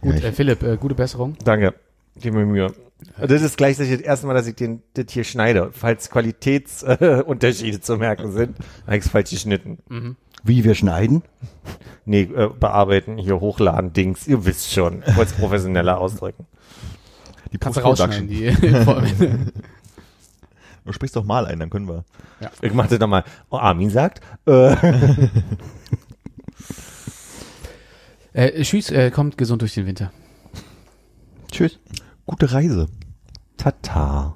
Gut, 0.00 0.20
Ja, 0.20 0.28
äh, 0.28 0.32
Philipp, 0.32 0.62
äh, 0.62 0.76
gute 0.76 0.94
Besserung. 0.94 1.36
Danke. 1.44 1.74
Gib 2.16 2.34
mir 2.34 2.44
Mühe. 2.44 2.72
Das 3.18 3.42
ist 3.42 3.56
gleichzeitig 3.56 3.92
das 3.92 4.00
erste 4.02 4.26
Mal, 4.26 4.34
dass 4.34 4.46
ich 4.46 4.56
den, 4.56 4.82
das 4.94 5.06
hier 5.10 5.24
schneide. 5.24 5.70
Falls 5.72 6.10
Qualitätsunterschiede 6.10 7.76
äh, 7.78 7.80
zu 7.80 7.96
merken 7.96 8.32
sind, 8.32 8.58
habe 8.86 8.96
ich 8.96 9.04
es 9.04 9.10
falsch 9.10 9.30
geschnitten. 9.30 9.78
Mhm. 9.88 10.16
Wie 10.42 10.64
wir 10.64 10.74
schneiden? 10.74 11.22
Nee, 12.04 12.22
äh, 12.22 12.48
bearbeiten, 12.48 13.18
hier 13.18 13.40
hochladen, 13.40 13.92
Dings. 13.92 14.26
Ihr 14.26 14.44
wisst 14.44 14.72
schon. 14.72 15.02
Ich 15.06 15.16
wollte 15.16 15.32
es 15.34 15.38
professioneller 15.38 15.98
ausdrücken. 15.98 16.46
Die 17.52 17.58
Kannst 17.58 17.78
du 17.78 17.82
rausschneiden, 17.82 18.28
Post-Production. 18.28 19.52
die 19.52 19.52
Du 20.84 20.92
sprichst 20.92 21.14
doch 21.16 21.24
mal 21.24 21.46
ein, 21.46 21.58
dann 21.60 21.70
können 21.70 21.88
wir. 21.88 22.04
Ich 22.62 22.72
mache 22.72 22.88
das 22.88 22.98
nochmal. 22.98 23.24
Oh, 23.50 23.58
Armin 23.58 23.90
sagt, 23.90 24.22
äh, 24.46 24.72
äh, 28.32 28.62
Tschüss, 28.62 28.90
äh, 28.90 29.10
kommt 29.10 29.36
gesund 29.36 29.62
durch 29.62 29.74
den 29.74 29.86
Winter. 29.86 30.10
Tschüss. 31.52 31.78
Gute 32.26 32.52
Reise. 32.52 32.88
Tata. 33.56 34.34